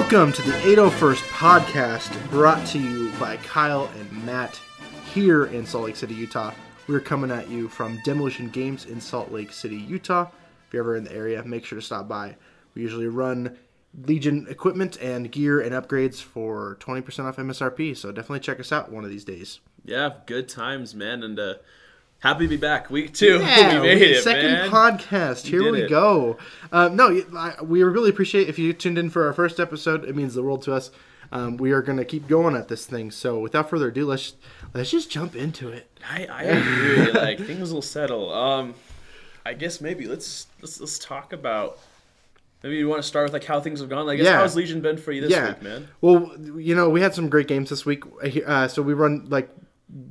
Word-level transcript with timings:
Welcome 0.00 0.32
to 0.32 0.42
the 0.42 0.52
801st 0.52 1.22
podcast 1.28 2.30
brought 2.30 2.66
to 2.68 2.78
you 2.78 3.12
by 3.20 3.36
Kyle 3.36 3.88
and 3.98 4.24
Matt 4.24 4.58
here 5.12 5.44
in 5.44 5.66
Salt 5.66 5.84
Lake 5.84 5.94
City, 5.94 6.14
Utah. 6.14 6.52
We're 6.88 7.00
coming 7.00 7.30
at 7.30 7.50
you 7.50 7.68
from 7.68 8.00
Demolition 8.02 8.48
Games 8.48 8.86
in 8.86 8.98
Salt 8.98 9.30
Lake 9.30 9.52
City, 9.52 9.76
Utah. 9.76 10.30
If 10.66 10.72
you're 10.72 10.82
ever 10.82 10.96
in 10.96 11.04
the 11.04 11.12
area, 11.12 11.44
make 11.44 11.66
sure 11.66 11.78
to 11.78 11.84
stop 11.84 12.08
by. 12.08 12.36
We 12.74 12.80
usually 12.80 13.08
run 13.08 13.58
Legion 14.06 14.46
equipment 14.48 14.96
and 15.02 15.30
gear 15.30 15.60
and 15.60 15.72
upgrades 15.72 16.20
for 16.20 16.78
20% 16.80 17.26
off 17.26 17.36
MSRP, 17.36 17.94
so 17.94 18.10
definitely 18.10 18.40
check 18.40 18.58
us 18.58 18.72
out 18.72 18.90
one 18.90 19.04
of 19.04 19.10
these 19.10 19.24
days. 19.24 19.60
Yeah, 19.84 20.14
good 20.24 20.48
times, 20.48 20.94
man, 20.94 21.22
and 21.22 21.38
uh, 21.38 21.54
happy 22.20 22.44
to 22.44 22.48
be 22.48 22.56
back. 22.56 22.90
Week 22.90 23.12
two, 23.12 23.38
Yeah, 23.40 23.80
we 23.80 23.88
made 23.88 24.02
it, 24.02 24.22
second 24.22 24.52
man. 24.52 24.70
podcast. 24.70 25.46
Here 25.46 25.70
we 25.70 25.86
go. 25.86 26.36
Um, 26.72 26.96
no, 26.96 27.22
I- 27.36 27.62
we 27.62 27.82
really 27.82 28.10
appreciate 28.10 28.48
if 28.48 28.58
you 28.58 28.72
tuned 28.72 28.98
in 28.98 29.10
for 29.10 29.26
our 29.26 29.32
first 29.32 29.58
episode. 29.60 30.04
It 30.04 30.14
means 30.16 30.34
the 30.34 30.42
world 30.42 30.62
to 30.62 30.72
us. 30.74 30.90
Um, 31.32 31.56
we 31.58 31.70
are 31.70 31.80
going 31.82 31.98
to 31.98 32.04
keep 32.04 32.26
going 32.26 32.56
at 32.56 32.66
this 32.68 32.86
thing. 32.86 33.10
So 33.12 33.38
without 33.38 33.70
further 33.70 33.88
ado, 33.88 34.04
let's 34.04 34.34
let's 34.74 34.90
just 34.90 35.10
jump 35.10 35.36
into 35.36 35.68
it. 35.68 35.88
I, 36.08 36.26
I 36.26 36.42
agree. 36.42 37.12
like 37.20 37.38
things 37.38 37.72
will 37.72 37.82
settle. 37.82 38.32
Um, 38.34 38.74
I 39.46 39.54
guess 39.54 39.80
maybe 39.80 40.06
let's 40.06 40.48
let's 40.60 40.80
let's 40.80 40.98
talk 40.98 41.32
about. 41.32 41.78
Maybe 42.64 42.76
you 42.76 42.88
want 42.88 43.00
to 43.00 43.08
start 43.08 43.24
with 43.24 43.32
like 43.32 43.44
how 43.44 43.58
things 43.60 43.80
have 43.80 43.88
gone. 43.88 44.04
Like, 44.06 44.18
Yeah. 44.18 44.36
how's 44.38 44.54
Legion 44.54 44.80
been 44.82 44.98
for 44.98 45.12
you 45.12 45.22
this 45.22 45.30
yeah. 45.30 45.48
week, 45.50 45.62
man? 45.62 45.88
Well, 46.02 46.30
you 46.56 46.74
know, 46.74 46.90
we 46.90 47.00
had 47.00 47.14
some 47.14 47.30
great 47.30 47.46
games 47.46 47.70
this 47.70 47.86
week. 47.86 48.02
Uh, 48.46 48.68
so 48.68 48.82
we 48.82 48.92
run 48.92 49.26
like 49.30 49.48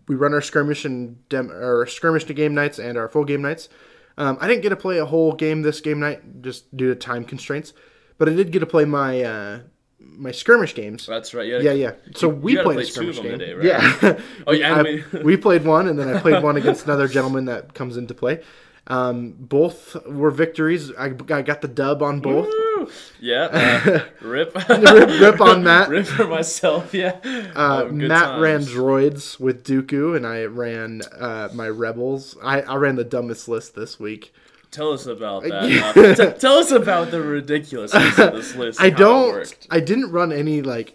we 0.08 0.16
run 0.16 0.34
our 0.34 0.42
skirmish 0.42 0.86
and 0.86 1.28
dem- 1.30 1.52
our 1.52 1.86
skirmish 1.86 2.24
to 2.26 2.34
game 2.34 2.54
nights 2.54 2.80
and 2.80 2.98
our 2.98 3.08
full 3.10 3.26
game 3.26 3.42
nights. 3.42 3.70
Um, 4.18 4.38
I 4.42 4.48
didn't 4.48 4.64
get 4.64 4.70
to 4.70 4.76
play 4.76 4.98
a 4.98 5.06
whole 5.06 5.34
game 5.34 5.62
this 5.62 5.80
game 5.82 6.00
night 6.00 6.42
just 6.42 6.76
due 6.76 6.90
to 6.90 6.96
time 6.96 7.24
constraints, 7.24 7.74
but 8.18 8.28
I 8.28 8.34
did 8.34 8.52
get 8.52 8.60
to 8.60 8.66
play 8.66 8.84
my 8.86 9.22
uh, 9.24 9.60
my 10.00 10.32
skirmish 10.32 10.76
games. 10.76 11.06
That's 11.06 11.34
right. 11.34 11.48
Yeah, 11.48 11.60
Yeah, 11.60 11.72
yeah. 11.72 11.92
So 12.16 12.30
You- 12.30 12.36
we 12.36 12.52
you 12.54 12.62
played 12.64 12.76
play 12.76 12.84
two 12.86 12.92
skirmish 12.92 13.18
of 13.20 13.24
them 13.24 13.32
game. 13.38 13.40
today, 13.40 13.54
right? 13.54 13.66
Yeah. 13.66 14.20
Oh, 14.48 14.52
yeah, 14.52 14.76
I- 14.86 15.04
I 15.18 15.22
we 15.24 15.38
played 15.38 15.64
one, 15.66 15.88
and 15.88 15.98
then 15.98 16.14
I 16.14 16.20
played 16.20 16.44
one 16.44 16.58
against 16.58 16.86
another 16.86 17.08
gentleman 17.08 17.46
that 17.46 17.74
comes 17.74 17.96
into 17.96 18.14
play. 18.14 18.42
Um, 18.88 19.36
both 19.38 19.96
were 20.08 20.32
victories. 20.32 20.92
I, 20.98 21.06
I 21.30 21.42
got 21.44 21.62
the 21.62 21.68
dub 21.68 22.02
on 22.02 22.20
both. 22.22 22.48
Woo! 22.80 22.90
Yeah. 23.20 23.44
Uh, 23.52 24.00
rip. 24.22 24.56
Rip, 24.70 25.20
rip 25.20 25.42
on 25.42 25.64
Matt. 25.64 25.90
rip 25.90 26.06
for 26.06 26.28
myself. 26.28 26.94
Yeah. 26.94 27.20
Uh, 27.56 27.84
Oh, 27.86 27.92
Matt 27.92 28.40
ran 28.40 28.62
droids 28.62 29.40
with 29.40 29.64
Dooku, 29.66 30.16
and 30.16 30.26
I 30.26 30.46
ran 30.46 31.02
uh, 31.20 31.50
my 31.54 31.68
rebels. 31.68 32.38
I, 32.44 32.62
I 32.62 32.76
ran 32.76 32.96
the 32.96 33.04
dumbest 33.04 33.48
list 33.48 33.76
this 33.76 34.00
week. 34.00 34.34
Tell 34.72 34.94
us 34.94 35.06
about 35.08 35.44
that. 35.44 35.98
Uh, 35.98 36.16
t- 36.16 36.40
tell 36.40 36.58
us 36.60 36.72
about 36.72 37.10
the 37.12 37.22
ridiculousness 37.22 38.20
of 38.20 38.34
this 38.34 38.56
list. 38.56 38.80
I 38.80 38.88
and 38.88 38.98
how 38.98 39.06
it 39.26 39.34
don't. 39.34 39.68
I 39.72 39.80
didn't 39.80 40.12
run 40.12 40.32
any 40.32 40.62
like. 40.62 40.94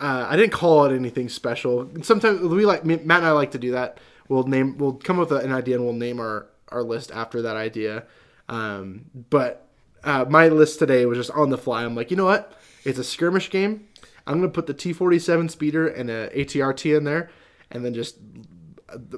Uh, 0.00 0.26
I 0.28 0.36
didn't 0.36 0.52
call 0.52 0.84
it 0.86 0.94
anything 0.94 1.28
special. 1.28 1.88
Sometimes 2.02 2.40
we 2.40 2.66
like 2.66 2.84
me- 2.84 3.00
Matt 3.04 3.18
and 3.18 3.26
I 3.26 3.30
like 3.30 3.52
to 3.52 3.58
do 3.58 3.70
that. 3.70 3.98
We'll 4.28 4.42
name. 4.44 4.76
We'll 4.78 4.94
come 4.94 5.20
up 5.20 5.30
with 5.30 5.44
an 5.44 5.52
idea 5.52 5.76
and 5.76 5.84
we'll 5.84 5.94
name 5.94 6.18
our 6.20 6.46
our 6.70 6.82
list 6.82 7.12
after 7.12 7.42
that 7.42 7.56
idea. 7.56 8.04
Um, 8.48 9.04
but 9.30 9.63
uh, 10.04 10.24
my 10.28 10.48
list 10.48 10.78
today 10.78 11.06
was 11.06 11.18
just 11.18 11.30
on 11.30 11.50
the 11.50 11.58
fly. 11.58 11.84
I'm 11.84 11.94
like, 11.94 12.10
you 12.10 12.16
know 12.16 12.26
what? 12.26 12.52
It's 12.84 12.98
a 12.98 13.04
skirmish 13.04 13.50
game. 13.50 13.88
I'm 14.26 14.38
gonna 14.38 14.48
put 14.50 14.66
the 14.66 14.74
T47 14.74 15.50
speeder 15.50 15.86
and 15.86 16.10
a 16.10 16.28
ATRT 16.30 16.96
in 16.96 17.04
there, 17.04 17.30
and 17.70 17.84
then 17.84 17.94
just 17.94 18.16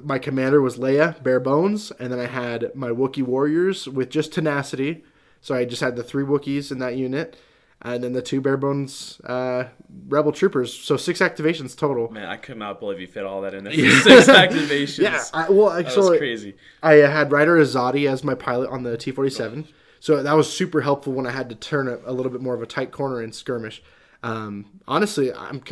my 0.03 0.19
commander 0.19 0.61
was 0.61 0.77
Leia, 0.77 1.21
bare 1.23 1.39
bones, 1.39 1.91
and 1.99 2.11
then 2.11 2.19
I 2.19 2.25
had 2.25 2.73
my 2.75 2.89
Wookiee 2.89 3.23
warriors 3.23 3.87
with 3.87 4.09
just 4.09 4.33
tenacity. 4.33 5.03
So 5.41 5.55
I 5.55 5.65
just 5.65 5.81
had 5.81 5.95
the 5.95 6.03
three 6.03 6.23
Wookiees 6.23 6.71
in 6.71 6.79
that 6.79 6.95
unit, 6.97 7.37
and 7.81 8.03
then 8.03 8.13
the 8.13 8.21
two 8.21 8.41
bare 8.41 8.57
bones 8.57 9.21
uh, 9.23 9.65
rebel 10.07 10.31
troopers. 10.31 10.73
So 10.73 10.97
six 10.97 11.19
activations 11.19 11.77
total. 11.77 12.09
Man, 12.11 12.27
I 12.27 12.37
could 12.37 12.57
not 12.57 12.79
believe 12.79 12.99
you 12.99 13.07
fit 13.07 13.23
all 13.23 13.41
that 13.41 13.53
in 13.53 13.63
there. 13.63 13.73
Six 14.01 14.27
activations. 14.27 14.99
Yeah, 14.99 15.23
I, 15.33 15.49
well, 15.49 15.81
That 15.81 15.95
was 15.95 16.17
crazy. 16.17 16.55
I 16.81 16.93
had 16.95 17.31
Ryder 17.31 17.57
Azadi 17.57 18.09
as 18.09 18.23
my 18.23 18.35
pilot 18.35 18.69
on 18.69 18.83
the 18.83 18.97
T47. 18.97 19.67
So 19.99 20.21
that 20.23 20.33
was 20.35 20.51
super 20.51 20.81
helpful 20.81 21.13
when 21.13 21.25
I 21.27 21.31
had 21.31 21.49
to 21.49 21.55
turn 21.55 21.87
a, 21.87 21.97
a 22.05 22.13
little 22.13 22.31
bit 22.31 22.41
more 22.41 22.53
of 22.53 22.61
a 22.61 22.65
tight 22.67 22.91
corner 22.91 23.21
in 23.21 23.31
skirmish. 23.31 23.81
Um, 24.23 24.65
honestly, 24.87 25.33
I'm 25.33 25.63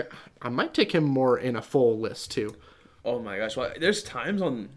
I 0.41 0.49
might 0.49 0.73
take 0.73 0.93
him 0.93 1.03
more 1.03 1.37
in 1.37 1.55
a 1.55 1.61
full 1.61 1.99
list 1.99 2.31
too. 2.31 2.55
Oh 3.03 3.19
my 3.19 3.37
gosh! 3.37 3.55
Well, 3.57 3.71
there's 3.79 4.01
times 4.03 4.41
on, 4.41 4.69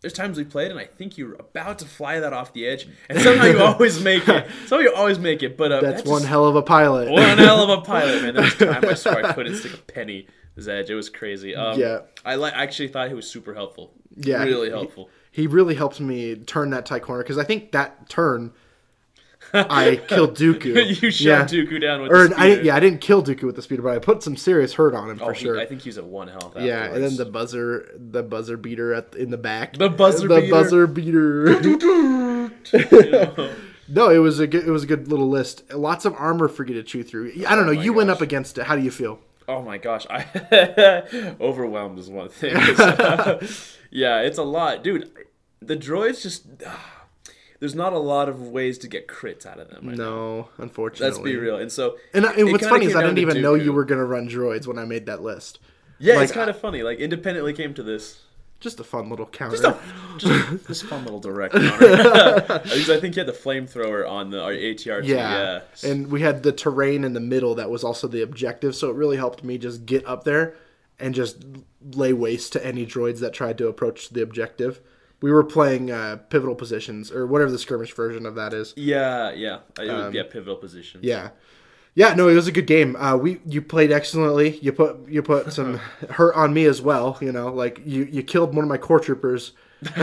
there's 0.00 0.12
times 0.12 0.38
we 0.38 0.44
played, 0.44 0.70
and 0.70 0.78
I 0.80 0.84
think 0.84 1.18
you're 1.18 1.34
about 1.34 1.78
to 1.80 1.84
fly 1.86 2.20
that 2.20 2.32
off 2.32 2.52
the 2.52 2.66
edge, 2.66 2.88
and 3.08 3.20
somehow 3.20 3.46
you 3.46 3.58
always 3.62 4.02
make 4.02 4.28
it. 4.28 4.46
Somehow 4.66 4.82
you 4.84 4.94
always 4.94 5.18
make 5.18 5.42
it, 5.42 5.56
but 5.56 5.72
uh, 5.72 5.80
That's 5.80 6.02
that 6.02 6.08
one 6.10 6.20
just- 6.20 6.28
hell 6.30 6.46
of 6.46 6.56
a 6.56 6.62
pilot. 6.62 7.10
one 7.10 7.22
hell 7.38 7.62
of 7.70 7.78
a 7.78 7.82
pilot, 7.82 8.22
man. 8.22 8.34
There 8.34 8.44
was 8.44 8.54
time 8.54 8.84
I 8.84 8.94
swear 8.94 9.26
I 9.26 9.32
couldn't 9.32 9.56
stick 9.56 9.74
a 9.74 9.78
penny 9.78 10.26
his 10.56 10.68
edge. 10.68 10.90
It 10.90 10.94
was 10.94 11.08
crazy. 11.08 11.54
Um, 11.54 11.78
Yeah. 11.78 12.00
I 12.24 12.34
like. 12.34 12.54
actually 12.54 12.88
thought 12.88 13.08
he 13.08 13.14
was 13.14 13.28
super 13.30 13.54
helpful. 13.54 13.92
Yeah, 14.16 14.42
really 14.44 14.66
he- 14.68 14.72
helpful. 14.74 15.08
he 15.30 15.46
really 15.46 15.74
helped 15.74 16.00
me 16.00 16.34
turn 16.36 16.70
that 16.70 16.84
tight 16.86 17.02
corner 17.02 17.22
because 17.22 17.38
I 17.38 17.44
think 17.44 17.72
that 17.72 18.08
turn 18.10 18.52
I 19.52 19.96
killed 20.08 20.36
Dooku. 20.36 21.00
you 21.02 21.10
shot 21.10 21.24
Yeah. 21.24 21.44
Dooku 21.44 21.80
down 21.80 22.02
with 22.02 22.12
Or 22.12 22.28
the 22.28 22.34
I, 22.38 22.50
speeder. 22.50 22.62
yeah, 22.62 22.76
I 22.76 22.80
didn't 22.80 23.00
kill 23.00 23.22
Dooku 23.22 23.42
with 23.44 23.56
the 23.56 23.62
speeder, 23.62 23.82
but 23.82 23.94
I 23.94 23.98
put 23.98 24.22
some 24.22 24.36
serious 24.36 24.74
hurt 24.74 24.94
on 24.94 25.10
him 25.10 25.18
for 25.18 25.24
Oh, 25.24 25.30
he- 25.30 25.44
sure. 25.44 25.58
I 25.58 25.66
think 25.66 25.82
he's 25.82 25.96
was 25.96 25.98
at 25.98 26.04
one 26.06 26.28
health. 26.28 26.54
yeah, 26.58 26.84
and 26.92 27.02
then 27.02 27.16
the 27.16 27.24
buzzer, 27.24 27.88
the 27.96 28.22
buzzer 28.22 28.56
beater 28.56 28.94
at 28.94 29.14
in 29.14 29.30
the 29.30 29.38
back. 29.38 29.76
The 29.76 29.88
buzzer 29.88 30.28
the 30.28 30.40
beater. 30.40 30.50
buzzer 30.50 30.86
beater. 30.86 32.50
No, 33.92 34.08
it 34.08 34.18
was 34.18 34.38
a 34.38 34.46
good, 34.46 34.64
it 34.68 34.70
was 34.70 34.84
a 34.84 34.86
good 34.86 35.08
little 35.08 35.28
list. 35.28 35.72
Lots 35.74 36.04
of 36.04 36.14
armor 36.14 36.46
for 36.46 36.64
you 36.64 36.74
to 36.74 36.84
chew 36.84 37.02
through. 37.02 37.32
I 37.48 37.56
don't 37.56 37.68
oh 37.68 37.72
know. 37.72 37.78
Oh 37.80 37.82
you 37.82 37.92
went 37.92 38.08
up 38.08 38.20
against 38.20 38.56
it. 38.56 38.62
How 38.66 38.76
do 38.76 38.82
you 38.82 38.90
feel? 38.92 39.18
Oh 39.48 39.62
my 39.62 39.78
gosh, 39.78 40.06
I 40.08 41.34
overwhelmed 41.40 41.98
is 41.98 42.08
one 42.08 42.28
thing. 42.28 42.54
yeah, 43.90 44.20
it's 44.20 44.38
a 44.38 44.44
lot, 44.44 44.84
dude. 44.84 45.10
The 45.60 45.76
droids 45.76 46.22
just 46.22 46.46
there's 47.60 47.74
not 47.74 47.92
a 47.92 47.98
lot 47.98 48.28
of 48.28 48.48
ways 48.48 48.78
to 48.78 48.88
get 48.88 49.06
crits 49.06 49.46
out 49.46 49.58
of 49.60 49.68
them. 49.70 49.86
Right 49.86 49.96
now. 49.96 50.04
No, 50.04 50.48
unfortunately. 50.58 51.06
Let's 51.10 51.22
be 51.22 51.36
real. 51.36 51.56
And 51.56 51.70
so, 51.70 51.96
And, 52.12 52.26
I- 52.26 52.32
and 52.34 52.50
what's 52.50 52.66
funny 52.66 52.86
is 52.86 52.96
I 52.96 53.02
didn't 53.02 53.18
even 53.18 53.40
know 53.40 53.54
you 53.54 53.72
were 53.72 53.84
gonna 53.84 54.04
run 54.04 54.28
droids 54.28 54.66
when 54.66 54.78
I 54.78 54.84
made 54.84 55.06
that 55.06 55.22
list. 55.22 55.58
Yeah, 55.98 56.14
like, 56.14 56.24
it's 56.24 56.32
kind 56.32 56.48
of 56.50 56.58
funny. 56.58 56.82
Like 56.82 56.98
independently 56.98 57.52
came 57.52 57.74
to 57.74 57.82
this. 57.82 58.22
Just 58.58 58.78
a 58.80 58.84
fun 58.84 59.08
little 59.08 59.24
counter. 59.26 59.56
Just 59.56 59.64
a 59.64 59.78
just, 60.18 60.66
just 60.66 60.84
fun 60.84 61.04
little 61.04 61.20
direct 61.20 61.54
counter. 61.54 62.42
Because 62.62 62.90
I 62.90 62.98
think 63.00 63.16
you 63.16 63.20
had 63.20 63.26
the 63.26 63.32
flamethrower 63.38 64.08
on 64.08 64.30
the 64.30 64.42
our 64.42 64.52
ATR. 64.52 65.02
Yeah. 65.04 65.60
yeah. 65.82 65.90
And 65.90 66.10
we 66.10 66.20
had 66.22 66.42
the 66.42 66.52
terrain 66.52 67.04
in 67.04 67.12
the 67.14 67.20
middle 67.20 67.54
that 67.56 67.70
was 67.70 67.84
also 67.84 68.06
the 68.08 68.22
objective, 68.22 68.74
so 68.74 68.90
it 68.90 68.96
really 68.96 69.16
helped 69.18 69.44
me 69.44 69.56
just 69.58 69.86
get 69.86 70.06
up 70.06 70.24
there 70.24 70.54
and 70.98 71.14
just 71.14 71.42
lay 71.94 72.12
waste 72.12 72.52
to 72.54 72.64
any 72.66 72.84
droids 72.84 73.20
that 73.20 73.32
tried 73.32 73.56
to 73.58 73.68
approach 73.68 74.10
the 74.10 74.22
objective. 74.22 74.80
We 75.22 75.30
were 75.32 75.44
playing 75.44 75.90
uh, 75.90 76.16
pivotal 76.30 76.54
positions 76.54 77.10
or 77.12 77.26
whatever 77.26 77.50
the 77.50 77.58
skirmish 77.58 77.92
version 77.94 78.24
of 78.26 78.34
that 78.36 78.52
is. 78.54 78.72
yeah, 78.76 79.32
yeah, 79.32 79.58
I- 79.78 80.08
be 80.10 80.18
a 80.18 80.24
pivotal 80.24 80.56
position. 80.56 81.00
Um, 81.00 81.04
Yeah. 81.06 81.30
Yeah, 81.96 82.14
no, 82.14 82.28
it 82.28 82.34
was 82.34 82.46
a 82.46 82.52
good 82.52 82.68
game. 82.68 82.94
Uh, 82.94 83.16
we 83.16 83.40
you 83.44 83.60
played 83.60 83.90
excellently. 83.90 84.56
You 84.60 84.72
put 84.72 85.08
you 85.08 85.22
put 85.22 85.52
some 85.58 85.74
hurt 86.10 86.36
on 86.36 86.54
me 86.54 86.66
as 86.66 86.80
well. 86.80 87.18
You 87.20 87.32
know, 87.32 87.52
like 87.52 87.80
you 87.84 88.04
you 88.04 88.22
killed 88.22 88.54
one 88.54 88.62
of 88.64 88.68
my 88.68 88.78
core 88.78 89.00
troopers. 89.00 89.52
Sorry, 89.82 89.96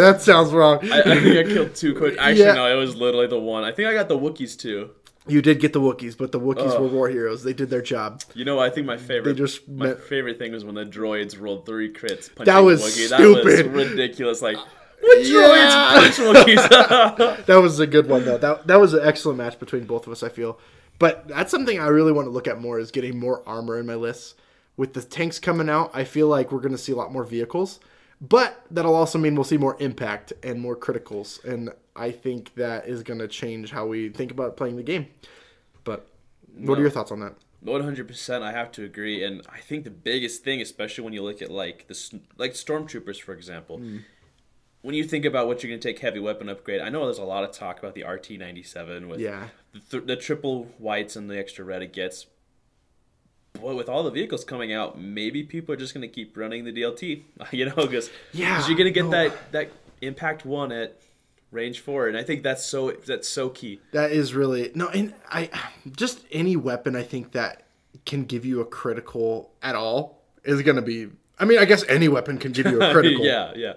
that 0.00 0.18
sounds 0.20 0.52
wrong. 0.52 0.78
I, 0.92 1.00
I 1.00 1.20
think 1.20 1.36
I 1.38 1.42
killed 1.52 1.74
two 1.74 1.94
quick. 1.94 2.16
Actually, 2.18 2.44
Yeah. 2.44 2.54
no, 2.54 2.70
it 2.72 2.76
was 2.80 2.96
literally 2.96 3.26
the 3.26 3.38
one. 3.38 3.64
I 3.64 3.72
think 3.72 3.88
I 3.88 3.94
got 3.94 4.08
the 4.08 4.18
Wookiees 4.18 4.58
too. 4.58 4.90
You 5.26 5.42
did 5.42 5.60
get 5.60 5.72
the 5.74 5.80
Wookiees, 5.80 6.16
but 6.16 6.32
the 6.32 6.40
Wookiees 6.40 6.80
were 6.80 6.86
war 6.88 7.08
heroes. 7.08 7.42
They 7.44 7.52
did 7.52 7.68
their 7.70 7.82
job. 7.82 8.22
You 8.34 8.44
know, 8.44 8.58
I 8.58 8.70
think 8.70 8.86
my 8.86 8.96
favorite. 8.96 9.34
just 9.34 9.68
my 9.68 9.88
met- 9.88 10.00
favorite 10.00 10.38
thing 10.38 10.52
was 10.52 10.64
when 10.64 10.74
the 10.74 10.86
droids 10.86 11.38
rolled 11.40 11.66
three 11.66 11.92
crits. 11.92 12.34
Punching 12.34 12.46
That 12.52 12.60
was 12.60 12.82
Wookiee. 12.82 13.06
stupid. 13.14 13.46
That 13.66 13.72
was 13.72 13.88
ridiculous. 13.88 14.42
Like 14.42 14.56
what 15.00 15.24
Yeah. 15.24 15.34
droids 15.36 16.16
punch 16.16 16.36
Wookiees? 16.46 17.44
That 17.46 17.56
was 17.60 17.78
a 17.80 17.86
good 17.86 18.08
one 18.08 18.24
though. 18.24 18.38
That 18.38 18.66
that 18.66 18.80
was 18.80 18.94
an 18.94 19.00
excellent 19.06 19.38
match 19.38 19.58
between 19.60 19.84
both 19.84 20.06
of 20.06 20.12
us. 20.12 20.22
I 20.22 20.30
feel, 20.30 20.58
but 20.98 21.28
that's 21.28 21.50
something 21.50 21.78
I 21.78 21.88
really 21.88 22.12
want 22.12 22.26
to 22.26 22.30
look 22.30 22.48
at 22.48 22.60
more 22.60 22.78
is 22.78 22.90
getting 22.90 23.18
more 23.20 23.42
armor 23.46 23.78
in 23.78 23.86
my 23.86 23.96
lists. 23.96 24.34
With 24.76 24.94
the 24.94 25.02
tanks 25.02 25.38
coming 25.38 25.68
out, 25.68 25.90
I 25.92 26.04
feel 26.04 26.28
like 26.28 26.50
we're 26.50 26.60
going 26.60 26.72
to 26.72 26.78
see 26.78 26.92
a 26.92 26.96
lot 26.96 27.12
more 27.12 27.24
vehicles, 27.24 27.78
but 28.20 28.64
that'll 28.70 28.94
also 28.94 29.18
mean 29.18 29.34
we'll 29.34 29.44
see 29.44 29.56
more 29.56 29.76
impact 29.80 30.32
and 30.42 30.60
more 30.60 30.76
criticals, 30.76 31.42
and 31.44 31.70
I 31.96 32.10
think 32.10 32.54
that 32.54 32.86
is 32.86 33.02
going 33.02 33.18
to 33.20 33.28
change 33.28 33.70
how 33.70 33.86
we 33.86 34.08
think 34.10 34.30
about 34.30 34.56
playing 34.56 34.76
the 34.76 34.82
game. 34.82 35.08
But 35.84 36.06
what 36.54 36.78
are 36.78 36.82
your 36.82 36.90
thoughts 36.90 37.10
on 37.12 37.20
that? 37.20 37.34
One 37.62 37.82
hundred 37.82 38.08
percent, 38.08 38.42
I 38.42 38.52
have 38.52 38.72
to 38.72 38.84
agree, 38.84 39.22
and 39.24 39.42
I 39.52 39.58
think 39.58 39.84
the 39.84 39.90
biggest 39.90 40.42
thing, 40.44 40.60
especially 40.60 41.04
when 41.04 41.12
you 41.12 41.22
look 41.22 41.42
at 41.42 41.50
like 41.50 41.86
the 41.88 42.20
like 42.38 42.52
stormtroopers, 42.52 43.20
for 43.20 43.32
example, 43.34 43.78
Hmm. 43.78 43.98
when 44.82 44.94
you 44.94 45.04
think 45.04 45.24
about 45.26 45.46
what 45.46 45.62
you're 45.62 45.68
going 45.70 45.80
to 45.80 45.88
take 45.88 45.98
heavy 45.98 46.20
weapon 46.20 46.48
upgrade, 46.48 46.80
I 46.80 46.88
know 46.88 47.04
there's 47.04 47.18
a 47.18 47.24
lot 47.24 47.44
of 47.44 47.52
talk 47.52 47.78
about 47.78 47.94
the 47.94 48.04
RT 48.04 48.30
ninety 48.38 48.62
seven 48.62 49.08
with 49.08 49.20
Yeah. 49.20 49.48
the, 49.72 49.80
th- 49.80 50.06
the 50.06 50.16
triple 50.16 50.64
whites 50.78 51.16
and 51.16 51.28
the 51.30 51.38
extra 51.38 51.64
red 51.64 51.82
it 51.82 51.92
gets. 51.92 52.26
But 53.54 53.74
with 53.76 53.88
all 53.88 54.02
the 54.02 54.10
vehicles 54.10 54.44
coming 54.44 54.72
out, 54.72 54.98
maybe 54.98 55.42
people 55.42 55.74
are 55.74 55.78
just 55.78 55.92
going 55.92 56.02
to 56.02 56.08
keep 56.08 56.36
running 56.36 56.64
the 56.64 56.72
DLT, 56.72 57.22
you 57.52 57.66
know, 57.66 57.74
because 57.74 58.10
Yeah, 58.32 58.66
you're 58.66 58.76
going 58.76 58.86
to 58.86 58.90
get 58.92 59.04
no. 59.04 59.10
that 59.10 59.52
that 59.52 59.70
impact 60.00 60.44
one 60.46 60.72
at 60.72 60.96
range 61.50 61.80
four, 61.80 62.08
and 62.08 62.16
I 62.16 62.22
think 62.22 62.42
that's 62.42 62.64
so 62.64 62.92
that's 62.92 63.28
so 63.28 63.50
key. 63.50 63.80
That 63.92 64.12
is 64.12 64.34
really 64.34 64.70
no, 64.74 64.88
and 64.88 65.14
I 65.28 65.50
just 65.96 66.20
any 66.30 66.56
weapon 66.56 66.96
I 66.96 67.02
think 67.02 67.32
that 67.32 67.64
can 68.06 68.24
give 68.24 68.44
you 68.46 68.60
a 68.60 68.64
critical 68.64 69.50
at 69.62 69.74
all 69.74 70.22
is 70.44 70.62
going 70.62 70.76
to 70.76 70.82
be. 70.82 71.08
I 71.38 71.44
mean, 71.44 71.58
I 71.58 71.64
guess 71.64 71.84
any 71.88 72.08
weapon 72.08 72.38
can 72.38 72.52
give 72.52 72.66
you 72.66 72.80
a 72.80 72.92
critical. 72.92 73.24
yeah, 73.24 73.52
yeah, 73.56 73.72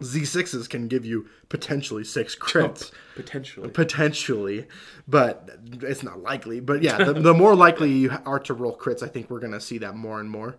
Z6s 0.00 0.68
can 0.68 0.88
give 0.88 1.04
you 1.04 1.28
potentially 1.48 2.04
six 2.04 2.34
crits. 2.36 2.90
potentially. 3.14 3.68
Potentially, 3.68 4.66
but 5.06 5.50
it's 5.82 6.02
not 6.02 6.20
likely. 6.20 6.60
But 6.60 6.82
yeah, 6.82 7.02
the, 7.04 7.12
the 7.12 7.34
more 7.34 7.54
likely 7.54 7.90
you 7.90 8.10
are 8.24 8.38
to 8.40 8.54
roll 8.54 8.76
crits, 8.76 9.02
I 9.02 9.08
think 9.08 9.30
we're 9.30 9.40
going 9.40 9.52
to 9.52 9.60
see 9.60 9.78
that 9.78 9.94
more 9.96 10.20
and 10.20 10.30
more. 10.30 10.56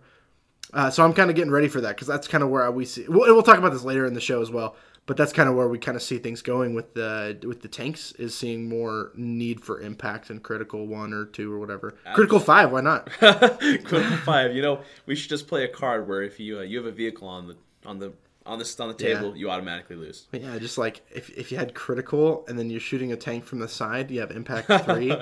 Uh, 0.72 0.90
so 0.90 1.04
I'm 1.04 1.12
kind 1.12 1.28
of 1.28 1.36
getting 1.36 1.50
ready 1.50 1.68
for 1.68 1.80
that 1.82 1.90
because 1.90 2.06
that's 2.06 2.26
kind 2.26 2.42
of 2.42 2.50
where 2.50 2.70
we 2.70 2.84
see. 2.84 3.04
We'll, 3.08 3.34
we'll 3.34 3.42
talk 3.42 3.58
about 3.58 3.72
this 3.72 3.84
later 3.84 4.06
in 4.06 4.14
the 4.14 4.20
show 4.20 4.40
as 4.40 4.50
well. 4.50 4.76
But 5.04 5.16
that's 5.16 5.32
kind 5.32 5.48
of 5.48 5.56
where 5.56 5.66
we 5.66 5.78
kind 5.78 5.96
of 5.96 6.02
see 6.02 6.18
things 6.18 6.42
going 6.42 6.74
with 6.74 6.94
the 6.94 7.36
with 7.42 7.60
the 7.60 7.66
tanks 7.66 8.12
is 8.12 8.38
seeing 8.38 8.68
more 8.68 9.10
need 9.16 9.60
for 9.60 9.80
impact 9.80 10.30
and 10.30 10.40
critical 10.40 10.86
one 10.86 11.12
or 11.12 11.24
two 11.24 11.52
or 11.52 11.58
whatever. 11.58 11.96
Critical 12.14 12.38
five, 12.38 12.70
why 12.70 12.82
not? 12.82 13.06
Critical 13.10 14.16
five. 14.18 14.54
You 14.54 14.62
know, 14.62 14.80
we 15.06 15.16
should 15.16 15.28
just 15.28 15.48
play 15.48 15.64
a 15.64 15.68
card 15.68 16.06
where 16.06 16.22
if 16.22 16.38
you 16.38 16.60
uh, 16.60 16.62
you 16.62 16.78
have 16.78 16.86
a 16.86 16.92
vehicle 16.92 17.26
on 17.26 17.48
the 17.48 17.56
on 17.84 17.98
the 17.98 18.12
on 18.44 18.58
the 18.58 18.76
on 18.80 18.88
the 18.88 18.94
table, 18.94 19.36
you 19.36 19.50
automatically 19.50 19.96
lose. 19.96 20.26
But 20.30 20.42
yeah, 20.42 20.58
just 20.58 20.78
like 20.78 21.02
if, 21.14 21.30
if 21.30 21.52
you 21.52 21.58
had 21.58 21.74
critical 21.74 22.44
and 22.48 22.58
then 22.58 22.70
you're 22.70 22.80
shooting 22.80 23.12
a 23.12 23.16
tank 23.16 23.44
from 23.44 23.60
the 23.60 23.68
side, 23.68 24.10
you 24.10 24.20
have 24.20 24.30
impact 24.30 24.66
three. 24.84 25.12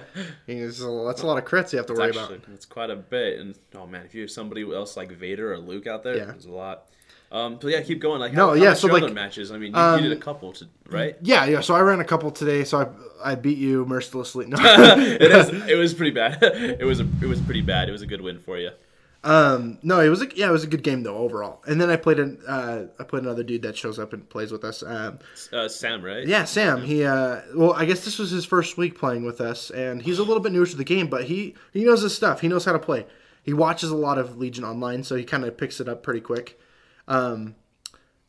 it's 0.47 0.79
that's 0.79 1.23
a 1.23 1.27
lot 1.27 1.39
of 1.39 1.45
crits 1.45 1.73
you 1.73 1.79
have 1.79 1.87
to 1.87 1.93
worry 1.95 2.09
Actually, 2.09 2.37
about. 2.37 2.49
it's 2.55 2.67
quite 2.67 2.91
a 2.91 2.97
bit. 2.97 3.39
And 3.41 3.55
oh 3.75 3.87
man, 3.87 4.05
if 4.07 4.15
you 4.15 4.23
have 4.23 4.31
somebody 4.31 4.63
else 4.63 4.97
like 4.97 5.11
Vader 5.13 5.53
or 5.53 5.59
Luke 5.59 5.87
out 5.87 6.03
there, 6.03 6.17
Yeah. 6.17 6.25
there's 6.27 6.47
a 6.47 6.53
lot. 6.53 6.87
Um, 7.33 7.59
but 7.61 7.69
yeah, 7.69 7.81
keep 7.83 8.01
going. 8.01 8.19
Like 8.21 8.33
No, 8.33 8.55
yeah, 8.55 8.71
How 8.71 8.75
so, 8.75 8.89
so 8.89 8.97
other 8.97 9.07
like, 9.07 9.15
matches. 9.15 9.53
I 9.53 9.59
mean, 9.59 9.73
you, 9.73 9.79
um, 9.79 10.03
you 10.03 10.09
did 10.09 10.19
a 10.19 10.21
couple, 10.21 10.53
to, 10.55 10.67
right? 10.89 11.17
Yeah, 11.23 11.45
yeah. 11.45 11.61
So 11.61 11.75
I 11.77 11.81
ran 11.81 12.01
a 12.01 12.05
couple 12.05 12.31
today, 12.33 12.65
so 12.65 12.81
I 13.23 13.33
I 13.33 13.35
beat 13.37 13.59
you 13.59 13.85
mercilessly. 13.85 14.47
No. 14.49 14.57
it 14.63 15.23
is. 15.23 15.49
It 15.69 15.77
was 15.77 15.95
pretty 15.95 16.11
bad. 16.11 16.43
it 16.43 16.85
was 16.85 16.99
a, 17.01 17.05
It 17.23 17.27
was 17.29 17.41
pretty 17.41 17.61
bad. 17.61 17.89
It 17.89 17.93
was 17.93 18.03
a 18.03 18.07
good 18.07 18.21
win 18.21 18.39
for 18.41 18.59
you. 18.59 18.71
Um, 19.23 19.79
no, 19.83 20.01
it 20.01 20.09
was 20.09 20.23
a, 20.23 20.29
yeah, 20.35 20.49
it 20.49 20.53
was 20.53 20.65
a 20.65 20.67
good 20.67 20.83
game 20.83 21.03
though 21.03 21.19
overall. 21.19 21.63
And 21.67 21.79
then 21.79 21.91
I 21.91 21.97
played 21.97 22.19
an 22.19 22.39
uh, 22.49 22.85
I 22.99 23.05
played 23.05 23.23
another 23.23 23.43
dude 23.43 23.63
that 23.63 23.77
shows 23.77 23.99
up 23.99 24.13
and 24.15 24.27
plays 24.29 24.51
with 24.51 24.65
us. 24.65 24.83
Um, 24.83 25.19
Uh, 25.53 25.69
Sam, 25.69 26.03
right? 26.03 26.27
yeah, 26.27 26.45
Sam. 26.45 26.83
He 26.83 27.05
uh, 27.05 27.43
well, 27.55 27.75
I 27.75 27.85
guess 27.85 28.05
this 28.05 28.19
was 28.19 28.31
his 28.31 28.47
first 28.47 28.79
week 28.79 28.99
playing 28.99 29.25
with 29.27 29.41
us, 29.43 29.71
and 29.71 30.01
he's 30.01 30.19
a 30.19 30.23
little 30.23 30.43
bit 30.43 30.53
newer 30.53 30.67
to 30.67 30.77
the 30.77 30.85
game, 30.85 31.09
but 31.09 31.25
he 31.25 31.55
he 31.73 31.85
knows 31.85 32.01
his 32.01 32.15
stuff. 32.15 32.41
He 32.41 32.49
knows 32.49 32.65
how 32.65 32.73
to 32.73 32.79
play. 32.79 33.05
He 33.43 33.53
watches 33.53 33.91
a 33.91 33.97
lot 33.97 34.17
of 34.17 34.39
Legion 34.39 34.65
online, 34.65 35.03
so 35.05 35.17
he 35.17 35.25
kind 35.25 35.45
of 35.45 35.57
picks 35.57 35.81
it 35.81 35.89
up 35.89 36.03
pretty 36.03 36.21
quick. 36.21 36.59
Um, 37.09 37.57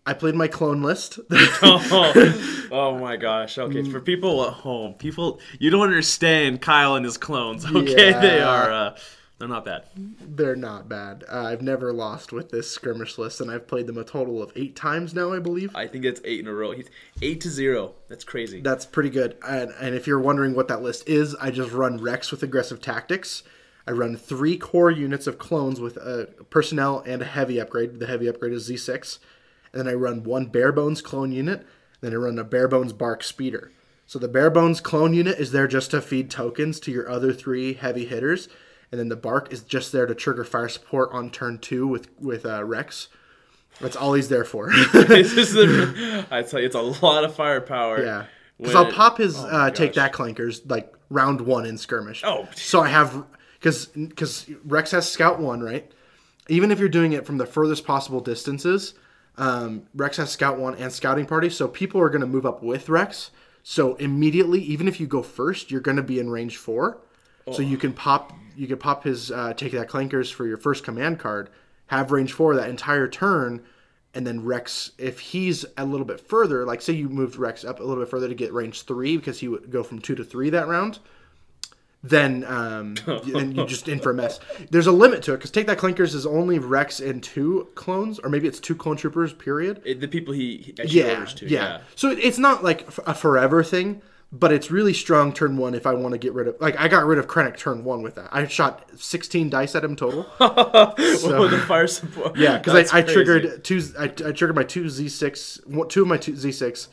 I 0.05 0.13
played 0.13 0.35
my 0.35 0.47
clone 0.47 0.81
list. 0.81 1.19
oh, 1.31 2.67
oh 2.71 2.97
my 2.97 3.15
gosh. 3.15 3.57
Okay, 3.57 3.83
for 3.89 4.01
people 4.01 4.45
at 4.45 4.53
home, 4.53 4.95
people 4.95 5.39
you 5.59 5.69
don't 5.69 5.83
understand 5.87 6.61
Kyle 6.61 6.95
and 6.95 7.05
his 7.05 7.17
clones. 7.17 7.65
Okay, 7.75 8.11
they 8.11 8.41
are. 8.41 8.71
Uh, 8.71 8.97
they're 9.41 9.49
not 9.49 9.65
bad. 9.65 9.85
They're 9.95 10.55
not 10.55 10.87
bad. 10.87 11.23
Uh, 11.27 11.45
I've 11.45 11.63
never 11.63 11.91
lost 11.91 12.31
with 12.31 12.51
this 12.51 12.69
skirmish 12.69 13.17
list, 13.17 13.41
and 13.41 13.49
I've 13.49 13.67
played 13.67 13.87
them 13.87 13.97
a 13.97 14.03
total 14.03 14.41
of 14.41 14.51
eight 14.55 14.75
times 14.75 15.15
now, 15.15 15.33
I 15.33 15.39
believe. 15.39 15.75
I 15.75 15.87
think 15.87 16.05
it's 16.05 16.21
eight 16.23 16.41
in 16.41 16.47
a 16.47 16.53
row. 16.53 16.73
He's 16.73 16.91
eight 17.23 17.41
to 17.41 17.49
zero. 17.49 17.95
That's 18.07 18.23
crazy. 18.23 18.61
That's 18.61 18.85
pretty 18.85 19.09
good. 19.09 19.37
And, 19.43 19.71
and 19.81 19.95
if 19.95 20.05
you're 20.05 20.19
wondering 20.19 20.53
what 20.53 20.67
that 20.67 20.83
list 20.83 21.09
is, 21.09 21.33
I 21.35 21.49
just 21.49 21.71
run 21.71 21.97
Rex 21.97 22.29
with 22.29 22.43
aggressive 22.43 22.81
tactics. 22.81 23.41
I 23.87 23.91
run 23.91 24.15
three 24.15 24.57
core 24.57 24.91
units 24.91 25.25
of 25.25 25.39
clones 25.39 25.79
with 25.79 25.97
a 25.97 26.29
personnel 26.51 26.99
and 27.07 27.23
a 27.23 27.25
heavy 27.25 27.59
upgrade. 27.59 27.99
The 27.99 28.05
heavy 28.05 28.27
upgrade 28.27 28.53
is 28.53 28.69
Z6. 28.69 29.17
And 29.73 29.79
then 29.79 29.87
I 29.87 29.95
run 29.95 30.23
one 30.23 30.45
bare 30.45 30.71
bones 30.71 31.01
clone 31.01 31.31
unit. 31.31 31.65
Then 32.01 32.13
I 32.13 32.17
run 32.17 32.37
a 32.37 32.43
bare 32.43 32.67
bones 32.67 32.93
bark 32.93 33.23
speeder. 33.23 33.71
So 34.05 34.19
the 34.19 34.27
bare 34.27 34.51
bones 34.51 34.81
clone 34.81 35.15
unit 35.15 35.39
is 35.39 35.51
there 35.51 35.67
just 35.67 35.91
to 35.91 36.01
feed 36.01 36.29
tokens 36.29 36.79
to 36.81 36.91
your 36.91 37.09
other 37.09 37.33
three 37.33 37.73
heavy 37.73 38.05
hitters. 38.05 38.49
And 38.91 38.99
then 38.99 39.09
the 39.09 39.15
bark 39.15 39.53
is 39.53 39.61
just 39.61 39.91
there 39.91 40.05
to 40.05 40.13
trigger 40.13 40.43
fire 40.43 40.67
support 40.67 41.11
on 41.13 41.29
turn 41.29 41.59
two 41.59 41.87
with 41.87 42.09
with 42.19 42.45
uh, 42.45 42.63
Rex. 42.63 43.07
That's 43.79 43.95
all 43.95 44.13
he's 44.13 44.29
there 44.29 44.43
for. 44.43 44.71
this 44.93 45.33
is 45.33 45.53
the, 45.53 46.25
I 46.29 46.43
tell 46.43 46.59
you, 46.59 46.65
it's 46.65 46.75
a 46.75 46.81
lot 46.81 47.23
of 47.23 47.35
firepower. 47.35 48.03
Yeah. 48.03 48.25
Because 48.57 48.75
I'll 48.75 48.91
pop 48.91 49.17
his 49.17 49.37
Oh 49.37 49.47
uh, 49.47 49.71
take 49.71 49.93
that 49.93 50.13
clankers 50.13 50.61
like 50.69 50.93
round 51.09 51.41
one 51.41 51.65
in 51.65 51.77
skirmish. 51.77 52.21
Oh. 52.23 52.47
So 52.55 52.81
I 52.81 52.89
have 52.89 53.25
because 53.59 53.87
because 53.87 54.49
Rex 54.65 54.91
has 54.91 55.09
scout 55.09 55.39
one 55.39 55.61
right. 55.61 55.91
Even 56.47 56.71
if 56.71 56.79
you're 56.79 56.89
doing 56.89 57.13
it 57.13 57.25
from 57.25 57.37
the 57.37 57.45
furthest 57.45 57.85
possible 57.85 58.19
distances, 58.19 58.93
um, 59.37 59.83
Rex 59.95 60.17
has 60.17 60.31
scout 60.31 60.59
one 60.59 60.75
and 60.75 60.91
scouting 60.91 61.25
party. 61.25 61.49
So 61.49 61.67
people 61.67 62.01
are 62.01 62.09
going 62.09 62.21
to 62.21 62.27
move 62.27 62.45
up 62.45 62.61
with 62.61 62.89
Rex. 62.89 63.31
So 63.63 63.95
immediately, 63.95 64.61
even 64.61 64.87
if 64.87 64.99
you 64.99 65.07
go 65.07 65.21
first, 65.21 65.71
you're 65.71 65.81
going 65.81 65.97
to 65.97 66.03
be 66.03 66.19
in 66.19 66.29
range 66.29 66.57
four. 66.57 66.97
So 67.51 67.61
you 67.61 67.77
can 67.77 67.93
pop 67.93 68.33
you 68.55 68.67
can 68.67 68.77
pop 68.77 69.03
his 69.03 69.31
uh, 69.31 69.53
take 69.53 69.71
that 69.71 69.87
clankers 69.89 70.31
for 70.31 70.45
your 70.45 70.57
first 70.57 70.83
command 70.83 71.19
card, 71.19 71.49
have 71.87 72.11
range 72.11 72.33
four 72.33 72.55
that 72.55 72.69
entire 72.69 73.07
turn, 73.07 73.63
and 74.13 74.27
then 74.27 74.43
Rex 74.43 74.91
if 74.97 75.19
he's 75.19 75.65
a 75.77 75.85
little 75.85 76.05
bit 76.05 76.19
further, 76.19 76.65
like 76.65 76.81
say 76.81 76.93
you 76.93 77.09
moved 77.09 77.35
Rex 77.37 77.63
up 77.65 77.79
a 77.79 77.83
little 77.83 78.03
bit 78.03 78.09
further 78.09 78.27
to 78.27 78.35
get 78.35 78.53
range 78.53 78.83
three 78.83 79.17
because 79.17 79.39
he 79.39 79.47
would 79.47 79.71
go 79.71 79.83
from 79.83 79.99
two 79.99 80.15
to 80.15 80.23
three 80.23 80.49
that 80.51 80.67
round. 80.67 80.99
Then, 82.03 82.43
um, 82.45 82.95
then 83.27 83.51
you 83.51 83.67
just 83.67 83.87
in 83.87 83.99
for 83.99 84.09
a 84.09 84.13
mess. 84.15 84.39
There's 84.71 84.87
a 84.87 84.91
limit 84.91 85.21
to 85.23 85.33
it 85.33 85.37
because 85.37 85.51
take 85.51 85.67
that 85.67 85.77
clankers 85.77 86.15
is 86.15 86.25
only 86.25 86.57
Rex 86.57 86.99
and 86.99 87.21
two 87.21 87.67
clones, 87.75 88.17
or 88.17 88.29
maybe 88.29 88.47
it's 88.47 88.59
two 88.59 88.73
clone 88.75 88.97
troopers. 88.97 89.33
Period 89.33 89.81
It- 89.85 90.01
the 90.01 90.07
people 90.07 90.33
he, 90.33 90.57
he 90.57 90.73
yeah, 90.83 91.25
to. 91.25 91.45
yeah. 91.47 91.59
Yeah. 91.63 91.81
So 91.95 92.09
it- 92.09 92.17
it's 92.17 92.39
not 92.39 92.63
like 92.63 92.87
f- 92.87 92.99
a 93.05 93.13
forever 93.13 93.63
thing, 93.63 94.01
but 94.31 94.51
it's 94.51 94.71
really 94.71 94.93
strong 94.93 95.33
turn 95.33 95.57
one 95.57 95.73
if 95.75 95.85
I 95.85 95.93
want 95.93 96.13
to 96.13 96.17
get 96.17 96.33
rid 96.33 96.47
of. 96.47 96.55
Like 96.59 96.79
I 96.79 96.87
got 96.87 97.05
rid 97.05 97.19
of 97.19 97.27
Krennic 97.27 97.57
turn 97.57 97.83
one 97.83 98.01
with 98.01 98.15
that. 98.15 98.29
I 98.31 98.47
shot 98.47 98.89
16 98.95 99.49
dice 99.49 99.75
at 99.75 99.83
him 99.83 99.95
total. 99.95 100.25
Well, 100.39 101.47
the 101.47 101.63
fire 101.67 101.87
support. 101.87 102.37
Yeah, 102.37 102.57
because 102.57 102.93
I, 102.93 102.99
I 102.99 103.01
triggered 103.01 103.63
two. 103.63 103.81
I, 103.97 104.05
I 104.05 104.07
triggered 104.07 104.55
my 104.55 104.63
two 104.63 104.85
Z6, 104.85 105.89
two 105.89 106.01
of 106.01 106.07
my 106.07 106.17
two 106.17 106.33
Z6, 106.33 106.87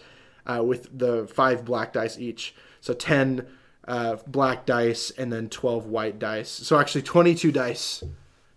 uh, 0.47 0.63
with 0.63 0.97
the 0.97 1.27
five 1.27 1.65
black 1.65 1.93
dice 1.93 2.19
each. 2.19 2.55
So 2.81 2.95
10 2.95 3.47
uh, 3.87 4.17
black 4.27 4.67
dice 4.67 5.11
and 5.11 5.33
then 5.33 5.49
12 5.49 5.87
white 5.87 6.19
dice. 6.19 6.51
So 6.51 6.79
actually 6.79 7.03
22 7.03 7.53
dice 7.53 8.05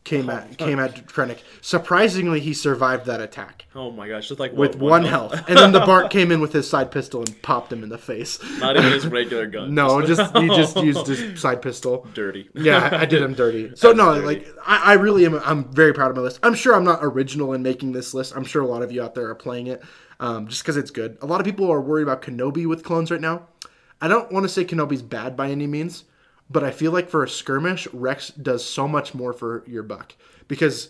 came 0.03 0.29
Oh, 0.29 0.33
at 0.33 0.57
came 0.57 0.79
at 0.79 1.05
Krennic. 1.07 1.39
Surprisingly, 1.61 2.39
he 2.39 2.53
survived 2.53 3.05
that 3.05 3.21
attack 3.21 3.65
Oh 3.75 3.91
my 3.91 4.07
gosh, 4.07 4.27
just 4.27 4.39
like 4.39 4.51
with 4.51 4.75
one 4.75 5.03
health. 5.05 5.33
and 5.47 5.57
then 5.57 5.71
the 5.71 5.79
BARC 5.81 6.09
came 6.17 6.31
in 6.31 6.41
with 6.41 6.51
his 6.53 6.67
side 6.69 6.91
pistol 6.91 7.21
and 7.21 7.41
popped 7.43 7.71
him 7.71 7.83
in 7.83 7.89
the 7.89 7.97
face. 7.97 8.39
Not 8.59 8.77
even 8.77 8.91
his 8.91 9.05
regular 9.07 9.45
gun. 9.47 9.73
No, 9.81 10.01
just 10.05 10.35
he 10.35 10.47
just 10.55 10.75
used 10.77 11.05
his 11.07 11.39
side 11.39 11.61
pistol. 11.61 12.07
dirty. 12.13 12.49
Yeah, 12.55 12.89
I, 12.91 13.01
I 13.01 13.05
did 13.05 13.21
him 13.21 13.33
dirty. 13.35 13.71
So 13.75 13.91
no, 13.91 14.15
dirty. 14.15 14.25
like 14.25 14.47
I, 14.65 14.91
I 14.91 14.93
really 14.93 15.25
am. 15.25 15.35
I'm 15.45 15.71
very 15.71 15.93
proud 15.93 16.09
of 16.09 16.15
my 16.17 16.23
list. 16.23 16.39
I'm 16.43 16.55
sure 16.55 16.75
I'm 16.75 16.83
not 16.83 16.99
original 17.03 17.53
in 17.53 17.61
making 17.61 17.91
this 17.91 18.13
list. 18.13 18.33
I'm 18.35 18.43
sure 18.43 18.61
a 18.63 18.67
lot 18.67 18.81
of 18.81 18.91
you 18.91 19.01
out 19.03 19.13
there 19.15 19.27
are 19.29 19.35
playing 19.35 19.67
it, 19.67 19.81
um, 20.19 20.47
just 20.47 20.63
because 20.63 20.77
it's 20.77 20.91
good. 20.91 21.17
A 21.21 21.25
lot 21.25 21.39
of 21.39 21.45
people 21.45 21.71
are 21.71 21.79
worried 21.79 22.03
about 22.03 22.21
Kenobi 22.21 22.65
with 22.65 22.83
clones 22.83 23.11
right 23.11 23.21
now. 23.21 23.47
I 24.01 24.07
don't 24.07 24.31
want 24.31 24.43
to 24.45 24.49
say 24.49 24.65
Kenobi's 24.65 25.03
bad 25.03 25.37
by 25.37 25.51
any 25.51 25.67
means, 25.67 26.05
but 26.51 26.63
I 26.63 26.71
feel 26.71 26.91
like 26.91 27.09
for 27.09 27.23
a 27.23 27.29
skirmish, 27.29 27.87
Rex 27.93 28.29
does 28.29 28.65
so 28.65 28.87
much 28.87 29.13
more 29.13 29.31
for 29.33 29.63
your 29.67 29.83
buck 29.83 30.15
because 30.47 30.89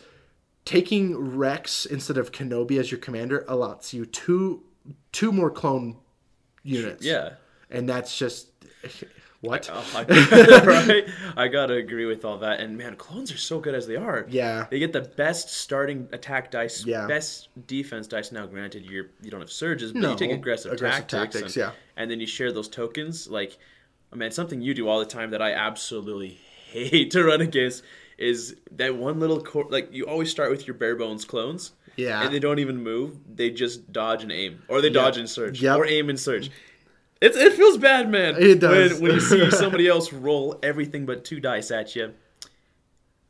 taking 0.66 1.36
Rex 1.38 1.86
instead 1.86 2.18
of 2.18 2.32
Kenobi 2.32 2.80
as 2.80 2.92
your 2.92 3.00
commander 3.00 3.46
allows 3.48 3.94
you 3.94 4.06
two 4.06 4.64
two 5.12 5.32
more 5.32 5.52
clone 5.52 5.98
units. 6.64 7.06
Yeah. 7.06 7.34
and 7.70 7.88
that's 7.88 8.18
just 8.18 8.48
what. 9.42 9.70
Oh, 9.72 9.86
I, 9.96 10.04
right? 10.66 11.04
I 11.36 11.48
gotta 11.48 11.76
agree 11.76 12.06
with 12.06 12.26
all 12.26 12.38
that. 12.40 12.60
And 12.60 12.78
man, 12.78 12.96
clones 12.96 13.32
are 13.32 13.38
so 13.38 13.60
good 13.60 13.76
as 13.76 13.88
they 13.88 13.96
are. 13.96 14.26
Yeah. 14.30 14.66
They 14.70 14.80
get 14.80 14.94
the 14.94 15.02
best 15.02 15.50
starting 15.50 16.08
attack 16.12 16.52
dice, 16.52 16.86
Yeah. 16.86 17.08
best 17.08 17.50
defense 17.68 18.08
dice. 18.08 18.32
Now, 18.32 18.46
granted, 18.46 18.86
you're 18.86 19.08
you 19.22 19.32
don't 19.32 19.42
have 19.42 19.52
surges, 19.52 19.92
but 19.92 20.02
No, 20.02 20.12
you 20.12 20.18
take 20.18 20.32
aggressive, 20.32 20.72
aggressive 20.74 21.08
tactics, 21.08 21.34
tactics, 21.36 21.56
and, 21.56 21.62
yeah. 21.66 21.72
and 21.98 22.10
then 22.10 22.20
you 22.20 22.28
share 22.28 22.52
those 22.52 22.68
tokens. 22.70 23.28
Like, 23.28 23.58
I 24.12 24.16
mean, 24.16 24.32
something 24.32 24.62
you 24.62 24.74
do 24.74 24.88
all 24.88 25.00
the 25.00 25.06
time 25.06 25.32
that 25.32 25.42
I 25.42 25.54
absolutely 25.54 26.38
hate 26.72 27.12
to 27.12 27.24
run 27.24 27.42
against 27.42 27.84
is 28.18 28.56
that 28.72 28.96
one 28.96 29.20
little 29.20 29.42
cor- 29.42 29.68
like 29.70 29.92
you 29.94 30.06
always 30.06 30.30
start 30.30 30.52
with 30.52 30.68
your 30.68 30.74
bare 30.76 30.96
bones 30.96 31.26
clones. 31.26 31.72
Yeah. 31.98 32.24
And 32.24 32.34
they 32.34 32.40
don't 32.40 32.60
even 32.60 32.82
move. 32.82 33.18
They 33.36 33.50
just 33.50 33.92
dodge 33.92 34.24
and 34.24 34.32
aim, 34.32 34.64
or 34.70 34.82
they 34.82 34.90
dodge 34.90 35.18
and 35.18 35.30
search, 35.30 35.60
Yep. 35.62 35.78
or 35.78 35.86
aim 35.86 36.10
and 36.10 36.20
search. 36.20 36.50
It, 37.20 37.36
it 37.36 37.54
feels 37.54 37.78
bad, 37.78 38.10
man. 38.10 38.36
It 38.40 38.60
does. 38.60 38.94
When, 38.94 39.02
when 39.04 39.12
you 39.14 39.20
see 39.20 39.52
somebody 39.52 39.88
else 39.88 40.12
roll 40.14 40.58
everything 40.64 41.06
but 41.06 41.26
two 41.26 41.40
dice 41.40 41.70
at 41.70 41.96
you, 41.96 42.14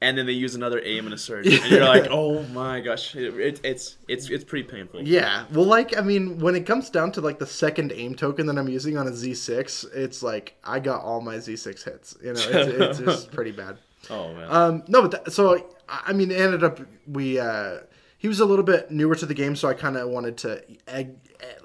and 0.01 0.17
then 0.17 0.25
they 0.25 0.33
use 0.33 0.55
another 0.55 0.81
aim 0.83 1.05
and 1.05 1.13
a 1.13 1.17
surge, 1.17 1.45
and 1.47 1.71
you're 1.71 1.85
like, 1.85 2.07
oh 2.11 2.41
my 2.47 2.81
gosh, 2.81 3.15
it, 3.15 3.33
it, 3.39 3.61
it's 3.63 3.97
it's 4.07 4.29
it's 4.29 4.43
pretty 4.43 4.67
painful. 4.67 5.01
Yeah, 5.03 5.45
well, 5.53 5.65
like 5.65 5.95
I 5.97 6.01
mean, 6.01 6.39
when 6.39 6.55
it 6.55 6.65
comes 6.65 6.89
down 6.89 7.11
to 7.13 7.21
like 7.21 7.37
the 7.39 7.45
second 7.45 7.93
aim 7.95 8.15
token 8.15 8.47
that 8.47 8.57
I'm 8.57 8.67
using 8.67 8.97
on 8.97 9.07
a 9.07 9.11
Z6, 9.11 9.93
it's 9.95 10.23
like 10.23 10.57
I 10.63 10.79
got 10.79 11.03
all 11.03 11.21
my 11.21 11.35
Z6 11.35 11.83
hits. 11.83 12.17
You 12.21 12.33
know, 12.33 12.39
it's, 12.41 12.45
it's 12.45 12.99
just 13.05 13.31
pretty 13.31 13.51
bad. 13.51 13.77
Oh 14.09 14.33
man. 14.33 14.47
Um, 14.51 14.83
no, 14.87 15.03
but 15.03 15.11
that, 15.11 15.31
so 15.33 15.67
I 15.87 16.13
mean, 16.13 16.31
it 16.31 16.39
ended 16.39 16.63
up 16.63 16.79
we 17.07 17.39
uh, 17.39 17.79
he 18.17 18.27
was 18.27 18.39
a 18.39 18.45
little 18.45 18.65
bit 18.65 18.89
newer 18.89 19.15
to 19.15 19.25
the 19.25 19.35
game, 19.35 19.55
so 19.55 19.67
I 19.67 19.75
kind 19.75 19.97
of 19.97 20.09
wanted 20.09 20.37
to 20.37 20.63
egg. 20.87 21.15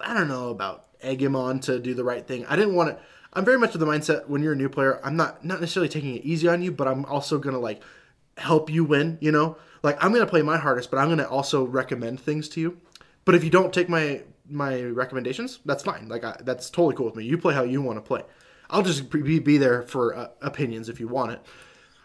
I 0.00 0.12
don't 0.12 0.28
know 0.28 0.50
about 0.50 0.84
egg 1.00 1.22
him 1.22 1.36
on 1.36 1.60
to 1.60 1.78
do 1.78 1.94
the 1.94 2.04
right 2.04 2.26
thing. 2.26 2.44
I 2.46 2.56
didn't 2.56 2.74
want 2.74 2.90
to. 2.90 3.02
I'm 3.32 3.44
very 3.44 3.58
much 3.58 3.74
of 3.74 3.80
the 3.80 3.86
mindset 3.86 4.28
when 4.28 4.42
you're 4.42 4.54
a 4.54 4.56
new 4.56 4.68
player. 4.68 5.00
I'm 5.04 5.16
not 5.16 5.44
not 5.44 5.60
necessarily 5.60 5.88
taking 5.88 6.16
it 6.16 6.24
easy 6.24 6.48
on 6.48 6.62
you, 6.62 6.72
but 6.72 6.86
I'm 6.86 7.06
also 7.06 7.38
gonna 7.38 7.58
like 7.58 7.82
help 8.36 8.70
you 8.70 8.84
win. 8.84 9.18
You 9.20 9.32
know, 9.32 9.56
like 9.82 10.02
I'm 10.02 10.12
gonna 10.12 10.26
play 10.26 10.42
my 10.42 10.58
hardest, 10.58 10.90
but 10.90 10.98
I'm 10.98 11.08
gonna 11.08 11.28
also 11.28 11.64
recommend 11.64 12.20
things 12.20 12.48
to 12.50 12.60
you. 12.60 12.80
But 13.24 13.34
if 13.34 13.44
you 13.44 13.50
don't 13.50 13.72
take 13.72 13.88
my 13.88 14.22
my 14.48 14.82
recommendations, 14.82 15.60
that's 15.64 15.82
fine. 15.82 16.08
Like 16.08 16.24
I, 16.24 16.36
that's 16.40 16.70
totally 16.70 16.94
cool 16.94 17.06
with 17.06 17.16
me. 17.16 17.24
You 17.24 17.38
play 17.38 17.54
how 17.54 17.62
you 17.62 17.82
want 17.82 17.98
to 17.98 18.02
play. 18.02 18.22
I'll 18.68 18.82
just 18.82 19.10
be, 19.10 19.38
be 19.38 19.58
there 19.58 19.82
for 19.82 20.16
uh, 20.16 20.28
opinions 20.42 20.88
if 20.88 20.98
you 20.98 21.08
want 21.08 21.32
it. 21.32 21.40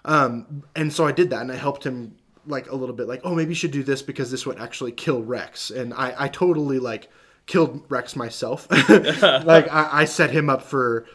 Um, 0.06 0.64
and 0.76 0.92
so 0.92 1.06
I 1.06 1.12
did 1.12 1.30
that, 1.32 1.42
and 1.42 1.52
I 1.52 1.56
helped 1.56 1.84
him 1.84 2.16
like 2.46 2.70
a 2.70 2.76
little 2.76 2.96
bit. 2.96 3.08
Like, 3.08 3.22
oh, 3.24 3.36
maybe 3.36 3.50
you 3.50 3.56
should 3.56 3.72
do 3.72 3.84
this 3.84 4.02
because 4.02 4.32
this 4.32 4.46
would 4.46 4.60
actually 4.60 4.92
kill 4.92 5.22
Rex. 5.22 5.70
And 5.70 5.94
I, 5.94 6.14
I 6.18 6.28
totally 6.28 6.80
like 6.80 7.10
killed 7.46 7.86
Rex 7.90 8.16
myself. 8.16 8.68
like 8.90 9.72
I, 9.72 9.90
I 9.92 10.06
set 10.06 10.32
him 10.32 10.50
up 10.50 10.62
for 10.62 11.06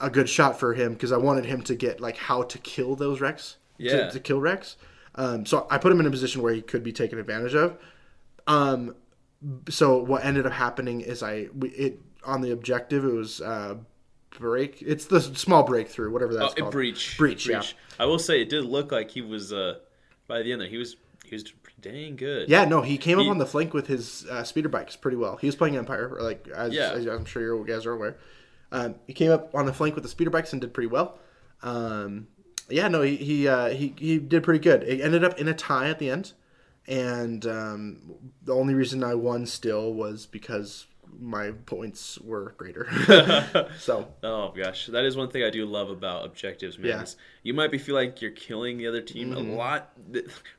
a 0.00 0.10
good 0.10 0.28
shot 0.28 0.58
for 0.58 0.74
him 0.74 0.92
because 0.94 1.12
I 1.12 1.16
wanted 1.16 1.44
him 1.44 1.62
to 1.62 1.74
get 1.74 2.00
like 2.00 2.16
how 2.16 2.42
to 2.42 2.58
kill 2.58 2.96
those 2.96 3.20
Rex. 3.20 3.56
Yeah. 3.84 4.06
To, 4.06 4.10
to 4.12 4.20
kill 4.20 4.40
Rex. 4.40 4.76
Um, 5.16 5.46
so 5.46 5.66
I 5.70 5.78
put 5.78 5.92
him 5.92 6.00
in 6.00 6.06
a 6.06 6.10
position 6.10 6.42
where 6.42 6.52
he 6.52 6.60
could 6.62 6.82
be 6.82 6.92
taken 6.92 7.18
advantage 7.18 7.54
of. 7.54 7.76
Um, 8.46 8.96
so 9.68 9.98
what 10.02 10.24
ended 10.24 10.46
up 10.46 10.52
happening 10.52 11.00
is 11.02 11.22
I 11.22 11.48
we, 11.56 11.68
it 11.70 12.00
on 12.24 12.40
the 12.40 12.50
objective 12.50 13.04
it 13.04 13.12
was 13.12 13.40
uh, 13.40 13.76
break. 14.38 14.82
It's 14.82 15.06
the 15.06 15.20
small 15.20 15.62
breakthrough, 15.62 16.10
whatever 16.10 16.34
that's 16.34 16.52
Oh, 16.54 16.60
called. 16.62 16.72
breach. 16.72 17.16
Breach, 17.18 17.46
yeah. 17.48 17.62
I 17.98 18.06
will 18.06 18.18
say 18.18 18.40
it 18.42 18.48
did 18.48 18.64
look 18.64 18.90
like 18.92 19.10
he 19.10 19.20
was 19.20 19.52
uh 19.52 19.74
by 20.26 20.42
the 20.42 20.52
end 20.52 20.60
there 20.60 20.68
he 20.68 20.78
was 20.78 20.96
he 21.24 21.34
was 21.36 21.44
dang 21.80 22.16
good. 22.16 22.48
Yeah, 22.48 22.64
no, 22.64 22.80
he 22.82 22.96
came 22.98 23.18
He- 23.18 23.24
up 23.26 23.30
on 23.30 23.38
the 23.38 23.46
flank 23.46 23.74
with 23.74 23.86
his 23.86 24.26
uh, 24.30 24.42
speeder 24.44 24.68
bikes 24.70 24.96
pretty 24.96 25.16
well. 25.18 25.36
He 25.36 25.46
was 25.46 25.54
playing 25.56 25.76
Empire, 25.76 26.16
like 26.20 26.48
as, 26.48 26.72
Yeah. 26.72 26.92
as 26.92 27.06
I'm 27.06 27.24
sure 27.26 27.42
you 27.42 27.64
guys 27.66 27.84
are 27.86 27.92
aware. 27.92 28.16
Um, 28.72 28.94
he 29.06 29.12
came 29.12 29.30
up 29.30 29.54
on 29.54 29.66
the 29.66 29.72
flank 29.72 29.94
with 29.94 30.02
the 30.02 30.08
speeder 30.10 30.30
bikes 30.30 30.52
and 30.52 30.60
did 30.60 30.72
pretty 30.74 30.88
well. 30.88 31.18
Um, 31.62 32.26
yeah, 32.68 32.88
no, 32.88 33.02
he 33.02 33.16
he, 33.16 33.48
uh, 33.48 33.68
he 33.70 33.94
he 33.98 34.18
did 34.18 34.42
pretty 34.42 34.60
good. 34.60 34.82
It 34.84 35.00
ended 35.00 35.24
up 35.24 35.38
in 35.38 35.48
a 35.48 35.54
tie 35.54 35.88
at 35.88 35.98
the 35.98 36.10
end, 36.10 36.32
and 36.86 37.44
um, 37.46 38.14
the 38.42 38.54
only 38.54 38.74
reason 38.74 39.02
I 39.04 39.14
won 39.14 39.46
still 39.46 39.92
was 39.92 40.26
because 40.26 40.86
my 41.20 41.52
points 41.52 42.18
were 42.20 42.54
greater. 42.56 42.88
so 43.78 44.08
Oh 44.24 44.52
gosh, 44.56 44.86
that 44.86 45.04
is 45.04 45.16
one 45.16 45.30
thing 45.30 45.44
I 45.44 45.50
do 45.50 45.64
love 45.64 45.88
about 45.90 46.24
objectives, 46.24 46.76
man. 46.78 46.88
Yeah. 46.88 47.02
Mm-hmm. 47.02 47.18
You 47.44 47.54
might 47.54 47.70
be 47.70 47.78
feel 47.78 47.94
like 47.94 48.20
you're 48.20 48.32
killing 48.32 48.78
the 48.78 48.88
other 48.88 49.00
team 49.00 49.32
a 49.32 49.38
lot. 49.38 49.92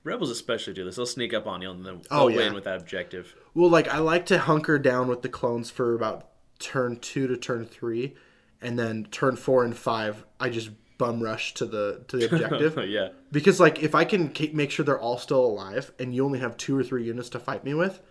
Rebels 0.05 0.29
especially 0.29 0.73
do 0.73 0.85
this. 0.85 0.95
They'll 0.95 1.05
sneak 1.05 1.33
up 1.33 1.45
on 1.45 1.61
you 1.61 1.71
and 1.71 1.85
then 1.85 2.01
Oh, 2.09 2.29
yeah. 2.29 2.37
win 2.37 2.53
with 2.53 2.63
that 2.65 2.79
objective. 2.79 3.35
Well, 3.53 3.69
like 3.69 3.87
I 3.89 3.97
like 3.97 4.25
to 4.27 4.37
hunker 4.39 4.79
down 4.79 5.07
with 5.09 5.23
the 5.23 5.29
clones 5.29 5.69
for 5.69 5.93
about 5.93 6.29
turn 6.59 6.99
two 6.99 7.27
to 7.27 7.35
turn 7.35 7.65
three, 7.65 8.15
and 8.61 8.79
then 8.79 9.07
turn 9.11 9.35
four 9.35 9.65
and 9.65 9.75
five, 9.75 10.23
I 10.39 10.49
just 10.49 10.69
bum 10.97 11.21
rush 11.21 11.53
to 11.55 11.65
the 11.65 12.03
to 12.07 12.17
the 12.17 12.25
objective. 12.25 12.77
yeah. 12.89 13.09
because 13.31 13.59
like 13.59 13.83
if 13.83 13.95
I 13.95 14.05
can 14.05 14.31
make 14.53 14.71
sure 14.71 14.85
they're 14.85 14.99
all 14.99 15.17
still 15.17 15.45
alive, 15.45 15.91
and 15.99 16.13
you 16.15 16.25
only 16.25 16.39
have 16.39 16.57
two 16.57 16.77
or 16.77 16.83
three 16.83 17.03
units 17.03 17.29
to 17.29 17.39
fight 17.39 17.63
me 17.63 17.73
with, 17.73 18.01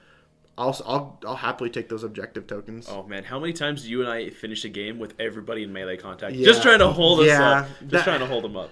I'll 0.57 0.76
I'll, 0.87 1.21
I'll 1.26 1.37
happily 1.37 1.71
take 1.71 1.88
those 1.88 2.05
objective 2.05 2.47
tokens. 2.47 2.88
Oh 2.88 3.03
man, 3.05 3.25
how 3.25 3.38
many 3.38 3.53
times 3.53 3.83
do 3.83 3.91
you 3.91 4.00
and 4.00 4.11
I 4.11 4.31
finish 4.31 4.64
a 4.64 4.69
game 4.69 4.99
with 4.99 5.14
everybody 5.19 5.62
in 5.62 5.73
melee 5.73 5.97
contact? 5.97 6.35
Yeah. 6.35 6.45
Just 6.47 6.62
trying 6.62 6.81
to 6.81 6.88
hold 6.88 7.21
us 7.21 7.26
Yeah, 7.26 7.50
up. 7.50 7.69
Just 7.81 7.91
that- 7.91 8.05
trying 8.05 8.21
to 8.21 8.26
hold 8.26 8.45
them 8.45 8.57
up. 8.57 8.71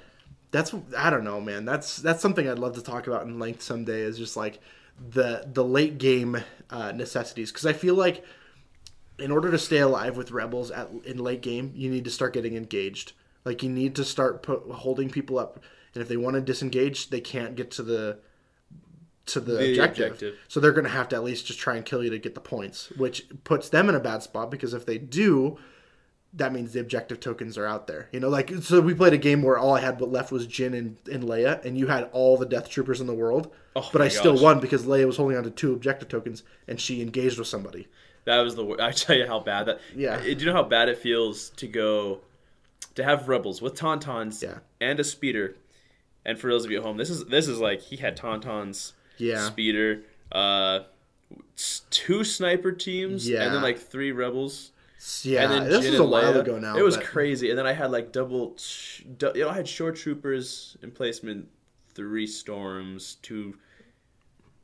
That's 0.51 0.75
I 0.97 1.09
don't 1.09 1.25
know, 1.25 1.41
man. 1.41 1.65
That's 1.65 1.97
that's 1.97 2.21
something 2.21 2.49
I'd 2.49 2.59
love 2.59 2.75
to 2.75 2.83
talk 2.83 3.07
about 3.07 3.23
in 3.23 3.39
length 3.39 3.63
someday. 3.63 4.03
Is 4.03 4.19
just 4.19 4.37
like 4.37 4.61
the 5.11 5.45
the 5.51 5.65
late 5.65 5.97
game 5.97 6.43
uh, 6.69 6.93
necessities 6.93 7.51
because 7.51 7.65
I 7.65 7.73
feel 7.73 7.95
like 7.95 8.23
in 9.19 9.31
order 9.31 9.51
to 9.51 9.59
stay 9.59 9.79
alive 9.79 10.17
with 10.17 10.31
rebels 10.31 10.71
at 10.71 10.91
in 11.07 11.19
late 11.19 11.41
game, 11.41 11.73
you 11.75 11.89
need 11.91 12.05
to 12.05 12.11
start 12.11 12.35
getting 12.35 12.55
engaged. 12.55 13.15
Like 13.45 13.63
you 13.63 13.69
need 13.71 13.95
to 13.97 14.05
start 14.05 14.43
put, 14.43 14.63
holding 14.71 15.11
people 15.11 15.39
up, 15.39 15.61
and 15.95 16.03
if 16.03 16.09
they 16.09 16.17
want 16.17 16.35
to 16.35 16.41
disengage, 16.41 17.11
they 17.11 17.21
can't 17.21 17.57
get 17.57 17.71
to 17.73 17.83
the 17.83 18.19
to 19.27 19.41
the, 19.41 19.53
The 19.55 19.69
objective. 19.71 20.13
objective. 20.13 20.39
So 20.49 20.59
they're 20.61 20.73
going 20.73 20.85
to 20.85 20.91
have 20.91 21.09
to 21.11 21.17
at 21.17 21.23
least 21.25 21.47
just 21.47 21.59
try 21.59 21.77
and 21.77 21.85
kill 21.85 22.03
you 22.03 22.11
to 22.11 22.19
get 22.19 22.35
the 22.35 22.41
points, 22.41 22.91
which 22.97 23.27
puts 23.45 23.69
them 23.69 23.89
in 23.89 23.95
a 23.95 24.01
bad 24.01 24.23
spot 24.23 24.51
because 24.51 24.75
if 24.75 24.85
they 24.85 24.99
do, 24.99 25.59
that 26.33 26.53
means 26.53 26.73
the 26.73 26.81
objective 26.81 27.21
tokens 27.21 27.57
are 27.57 27.67
out 27.67 27.87
there. 27.87 28.09
You 28.11 28.19
know, 28.21 28.29
like 28.29 28.53
so 28.63 28.81
we 28.81 28.95
played 28.95 29.13
a 29.13 29.19
game 29.19 29.43
where 29.43 29.59
all 29.59 29.75
I 29.75 29.81
had 29.81 30.01
left 30.01 30.33
was 30.33 30.47
Jyn 30.49 30.77
and, 30.77 30.97
and 31.11 31.23
Leia, 31.25 31.65
and 31.65 31.79
you 31.79 31.87
had 31.87 32.09
all 32.13 32.37
the 32.37 32.47
Death 32.47 32.69
Troopers 32.69 33.01
in 33.01 33.07
the 33.07 33.15
world, 33.15 33.53
Oh 33.77 33.89
but 33.93 34.03
I 34.03 34.09
still 34.09 34.41
won 34.41 34.59
because 34.61 34.85
Leia 34.85 35.07
was 35.07 35.19
holding 35.19 35.37
on 35.37 35.45
to 35.45 35.51
two 35.51 35.73
objective 35.73 36.09
tokens 36.09 36.43
and 36.67 36.81
she 36.81 37.01
engaged 37.01 37.39
with 37.39 37.49
somebody. 37.49 37.87
That 38.25 38.41
was 38.41 38.55
the. 38.55 38.77
I 38.81 38.93
tell 38.93 39.17
you 39.17 39.27
how 39.27 39.41
bad 39.41 39.67
that. 39.67 39.81
Yeah. 39.95 40.21
Do 40.21 40.31
you 40.31 40.47
know 40.47 40.53
how 40.53 40.63
bad 40.65 40.89
it 40.89 40.99
feels 40.99 41.51
to 41.51 41.67
go, 41.69 42.21
to 42.95 43.05
have 43.05 43.29
rebels 43.29 43.61
with 43.63 43.75
tauntauns 43.75 44.43
Yeah. 44.43 44.59
and 44.81 44.99
a 45.01 45.05
speeder, 45.05 45.57
and 46.25 46.39
for 46.39 46.51
those 46.51 46.65
of 46.65 46.71
you 46.71 46.79
at 46.79 46.85
home, 46.85 46.97
this 46.97 47.11
is 47.11 47.25
this 47.27 47.49
is 47.49 47.59
like 47.61 47.81
he 47.81 47.97
had 47.97 48.17
tauntauns, 48.17 48.93
Yeah. 49.19 49.47
speeder, 49.47 50.03
uh, 50.31 50.81
two 51.91 52.25
sniper 52.25 52.73
teams, 52.73 53.29
Yeah. 53.29 53.45
and 53.45 53.55
then 53.55 53.63
like 53.63 53.79
three 53.79 54.13
rebels. 54.13 54.71
Yeah, 55.23 55.43
and 55.45 55.53
then 55.53 55.65
this 55.69 55.85
Jyn 55.85 55.91
was 55.93 56.01
a 56.01 56.05
while 56.05 56.33
Leia. 56.35 56.41
ago 56.41 56.59
now. 56.61 56.77
It 56.77 56.83
was 56.83 56.97
but- 56.97 57.07
crazy, 57.07 57.51
and 57.51 57.59
then 57.59 57.67
I 57.67 57.73
had 57.73 57.91
like 57.91 58.13
double. 58.13 58.57
du- 59.19 59.33
You 59.35 59.43
know, 59.43 59.49
I 59.49 59.55
had 59.55 59.67
shore 59.67 59.91
troopers 59.91 60.77
in 60.83 60.93
placement, 60.93 61.49
three 61.95 62.27
storms, 62.27 63.17
two. 63.23 63.57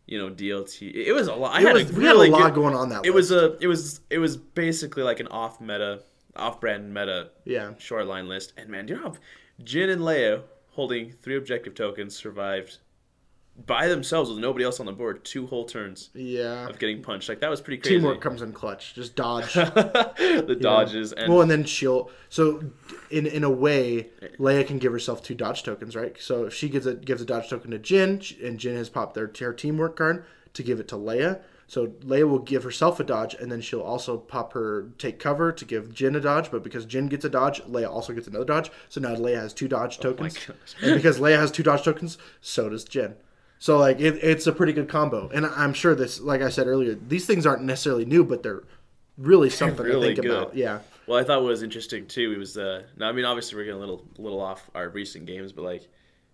You 0.07 0.17
know, 0.19 0.31
DLT. 0.31 0.91
It 1.07 1.13
was 1.13 1.29
a 1.29 1.35
lot. 1.35 1.55
I 1.55 1.61
It 1.61 1.67
had 1.67 1.75
was- 1.75 1.91
a 1.91 1.95
we 1.95 2.05
had 2.05 2.13
a 2.13 2.15
really 2.15 2.31
lot 2.31 2.43
good- 2.45 2.55
going 2.55 2.75
on 2.75 2.89
that 2.91 3.05
It 3.05 3.13
was 3.13 3.31
a. 3.31 3.59
It 3.61 3.67
was. 3.67 4.01
It 4.11 4.19
was 4.19 4.37
basically 4.39 5.03
like 5.03 5.21
an 5.21 5.27
off 5.27 5.61
meta, 5.61 6.01
off 6.39 6.61
brand 6.61 6.93
meta 6.93 7.31
Yeah. 7.45 7.73
shoreline 7.79 8.29
list. 8.29 8.53
And 8.57 8.69
man, 8.69 8.87
do 8.87 8.95
you 8.95 9.01
know 9.01 9.09
how 9.11 9.17
Jyn 9.63 9.91
and 9.93 10.03
Leia 10.03 10.43
holding 10.71 11.13
three 11.13 11.37
objective 11.37 11.75
tokens 11.75 12.15
survived 12.15 12.79
by 13.67 13.89
themselves 13.89 14.31
with 14.31 14.39
nobody 14.39 14.65
else 14.65 14.79
on 14.79 14.87
the 14.87 14.93
board 14.93 15.25
two 15.25 15.45
whole 15.49 15.65
turns 15.65 16.11
Yeah. 16.15 16.69
of 16.69 16.79
getting 16.79 17.03
punched. 17.03 17.29
Like 17.29 17.41
that 17.41 17.51
was 17.51 17.61
pretty 17.61 17.83
crazy. 17.83 17.97
Teamwork 17.97 18.21
comes 18.21 18.41
in 18.41 18.53
clutch. 18.53 18.95
Just 18.95 19.17
dodge. 19.17 19.53
the 19.55 20.57
dodges 20.61 21.13
and 21.13 21.33
well, 21.33 21.43
and 21.43 21.51
then 21.51 21.65
she'll. 21.65 22.09
So, 22.29 22.63
in 23.11 23.27
in 23.27 23.43
a 23.43 23.51
way, 23.51 24.11
Leia 24.39 24.65
can 24.65 24.79
give 24.79 24.93
herself 24.93 25.25
two 25.25 25.35
dodge 25.35 25.65
tokens, 25.65 25.97
right? 25.97 26.17
So 26.21 26.45
if 26.45 26.55
she 26.55 26.69
gives 26.69 26.87
a 26.87 26.95
gives 26.95 27.21
a 27.21 27.25
dodge 27.25 27.49
token 27.51 27.73
to 27.73 27.79
Jyn, 27.81 28.41
and 28.47 28.61
Jyn 28.61 28.77
has 28.77 28.89
popped 28.89 29.15
their 29.15 29.31
her 29.41 29.53
teamwork 29.53 29.97
card 29.97 30.25
to 30.55 30.63
give 30.63 30.79
it 30.79 30.87
to 30.89 30.95
Leia. 30.97 31.41
So 31.69 31.89
Leia 31.89 32.27
will 32.27 32.39
give 32.39 32.65
herself 32.65 32.99
a 32.99 33.05
dodge, 33.05 33.35
and 33.35 33.53
then 33.53 33.61
she'll 33.61 33.83
also 33.83 34.17
pop 34.17 34.55
her 34.55 34.89
take 34.97 35.19
cover 35.19 35.53
to 35.53 35.65
give 35.67 35.91
Jyn 35.91 36.17
a 36.17 36.21
dodge. 36.21 36.51
But 36.51 36.65
because 36.65 36.87
Jyn 36.87 37.11
gets 37.11 37.27
a 37.27 37.29
dodge, 37.29 37.63
Leia 37.65 37.91
also 37.91 38.15
gets 38.15 38.27
another 38.27 38.47
dodge. 38.47 38.71
So 38.89 39.03
now 39.03 39.15
Leia 39.15 39.37
has 39.37 39.53
two 39.53 39.69
dodge 39.69 39.99
tokens, 39.99 40.35
gosh. 40.35 40.57
and 40.83 40.95
because 40.97 41.21
Leia 41.21 41.37
has 41.37 41.53
two 41.53 41.63
dodge 41.63 41.85
tokens, 41.85 42.17
so 42.41 42.71
does 42.71 42.87
Jyn. 42.87 43.15
So 43.59 43.77
like 43.77 44.01
it, 44.01 44.19
it's 44.23 44.47
a 44.47 44.53
pretty 44.53 44.73
good 44.73 44.89
combo, 44.89 45.29
and 45.29 45.45
I'm 45.45 45.75
sure 45.75 45.95
this, 45.95 46.21
like 46.21 46.41
I 46.41 46.49
said 46.49 46.67
earlier, 46.67 46.95
these 46.95 47.27
things 47.27 47.45
aren't 47.45 47.63
necessarily 47.63 48.07
new, 48.07 48.25
but 48.25 48.43
they're 48.43 48.63
really 49.19 49.51
something 49.51 49.85
really 49.85 50.15
to 50.15 50.23
think 50.23 50.27
good. 50.27 50.43
about. 50.43 50.57
Yeah. 50.57 50.81
Well, 51.07 51.19
I 51.19 51.25
thought 51.25 51.43
what 51.43 51.49
was 51.49 51.63
interesting 51.63 52.07
too. 52.07 52.33
It 52.33 52.39
was 52.39 52.57
uh, 52.57 52.85
now 52.97 53.11
I 53.11 53.13
mean 53.13 53.27
obviously 53.27 53.57
we're 53.57 53.65
getting 53.65 53.79
a 53.79 53.81
little 53.81 54.07
little 54.17 54.41
off 54.41 54.71
our 54.75 54.89
recent 54.89 55.27
games, 55.27 55.53
but 55.53 55.65
like, 55.65 55.89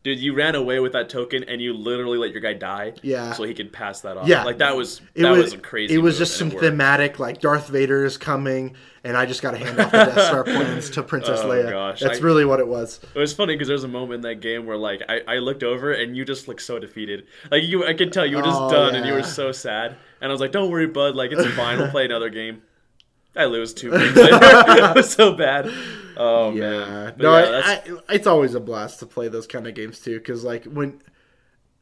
dude, 0.04 0.20
you 0.20 0.34
ran 0.34 0.54
away 0.54 0.78
with 0.78 0.92
that 0.92 1.08
token 1.08 1.42
and 1.44 1.60
you 1.60 1.72
literally 1.74 2.18
let 2.18 2.30
your 2.30 2.40
guy 2.40 2.52
die, 2.52 2.92
Yeah. 3.02 3.32
so 3.32 3.42
he 3.42 3.54
could 3.54 3.72
pass 3.72 4.02
that 4.02 4.16
off. 4.16 4.28
Yeah. 4.28 4.44
like 4.44 4.58
that 4.58 4.76
was 4.76 5.00
It 5.16 5.22
that 5.22 5.30
was, 5.32 5.52
was, 5.54 5.62
crazy. 5.62 5.94
It 5.94 5.98
was 5.98 6.16
just 6.18 6.36
some 6.36 6.50
thematic, 6.50 7.18
like 7.18 7.40
Darth 7.40 7.68
Vader 7.68 8.04
is 8.04 8.16
coming, 8.18 8.76
and 9.02 9.16
I 9.16 9.26
just 9.26 9.42
got 9.42 9.50
to 9.52 9.56
hand 9.58 9.80
off 9.80 9.90
the 9.90 9.98
Death 10.04 10.26
Star 10.26 10.44
plans 10.44 10.90
to 10.90 11.02
Princess 11.02 11.40
Oh, 11.42 11.48
Leia. 11.48 11.70
gosh. 11.70 12.00
That's 12.00 12.20
I- 12.20 12.22
really 12.22 12.44
what 12.44 12.60
it 12.60 12.68
was. 12.68 13.00
It 13.14 13.18
was 13.18 13.32
funny 13.32 13.54
because 13.54 13.66
there 13.68 13.74
was 13.74 13.84
a 13.84 13.88
moment 13.88 14.16
in 14.16 14.20
that 14.30 14.40
game 14.40 14.66
where 14.66 14.76
like 14.76 15.02
I, 15.08 15.20
I 15.26 15.38
looked 15.38 15.62
over 15.64 15.92
and 15.92 16.16
you 16.16 16.24
just 16.24 16.48
looked 16.48 16.62
so 16.62 16.78
defeated. 16.78 17.26
Like 17.50 17.64
you, 17.64 17.86
I 17.86 17.94
could 17.94 18.12
tell 18.12 18.26
you 18.26 18.36
were 18.36 18.42
just 18.42 18.60
Oh, 18.60 18.70
done 18.70 18.94
and 18.94 19.06
you 19.06 19.14
were 19.14 19.22
so 19.22 19.52
sad. 19.52 19.96
And 20.20 20.30
I 20.30 20.32
was 20.32 20.40
like, 20.40 20.52
"Don't 20.52 20.70
worry, 20.70 20.86
bud. 20.86 21.16
Like 21.16 21.32
it's 21.32 21.46
fine. 21.54 21.78
We'll 21.78 21.90
play 21.90 22.04
another 22.04 22.28
game." 22.30 22.62
I 23.36 23.46
lose 23.46 23.74
two 23.74 23.90
games 23.98 24.14
later. 24.16 24.38
it 24.40 24.94
was 24.94 25.10
so 25.10 25.32
bad. 25.32 25.70
Oh 26.16 26.50
Yeah. 26.52 26.60
man. 26.70 27.14
But 27.16 27.22
No, 27.22 27.36
yeah, 27.38 27.60
I, 27.64 27.72
I, 27.72 28.14
it's 28.14 28.26
always 28.26 28.54
a 28.54 28.60
blast 28.60 28.98
to 29.00 29.06
play 29.06 29.28
those 29.28 29.46
kind 29.46 29.66
of 29.66 29.74
games 29.74 30.00
too, 30.00 30.18
because 30.18 30.44
like 30.44 30.64
when 30.64 31.00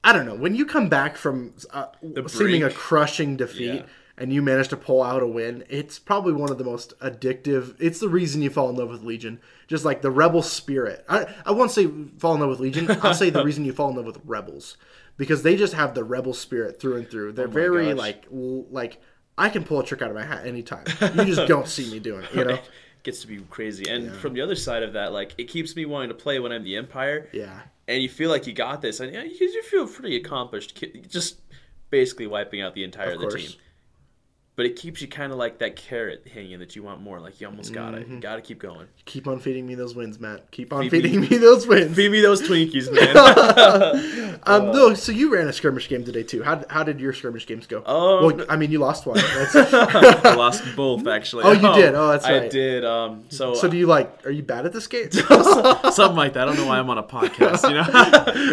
I 0.05 0.13
don't 0.13 0.27
know 0.27 0.35
when 0.35 0.55
you 0.55 0.67
come 0.67 0.89
back 0.89 1.17
from 1.17 1.55
uh, 1.73 1.87
seeming 2.27 2.63
a 2.65 2.71
crushing 2.71 3.37
defeat. 3.37 3.75
Yeah. 3.75 3.83
And 4.19 4.31
you 4.31 4.43
manage 4.43 4.69
to 4.69 4.77
pull 4.77 5.03
out 5.03 5.23
a 5.23 5.27
win. 5.27 5.65
It's 5.71 5.99
probably 5.99 6.35
one 6.35 6.51
of 6.51 6.59
the 6.59 6.65
most 6.65 6.93
addictive. 7.01 7.75
It's 7.81 7.99
the 7.99 8.11
reason 8.11 8.43
you 8.43 8.51
fall 8.51 8.69
in 8.69 8.77
love 8.77 8.91
with 8.91 9.03
Legion. 9.03 9.41
Just 9.69 9.87
like 9.87 10.03
the 10.03 10.11
rebel 10.11 10.43
spirit. 10.43 11.03
I, 11.09 11.35
I 11.47 11.51
won't 11.53 11.71
say 11.71 11.89
fall 12.19 12.35
in 12.35 12.41
love 12.41 12.51
with 12.51 12.61
Legion. 12.61 12.91
I'll 13.03 13.15
say 13.15 13.31
the 13.31 13.43
reason 13.43 13.65
you 13.65 13.73
fall 13.73 13.89
in 13.89 13.97
love 13.97 14.05
with 14.05 14.21
rebels 14.27 14.77
because 15.17 15.43
they 15.43 15.57
just 15.57 15.73
have 15.73 15.95
the 15.95 16.05
rebel 16.05 16.35
spirit 16.35 16.79
through 16.79 16.97
and 16.99 17.11
through. 17.11 17.33
They're 17.33 17.49
very 17.49 17.87
gosh. 17.87 17.97
like 17.97 18.25
like 18.31 19.01
I 19.39 19.49
can 19.49 19.65
pull 19.65 19.81
a 19.81 19.85
trick 19.85 20.03
out 20.03 20.11
of 20.11 20.15
my 20.15 20.25
hat 20.25 20.47
anytime. 20.47 20.85
You 21.01 21.25
just 21.25 21.49
don't 21.49 21.67
see 21.67 21.91
me 21.91 21.99
doing 21.99 22.23
it. 22.25 22.35
You 22.35 22.45
know? 22.45 22.59
Gets 23.03 23.21
to 23.23 23.27
be 23.27 23.39
crazy. 23.51 23.89
And 23.89 24.15
from 24.15 24.35
the 24.35 24.41
other 24.41 24.55
side 24.55 24.83
of 24.83 24.93
that, 24.95 25.13
like 25.13 25.35
it 25.39 25.45
keeps 25.45 25.75
me 25.77 25.85
wanting 25.87 26.09
to 26.09 26.15
play 26.15 26.39
when 26.39 26.53
I'm 26.53 26.63
the 26.63 26.77
Empire. 26.77 27.29
Yeah. 27.33 27.61
And 27.89 28.03
you 28.03 28.09
feel 28.09 28.31
like 28.31 28.47
you 28.47 28.53
got 28.53 28.81
this, 28.81 29.01
and 29.01 29.13
yeah, 29.13 29.25
you, 29.25 29.35
you 29.41 29.63
feel 29.65 29.87
pretty 29.87 30.17
accomplished. 30.17 30.83
Just 31.09 31.41
basically 31.91 32.27
wiping 32.27 32.63
out 32.63 32.75
the 32.75 32.85
entire 32.85 33.13
Of 33.13 33.23
of 33.23 33.31
the 33.33 33.39
team. 33.39 33.51
But 34.55 34.67
it 34.67 34.77
keeps 34.77 35.01
you 35.01 35.09
kind 35.09 35.33
of 35.33 35.39
like 35.39 35.59
that 35.59 35.77
carrot 35.77 36.27
hanging 36.33 36.59
that 36.59 36.77
you 36.77 36.83
want 36.83 37.01
more. 37.01 37.19
Like 37.21 37.41
you 37.41 37.47
almost 37.47 37.73
got 37.73 37.95
it. 37.95 38.03
Mm-hmm. 38.05 38.15
You 38.17 38.21
got 38.21 38.37
to 38.37 38.43
keep 38.43 38.59
going. 38.59 38.87
Keep 39.07 39.27
on 39.27 39.41
feeding 39.41 39.67
me 39.67 39.75
those 39.75 39.95
wins, 39.95 40.21
Matt. 40.21 40.51
Keep 40.51 40.73
on 40.75 40.83
Feed 40.83 40.91
feeding 40.91 41.21
me- 41.23 41.29
me 41.29 41.37
those 41.39 41.67
wins. 41.67 41.97
Feed 41.97 42.11
me 42.13 42.21
those 42.21 42.43
Twinkies, 42.43 42.93
man. 42.95 44.41
Um, 44.45 44.73
no, 44.73 44.95
so 44.95 45.13
you 45.13 45.33
ran 45.33 45.49
a 45.49 45.53
skirmish 45.53 45.89
game 45.89 46.05
today 46.05 46.23
too. 46.23 46.43
How, 46.43 46.63
how 46.69 46.83
did 46.83 47.01
your 47.01 47.13
skirmish 47.13 47.47
games 47.47 47.67
go? 47.67 47.79
Um, 47.79 48.37
well, 48.37 48.47
I 48.49 48.57
mean, 48.57 48.71
you 48.71 48.79
lost 48.79 49.07
one. 49.07 49.17
That's, 49.35 49.55
I 49.57 50.35
lost 50.37 50.65
both 50.77 51.07
actually. 51.07 51.45
Oh, 51.45 51.53
you 51.53 51.73
did? 51.75 51.95
Oh, 51.95 52.09
that's 52.09 52.25
right. 52.25 52.43
I 52.43 52.49
did. 52.49 52.85
Um, 52.85 53.25
so, 53.31 53.55
so 53.55 53.69
do 53.69 53.77
you 53.77 53.87
like? 53.87 54.27
Are 54.27 54.31
you 54.31 54.43
bad 54.43 54.67
at 54.67 54.73
this 54.73 54.87
game? 54.87 55.11
something 55.13 56.17
like 56.17 56.35
that. 56.35 56.43
I 56.43 56.45
don't 56.45 56.57
know 56.57 56.67
why 56.67 56.79
I'm 56.79 56.91
on 56.91 56.99
a 56.99 57.03
podcast, 57.03 57.69
you 57.69 57.75
know. 57.75 57.85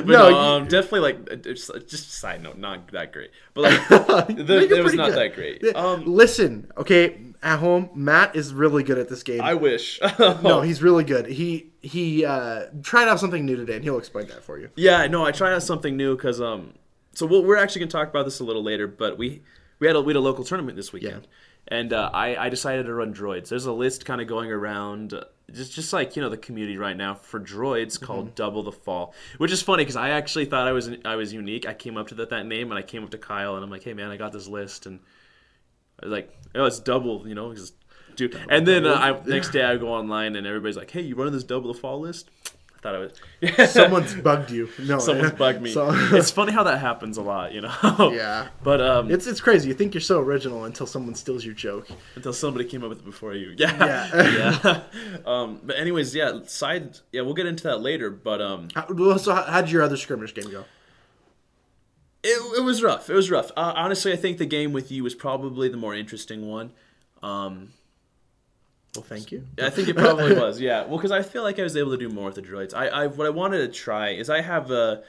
but 0.03 0.06
No, 0.06 0.18
no, 0.18 0.29
you- 0.29 0.36
um, 0.36 0.68
definitely 0.68 1.00
like 1.01 1.32
uh, 1.32 1.36
just, 1.36 1.72
just 1.88 2.08
a 2.08 2.12
side 2.12 2.41
note, 2.44 2.58
not 2.58 2.91
that 2.91 3.12
great. 3.12 3.32
But 3.53 3.63
like, 3.63 4.27
the, 4.27 4.68
it 4.77 4.84
was 4.84 4.94
not 4.94 5.10
good. 5.10 5.18
that 5.18 5.36
great. 5.36 5.62
Yeah, 5.63 5.72
Um, 5.96 6.05
Listen, 6.05 6.72
okay, 6.77 7.17
at 7.41 7.60
home, 7.60 7.89
Matt 7.96 8.36
is 8.36 8.53
really 8.53 8.84
good 8.84 8.98
at 8.98 9.10
this 9.10 9.24
game. 9.24 9.41
I 9.41 9.53
wish. 9.53 10.00
no, 10.19 10.62
he's 10.62 10.81
really 10.81 11.03
good. 11.03 11.25
He 11.27 11.67
he 11.81 12.25
uh, 12.25 12.65
tried 12.84 13.08
out 13.08 13.19
something 13.19 13.46
new 13.46 13.55
today, 13.55 13.75
and 13.75 13.84
he'll 13.84 13.98
explain 13.98 14.27
that 14.27 14.43
for 14.43 14.60
you. 14.60 14.69
Yeah, 14.75 15.08
no, 15.08 15.25
I 15.25 15.31
tried 15.31 15.53
out 15.53 15.63
something 15.63 15.96
new 15.96 16.15
because 16.15 16.41
um, 16.41 16.74
so 17.13 17.25
we'll, 17.25 17.43
we're 17.43 17.58
actually 17.58 17.79
gonna 17.79 17.91
talk 17.91 18.10
about 18.10 18.25
this 18.25 18.39
a 18.39 18.43
little 18.43 18.63
later, 18.63 18.88
but 18.88 19.17
we 19.17 19.41
we 19.79 19.88
had 19.88 19.96
a 19.96 20.01
we 20.01 20.12
had 20.12 20.17
a 20.17 20.22
local 20.22 20.43
tournament 20.43 20.75
this 20.75 20.91
weekend, 20.91 21.27
and 21.67 21.93
uh, 21.93 22.10
I 22.13 22.36
I 22.36 22.50
decided 22.50 22.86
to 22.88 22.93
run 22.93 23.13
droids. 23.13 23.50
There's 23.50 23.65
a 23.65 23.72
list 23.74 24.05
kind 24.05 24.19
of 24.22 24.27
going 24.27 24.51
around. 24.51 25.13
uh, 25.13 25.24
Just, 25.53 25.74
just 25.74 25.93
like 25.93 26.15
you 26.17 26.22
know 26.22 26.29
the 26.29 26.38
community 26.38 26.77
right 26.77 26.98
now 26.98 27.15
for 27.15 27.39
droids 27.39 28.00
called 28.00 28.36
Double 28.36 28.63
the 28.63 28.72
Fall, 28.74 29.13
which 29.38 29.51
is 29.51 29.62
funny 29.62 29.84
because 29.84 29.96
I 29.96 30.10
actually 30.10 30.46
thought 30.46 30.67
I 30.67 30.74
was 30.74 30.89
I 31.05 31.15
was 31.15 31.31
unique. 31.34 31.65
I 31.65 31.74
came 31.74 31.96
up 31.98 32.10
to 32.10 32.15
that, 32.15 32.29
that 32.31 32.46
name 32.46 32.69
and 32.72 32.77
I 32.77 32.84
came 32.84 33.03
up 33.03 33.12
to 33.12 33.17
Kyle 33.17 33.55
and 33.55 33.63
I'm 33.63 33.72
like, 33.72 33.84
hey 33.84 33.93
man, 33.93 34.12
I 34.12 34.17
got 34.17 34.31
this 34.34 34.48
list 34.48 34.86
and 34.86 35.00
like, 36.03 36.36
oh 36.56 36.65
it's 36.65 36.79
double, 36.79 37.27
you 37.27 37.36
know, 37.36 37.53
just 37.53 37.74
do. 38.15 38.29
And 38.50 38.68
then 38.68 38.86
uh, 38.86 38.94
I, 38.94 39.27
next 39.27 39.50
day 39.50 39.63
I 39.63 39.77
go 39.77 39.89
online 39.94 40.36
and 40.36 40.46
everybody's 40.48 40.77
like, 40.77 40.91
hey, 40.91 41.01
you 41.01 41.15
running 41.15 41.34
this 41.34 41.44
Double 41.44 41.72
the 41.74 41.79
Fall 41.79 42.00
list? 42.01 42.29
I 42.75 42.82
thought 42.82 42.96
I 42.96 43.00
was. 43.00 43.72
Someone's 43.72 44.15
bugged 44.24 44.51
you. 44.51 44.70
No, 44.79 45.00
Someone's 45.00 45.32
bugged 45.38 45.62
me. 45.62 45.72
So- 45.74 45.89
it's 46.15 46.32
funny 46.32 46.53
how 46.53 46.63
that 46.63 46.79
happens 46.79 47.18
a 47.18 47.22
lot, 47.22 47.51
you 47.53 47.60
know. 47.62 48.12
Yeah. 48.13 48.48
But 48.63 48.79
um, 48.79 49.12
It's 49.12 49.27
it's 49.27 49.41
crazy. 49.41 49.68
You 49.68 49.74
think 49.74 49.94
you're 49.94 50.00
so 50.01 50.20
original 50.22 50.63
until 50.63 50.86
someone 50.88 51.13
steals 51.15 51.44
your 51.44 51.53
joke. 51.53 51.88
until 52.15 52.32
somebody 52.32 52.63
came 52.65 52.82
up 52.84 52.89
with 52.89 53.00
it 53.00 53.06
before 53.06 53.34
you. 53.34 53.53
Yeah. 53.58 53.75
Yeah. 53.86 54.51
yeah. 54.63 54.82
Um, 55.25 55.60
but 55.63 55.75
anyways, 55.77 56.15
yeah. 56.15 56.39
Side. 56.46 56.98
Yeah, 57.12 57.22
we'll 57.24 57.34
get 57.34 57.48
into 57.48 57.63
that 57.63 57.82
later. 57.82 58.10
But 58.10 58.41
um, 58.41 58.70
How, 58.74 58.86
well, 58.89 59.20
so 59.20 59.34
how, 59.36 59.44
how 59.44 59.62
did 59.62 59.72
your 59.72 59.84
other 59.84 59.98
skirmish 59.98 60.34
game 60.34 60.50
go? 60.50 60.63
It, 62.24 62.60
it 62.60 62.64
was 62.64 62.82
rough. 62.84 63.10
It 63.10 63.14
was 63.14 63.30
rough. 63.32 63.52
Uh, 63.58 63.74
honestly, 63.76 64.12
I 64.12 64.16
think 64.16 64.38
the 64.38 64.46
game 64.46 64.74
with 64.74 64.92
you 64.92 65.04
was 65.04 65.16
probably 65.16 65.70
the 65.70 65.78
more 65.78 65.96
interesting 65.96 66.48
one. 66.48 66.72
Um, 67.24 67.70
Well, 68.96 69.04
thank 69.04 69.32
you. 69.32 69.46
I 69.62 69.70
think 69.70 69.88
it 69.88 69.96
probably 69.96 70.34
was. 70.36 70.60
Yeah. 70.60 70.86
Well, 70.86 70.98
because 70.98 71.12
I 71.12 71.22
feel 71.22 71.44
like 71.44 71.60
I 71.60 71.64
was 71.64 71.78
able 71.78 71.92
to 71.92 71.98
do 71.98 72.10
more 72.10 72.26
with 72.26 72.36
the 72.36 72.42
droids. 72.42 72.74
I, 72.74 72.88
I 72.88 73.08
what 73.08 73.28
I 73.28 73.30
wanted 73.30 73.60
to 73.60 73.68
try 73.68 74.10
is 74.10 74.30
I 74.30 74.42
have 74.42 74.72
a 74.72 75.04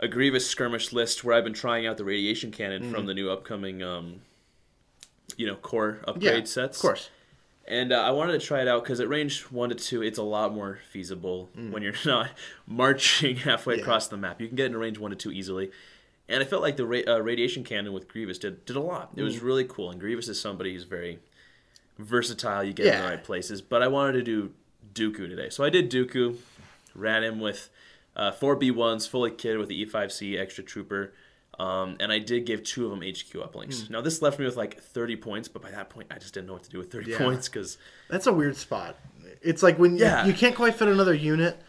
a 0.00 0.06
Grievous 0.06 0.46
skirmish 0.48 0.92
list 0.92 1.24
where 1.24 1.34
I've 1.36 1.42
been 1.44 1.52
trying 1.54 1.86
out 1.86 1.96
the 1.96 2.04
radiation 2.04 2.52
cannon 2.52 2.92
from 2.92 3.06
the 3.06 3.14
new 3.14 3.30
upcoming 3.30 3.82
um, 3.82 4.20
you 5.36 5.46
know, 5.46 5.56
core 5.56 5.98
upgrade 6.06 6.22
Mm-hmm. 6.22 6.38
Yeah, 6.38 6.44
sets. 6.44 6.76
of 6.78 6.82
course. 6.82 7.10
And 7.66 7.92
uh, 7.92 7.96
I 8.00 8.12
wanted 8.12 8.40
to 8.40 8.46
try 8.46 8.62
it 8.62 8.68
out 8.68 8.84
because 8.84 9.00
at 9.00 9.08
range 9.08 9.42
one 9.50 9.68
to 9.70 9.74
two, 9.74 10.02
it's 10.02 10.16
a 10.18 10.22
lot 10.22 10.54
more 10.54 10.78
feasible 10.90 11.50
when 11.54 11.82
you're 11.82 11.92
not 12.06 12.30
marching 12.66 13.36
halfway 13.36 13.74
Mm. 13.74 13.78
Yeah. 13.78 13.82
across 13.82 14.06
the 14.08 14.16
map. 14.16 14.40
You 14.40 14.46
can 14.46 14.56
get 14.56 14.66
into 14.66 14.78
range 14.78 14.98
one 14.98 15.10
to 15.10 15.16
two 15.16 15.32
easily. 15.32 15.70
And 16.28 16.42
I 16.42 16.46
felt 16.46 16.60
like 16.62 16.76
the 16.76 16.86
ra- 16.86 17.02
uh, 17.06 17.20
radiation 17.22 17.64
cannon 17.64 17.92
with 17.92 18.06
Grievous 18.08 18.38
did 18.38 18.64
did 18.66 18.76
a 18.76 18.80
lot. 18.80 19.10
It 19.16 19.20
Mm. 19.20 19.24
was 19.24 19.40
really 19.40 19.64
cool. 19.64 19.90
And 19.90 19.98
Grievous 20.00 20.28
is 20.28 20.40
somebody 20.40 20.74
who's 20.74 20.84
very 20.84 21.18
versatile. 21.98 22.62
You 22.64 22.72
get 22.72 22.86
in 22.86 23.02
the 23.02 23.08
right 23.08 23.22
places. 23.24 23.62
But 23.62 23.82
I 23.82 23.88
wanted 23.88 24.12
to 24.12 24.22
do 24.22 24.52
Dooku 24.94 25.28
today, 25.28 25.48
so 25.50 25.64
I 25.64 25.70
did 25.70 25.90
Dooku. 25.90 26.36
Ran 26.94 27.22
him 27.22 27.38
with 27.40 27.70
uh, 28.16 28.32
four 28.32 28.56
B 28.56 28.70
ones, 28.70 29.06
fully 29.06 29.30
kitted 29.30 29.58
with 29.58 29.68
the 29.68 29.80
E 29.80 29.84
five 29.84 30.12
C 30.12 30.36
extra 30.36 30.64
trooper. 30.64 31.12
Um, 31.58 31.96
and 31.98 32.12
I 32.12 32.20
did 32.20 32.46
give 32.46 32.62
two 32.62 32.84
of 32.84 32.90
them 32.90 33.00
HQ 33.02 33.32
uplinks. 33.34 33.86
Hmm. 33.86 33.92
Now 33.94 34.00
this 34.00 34.22
left 34.22 34.38
me 34.38 34.44
with 34.44 34.56
like 34.56 34.80
30 34.80 35.16
points, 35.16 35.48
but 35.48 35.60
by 35.60 35.72
that 35.72 35.90
point 35.90 36.06
I 36.10 36.18
just 36.18 36.32
didn't 36.34 36.46
know 36.46 36.52
what 36.52 36.62
to 36.64 36.70
do 36.70 36.78
with 36.78 36.90
30 36.92 37.10
Yeah. 37.12 37.18
points 37.18 37.48
because 37.48 37.78
That's 38.08 38.28
a 38.28 38.32
weird 38.32 38.56
spot. 38.56 38.96
It's 39.42 39.60
like 39.62 39.76
when 39.78 39.96
Yeah. 39.96 40.22
you, 40.24 40.30
you 40.32 40.36
can't 40.38 40.54
quite 40.54 40.74
fit 40.74 40.86
another 40.86 41.14
unit, 41.14 41.60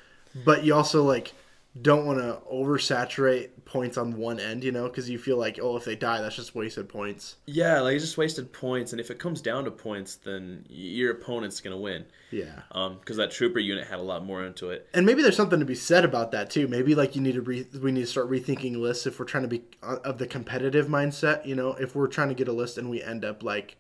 but 0.46 0.64
you 0.64 0.76
also 0.76 1.04
like 1.04 1.34
don't 1.80 2.06
want 2.06 2.18
to 2.20 2.40
oversaturate 2.52 3.50
points 3.64 3.98
on 3.98 4.18
one 4.18 4.40
end, 4.40 4.64
you 4.64 4.72
know, 4.72 4.88
because 4.88 5.10
you 5.10 5.20
feel 5.20 5.38
like, 5.38 5.60
oh, 5.62 5.78
if 5.78 5.86
they 5.86 5.96
die, 5.96 6.20
that's 6.20 6.36
just 6.36 6.56
wasted 6.56 6.90
points. 6.90 7.36
Yeah, 7.46 7.82
like 7.82 7.96
it's 7.96 8.04
just 8.04 8.18
wasted 8.18 8.52
points, 8.52 8.92
and 8.92 9.00
if 9.00 9.12
it 9.12 9.20
comes 9.20 9.40
down 9.40 9.66
to 9.66 9.72
points, 9.72 10.16
then 10.16 10.66
your 10.68 11.12
opponent's 11.12 11.62
gonna 11.62 11.78
win. 11.78 12.06
Yeah. 12.32 12.62
Um, 12.72 12.98
because 13.00 13.18
that 13.18 13.32
trooper 13.32 13.60
unit 13.60 13.88
had 13.88 14.00
a 14.00 14.04
lot 14.04 14.26
more 14.26 14.44
into 14.44 14.72
it. 14.72 14.88
And 14.94 15.06
maybe 15.06 15.22
there's 15.22 15.36
something 15.36 15.60
to 15.60 15.66
be 15.66 15.76
said 15.76 16.04
about 16.04 16.32
that 16.32 16.50
too. 16.50 16.68
Maybe 16.68 16.96
like 16.96 17.16
you 17.16 17.22
need 17.22 17.36
to 17.36 17.42
re- 17.42 17.68
we 17.82 17.92
need 17.92 18.02
to 18.02 18.08
start 18.08 18.30
rethinking 18.30 18.78
lists 18.78 19.06
if 19.06 19.20
we're 19.20 19.26
trying 19.26 19.44
to 19.44 19.50
be 19.50 19.64
uh, 19.84 19.98
of 20.04 20.18
the 20.18 20.28
competitive 20.28 20.88
mindset. 20.88 21.46
You 21.46 21.56
know, 21.56 21.74
if 21.74 21.96
we're 21.96 22.08
trying 22.08 22.30
to 22.30 22.36
get 22.36 22.48
a 22.48 22.54
list 22.54 22.78
and 22.78 22.90
we 22.90 23.02
end 23.02 23.24
up 23.24 23.44
like 23.44 23.78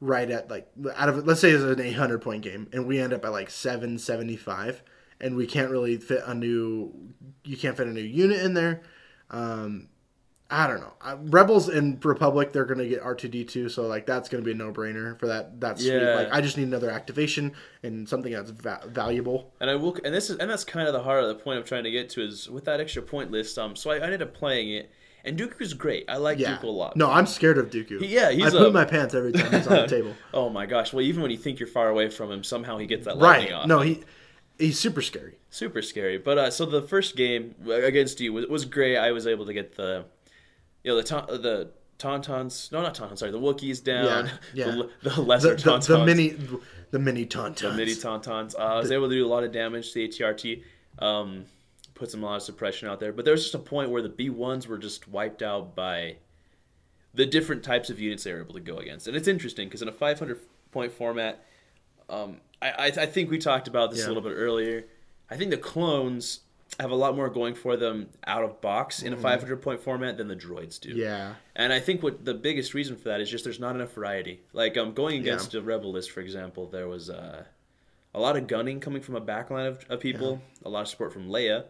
right 0.00 0.30
at 0.30 0.50
like 0.50 0.70
out 0.96 1.08
of 1.08 1.26
let's 1.26 1.40
say 1.40 1.50
it's 1.50 1.62
an 1.62 1.80
800 1.80 2.20
point 2.20 2.42
game 2.42 2.68
and 2.72 2.86
we 2.86 2.98
end 2.98 3.12
up 3.12 3.24
at 3.24 3.32
like 3.32 3.50
775 3.50 4.82
and 5.20 5.36
we 5.36 5.46
can't 5.46 5.70
really 5.70 5.96
fit 5.98 6.22
a 6.26 6.34
new 6.34 6.92
you 7.44 7.56
can't 7.56 7.76
fit 7.76 7.86
a 7.86 7.90
new 7.90 8.00
unit 8.00 8.40
in 8.42 8.54
there. 8.54 8.82
Um, 9.30 9.88
I 10.52 10.66
don't 10.66 10.80
know. 10.80 10.92
Rebels 11.30 11.68
and 11.68 12.04
Republic, 12.04 12.52
they're 12.52 12.64
gonna 12.64 12.86
get 12.88 13.00
R 13.02 13.14
two 13.14 13.28
D 13.28 13.44
two, 13.44 13.68
so 13.68 13.82
like 13.86 14.04
that's 14.04 14.28
gonna 14.28 14.42
be 14.42 14.50
a 14.50 14.54
no 14.54 14.72
brainer 14.72 15.16
for 15.20 15.28
that. 15.28 15.60
That's 15.60 15.80
sweet. 15.80 15.94
Yeah. 16.02 16.16
Like 16.16 16.32
I 16.32 16.40
just 16.40 16.56
need 16.56 16.64
another 16.66 16.90
activation 16.90 17.52
and 17.84 18.08
something 18.08 18.32
that's 18.32 18.50
va- 18.50 18.82
valuable. 18.88 19.52
And 19.60 19.70
I 19.70 19.76
will, 19.76 19.96
and 20.04 20.12
this 20.12 20.28
is, 20.28 20.38
and 20.38 20.50
that's 20.50 20.64
kind 20.64 20.88
of 20.88 20.92
the 20.92 21.02
heart 21.02 21.22
of 21.22 21.28
the 21.28 21.36
point 21.36 21.58
I'm 21.58 21.64
trying 21.64 21.84
to 21.84 21.90
get 21.92 22.10
to 22.10 22.22
is 22.22 22.50
with 22.50 22.64
that 22.64 22.80
extra 22.80 23.00
point 23.00 23.30
list. 23.30 23.56
Um, 23.60 23.76
so 23.76 23.90
I, 23.92 23.98
I 23.98 24.00
ended 24.00 24.22
up 24.22 24.34
playing 24.34 24.70
it, 24.70 24.90
and 25.24 25.38
Dooku's 25.38 25.72
great. 25.72 26.06
I 26.08 26.16
like 26.16 26.40
Yeah. 26.40 26.56
Dooku 26.56 26.64
a 26.64 26.66
lot. 26.66 26.96
No, 26.96 27.08
I'm 27.08 27.26
scared 27.26 27.56
of 27.58 27.70
Dooku. 27.70 28.00
He- 28.00 28.08
yeah, 28.08 28.32
he's 28.32 28.46
I 28.52 28.58
poop 28.58 28.70
a- 28.70 28.72
my 28.72 28.84
pants 28.84 29.14
every 29.14 29.30
time 29.30 29.52
he's 29.52 29.68
on 29.68 29.76
the 29.76 29.86
table. 29.96 30.16
Oh 30.34 30.48
my 30.48 30.66
gosh! 30.66 30.92
Well, 30.92 31.02
even 31.02 31.22
when 31.22 31.30
you 31.30 31.38
think 31.38 31.60
you're 31.60 31.68
far 31.68 31.90
away 31.90 32.08
from 32.10 32.32
him, 32.32 32.42
somehow 32.42 32.76
he 32.78 32.86
gets 32.88 33.04
that 33.04 33.12
Right? 33.18 33.38
lightning 33.38 33.52
off. 33.52 33.66
No, 33.68 33.78
he 33.82 34.02
he's 34.60 34.78
super 34.78 35.02
scary. 35.02 35.36
super 35.50 35.82
scary. 35.82 36.18
But 36.18 36.38
uh, 36.38 36.50
so 36.50 36.64
the 36.66 36.82
first 36.82 37.16
game 37.16 37.54
against 37.70 38.20
you 38.20 38.32
was, 38.32 38.46
was 38.46 38.64
great. 38.64 38.96
I 38.96 39.10
was 39.12 39.26
able 39.26 39.46
to 39.46 39.52
get 39.52 39.76
the, 39.76 40.04
you 40.84 40.90
know, 40.92 40.96
the 40.96 41.02
ta- 41.02 41.26
the 41.26 41.70
tauntauns. 41.98 42.70
No, 42.70 42.82
not 42.82 42.94
tauntauns. 42.94 43.18
Sorry, 43.18 43.32
the 43.32 43.38
Wookiees 43.40 43.82
down. 43.82 44.30
Yeah, 44.54 44.66
yeah. 44.66 44.82
The, 45.02 45.10
the 45.10 45.20
lesser 45.22 45.56
The, 45.56 45.62
the, 45.62 45.70
tauntauns. 45.70 45.86
the 45.88 46.04
mini 46.04 46.36
the 46.90 46.98
mini 46.98 47.26
tauntauns. 47.26 47.58
the 47.60 47.72
mini 47.72 47.92
tauntauns. 47.92 48.54
Uh, 48.58 48.62
I 48.62 48.78
was 48.78 48.90
able 48.92 49.08
to 49.08 49.14
do 49.14 49.26
a 49.26 49.28
lot 49.28 49.44
of 49.44 49.52
damage 49.52 49.92
to 49.92 49.94
the 49.94 50.08
ATRT. 50.08 50.62
Um, 50.98 51.44
put 51.94 52.10
some 52.10 52.22
a 52.22 52.26
lot 52.26 52.36
of 52.36 52.42
suppression 52.42 52.88
out 52.88 53.00
there. 53.00 53.12
But 53.12 53.24
there 53.24 53.32
was 53.32 53.42
just 53.42 53.54
a 53.54 53.58
point 53.58 53.90
where 53.90 54.02
the 54.02 54.08
B 54.08 54.30
ones 54.30 54.66
were 54.66 54.78
just 54.78 55.06
wiped 55.08 55.42
out 55.42 55.74
by 55.76 56.16
the 57.12 57.26
different 57.26 57.62
types 57.62 57.90
of 57.90 57.98
units 58.00 58.24
they 58.24 58.32
were 58.32 58.40
able 58.40 58.54
to 58.54 58.60
go 58.60 58.76
against. 58.78 59.06
And 59.08 59.16
it's 59.16 59.28
interesting 59.28 59.68
because 59.68 59.82
in 59.82 59.88
a 59.88 59.92
500 59.92 60.38
point 60.72 60.92
format, 60.92 61.44
um, 62.08 62.38
I, 62.62 62.92
I, 62.94 63.06
think 63.06 63.30
we 63.30 63.38
talked 63.38 63.68
about 63.68 63.90
this 63.90 64.00
Yeah. 64.00 64.06
a 64.06 64.08
little 64.08 64.22
bit 64.22 64.34
earlier. 64.34 64.84
I 65.30 65.36
think 65.36 65.50
the 65.50 65.56
clones 65.56 66.40
have 66.78 66.90
a 66.90 66.94
lot 66.94 67.16
more 67.16 67.28
going 67.28 67.54
for 67.54 67.76
them 67.76 68.08
out 68.26 68.44
of 68.44 68.60
box 68.60 69.02
in 69.02 69.12
a 69.12 69.16
500 69.16 69.60
point 69.62 69.80
format 69.80 70.16
than 70.18 70.28
the 70.28 70.36
droids 70.36 70.78
do. 70.78 70.90
Mm-hmm. 70.90 70.98
Yeah. 71.00 71.34
And 71.56 71.72
I 71.72 71.80
think 71.80 72.02
what 72.02 72.24
the 72.24 72.34
biggest 72.34 72.74
reason 72.74 72.96
for 72.96 73.08
that 73.08 73.20
is 73.20 73.30
just 73.30 73.44
there's 73.44 73.60
not 73.60 73.74
enough 73.74 73.92
variety. 73.92 74.40
Like 74.52 74.76
um, 74.76 74.92
going 74.92 75.20
against 75.20 75.54
a 75.54 75.62
rebel 75.62 75.92
list, 75.92 76.10
for 76.10 76.20
example, 76.20 76.66
there 76.66 76.86
was 76.86 77.10
uh, 77.10 77.44
a 78.14 78.20
lot 78.20 78.36
of 78.36 78.46
gunning 78.46 78.78
coming 78.80 79.02
from 79.02 79.16
a 79.16 79.20
backline 79.20 79.66
of, 79.66 79.84
of 79.88 80.00
people, 80.00 80.40
a 80.64 80.68
lot 80.68 80.82
of 80.82 80.88
support 80.88 81.12
from 81.12 81.28
Leia. 81.28 81.64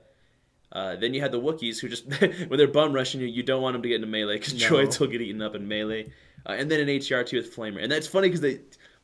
Uh, 0.72 0.96
then 0.96 1.14
you 1.14 1.20
had 1.20 1.33
the 1.33 1.40
Wookiees 1.40 1.81
who 1.81 1.88
just 1.88 2.07
when 2.20 2.57
they're 2.59 2.68
bum 2.68 2.92
rushing 2.92 3.20
you, 3.20 3.26
you 3.26 3.42
don't 3.42 3.62
want 3.62 3.74
them 3.74 3.83
to 3.83 3.88
get 3.88 3.96
into 3.96 4.07
melee 4.07 4.38
because 4.38 4.55
No. 4.55 4.68
droids 4.68 5.00
will 5.00 5.09
get 5.09 5.20
eaten 5.20 5.42
up 5.42 5.55
in 5.55 5.66
melee. 5.66 6.12
Uh, 6.46 6.53
and 6.53 6.70
then 6.70 6.81
an 6.81 6.87
ATRT 6.88 7.33
with 7.35 7.55
Flamer, 7.55 7.83
and 7.83 7.92
that's 7.92 8.07
funny 8.07 8.29
because 8.29 8.40
they 8.40 8.61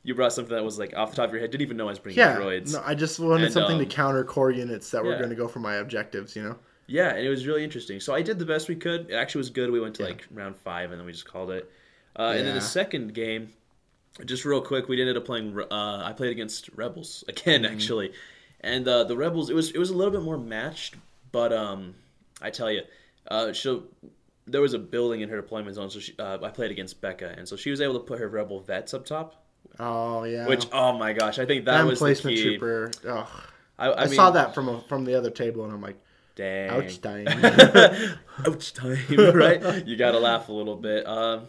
you 0.07 0.15
brought 0.15 0.33
something 0.33 0.55
that 0.55 0.65
was 0.65 0.79
like 0.79 0.97
off 0.97 1.11
the 1.11 1.17
top 1.17 1.27
of 1.27 1.33
your 1.33 1.41
head. 1.41 1.51
Didn't 1.51 1.63
even 1.63 1.77
know 1.77 1.87
I 1.87 1.91
was 1.91 1.99
bringing 1.99 2.19
Yeah. 2.21 2.37
droids. 2.37 2.73
No, 2.73 2.81
I 2.87 2.95
just 2.95 3.19
wanted 3.19 3.45
And, 3.45 3.53
something 3.53 3.77
to 3.79 3.85
um, 3.85 3.91
counter 3.91 4.23
core 4.25 4.53
units 4.53 4.91
that 4.93 5.05
were 5.05 5.17
going 5.17 5.31
to 5.31 5.35
go 5.37 5.49
for 5.49 5.59
my 5.59 5.75
objectives. 5.75 6.37
You 6.37 6.45
know. 6.45 6.57
Yeah, 6.87 7.09
and 7.11 7.27
it 7.27 7.29
was 7.29 7.45
really 7.47 7.65
interesting. 7.65 7.99
So 7.99 8.15
I 8.15 8.23
did 8.23 8.39
the 8.39 8.47
best 8.47 8.69
we 8.69 8.77
could. 8.77 9.11
It 9.11 9.15
actually 9.15 9.41
was 9.41 9.51
good. 9.51 9.71
We 9.73 9.81
went 9.81 9.97
to 9.97 10.05
Yeah. 10.05 10.11
like 10.11 10.27
round 10.33 10.57
five, 10.57 10.93
and 10.93 11.01
then 11.01 11.07
we 11.07 11.13
just 11.13 11.27
called 11.29 11.51
it. 11.51 11.69
Uh, 12.17 12.35
And 12.37 12.47
then 12.47 12.55
the 12.55 12.61
second 12.61 13.13
game, 13.15 13.51
just 14.25 14.45
real 14.45 14.63
quick, 14.63 14.89
we 14.89 14.99
ended 15.01 15.17
up 15.17 15.25
playing. 15.25 15.59
Uh, 15.61 16.03
I 16.05 16.13
played 16.17 16.31
against 16.31 16.71
Rebels 16.77 17.25
again, 17.29 17.63
Mm-hmm. 17.65 17.75
actually, 17.75 18.13
and 18.61 18.87
uh, 18.87 19.03
the 19.05 19.17
Rebels. 19.17 19.51
It 19.51 19.55
was 19.55 19.71
it 19.73 19.79
was 19.79 19.91
a 19.91 19.97
little 19.97 20.13
bit 20.13 20.23
more 20.23 20.39
matched, 20.39 20.95
but 21.33 21.53
um, 21.53 21.97
I 22.41 22.51
tell 22.51 22.71
you, 22.71 22.83
uh, 23.29 23.53
so 23.53 23.83
there 24.47 24.61
was 24.61 24.73
a 24.75 24.79
building 24.79 25.23
in 25.23 25.29
her 25.29 25.37
deployment 25.41 25.75
zone. 25.75 25.91
So 25.91 25.99
she, 25.99 26.15
uh, 26.17 26.39
I 26.41 26.51
played 26.51 26.71
against 26.71 27.01
Becca, 27.01 27.35
and 27.37 27.49
so 27.49 27.57
she 27.57 27.71
was 27.73 27.81
able 27.81 27.95
to 27.95 28.01
put 28.07 28.21
her 28.21 28.29
Rebel 28.29 28.61
vets 28.61 28.95
up 28.95 29.05
top. 29.05 29.43
Oh 29.79 30.25
yeah. 30.25 30.47
Which 30.47 30.67
oh 30.73 30.97
my 30.97 31.13
gosh, 31.13 31.39
I 31.39 31.47
think 31.47 31.65
that 31.67 31.85
was 31.85 31.99
the 31.99 32.05
placement 32.05 32.37
key. 32.37 32.43
trooper. 32.57 32.91
Ugh. 33.09 33.29
I, 33.79 33.87
I, 33.89 34.03
I, 34.03 34.05
mean, 34.07 34.15
saw 34.15 34.31
that 34.31 34.55
from 34.55 34.69
a, 34.69 34.81
from 34.83 35.05
the 35.05 35.15
other 35.15 35.31
table, 35.31 35.65
and 35.65 35.73
I'm 35.73 35.83
like, 35.83 35.99
Dang. 36.35 36.71
ouch, 36.71 37.01
dying. 37.01 37.27
Ouch 38.47 38.73
time, 38.73 38.99
right? 39.35 39.87
You 39.87 39.97
gotta 39.97 40.19
laugh 40.19 40.49
a 40.49 40.53
little 40.53 40.77
bit. 40.77 41.07
Um, 41.07 41.47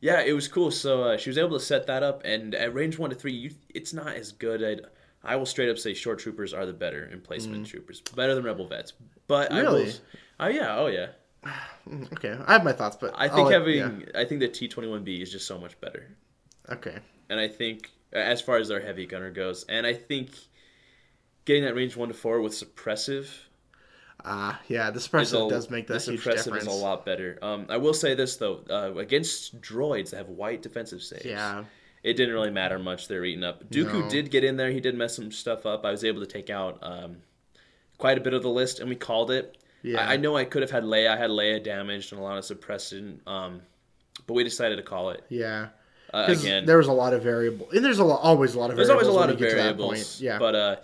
Yeah, 0.00 0.20
it 0.22 0.32
was 0.32 0.48
cool. 0.48 0.70
So 0.70 1.02
uh, 1.04 1.16
she 1.18 1.30
was 1.30 1.38
able 1.38 1.58
to 1.58 1.64
set 1.64 1.86
that 1.86 2.02
up, 2.02 2.22
and 2.24 2.54
at 2.54 2.74
range 2.74 2.98
one 2.98 3.10
to 3.10 3.16
three, 3.16 3.32
you, 3.32 3.50
it's 3.74 3.92
not 3.92 4.08
as 4.16 4.32
good. 4.32 4.62
I'd, 4.64 4.80
I 5.22 5.36
will 5.36 5.46
straight 5.46 5.68
up 5.70 5.78
say 5.78 5.94
shore 5.94 6.16
troopers 6.16 6.52
are 6.52 6.66
the 6.66 6.72
better 6.72 7.08
emplacement 7.12 7.66
troopers, 7.66 8.00
better 8.00 8.34
than 8.34 8.44
rebel 8.44 8.66
vets. 8.66 8.94
But 9.28 9.52
Really? 9.52 9.92
oh 10.40 10.48
yeah, 10.48 10.76
oh 10.78 10.86
yeah. 10.88 11.08
Okay, 12.14 12.36
I 12.46 12.52
have 12.52 12.64
my 12.64 12.72
thoughts, 12.72 12.96
but 13.00 13.12
I 13.16 13.26
I'll 13.26 13.34
think 13.34 13.50
having, 13.50 13.76
yeah. 13.76 14.20
I 14.20 14.24
think 14.24 14.40
the 14.40 14.48
T 14.48 14.68
twenty 14.68 14.88
one 14.88 15.04
B 15.04 15.20
is 15.20 15.30
just 15.32 15.46
so 15.46 15.58
much 15.58 15.78
better, 15.80 16.06
Okay. 16.70 16.98
and 17.28 17.40
I 17.40 17.48
think 17.48 17.90
as 18.12 18.40
far 18.40 18.56
as 18.58 18.68
their 18.68 18.80
heavy 18.80 19.06
gunner 19.06 19.30
goes, 19.30 19.64
and 19.68 19.86
I 19.86 19.94
think 19.94 20.30
getting 21.44 21.64
that 21.64 21.74
range 21.74 21.96
one 21.96 22.08
to 22.08 22.14
four 22.14 22.40
with 22.40 22.52
suppressive 22.52 23.28
Ah, 24.24 24.60
yeah, 24.68 24.90
the 24.90 25.00
suppressive 25.00 25.46
a- 25.46 25.50
does 25.50 25.68
make 25.68 25.88
that 25.88 26.00
the 26.04 26.12
huge 26.12 26.22
suppressive 26.22 26.44
difference. 26.44 26.66
is 26.68 26.72
a 26.72 26.76
lot 26.84 27.04
better. 27.04 27.38
Um, 27.42 27.66
I 27.68 27.76
will 27.78 27.94
say 27.94 28.14
this 28.14 28.36
though, 28.36 28.60
uh, 28.70 28.96
against 28.96 29.60
droids 29.60 30.10
that 30.10 30.18
have 30.18 30.28
white 30.28 30.62
defensive 30.62 31.02
saves. 31.02 31.24
Yeah. 31.24 31.64
it 32.04 32.14
didn't 32.14 32.34
really 32.34 32.50
matter 32.50 32.78
much. 32.80 33.06
They're 33.08 33.24
eating 33.24 33.44
up. 33.44 33.68
Dooku 33.70 34.00
No. 34.04 34.08
did 34.10 34.30
get 34.32 34.42
in 34.44 34.56
there. 34.56 34.70
He 34.72 34.80
did 34.80 34.94
mess 34.96 35.14
some 35.16 35.30
stuff 35.32 35.66
up. 35.66 35.84
I 35.84 35.90
was 35.92 36.04
able 36.04 36.20
to 36.20 36.26
take 36.26 36.50
out 36.50 36.78
um, 36.82 37.18
quite 37.98 38.18
a 38.18 38.20
bit 38.20 38.32
of 38.34 38.42
the 38.42 38.48
list, 38.50 38.78
and 38.80 38.88
we 38.88 38.96
called 38.96 39.30
it. 39.30 39.56
Yeah. 39.82 40.06
I, 40.08 40.14
I 40.14 40.16
know 40.16 40.36
I 40.36 40.44
could 40.44 40.62
have 40.62 40.70
had 40.72 40.82
Leia. 40.84 41.10
I 41.10 41.16
had 41.16 41.30
Leia 41.30 41.62
damaged 41.62 42.12
and 42.12 42.20
a 42.20 42.24
lot 42.24 42.38
of 42.38 42.44
suppression, 42.44 43.20
um, 43.26 43.62
but 44.26 44.34
we 44.34 44.42
decided 44.44 44.76
to 44.76 44.82
call 44.82 45.10
it 45.10 45.24
Yeah. 45.28 45.68
Uh, 46.12 46.26
again. 46.28 46.66
there 46.66 46.78
was 46.78 46.88
a 46.88 46.92
lot 46.92 47.12
of 47.12 47.22
variable, 47.22 47.68
and 47.70 47.84
there's 47.84 47.98
a 47.98 48.04
lot, 48.04 48.20
always 48.22 48.54
a 48.54 48.58
lot 48.58 48.70
of 48.70 48.76
variables. 48.76 48.88
There's 48.88 49.08
always 49.08 49.16
a 49.16 49.18
lot 49.18 49.30
of 49.30 49.40
you 49.40 49.46
get 49.46 49.56
that 49.56 49.76
variables. 49.76 50.20
Yeah. 50.20 50.38
But 50.38 50.54
uh, 50.54 50.76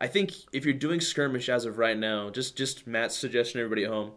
I 0.00 0.08
think 0.08 0.32
if 0.52 0.64
you're 0.64 0.74
doing 0.74 1.00
skirmish 1.00 1.48
as 1.48 1.64
of 1.64 1.78
right 1.78 1.96
now, 1.96 2.30
just 2.30 2.56
just 2.56 2.86
Matt's 2.86 3.16
suggestion, 3.16 3.60
everybody 3.60 3.84
at 3.84 3.90
home, 3.90 4.12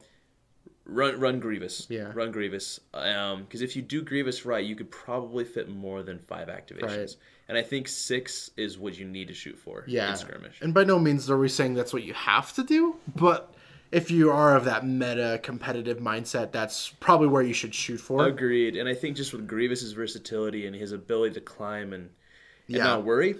run 0.85 1.19
run 1.19 1.39
Grievous. 1.39 1.87
Yeah. 1.89 2.11
Run 2.13 2.31
Grievous. 2.31 2.79
Um, 2.93 3.43
because 3.43 3.61
if 3.61 3.75
you 3.75 3.81
do 3.81 4.01
Grievous 4.01 4.45
right, 4.45 4.63
you 4.63 4.75
could 4.75 4.91
probably 4.91 5.43
fit 5.43 5.69
more 5.69 6.03
than 6.03 6.19
five 6.19 6.47
activations. 6.47 6.97
Right. 6.97 7.15
And 7.47 7.57
I 7.57 7.61
think 7.61 7.87
six 7.87 8.49
is 8.57 8.77
what 8.77 8.97
you 8.97 9.05
need 9.05 9.27
to 9.27 9.33
shoot 9.33 9.57
for 9.57 9.83
yeah. 9.87 10.09
in 10.09 10.17
skirmish. 10.17 10.59
And 10.61 10.73
by 10.73 10.83
no 10.83 10.97
means 10.97 11.29
are 11.29 11.37
we 11.37 11.49
saying 11.49 11.75
that's 11.75 11.93
what 11.93 12.03
you 12.03 12.13
have 12.13 12.53
to 12.53 12.63
do, 12.63 12.95
but 13.15 13.54
if 13.91 14.11
you 14.11 14.31
are 14.31 14.55
of 14.55 14.65
that 14.65 14.85
meta 14.85 15.39
competitive 15.43 15.99
mindset, 15.99 16.51
that's 16.51 16.89
probably 16.99 17.27
where 17.27 17.43
you 17.43 17.53
should 17.53 17.73
shoot 17.73 17.99
for. 17.99 18.25
Agreed. 18.27 18.75
And 18.75 18.89
I 18.89 18.93
think 18.93 19.15
just 19.15 19.31
with 19.33 19.47
Grievous's 19.47 19.93
versatility 19.93 20.67
and 20.67 20.75
his 20.75 20.91
ability 20.91 21.35
to 21.35 21.41
climb 21.41 21.93
and, 21.93 22.09
and 22.67 22.77
Yeah. 22.77 22.83
not 22.83 23.03
worry, 23.05 23.35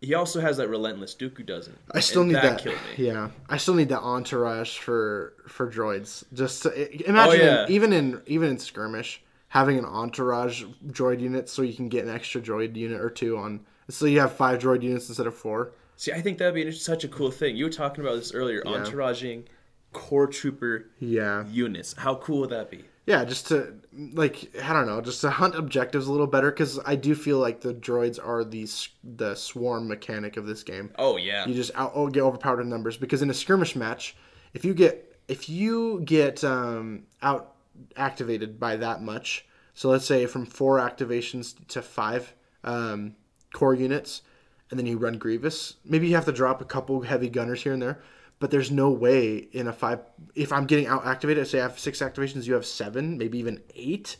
he 0.00 0.14
also 0.14 0.40
has 0.40 0.56
that 0.56 0.68
relentless. 0.68 1.14
Dooku 1.14 1.44
doesn't. 1.44 1.76
I 1.92 2.00
still 2.00 2.24
need 2.24 2.36
that. 2.36 2.64
me. 2.64 2.74
Yeah, 2.96 3.30
I 3.48 3.56
still 3.58 3.74
need 3.74 3.90
that 3.90 4.00
entourage 4.00 4.78
for 4.78 5.34
for 5.46 5.70
droids. 5.70 6.24
Just 6.32 6.62
to, 6.62 6.70
oh, 6.70 6.88
imagine, 7.06 7.40
Oh, 7.40 7.44
yeah. 7.44 7.66
in, 7.66 7.72
even 7.72 7.92
in 7.92 8.22
even 8.26 8.48
in 8.50 8.58
skirmish, 8.58 9.22
having 9.48 9.78
an 9.78 9.84
entourage 9.84 10.64
droid 10.86 11.20
unit 11.20 11.48
so 11.50 11.60
you 11.62 11.74
can 11.74 11.88
get 11.88 12.04
an 12.04 12.10
extra 12.10 12.40
droid 12.40 12.76
unit 12.76 13.00
or 13.00 13.10
two 13.10 13.36
on. 13.36 13.60
So 13.90 14.06
you 14.06 14.20
have 14.20 14.32
five 14.32 14.60
droid 14.60 14.82
units 14.82 15.08
instead 15.08 15.26
of 15.26 15.34
four. 15.34 15.72
See, 15.96 16.12
I 16.12 16.22
think 16.22 16.38
that'd 16.38 16.54
be 16.54 16.70
such 16.72 17.04
a 17.04 17.08
cool 17.08 17.30
thing. 17.30 17.56
You 17.56 17.64
were 17.66 17.70
talking 17.70 18.02
about 18.02 18.14
this 18.16 18.32
earlier, 18.32 18.62
entouraging 18.62 19.44
core 19.92 20.26
trooper 20.26 20.86
Yeah, 20.98 21.46
units. 21.48 21.94
How 21.98 22.16
cool 22.16 22.40
would 22.40 22.50
that 22.50 22.70
be? 22.70 22.84
yeah. 23.06 23.24
Just 23.24 23.48
to 23.48 23.74
like 24.12 24.54
I 24.62 24.72
don't 24.72 24.86
know, 24.86 25.00
just 25.00 25.20
to 25.22 25.30
hunt 25.30 25.54
objectives 25.56 26.06
a 26.06 26.12
little 26.12 26.26
better 26.28 26.50
because 26.50 26.78
I 26.86 26.94
do 26.94 27.14
feel 27.14 27.38
like 27.38 27.60
the 27.60 27.74
droids 27.74 28.18
are 28.24 28.44
the 28.44 28.68
the 29.02 29.34
swarm 29.34 29.88
mechanic 29.88 30.36
of 30.36 30.46
this 30.46 30.62
game. 30.62 30.92
Oh 30.98 31.16
yeah. 31.16 31.46
you 31.46 31.54
just 31.54 31.72
out, 31.74 31.92
oh, 31.94 32.08
get 32.08 32.22
overpowered 32.22 32.60
in 32.60 32.68
numbers 32.68 32.96
because 32.96 33.22
in 33.22 33.30
a 33.30 33.34
skirmish 33.34 33.74
match 33.74 34.16
if 34.54 34.64
you 34.64 34.74
get 34.74 35.16
if 35.28 35.48
you 35.48 36.00
get 36.04 36.44
um, 36.44 37.04
out 37.22 37.54
activated 37.96 38.60
by 38.60 38.76
that 38.76 39.02
much 39.02 39.46
so 39.74 39.88
let's 39.88 40.04
say 40.04 40.26
from 40.26 40.44
four 40.44 40.78
activations 40.78 41.54
to 41.68 41.80
five 41.80 42.34
um, 42.64 43.14
core 43.52 43.74
units 43.74 44.22
and 44.70 44.78
then 44.78 44.86
you 44.86 44.98
run 44.98 45.16
grievous 45.18 45.74
maybe 45.84 46.06
you 46.08 46.14
have 46.14 46.24
to 46.26 46.32
drop 46.32 46.60
a 46.60 46.64
couple 46.64 47.00
heavy 47.00 47.28
gunners 47.28 47.62
here 47.62 47.72
and 47.72 47.80
there 47.82 48.00
but 48.40 48.50
there's 48.50 48.70
no 48.70 48.90
way 48.90 49.36
in 49.52 49.68
a 49.68 49.72
five 49.72 50.00
if 50.34 50.52
i'm 50.52 50.66
getting 50.66 50.86
out 50.86 51.06
activated 51.06 51.46
say 51.46 51.60
i 51.60 51.62
have 51.62 51.78
six 51.78 52.00
activations 52.00 52.46
you 52.46 52.54
have 52.54 52.66
seven 52.66 53.16
maybe 53.16 53.38
even 53.38 53.60
eight 53.74 54.16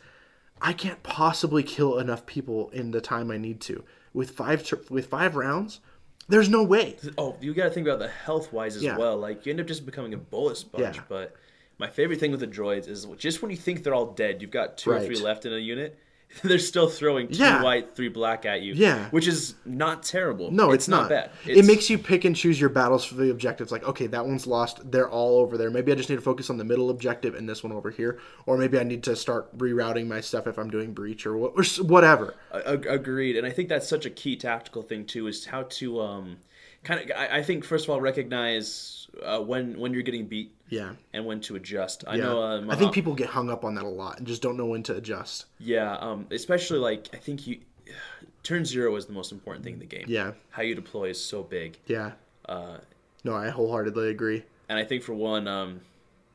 I 0.63 0.75
can't 0.75 1.03
possibly 1.03 1.63
kill 1.63 1.99
enough 1.99 2.27
people 2.27 2.69
in 2.69 2.91
the 2.91 3.01
time 3.01 3.31
I 3.31 3.39
need 3.39 3.63
to. 3.63 3.83
With 4.13 4.33
five 4.33 4.71
with 4.91 5.07
five 5.07 5.35
rounds, 5.35 5.81
there's 6.29 6.51
no 6.51 6.63
way. 6.63 6.99
Oh, 7.17 7.35
you 7.41 7.55
got 7.55 7.65
to 7.65 7.71
think 7.71 7.87
about 7.87 7.99
the 7.99 8.09
health 8.09 8.53
wise 8.53 8.77
as 8.77 8.83
Yeah. 8.83 8.99
well. 8.99 9.17
Like 9.17 9.47
you 9.47 9.53
end 9.53 9.61
up 9.61 9.67
just 9.67 9.87
becoming 9.87 10.13
a 10.13 10.19
bullet 10.19 10.59
sponge. 10.59 10.97
Yeah. 10.97 11.03
But 11.09 11.35
my 11.79 11.89
favorite 11.89 12.21
thing 12.21 12.31
with 12.31 12.41
the 12.41 12.47
droids 12.47 12.89
is 12.89 13.07
just 13.17 13.41
when 13.41 13.51
you 13.51 13.57
think 13.57 13.83
they're 13.83 13.95
all 13.95 14.13
dead, 14.13 14.43
you've 14.43 14.51
got 14.51 14.77
two 14.77 14.91
or 14.91 15.01
three 15.01 15.17
left 15.17 15.47
in 15.47 15.55
a 15.55 15.57
unit. 15.57 15.99
They're 16.45 16.59
still 16.59 16.89
throwing 16.89 17.29
two 17.29 17.39
Yeah. 17.39 17.63
white, 17.63 17.95
three 17.97 18.09
black 18.09 18.47
at 18.47 18.63
you. 18.63 18.75
Yeah. 18.75 19.09
which 19.11 19.27
is 19.27 19.55
not 19.65 20.03
terrible. 20.03 20.51
No, 20.51 20.71
it's, 20.71 20.87
not. 20.89 21.09
bad. 21.09 21.31
It 21.45 21.65
makes 21.65 21.91
you 21.91 21.99
pick 21.99 22.25
and 22.25 22.37
choose 22.37 22.61
your 22.61 22.71
battles 22.71 23.05
for 23.05 23.15
the 23.15 23.31
objectives. 23.31 23.73
Like, 23.73 23.85
okay, 23.85 24.07
that 24.07 24.25
one's 24.25 24.47
lost. 24.47 24.91
They're 24.91 25.09
all 25.11 25.41
over 25.41 25.59
there. 25.59 25.71
Maybe 25.71 25.91
I 25.91 25.95
just 25.97 26.09
need 26.09 26.17
to 26.17 26.23
focus 26.23 26.49
on 26.49 26.57
the 26.57 26.65
middle 26.65 26.89
objective 26.91 27.35
and 27.35 27.49
this 27.49 27.63
one 27.65 27.73
over 27.73 27.91
here, 27.91 28.19
or 28.47 28.57
maybe 28.57 28.79
I 28.79 28.85
need 28.85 29.03
to 29.05 29.17
start 29.17 29.57
rerouting 29.59 30.07
my 30.07 30.21
stuff 30.21 30.47
if 30.47 30.57
I'm 30.59 30.71
doing 30.71 30.93
breach 30.93 31.27
or, 31.27 31.37
what, 31.37 31.53
or 31.57 31.85
whatever. 31.85 32.35
Agreed, 32.53 33.37
and 33.37 33.47
I 33.47 33.51
think 33.51 33.69
that's 33.69 33.89
such 33.89 34.07
a 34.07 34.11
key 34.11 34.37
tactical 34.37 34.83
thing 34.83 35.05
too. 35.07 35.27
Is 35.27 35.47
how 35.47 35.65
to 35.65 36.01
um, 36.01 36.37
kind 36.85 37.01
of. 37.11 37.17
I, 37.17 37.39
I 37.39 37.43
think 37.43 37.65
first 37.65 37.85
of 37.87 37.91
all 37.91 38.01
recognize 38.01 39.09
uh, 39.25 39.41
when 39.41 39.79
when 39.79 39.93
you're 39.93 40.03
getting 40.03 40.27
beat 40.27 40.53
Yeah. 40.69 40.93
and 41.13 41.27
when 41.27 41.41
to 41.43 41.57
adjust. 41.57 42.05
I 42.07 42.17
Yeah. 42.17 42.25
know. 42.25 42.43
Um, 42.43 42.71
I 42.71 42.77
think 42.77 42.93
people 42.93 43.15
get 43.15 43.29
hung 43.29 43.51
up 43.51 43.65
on 43.65 43.75
that 43.75 43.85
a 43.85 43.89
lot 43.89 44.19
and 44.19 44.27
just 44.27 44.43
don't 44.43 44.57
know 44.57 44.67
when 44.67 44.83
to 44.85 44.97
adjust. 44.97 45.47
Yeah, 45.59 45.97
um, 45.97 46.27
especially 46.31 46.79
like 46.79 47.09
I 47.13 47.17
think 47.19 47.47
you 47.47 47.59
turn 48.43 48.65
zero 48.65 48.95
is 48.97 49.07
the 49.07 49.13
most 49.13 49.33
important 49.33 49.65
thing 49.65 49.75
in 49.75 49.81
the 49.81 49.87
game. 49.87 50.05
Yeah. 50.09 50.33
how 50.51 50.63
you 50.63 50.75
deploy 50.75 51.11
is 51.11 51.23
so 51.23 51.43
big, 51.43 51.79
Yeah. 51.87 52.13
uh, 52.49 52.79
No, 53.25 53.35
I 53.35 53.51
wholeheartedly 53.51 54.09
agree. 54.11 54.45
and 54.69 54.79
I 54.79 54.85
think 54.85 55.03
for 55.03 55.13
one, 55.15 55.47
um, 55.49 55.81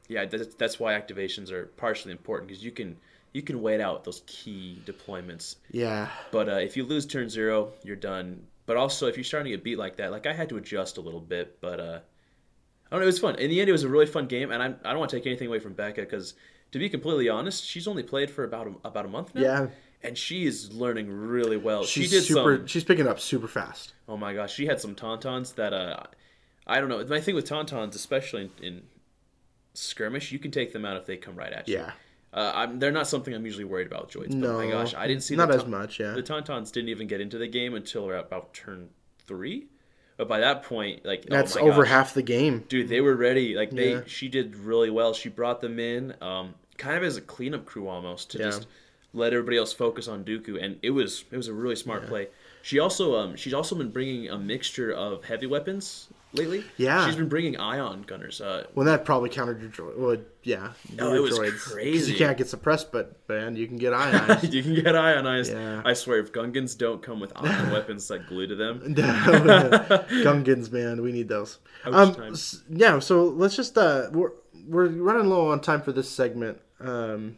yeah, 0.07 0.25
that's, 0.25 0.53
that's 0.55 0.79
why 0.79 0.93
activations 0.93 1.51
are 1.51 1.65
partially 1.77 2.11
important 2.11 2.47
because 2.49 2.63
you 2.63 2.71
can 2.71 2.97
you 3.33 3.41
can 3.41 3.61
wait 3.61 3.81
out 3.81 4.05
those 4.05 4.21
key 4.27 4.79
deployments. 4.85 5.57
Yeah. 5.71 6.07
But 6.31 6.47
uh, 6.47 6.53
if 6.53 6.77
you 6.77 6.85
lose 6.85 7.05
turn 7.05 7.29
zero, 7.29 7.73
you're 7.83 7.97
done. 7.97 8.47
But 8.65 8.77
also, 8.77 9.07
if 9.07 9.15
you're 9.17 9.23
starting 9.23 9.51
to 9.51 9.57
get 9.57 9.63
beat 9.63 9.77
like 9.77 9.97
that, 9.97 10.11
like 10.11 10.25
I 10.25 10.33
had 10.33 10.49
to 10.49 10.57
adjust 10.57 10.97
a 10.97 11.01
little 11.01 11.21
bit, 11.21 11.59
but 11.61 11.79
uh, 11.79 11.99
I 12.87 12.89
don't 12.91 12.99
know, 12.99 13.03
it 13.03 13.05
was 13.05 13.19
fun. 13.19 13.35
In 13.35 13.49
the 13.49 13.59
end, 13.59 13.69
it 13.69 13.73
was 13.73 13.83
a 13.83 13.89
really 13.89 14.05
fun 14.07 14.27
game, 14.27 14.51
and 14.51 14.61
I'm, 14.63 14.75
I 14.83 14.89
don't 14.89 14.99
want 14.99 15.11
to 15.11 15.17
take 15.17 15.27
anything 15.27 15.47
away 15.47 15.59
from 15.59 15.73
Becca 15.73 16.01
because, 16.01 16.33
to 16.71 16.79
be 16.79 16.89
completely 16.89 17.29
honest, 17.29 17.63
she's 17.63 17.87
only 17.87 18.03
played 18.03 18.31
for 18.31 18.43
about 18.43 18.67
a, 18.67 18.87
about 18.87 19.05
a 19.05 19.09
month 19.09 19.35
now. 19.35 19.41
Yeah. 19.41 19.67
and 20.01 20.17
she 20.17 20.45
is 20.45 20.71
learning 20.73 21.09
really 21.09 21.57
well. 21.57 21.83
She's 21.83 22.05
she 22.05 22.09
did 22.15 22.23
super. 22.23 22.57
some. 22.57 22.67
She's 22.67 22.83
picking 22.83 23.07
up 23.07 23.19
super 23.19 23.47
fast. 23.47 23.93
Oh 24.07 24.17
my 24.17 24.33
gosh, 24.33 24.53
she 24.53 24.65
had 24.65 24.79
some 24.79 24.95
tauntauns 24.95 25.55
that 25.55 25.73
uh, 25.73 26.03
I 26.67 26.79
don't 26.79 26.89
know. 26.89 27.03
My 27.05 27.21
thing 27.21 27.35
with 27.35 27.47
tauntauns, 27.47 27.95
especially 27.95 28.51
in, 28.61 28.67
in 28.67 28.83
skirmish, 29.73 30.31
you 30.31 30.39
can 30.39 30.51
take 30.51 30.73
them 30.73 30.85
out 30.85 30.97
if 30.97 31.05
they 31.05 31.17
come 31.17 31.35
right 31.35 31.53
at 31.53 31.67
you. 31.67 31.75
Yeah. 31.75 31.91
Uh, 32.35 32.51
I'm, 32.53 32.79
they're 32.79 32.91
not 32.91 33.07
something 33.07 33.33
I'm 33.33 33.45
usually 33.45 33.63
worried 33.63 33.87
about 33.87 34.13
with 34.13 34.27
droids. 34.27 34.29
But 34.31 34.37
No, 34.37 34.59
oh 34.59 34.65
my 34.65 34.69
gosh, 34.69 34.93
I 34.93 35.07
didn't 35.07 35.23
see 35.23 35.35
not 35.37 35.47
the 35.47 35.55
as 35.55 35.63
ta- 35.63 35.69
much, 35.69 35.99
yeah. 35.99 36.11
the 36.11 36.21
tauntauns 36.21 36.71
didn't 36.71 36.89
even 36.89 37.07
get 37.07 37.21
into 37.21 37.37
the 37.37 37.47
game 37.47 37.73
until 37.73 38.11
about 38.11 38.53
turn 38.53 38.89
three. 39.25 39.67
But 40.17 40.27
by 40.27 40.39
that 40.41 40.63
point, 40.63 41.05
like 41.05 41.25
That's 41.25 41.55
oh 41.55 41.61
over 41.61 41.83
gosh, 41.83 41.91
half 41.91 42.13
the 42.13 42.21
game. 42.21 42.65
Dude, 42.69 42.89
they 42.89 43.01
were 43.01 43.15
ready. 43.15 43.55
Like 43.55 43.71
they, 43.71 43.91
Yeah. 43.93 44.01
she 44.05 44.27
did 44.27 44.55
really 44.57 44.89
well. 44.89 45.13
She 45.13 45.29
brought 45.29 45.61
them 45.61 45.79
in, 45.79 46.13
um, 46.21 46.55
kind 46.77 46.97
of 46.97 47.03
as 47.03 47.17
a 47.17 47.21
cleanup 47.21 47.65
crew 47.65 47.87
almost 47.87 48.31
to 48.31 48.37
Yeah. 48.39 48.45
just 48.45 48.67
let 49.13 49.31
everybody 49.33 49.55
else 49.57 49.71
focus 49.71 50.09
on 50.09 50.25
Dooku, 50.25 50.61
and 50.61 50.77
it 50.81 50.89
was 50.91 51.23
it 51.31 51.37
was 51.37 51.47
a 51.47 51.53
really 51.53 51.75
smart 51.77 52.05
play. 52.07 52.27
She 52.61 52.79
also 52.79 53.15
um, 53.15 53.35
she's 53.37 53.53
also 53.53 53.75
been 53.75 53.91
bringing 53.91 54.27
a 54.29 54.37
mixture 54.37 54.91
of 54.91 55.23
heavy 55.23 55.45
weapons 55.47 56.09
lately. 56.37 56.63
Yeah. 56.77 57.05
she's 57.05 57.15
been 57.15 57.29
bringing 57.29 57.57
ion 57.57 58.03
gunners. 58.03 58.41
Uh, 58.41 58.65
Well, 58.75 58.85
that 58.85 59.05
probably 59.05 59.29
countered 59.29 59.61
your 59.61 59.69
droid. 59.71 59.97
Well, 59.97 60.17
yeah, 60.43 60.73
your 60.97 61.15
it 61.15 61.19
was 61.21 61.39
droids. 61.39 61.59
crazy. 61.59 62.11
You 62.11 62.17
can't 62.17 62.37
get 62.37 62.47
suppressed, 62.47 62.91
but 62.91 63.17
man, 63.27 63.55
you 63.55 63.67
can 63.67 63.77
get 63.77 63.93
ionized. 64.05 64.53
you 64.53 64.61
can 64.63 64.75
get 64.75 64.95
ionized. 64.95 65.51
Yeah. 65.51 65.81
I 65.83 65.93
swear, 65.93 66.19
if 66.19 66.31
Gungans 66.31 66.77
don't 66.77 67.01
come 67.01 67.19
with 67.19 67.31
ion 67.35 67.71
weapons 67.73 68.09
like 68.09 68.27
glue 68.27 68.47
to 68.47 68.55
them, 68.55 68.81
Gungans, 68.95 70.71
man, 70.71 71.01
we 71.01 71.11
need 71.11 71.27
those. 71.29 71.59
Um, 71.85 72.13
time. 72.15 72.35
yeah, 72.69 72.99
so 72.99 73.23
let's 73.25 73.55
just 73.55 73.77
uh, 73.77 74.07
we're 74.11 74.31
we're 74.67 74.87
running 74.87 75.29
low 75.29 75.51
on 75.51 75.59
time 75.61 75.81
for 75.81 75.91
this 75.91 76.09
segment. 76.09 76.59
Um, 76.79 77.37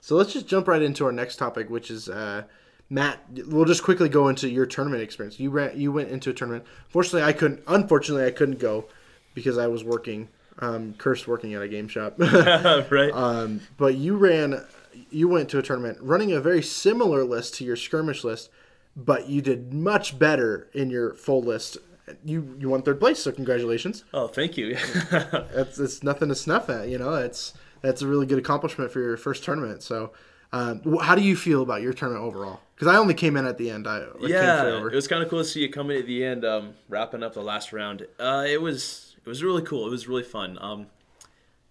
so 0.00 0.16
let's 0.16 0.32
just 0.32 0.46
jump 0.46 0.68
right 0.68 0.82
into 0.82 1.04
our 1.04 1.12
next 1.12 1.36
topic, 1.36 1.68
which 1.70 1.90
is 1.90 2.08
uh, 2.08 2.44
Matt. 2.88 3.20
We'll 3.46 3.64
just 3.64 3.82
quickly 3.82 4.08
go 4.08 4.28
into 4.28 4.48
your 4.48 4.66
tournament 4.66 5.02
experience. 5.02 5.40
You 5.40 5.50
ran, 5.50 5.78
you 5.78 5.92
went 5.92 6.10
into 6.10 6.30
a 6.30 6.32
tournament. 6.32 6.64
Fortunately, 6.88 7.22
I 7.22 7.32
couldn't. 7.32 7.62
Unfortunately, 7.66 8.26
I 8.26 8.30
couldn't 8.30 8.58
go 8.58 8.86
because 9.34 9.58
I 9.58 9.66
was 9.66 9.84
working. 9.84 10.28
Um, 10.58 10.94
cursed 10.96 11.28
working 11.28 11.52
at 11.52 11.60
a 11.60 11.68
game 11.68 11.86
shop. 11.86 12.14
right? 12.18 13.10
Um, 13.12 13.60
but 13.76 13.96
you 13.96 14.16
ran, 14.16 14.64
you 15.10 15.28
went 15.28 15.50
to 15.50 15.58
a 15.58 15.62
tournament 15.62 15.98
running 16.00 16.32
a 16.32 16.40
very 16.40 16.62
similar 16.62 17.24
list 17.24 17.54
to 17.56 17.64
your 17.64 17.76
skirmish 17.76 18.24
list, 18.24 18.48
but 18.96 19.28
you 19.28 19.42
did 19.42 19.74
much 19.74 20.18
better 20.18 20.68
in 20.72 20.88
your 20.88 21.12
full 21.12 21.42
list. 21.42 21.76
You 22.24 22.56
you 22.58 22.68
won 22.70 22.82
third 22.82 23.00
place, 23.00 23.18
so 23.18 23.32
congratulations. 23.32 24.04
oh, 24.14 24.28
thank 24.28 24.56
you. 24.56 24.76
That's 25.10 25.78
it's 25.78 26.02
nothing 26.02 26.28
to 26.28 26.34
snuff 26.34 26.70
at, 26.70 26.88
you 26.88 26.98
know. 26.98 27.14
It's 27.14 27.52
that's 27.82 28.02
a 28.02 28.06
really 28.06 28.26
good 28.26 28.38
accomplishment 28.38 28.90
for 28.90 29.00
your 29.00 29.16
first 29.16 29.44
tournament. 29.44 29.82
So, 29.82 30.12
Um, 30.56 30.98
how 30.98 31.14
do 31.14 31.22
you 31.22 31.36
feel 31.36 31.62
about 31.62 31.82
your 31.82 31.92
tournament 31.92 32.24
overall? 32.24 32.60
Because 32.74 32.88
I 32.88 32.96
only 32.96 33.14
came 33.14 33.36
in 33.36 33.46
at 33.46 33.56
the 33.58 33.70
end. 33.70 33.86
I 33.86 33.98
like, 34.18 34.28
yeah, 34.30 34.76
it 34.86 34.92
was 34.94 35.08
kind 35.08 35.22
of 35.22 35.28
cool 35.30 35.38
to 35.40 35.44
see 35.44 35.60
you 35.60 35.70
coming 35.70 35.98
at 35.98 36.06
the 36.06 36.24
end, 36.24 36.44
um, 36.44 36.74
wrapping 36.88 37.22
up 37.22 37.34
the 37.34 37.42
last 37.42 37.72
round. 37.72 38.06
Uh, 38.18 38.44
it 38.46 38.60
was 38.60 39.16
it 39.24 39.28
was 39.28 39.42
really 39.42 39.62
cool. 39.62 39.86
It 39.86 39.90
was 39.90 40.06
really 40.08 40.22
fun. 40.22 40.58
Um, 40.60 40.86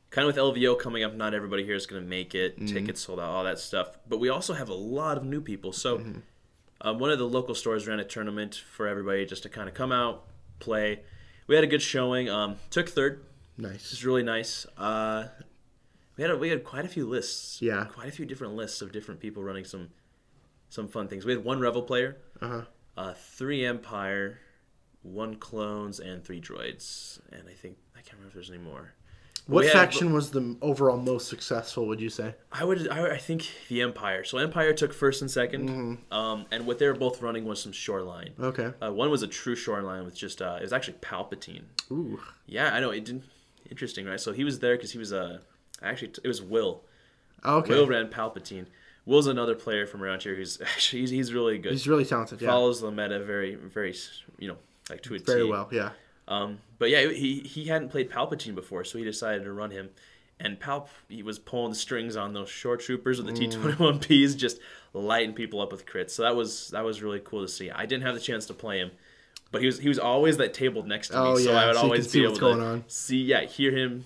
kind 0.09 0.27
of 0.27 0.35
with 0.35 0.43
LVO 0.55 0.79
coming 0.79 1.03
up, 1.03 1.13
not 1.13 1.33
everybody 1.33 1.63
here 1.63 1.75
is 1.75 1.85
going 1.85 2.01
to 2.01 2.07
make 2.07 2.33
it. 2.35 2.55
Mm-hmm. 2.57 2.73
Tickets 2.73 3.01
sold 3.01 3.19
out, 3.19 3.29
all 3.29 3.43
that 3.43 3.59
stuff. 3.59 3.97
But 4.09 4.19
we 4.19 4.29
also 4.29 4.53
have 4.53 4.69
a 4.69 4.73
lot 4.73 5.17
of 5.17 5.23
new 5.23 5.41
people. 5.41 5.71
So 5.73 5.99
Mm-hmm. 5.99 6.19
um, 6.81 6.99
one 6.99 7.11
of 7.11 7.19
the 7.19 7.25
local 7.27 7.53
stores 7.55 7.87
ran 7.87 7.99
a 7.99 8.03
tournament 8.05 8.55
for 8.71 8.87
everybody 8.87 9.25
just 9.25 9.43
to 9.43 9.49
kind 9.49 9.67
of 9.69 9.75
come 9.75 9.91
out, 9.91 10.23
play. 10.59 11.01
We 11.47 11.55
had 11.55 11.63
a 11.63 11.67
good 11.67 11.81
showing. 11.81 12.29
Um, 12.29 12.55
took 12.71 12.89
third. 12.89 13.23
Nice. 13.57 13.93
is 13.93 14.03
really 14.03 14.23
nice. 14.23 14.65
Uh, 14.77 15.25
we 16.17 16.21
had 16.23 16.31
a, 16.31 16.37
we 16.37 16.49
had 16.49 16.63
quite 16.63 16.85
a 16.85 16.87
few 16.87 17.05
lists. 17.07 17.61
Yeah. 17.61 17.85
quite 17.85 18.07
a 18.07 18.11
few 18.11 18.25
different 18.25 18.55
lists 18.55 18.81
of 18.81 18.91
different 18.91 19.19
people 19.19 19.43
running 19.43 19.65
some 19.65 19.89
some 20.69 20.87
fun 20.87 21.07
things. 21.07 21.25
We 21.25 21.31
had 21.33 21.43
one 21.43 21.59
Rebel 21.59 21.83
player, 21.83 22.17
Uh-huh. 22.41 22.61
uh, 22.97 23.13
three 23.13 23.65
Empire, 23.65 24.39
one 25.03 25.35
clones, 25.35 25.99
and 25.99 26.23
three 26.23 26.41
droids. 26.41 27.19
And 27.31 27.43
I 27.47 27.53
think 27.53 27.77
I 27.95 27.99
can't 28.01 28.13
remember 28.13 28.29
if 28.29 28.33
there's 28.33 28.49
any 28.49 28.59
more. 28.59 28.93
What 29.47 29.65
had- 29.65 29.73
faction 29.73 30.11
was 30.11 30.31
the 30.31 30.57
overall 30.63 30.97
most 30.97 31.27
successful? 31.27 31.85
Would 31.87 32.01
you 32.01 32.09
say? 32.09 32.33
I 32.51 32.63
would. 32.63 32.89
I, 32.89 33.11
I 33.11 33.17
think 33.17 33.47
the 33.69 33.83
Empire. 33.83 34.23
So 34.23 34.39
Empire 34.39 34.73
took 34.73 34.91
first 34.91 35.21
and 35.21 35.29
2nd 35.29 35.69
Mm-hmm. 35.69 36.13
um, 36.13 36.45
and 36.51 36.65
what 36.65 36.79
they 36.79 36.87
were 36.87 36.95
both 36.95 37.21
running 37.21 37.45
was 37.45 37.61
some 37.61 37.71
shoreline. 37.71 38.31
Okay. 38.39 38.73
Uh, 38.81 38.91
one 38.91 39.11
was 39.11 39.21
a 39.21 39.27
true 39.27 39.55
shoreline 39.55 40.03
with 40.03 40.15
just 40.15 40.41
uh, 40.41 40.55
it 40.59 40.63
was 40.63 40.73
actually 40.73 40.97
Palpatine. 40.97 41.65
Ooh. 41.91 42.19
Yeah, 42.47 42.73
I 42.73 42.79
know. 42.79 42.89
It 42.89 43.05
didn't. 43.05 43.25
Interesting, 43.69 44.05
right? 44.07 44.19
So 44.19 44.31
he 44.33 44.43
was 44.43 44.59
there 44.59 44.75
because 44.77 44.91
he 44.93 44.97
was 44.97 45.11
a. 45.11 45.41
actually, 45.85 46.13
it 46.23 46.27
was 46.27 46.41
Will. 46.41 46.83
Okay. 47.43 47.73
Will 47.73 47.87
ran 47.87 48.07
Palpatine. 48.09 48.65
Will's 49.05 49.27
another 49.27 49.53
player 49.53 49.85
from 49.85 50.01
around 50.03 50.23
here 50.23 50.35
who's 50.35 50.59
actually 50.75 51.01
he's, 51.01 51.09
he's 51.11 51.33
really 51.33 51.57
good. 51.57 51.71
He's 51.71 51.87
really 51.87 52.05
talented. 52.05 52.41
Yeah. 52.41 52.49
Follows 52.49 52.81
the 52.81 52.91
meta 52.91 53.23
very 53.23 53.55
very 53.55 53.95
you 54.39 54.47
know 54.47 54.57
like 54.89 55.01
to 55.03 55.15
a 55.15 55.19
Very 55.19 55.43
T. 55.43 55.49
well. 55.49 55.69
Yeah. 55.71 55.91
Um, 56.27 56.57
but 56.79 56.89
yeah, 56.89 57.07
he 57.11 57.39
he 57.41 57.65
hadn't 57.65 57.89
played 57.89 58.09
Palpatine 58.09 58.55
before, 58.55 58.83
so 58.83 58.97
he 58.97 59.03
decided 59.03 59.43
to 59.43 59.51
run 59.53 59.71
him. 59.71 59.89
And 60.39 60.59
Palp 60.59 60.87
he 61.07 61.23
was 61.23 61.39
pulling 61.39 61.69
the 61.69 61.75
strings 61.77 62.17
on 62.17 62.33
those 62.33 62.49
shore 62.49 62.77
troopers 62.77 63.17
with 63.21 63.27
the 63.27 63.33
T 63.33 63.47
twenty 63.47 63.75
one 63.75 63.99
Ps, 63.99 64.35
just 64.35 64.59
lighting 64.93 65.33
people 65.33 65.61
up 65.61 65.71
with 65.71 65.85
crits. 65.85 66.09
So 66.11 66.23
that 66.23 66.35
was 66.35 66.69
that 66.69 66.83
was 66.83 67.01
really 67.03 67.21
cool 67.23 67.41
to 67.41 67.47
see. 67.47 67.69
I 67.71 67.85
didn't 67.85 68.03
have 68.03 68.15
the 68.15 68.19
chance 68.21 68.45
to 68.47 68.53
play 68.53 68.79
him, 68.79 68.91
but 69.51 69.61
he 69.61 69.67
was 69.67 69.77
he 69.79 69.87
was 69.87 69.99
always 69.99 70.35
that 70.37 70.53
table 70.53 70.83
next 70.83 71.09
to 71.09 71.13
me, 71.13 71.19
Oh, 71.21 71.37
yeah. 71.37 71.43
so 71.45 71.53
I 71.53 71.65
would 71.67 71.75
so 71.75 71.81
always 71.83 72.11
be 72.11 72.23
able 72.23 72.33
to 72.33 72.39
going 72.39 72.59
on. 72.61 72.83
see, 72.87 73.21
yeah, 73.21 73.45
hear 73.45 73.71
him. 73.71 74.05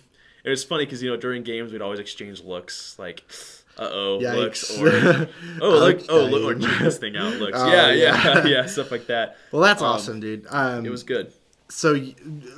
It 0.50 0.52
was 0.52 0.64
funny 0.64 0.86
because 0.86 1.02
you 1.04 1.10
know 1.10 1.18
during 1.18 1.44
games 1.44 1.72
we'd 1.72 1.82
always 1.82 2.00
exchange 2.00 2.44
looks 2.44 2.98
like, 3.00 3.24
uh 3.78 3.90
oh, 3.92 4.18
looks 4.18 4.78
or 4.80 4.90
oh 5.62 5.70
look 5.80 6.02
oh 6.10 6.26
look 6.26 6.44
or 6.44 6.60
check 6.60 6.80
this 6.80 6.98
thing 6.98 7.16
out 7.16 7.34
looks 7.36 7.58
Oh, 7.60 7.68
yeah 7.72 7.92
yeah. 7.92 8.46
yeah 8.54 8.66
stuff 8.66 8.92
like 8.92 9.08
that. 9.08 9.38
Well, 9.52 9.62
that's 9.62 9.82
Um, 9.82 9.88
awesome, 9.88 10.20
dude. 10.20 10.46
Um, 10.50 10.86
It 10.86 10.90
was 10.90 11.04
good. 11.04 11.32
so. 11.70 11.94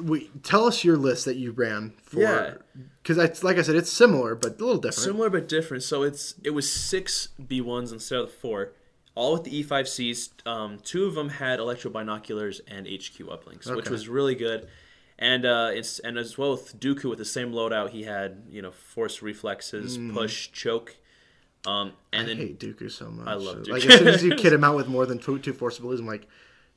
We 0.02 0.30
tell 0.44 0.66
us 0.68 0.84
your 0.84 0.98
list 0.98 1.26
that 1.26 1.36
you 1.36 1.52
ran 1.52 1.94
for. 2.04 2.20
Yeah. 2.22 2.54
Because 3.04 3.18
it's 3.18 3.44
like 3.44 3.58
I 3.58 3.64
said, 3.64 3.76
it's 3.76 3.92
similar 3.92 4.36
but 4.36 4.60
a 4.60 4.64
little 4.64 4.78
different. 4.82 5.04
Similar 5.06 5.30
but 5.32 5.48
different. 5.50 5.84
So 5.84 6.04
it's 6.04 6.36
it 6.44 6.52
was 6.52 6.72
six 6.72 7.30
B 7.46 7.60
ones 7.62 7.92
instead 7.92 8.20
of 8.20 8.28
the 8.28 8.32
four, 8.34 8.74
all 9.16 9.34
with 9.34 9.44
the 9.44 9.58
E 9.58 9.64
five 9.64 9.90
Cs. 9.90 10.30
Um, 10.46 10.78
two 10.84 11.06
of 11.06 11.16
them 11.16 11.30
had 11.30 11.60
electro 11.60 11.90
binoculars 11.92 12.62
and 12.68 12.86
HQ 12.88 13.18
uplinks, 13.28 13.76
which 13.76 13.90
was 13.90 14.08
really 14.08 14.36
good. 14.36 14.68
And 15.22 15.46
uh, 15.46 15.70
it's 15.72 16.00
and 16.00 16.18
as 16.18 16.36
well 16.36 16.52
with 16.54 16.80
Dooku 16.80 17.06
with 17.08 17.20
the 17.20 17.26
same 17.26 17.52
loadout, 17.54 17.92
he 17.92 18.04
had 18.04 18.42
you 18.50 18.62
know 18.64 18.72
force 18.72 19.22
reflexes, 19.22 19.98
push, 20.14 20.52
choke, 20.52 20.96
um, 21.68 21.94
and 22.12 22.28
Mm. 22.28 22.32
I 22.32 22.34
then 22.34 22.38
hate 22.38 22.60
Dooku 22.60 22.92
so 22.92 23.12
much. 23.12 23.28
I 23.28 23.36
love 23.36 23.68
Like 23.68 23.86
as 23.86 24.00
soon 24.00 24.08
as 24.08 24.24
you 24.24 24.34
kid 24.36 24.52
him 24.52 24.64
out 24.64 24.76
with 24.76 24.88
more 24.88 25.06
than 25.06 25.20
two, 25.20 25.38
two 25.38 25.54
force 25.54 25.78
abilities, 25.78 26.00
I'm 26.00 26.08
like, 26.08 26.28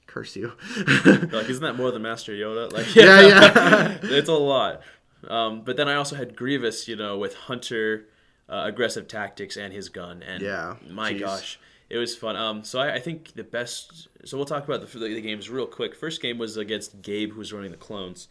curse 0.07 0.37
you. 0.37 0.52
like 1.07 1.48
isn't 1.48 1.62
that 1.62 1.76
more 1.76 1.90
than 1.90 2.02
Master 2.02 2.33
Yoda? 2.33 2.70
Like 2.76 2.94
yeah, 2.94 3.20
yeah. 3.22 3.98
it's 4.02 4.28
a 4.28 4.33
lot. 4.35 4.83
Um, 5.26 5.62
but 5.62 5.78
then 5.78 5.88
I 5.88 5.94
also 5.94 6.14
had 6.16 6.37
Grievous, 6.37 6.87
you 6.87 6.96
know, 6.96 7.16
with 7.16 7.35
Hunter, 7.35 8.09
uh, 8.46 8.64
aggressive 8.66 9.09
tactics, 9.09 9.57
and 9.57 9.72
his 9.72 9.88
gun. 9.88 10.22
And 10.22 10.42
Yeah, 10.42 10.76
my 10.90 11.14
gosh, 11.14 11.59
it 11.90 11.98
was 11.98 12.16
fun. 12.16 12.36
Um, 12.36 12.64
so 12.64 12.78
I, 12.80 12.94
I 12.94 13.00
think 13.00 13.34
the 13.34 13.44
best. 13.44 14.08
So 14.24 14.36
we'll 14.36 14.46
talk 14.46 14.64
about 14.64 14.80
the, 14.80 14.98
the, 14.98 15.14
the 15.14 15.20
games 15.20 15.50
real 15.50 15.66
quick. 15.66 15.94
First 15.94 16.22
game 16.22 16.38
was 16.38 16.56
against 16.56 17.02
Gabe, 17.02 17.32
who 17.32 17.38
was 17.38 17.52
running 17.52 17.70
the 17.70 17.76
clones, 17.76 18.28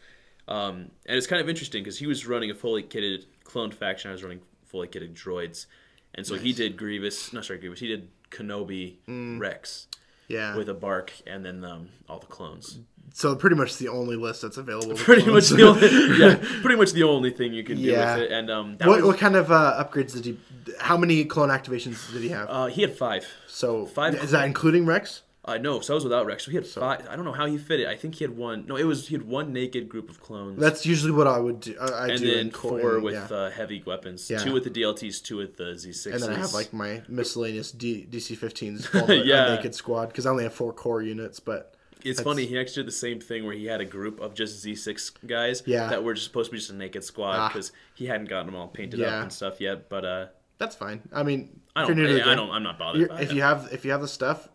um, 0.48 0.92
and 1.06 1.18
it's 1.18 1.28
kind 1.28 1.42
of 1.42 1.50
interesting 1.50 1.84
because 1.84 2.00
he 2.00 2.08
was 2.08 2.26
running 2.28 2.52
a 2.52 2.56
fully 2.56 2.84
kitted 2.84 3.26
clone 3.44 3.72
faction. 3.72 4.10
I 4.10 4.14
was 4.14 4.24
running 4.24 4.42
fully 4.66 4.88
kitted 4.88 5.14
droids, 5.14 5.68
and 6.16 6.26
so 6.26 6.36
he 6.36 6.54
did 6.54 6.78
Grievous. 6.78 7.32
No, 7.34 7.42
sorry, 7.42 7.60
Grievous. 7.60 7.80
He 7.80 7.88
did 7.88 8.10
Kenobi, 8.32 8.96
Mm. 9.08 9.40
Rex 9.40 9.88
yeah. 10.28 10.56
with 10.56 10.70
a 10.70 10.74
bark, 10.74 11.14
and 11.28 11.46
then 11.46 11.64
um, 11.64 11.90
all 12.10 12.20
the 12.20 12.26
clones. 12.26 12.80
So 13.16 13.36
pretty 13.36 13.56
much 13.56 13.78
the 13.78 13.88
only 13.88 14.16
list 14.16 14.42
that's 14.42 14.58
available. 14.58 14.96
pretty 14.96 15.30
much 15.32 15.48
the 15.50 15.64
only 15.64 16.18
yeah, 16.20 16.36
pretty 16.62 16.76
much 16.76 16.92
the 16.92 17.04
only 17.04 17.30
thing 17.32 17.54
you 17.54 17.64
can 17.64 17.78
do 17.78 17.84
Yeah. 17.84 18.16
with 18.16 18.24
it. 18.26 18.32
And 18.32 18.50
um, 18.52 18.78
that 18.78 18.88
what, 18.88 18.98
was, 18.98 19.06
what 19.06 19.18
kind 19.20 19.36
of 19.36 19.52
uh, 19.52 19.82
upgrades 19.84 20.14
did 20.14 20.26
he? 20.26 20.38
How 20.80 20.98
many 20.98 21.24
clone 21.26 21.50
activations 21.50 22.12
did 22.12 22.22
he 22.24 22.30
have? 22.30 22.50
uh, 22.50 22.66
he 22.68 22.82
had 22.82 22.98
five. 22.98 23.26
so 23.48 23.86
five 23.86 24.16
Is 24.16 24.32
that 24.32 24.46
including 24.46 24.86
Rex? 24.86 25.22
Uh, 25.46 25.58
no, 25.58 25.82
so 25.82 25.94
I 25.94 25.96
was 25.96 26.06
without 26.06 26.26
Rex. 26.26 26.46
So 26.46 26.52
he 26.52 26.56
had 26.56 26.66
five. 26.66 27.06
I 27.10 27.18
don't 27.18 27.26
know 27.26 27.34
how 27.34 27.46
he 27.46 27.58
fit 27.58 27.82
it. 27.82 27.88
I 27.88 27.98
think 27.98 28.16
he 28.16 28.24
had 28.24 28.38
one. 28.38 28.66
No, 28.66 28.78
it 28.78 28.86
was 28.86 29.10
he 29.10 29.16
had 29.16 29.28
one 29.28 29.52
naked 29.52 29.90
group 29.90 30.10
of 30.10 30.22
clones. 30.22 30.58
That's 30.58 30.86
usually 30.86 31.12
what 31.12 31.28
I 31.28 31.38
would 31.38 31.60
do. 31.60 31.76
I, 31.82 31.86
I 31.88 32.08
and 32.08 32.20
do 32.20 32.34
then 32.34 32.50
four 32.52 33.02
with 33.02 33.14
yeah. 33.16 33.36
uh, 33.36 33.50
heavy 33.52 33.84
weapons. 33.86 34.30
Yeah. 34.30 34.38
Two 34.38 34.54
with 34.54 34.64
the 34.64 34.70
DLTs, 34.70 35.22
two 35.22 35.36
with 35.36 35.58
the 35.58 35.66
Z6s. 35.74 36.14
and 36.14 36.24
then 36.24 36.30
I 36.32 36.38
have 36.38 36.54
like 36.54 36.72
my 36.72 37.02
miscellaneous 37.10 37.74
D, 37.74 38.08
DC-15s, 38.10 38.90
called 38.90 39.10
Yeah. 39.26 39.48
a 39.52 39.56
naked 39.58 39.76
squad 39.76 40.06
because 40.08 40.26
I 40.26 40.30
only 40.32 40.44
have 40.46 40.54
four 40.54 40.72
core 40.72 41.02
units. 41.02 41.42
But 41.42 41.76
It's 42.06 42.18
that's- 42.20 42.24
funny. 42.24 42.46
He 42.46 42.58
actually 42.60 42.84
did 42.84 42.88
the 42.88 42.92
same 42.92 43.20
thing 43.20 43.46
where 43.46 43.56
he 43.56 43.66
had 43.66 43.82
a 43.82 43.86
group 43.86 44.20
of 44.20 44.34
just 44.34 44.64
Z6 44.66 45.12
guys 45.28 45.64
Yeah. 45.66 45.88
that 45.90 46.04
were 46.04 46.14
just 46.14 46.26
supposed 46.26 46.50
to 46.50 46.52
be 46.52 46.58
just 46.58 46.70
a 46.70 46.76
naked 46.76 47.04
squad 47.04 47.38
Ah. 47.38 47.48
because 47.48 47.72
he 47.96 48.06
hadn't 48.08 48.30
gotten 48.30 48.48
them 48.48 48.56
all 48.56 48.68
painted 48.68 49.00
Yeah. 49.00 49.18
up 49.18 49.24
and 49.24 49.34
stuff 49.34 49.60
yet. 49.62 49.90
But 49.90 50.06
uh, 50.06 50.26
that's 50.58 50.76
fine. 50.76 51.02
I 51.12 51.24
mean, 51.24 51.60
I 51.76 51.82
don't. 51.82 51.90
you're 51.98 52.06
new 52.06 52.08
to 52.08 52.14
the 52.14 52.20
I, 52.22 52.24
I 52.24 52.28
game, 52.30 52.38
don't. 52.38 52.52
I'm 52.52 52.64
not 52.64 52.78
bothered. 52.78 53.10
by 53.10 53.22
if 53.22 53.32
it. 53.32 53.36
you 53.36 53.42
have 53.42 53.70
if 53.72 53.86
you 53.86 53.92
have 53.92 54.02
the 54.02 54.08
stuff, 54.08 54.50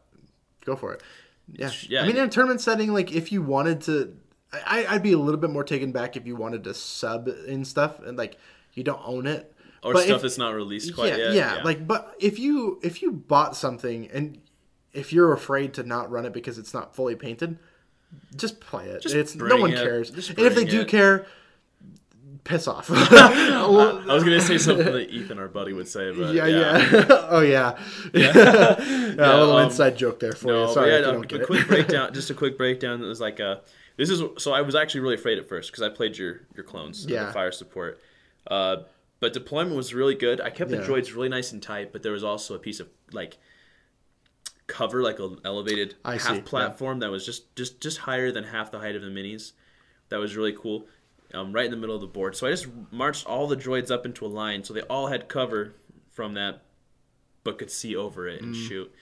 go 0.64 0.76
for 0.76 0.94
it. 0.94 1.02
Yeah. 1.52 1.70
Yeah. 1.88 2.02
I 2.02 2.06
mean, 2.06 2.16
in 2.16 2.24
a 2.24 2.28
tournament 2.28 2.61
setting, 2.61 2.92
like 2.92 3.12
if 3.12 3.32
you 3.32 3.40
wanted 3.42 3.80
to, 3.82 4.14
I, 4.52 4.87
I'd 4.88 5.02
be 5.02 5.12
a 5.12 5.18
little 5.18 5.40
bit 5.40 5.50
more 5.50 5.64
taken 5.64 5.92
back 5.92 6.16
if 6.16 6.26
you 6.26 6.37
wanted 6.37 6.64
to 6.64 6.74
sub 6.74 7.28
in 7.46 7.64
stuff 7.64 8.00
and 8.00 8.16
like 8.18 8.37
you 8.74 8.82
don't 8.84 9.00
own 9.04 9.26
it 9.26 9.52
or 9.82 9.94
But 9.94 10.04
stuff 10.04 10.16
if- 10.16 10.22
that's 10.22 10.38
not 10.38 10.54
released 10.54 10.94
quite 10.94 11.12
yeah, 11.12 11.32
yet. 11.32 11.34
yeah, 11.34 11.62
like 11.64 11.87
but 11.87 12.14
if 12.20 12.38
you 12.38 12.78
if 12.82 13.00
you 13.02 13.12
bought 13.12 13.56
something 13.56 14.08
and 14.11 14.38
if 14.92 15.12
you're 15.12 15.33
afraid 15.33 15.74
to 15.74 15.83
not 15.83 16.11
run 16.11 16.24
it 16.27 16.33
because 16.33 16.59
it's 16.59 16.72
not 16.74 16.94
fully 16.94 17.14
painted, 17.14 17.59
just 18.37 18.61
play 18.61 18.87
it. 18.87 19.03
Just 19.03 19.14
it's 19.14 19.35
no 19.35 19.57
one 19.57 19.72
it. 19.72 19.77
cares. 19.77 20.11
And 20.11 20.18
if 20.18 20.35
they 20.37 20.48
bring 20.51 20.66
do 20.66 20.85
care, 20.85 21.27
piss 22.44 22.66
off. 22.66 22.90
I 22.92 23.66
was 24.09 24.24
gonna 24.24 24.40
say 24.40 24.59
something 24.59 24.87
that 24.87 25.11
Ethan, 25.11 25.38
our 25.38 25.48
buddy, 25.48 25.72
would 25.72 25.88
say, 25.88 26.12
but 26.12 26.35
yeah, 26.35 26.46
yeah. 26.46 26.79
yeah. 26.92 27.05
oh 27.29 27.40
yeah. 27.40 27.79
Yeah, 28.14 28.33
a 28.77 29.37
little 29.40 29.57
um, 29.57 29.64
inside 29.66 29.96
joke 29.96 30.20
there 30.20 30.33
for 30.33 30.46
No, 30.48 30.66
you. 30.68 30.72
Sorry 30.74 30.90
yeah, 30.90 30.98
you 30.98 31.05
don't 31.05 31.24
a 31.24 31.27
get 31.27 31.46
quick 31.46 31.62
it. 31.62 31.68
breakdown. 31.68 32.12
Just 32.14 32.31
a 32.31 32.35
quick 32.35 32.57
breakdown. 32.57 33.01
That 33.01 33.07
was 33.07 33.20
like 33.20 33.40
a. 33.40 33.61
This 33.96 34.11
is 34.11 34.22
so 34.38 34.53
I 34.53 34.62
was 34.62 34.74
actually 34.74 35.01
really 35.01 35.16
afraid 35.16 35.38
at 35.38 35.48
first 35.48 35.70
because 35.70 35.83
I 35.83 35.88
played 35.94 36.16
your 36.16 36.40
your 36.55 36.64
clones, 36.64 37.05
uh, 37.07 37.11
Yeah. 37.11 37.27
the 37.27 37.33
fire 37.33 37.53
support. 37.53 38.01
Uh, 38.46 38.77
but 39.20 39.33
deployment 39.33 39.77
was 39.77 39.92
really 39.92 40.14
good. 40.14 40.40
I 40.40 40.51
kept 40.51 40.70
the 40.70 40.77
droids 40.79 41.12
really 41.14 41.29
nice 41.29 41.51
and 41.53 41.61
tight, 41.61 41.92
but 41.92 42.03
there 42.05 42.12
was 42.12 42.22
also 42.22 42.55
a 42.55 42.59
piece 42.59 42.79
of 42.79 42.88
like 43.12 43.37
cover, 44.68 45.02
like 45.02 45.18
an 45.18 45.38
elevated 45.44 45.96
I 46.04 46.12
half 46.12 46.22
see, 46.22 46.35
yeah. 46.37 46.40
platform 46.42 47.00
that 47.00 47.11
was 47.11 47.26
just 47.26 47.54
just 47.57 47.81
just 47.81 47.98
higher 47.98 48.31
than 48.31 48.44
half 48.44 48.70
the 48.70 48.78
height 48.78 48.94
of 48.94 49.02
the 49.02 49.09
minis. 49.09 49.52
That 50.11 50.18
was 50.18 50.37
really 50.37 50.52
cool. 50.57 50.87
Um, 51.35 51.52
right 51.52 51.64
in 51.66 51.70
the 51.70 51.76
middle 51.76 51.94
of 51.96 52.00
the 52.00 52.07
board. 52.07 52.37
So 52.37 52.46
I 52.46 52.50
just 52.50 52.68
marched 52.90 53.26
all 53.26 53.46
the 53.48 53.57
droids 53.57 53.90
up 53.90 54.07
into 54.07 54.24
a 54.24 54.28
line, 54.28 54.64
so 54.64 54.72
they 54.72 54.81
all 54.83 55.09
had 55.09 55.28
cover 55.28 55.74
from 56.12 56.33
that, 56.35 56.62
but 57.44 57.59
could 57.59 57.70
see 57.70 57.94
over 57.96 58.26
it 58.28 58.40
Mm. 58.40 58.44
and 58.44 58.57
shoot. 58.57 58.94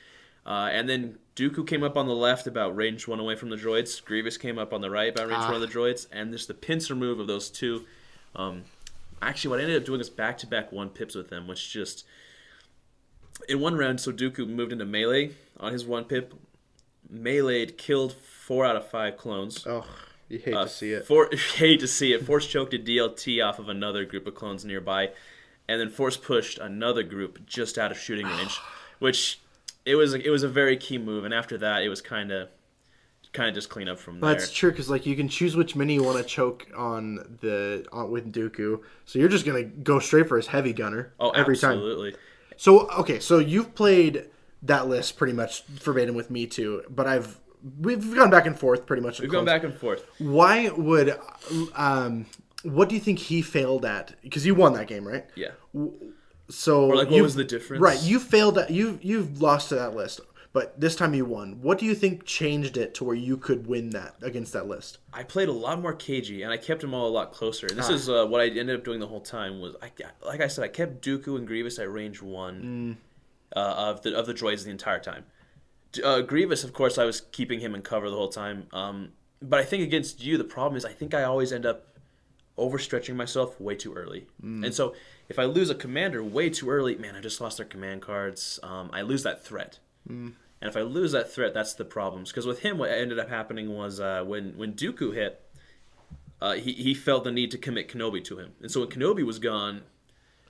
Uh, 0.45 0.69
and 0.73 0.89
then 0.89 1.19
Dooku 1.37 1.65
came 1.67 1.83
up 1.85 1.97
on 1.97 2.07
the 2.07 2.15
left 2.17 2.47
about 2.49 2.75
range 2.75 3.07
one 3.07 3.21
away 3.21 3.37
from 3.37 3.51
the 3.51 3.57
droids. 3.57 4.05
Grievous 4.05 4.37
came 4.39 4.59
up 4.59 4.73
on 4.73 4.81
the 4.81 4.91
right 4.91 5.13
about 5.13 5.29
range 5.29 5.43
Ah. 5.43 5.53
one 5.53 5.55
of 5.55 5.61
the 5.61 5.67
droids. 5.79 6.07
And 6.13 6.33
just 6.33 6.49
the 6.49 6.55
pincer 6.55 6.95
move 6.97 7.21
of 7.21 7.27
those 7.29 7.49
two. 7.51 7.85
Um, 8.35 8.65
actually, 9.23 9.51
what 9.51 9.61
I 9.61 9.63
ended 9.65 9.81
up 9.83 9.87
doing 9.87 10.01
is 10.01 10.11
back 10.11 10.39
to 10.39 10.47
back 10.47 10.71
one 10.73 10.91
pips 10.91 11.15
with 11.15 11.29
them, 11.31 11.47
which 11.47 11.73
just. 11.73 12.05
In 13.49 13.61
one 13.61 13.77
round, 13.77 14.01
so 14.01 14.13
Dooku 14.13 14.49
moved 14.49 14.73
into 14.73 14.85
melee 14.85 15.33
on 15.59 15.73
his 15.73 15.85
one 15.85 16.05
pip. 16.05 16.35
Melee'd, 17.13 17.79
killed 17.79 18.13
four 18.15 18.65
out 18.65 18.77
of 18.77 18.89
five 18.89 19.17
clones. 19.17 19.67
Oh, 19.67 19.87
you 20.29 20.39
hate 20.39 20.55
Uh, 20.55 20.65
to 20.65 20.69
see 20.69 20.93
it. 20.93 21.07
For, 21.07 21.31
hate 21.57 21.81
to 21.81 21.87
see 21.87 22.13
it. 22.13 22.25
Force 22.25 22.47
choked 22.47 22.75
a 22.75 22.79
DLT 22.79 23.45
off 23.45 23.59
of 23.59 23.69
another 23.69 24.05
group 24.05 24.27
of 24.27 24.35
clones 24.35 24.65
nearby, 24.65 25.11
and 25.69 25.81
then 25.81 25.89
force 25.89 26.17
pushed 26.17 26.59
another 26.59 27.03
group 27.03 27.47
just 27.47 27.79
out 27.79 27.91
of 27.91 27.99
shooting 27.99 28.27
range, 28.27 28.59
which 28.99 29.41
it 29.85 29.95
was 29.95 30.15
it 30.15 30.31
was 30.31 30.43
a 30.43 30.49
very 30.49 30.77
key 30.77 30.99
move. 30.99 31.25
And 31.25 31.33
after 31.33 31.57
that, 31.59 31.83
it 31.83 31.89
was 31.89 32.01
kind 32.01 32.33
of 32.33 32.49
kind 33.33 33.49
of 33.49 33.55
just 33.55 33.69
clean 33.69 33.89
up 33.89 33.99
from 33.99 34.19
there. 34.19 34.33
That's 34.33 34.51
true 34.51 34.71
because 34.71 34.91
like 34.91 35.07
you 35.07 35.15
can 35.15 35.29
choose 35.29 35.57
which 35.57 35.77
mini 35.77 35.95
you 35.95 36.03
want 36.03 36.19
to 36.19 36.25
choke 36.25 36.67
on 36.77 37.39
the 37.41 37.87
on, 37.93 38.11
with 38.11 38.33
Dooku. 38.33 38.81
So 39.05 39.19
you're 39.19 39.29
just 39.29 39.47
gonna 39.47 39.63
go 39.63 39.99
straight 40.01 40.29
for 40.29 40.37
his 40.37 40.49
heavy 40.49 40.73
gunner 40.73 41.13
oh, 41.21 41.31
every 41.31 41.57
time. 41.57 41.73
absolutely. 41.73 42.17
So 42.57 42.89
okay, 42.91 43.21
so 43.21 43.39
you've 43.39 43.75
played 43.75 44.29
that 44.63 44.89
list 44.89 45.17
pretty 45.17 45.33
much 45.33 45.65
verbatim 45.65 46.15
with 46.15 46.31
me 46.31 46.47
too, 46.47 46.83
but 46.89 47.07
I've 47.07 47.39
we've 47.81 48.15
gone 48.15 48.31
back 48.31 48.47
and 48.47 48.59
forth 48.59 48.87
pretty 48.87 49.03
much. 49.03 49.21
We've 49.21 49.31
gone 49.31 49.45
back 49.45 49.65
and 49.65 49.75
forth. 49.75 50.05
Why 50.19 50.69
would 50.71 51.19
um 51.75 52.27
what 52.63 52.89
do 52.89 52.95
you 52.95 53.01
think 53.01 53.19
he 53.19 53.43
failed 53.43 53.85
at? 53.85 54.15
Because 54.23 54.45
you 54.47 54.55
won 54.55 54.73
that 54.75 54.87
game, 54.89 55.07
right? 55.07 55.27
Yeah. 55.35 55.51
So 56.49 56.87
Or 56.87 56.97
like, 56.97 57.11
what 57.11 57.23
was 57.23 57.35
the 57.35 57.45
difference? 57.45 57.81
Right, 57.81 58.01
you 58.03 58.19
failed 58.19 58.59
at 58.59 58.71
you 58.71 58.99
you've 59.03 59.41
lost 59.43 59.69
to 59.71 59.75
that 59.77 59.95
list, 59.95 60.21
but 60.53 60.81
this 60.81 60.95
time 60.97 61.13
you 61.15 61.25
won. 61.25 61.61
What 61.61 61.79
do 61.79 61.87
you 61.87 61.95
think 61.95 62.25
changed 62.25 62.77
it 62.77 62.95
to 62.95 63.05
where 63.05 63.17
you 63.17 63.37
could 63.37 63.67
win 63.67 63.91
that 63.91 64.15
against 64.23 64.53
that 64.53 64.67
list? 64.69 64.99
I 65.13 65.23
played 65.25 65.49
a 65.49 65.53
lot 65.53 65.81
more 65.81 65.95
KG, 65.95 66.43
and 66.45 66.53
I 66.53 66.57
kept 66.57 66.81
them 66.83 66.95
all 66.95 67.09
a 67.09 67.11
lot 67.11 67.33
closer. 67.33 67.67
Ah. 67.69 67.73
And 67.73 67.79
this 67.79 67.89
is 67.91 68.09
uh, 68.09 68.27
what 68.27 68.41
I 68.41 68.47
ended 68.47 68.77
up 68.77 68.85
doing 68.85 69.01
the 69.01 69.07
whole 69.09 69.21
time. 69.21 69.61
Was 69.61 69.75
I, 69.83 69.91
like 70.25 70.41
I 70.41 70.47
said, 70.47 70.65
I 70.65 70.69
kept 70.69 71.05
Dooku 71.05 71.37
and 71.37 71.47
Grievous 71.47 71.79
at 71.79 71.91
range 71.91 72.23
one 72.23 72.63
Mm. 72.63 72.97
Uh, 73.55 73.75
of 73.77 74.03
the 74.03 74.17
of 74.17 74.27
the 74.27 74.35
droids 74.35 74.65
the 74.65 74.71
entire 74.71 75.01
time. 75.01 75.25
Uh, 76.03 76.21
Grievous, 76.21 76.65
of 76.65 76.73
course, 76.73 76.99
I 76.99 77.05
was 77.05 77.21
keeping 77.21 77.61
him 77.61 77.75
in 77.75 77.83
cover 77.83 78.11
the 78.11 78.17
whole 78.17 78.29
time. 78.29 78.67
Um, 78.73 79.13
but 79.41 79.61
I 79.61 79.65
think 79.65 79.83
against 79.83 80.23
you, 80.23 80.37
the 80.37 80.45
problem 80.45 80.77
is 80.77 80.85
I 80.85 80.93
think 80.93 81.15
I 81.15 81.23
always 81.23 81.53
end 81.53 81.65
up 81.65 81.87
overstretching 82.59 83.17
myself 83.17 83.61
way 83.61 83.75
too 83.77 83.95
early. 83.95 84.27
Mm. 84.43 84.65
And 84.65 84.75
so 84.75 84.95
if 85.29 85.39
I 85.39 85.45
lose 85.45 85.71
a 85.71 85.75
commander 85.75 86.23
way 86.23 86.51
too 86.51 86.71
early, 86.71 86.97
man, 86.97 87.15
I 87.15 87.21
just 87.21 87.41
lost 87.41 87.59
their 87.59 87.67
command 87.67 88.03
cards. 88.03 88.59
Um, 88.63 88.91
I 88.93 89.03
lose 89.03 89.23
that 89.23 89.45
threat. 89.45 89.79
Mm. 90.09 90.33
And 90.61 90.71
if 90.71 90.77
I 90.77 90.81
lose 90.81 91.13
that 91.13 91.31
threat, 91.31 91.53
that's 91.53 91.75
the 91.75 91.85
problems. 91.85 92.31
Because 92.31 92.47
with 92.47 92.61
him, 92.61 92.79
what 92.79 92.91
ended 92.91 93.19
up 93.19 93.29
happening 93.29 93.75
was 93.75 94.01
uh, 94.01 94.25
when 94.27 94.57
when 94.57 94.73
Dooku 94.73 95.15
hit, 95.15 95.43
uh, 96.41 96.55
he 96.55 96.73
he 96.73 96.95
felt 96.95 97.25
the 97.25 97.33
need 97.33 97.51
to 97.51 97.59
commit 97.59 97.89
Kenobi 97.89 98.25
to 98.25 98.39
him, 98.39 98.53
and 98.61 98.71
so 98.71 98.81
when 98.81 98.89
Kenobi 98.89 99.25
was 99.25 99.39
gone, 99.39 99.83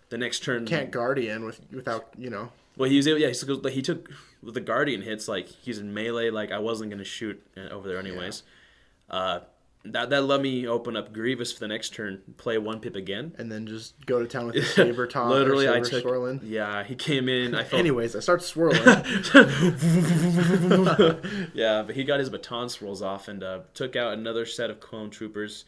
the 0.09 0.19
next 0.19 0.45
turn 0.45 0.65
Can't 0.65 0.91
guardian 0.91 1.45
with 1.45 1.61
without 1.73 2.09
you 2.17 2.31
know. 2.31 2.51
Well, 2.77 2.91
he 2.91 2.97
was 2.97 3.09
able, 3.09 3.19
yeah. 3.19 3.29
He 3.29 3.35
took, 3.35 3.69
he 3.71 3.83
took 3.83 4.11
with 4.43 4.55
the 4.55 4.61
Guardian 4.61 5.03
hits 5.03 5.29
like 5.29 5.49
he's 5.49 5.79
in 5.79 5.95
melee. 5.95 6.31
Like 6.31 6.53
I 6.53 6.59
wasn't 6.59 6.91
gonna 6.91 7.05
shoot 7.05 7.43
uh, 7.57 7.73
over 7.73 7.89
there 7.89 7.99
anyways. 7.99 8.43
Uh, 9.11 9.41
that 9.93 10.11
that 10.11 10.25
let 10.25 10.41
me 10.41 10.67
open 10.67 10.97
up 10.97 11.13
Grievous 11.13 11.53
for 11.53 11.61
the 11.61 11.69
next 11.69 11.95
turn, 11.95 12.21
play 12.37 12.59
one 12.59 12.81
pip 12.81 12.97
again. 12.97 13.35
and 13.39 13.51
then 13.51 13.67
just 13.67 13.95
go 14.05 14.21
to 14.21 14.27
town 14.27 14.47
with 14.47 14.57
the 14.57 14.63
saber. 14.63 15.07
Literally, 15.07 15.67
or 15.67 15.75
I 15.75 15.81
took. 15.81 16.03
swirling. 16.03 16.41
Yeah, 16.43 16.83
he 16.85 16.95
came 16.97 17.29
in. 17.29 17.55
I 17.55 17.65
felt 17.65 17.81
Anyways, 17.81 18.17
I 18.17 18.21
start 18.21 18.43
swirling. 18.43 18.83
yeah, 21.55 21.83
but 21.83 21.95
he 21.95 22.05
got 22.05 22.21
his 22.21 22.31
baton 22.31 22.69
swirls 22.69 23.03
off 23.03 23.29
and 23.29 23.43
uh, 23.43 23.61
took 23.75 23.97
out 23.97 24.15
another 24.15 24.47
set 24.47 24.71
of 24.71 24.81
clone 24.81 25.11
troopers. 25.11 25.65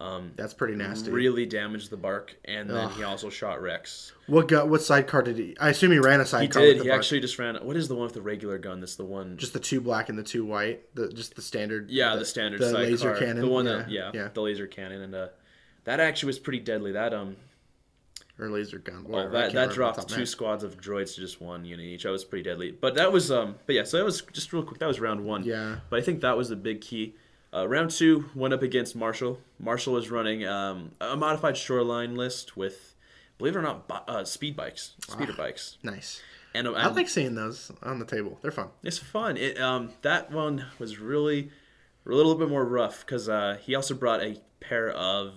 Um, 0.00 0.32
That's 0.34 0.54
pretty 0.54 0.76
nasty. 0.76 1.10
really 1.10 1.44
damaged 1.44 1.90
the 1.90 1.96
BARC, 1.98 2.34
and 2.46 2.70
then 2.70 2.88
he 2.90 3.02
also 3.02 3.28
shot 3.28 3.60
Rex. 3.60 4.12
What 4.28 4.48
gun? 4.48 4.70
What 4.70 4.80
sidecar 4.80 5.20
did 5.22 5.36
he? 5.36 5.54
I 5.60 5.68
assume 5.68 5.92
he 5.92 5.98
ran 5.98 6.20
a 6.22 6.24
sidecar. 6.26 6.62
He 6.62 6.68
did. 6.68 6.78
the 6.78 6.84
He 6.84 6.88
BARC. 6.88 6.98
actually 7.00 7.20
just 7.20 7.38
ran. 7.38 7.56
What 7.56 7.76
is 7.76 7.88
the 7.88 7.94
one 7.94 8.04
with 8.04 8.14
the 8.14 8.22
regular 8.22 8.56
gun? 8.56 8.80
That's 8.80 8.96
the 8.96 9.04
one. 9.04 9.36
just 9.36 9.52
the 9.52 9.60
two 9.60 9.80
black 9.80 10.08
and 10.08 10.18
the 10.18 10.22
two 10.22 10.46
white. 10.46 10.94
The 10.94 11.12
just 11.12 11.36
the 11.36 11.42
standard. 11.42 11.90
Yeah, 11.90 12.16
the, 12.16 12.24
standard 12.24 12.60
the 12.62 12.70
sidecar, 12.70 12.82
laser 12.82 13.16
cannon. 13.16 13.40
the 13.42 13.48
one 13.48 13.66
yeah, 13.66 13.72
that 13.72 13.90
yeah, 13.90 14.10
yeah, 14.14 14.28
the 14.32 14.40
laser 14.40 14.66
cannon, 14.66 15.02
and 15.02 15.14
uh, 15.14 15.28
that 15.84 16.00
actually 16.00 16.28
was 16.28 16.38
pretty 16.38 16.60
deadly. 16.60 16.92
That 16.92 17.12
um, 17.12 17.36
or 18.38 18.48
laser 18.48 18.78
gun. 18.78 19.04
well, 19.04 19.24
whatever, 19.28 19.36
I 19.36 19.40
that 19.42 19.52
that 19.52 19.70
dropped 19.74 20.08
the 20.08 20.14
two 20.14 20.24
squads 20.24 20.64
of 20.64 20.80
droids 20.80 21.14
to 21.16 21.20
just 21.20 21.42
one 21.42 21.64
unit 21.66 21.84
each. 21.84 22.04
That 22.04 22.10
was 22.10 22.24
pretty 22.24 22.44
deadly. 22.48 22.70
But 22.70 22.94
that 22.94 23.12
was 23.12 23.30
um, 23.30 23.56
but 23.66 23.74
yeah, 23.74 23.84
so 23.84 23.98
that 23.98 24.04
was 24.04 24.22
just 24.32 24.52
real 24.52 24.62
quick. 24.62 24.80
That 24.80 24.86
was 24.88 24.98
round 24.98 25.24
one. 25.24 25.42
Yeah. 25.44 25.76
But 25.90 25.98
I 25.98 26.02
think 26.02 26.22
that 26.22 26.36
was 26.38 26.48
the 26.48 26.56
big 26.56 26.80
key. 26.80 27.16
Uh, 27.52 27.66
round 27.66 27.90
two 27.90 28.26
went 28.34 28.54
up 28.54 28.62
against 28.62 28.94
Marshall. 28.94 29.40
Marshall 29.58 29.94
was 29.94 30.10
running 30.10 30.46
um, 30.46 30.92
a 31.00 31.16
modified 31.16 31.56
shoreline 31.56 32.14
list 32.14 32.56
with, 32.56 32.94
believe 33.38 33.56
it 33.56 33.58
or 33.58 33.62
not, 33.62 34.04
uh, 34.08 34.24
speed 34.24 34.54
bikes, 34.56 34.94
speeder 35.00 35.32
bikes, 35.32 35.76
Nice. 35.82 36.22
and, 36.54 36.68
um, 36.68 36.74
I 36.76 36.86
like 36.88 37.08
seeing 37.08 37.34
those 37.34 37.72
on 37.82 37.98
the 37.98 38.04
table. 38.04 38.38
They're 38.40 38.52
fun. 38.52 38.68
it's 38.84 38.98
fun. 38.98 39.36
It 39.36 39.60
um, 39.60 39.90
that 40.02 40.30
one 40.30 40.66
was 40.78 40.98
really 40.98 41.50
a 42.06 42.10
little 42.10 42.36
bit 42.36 42.48
more 42.48 42.64
rough 42.64 43.00
because 43.04 43.28
uh, 43.28 43.58
he 43.60 43.74
also 43.74 43.94
brought 43.94 44.22
a 44.22 44.40
pair 44.60 44.88
of 44.90 45.32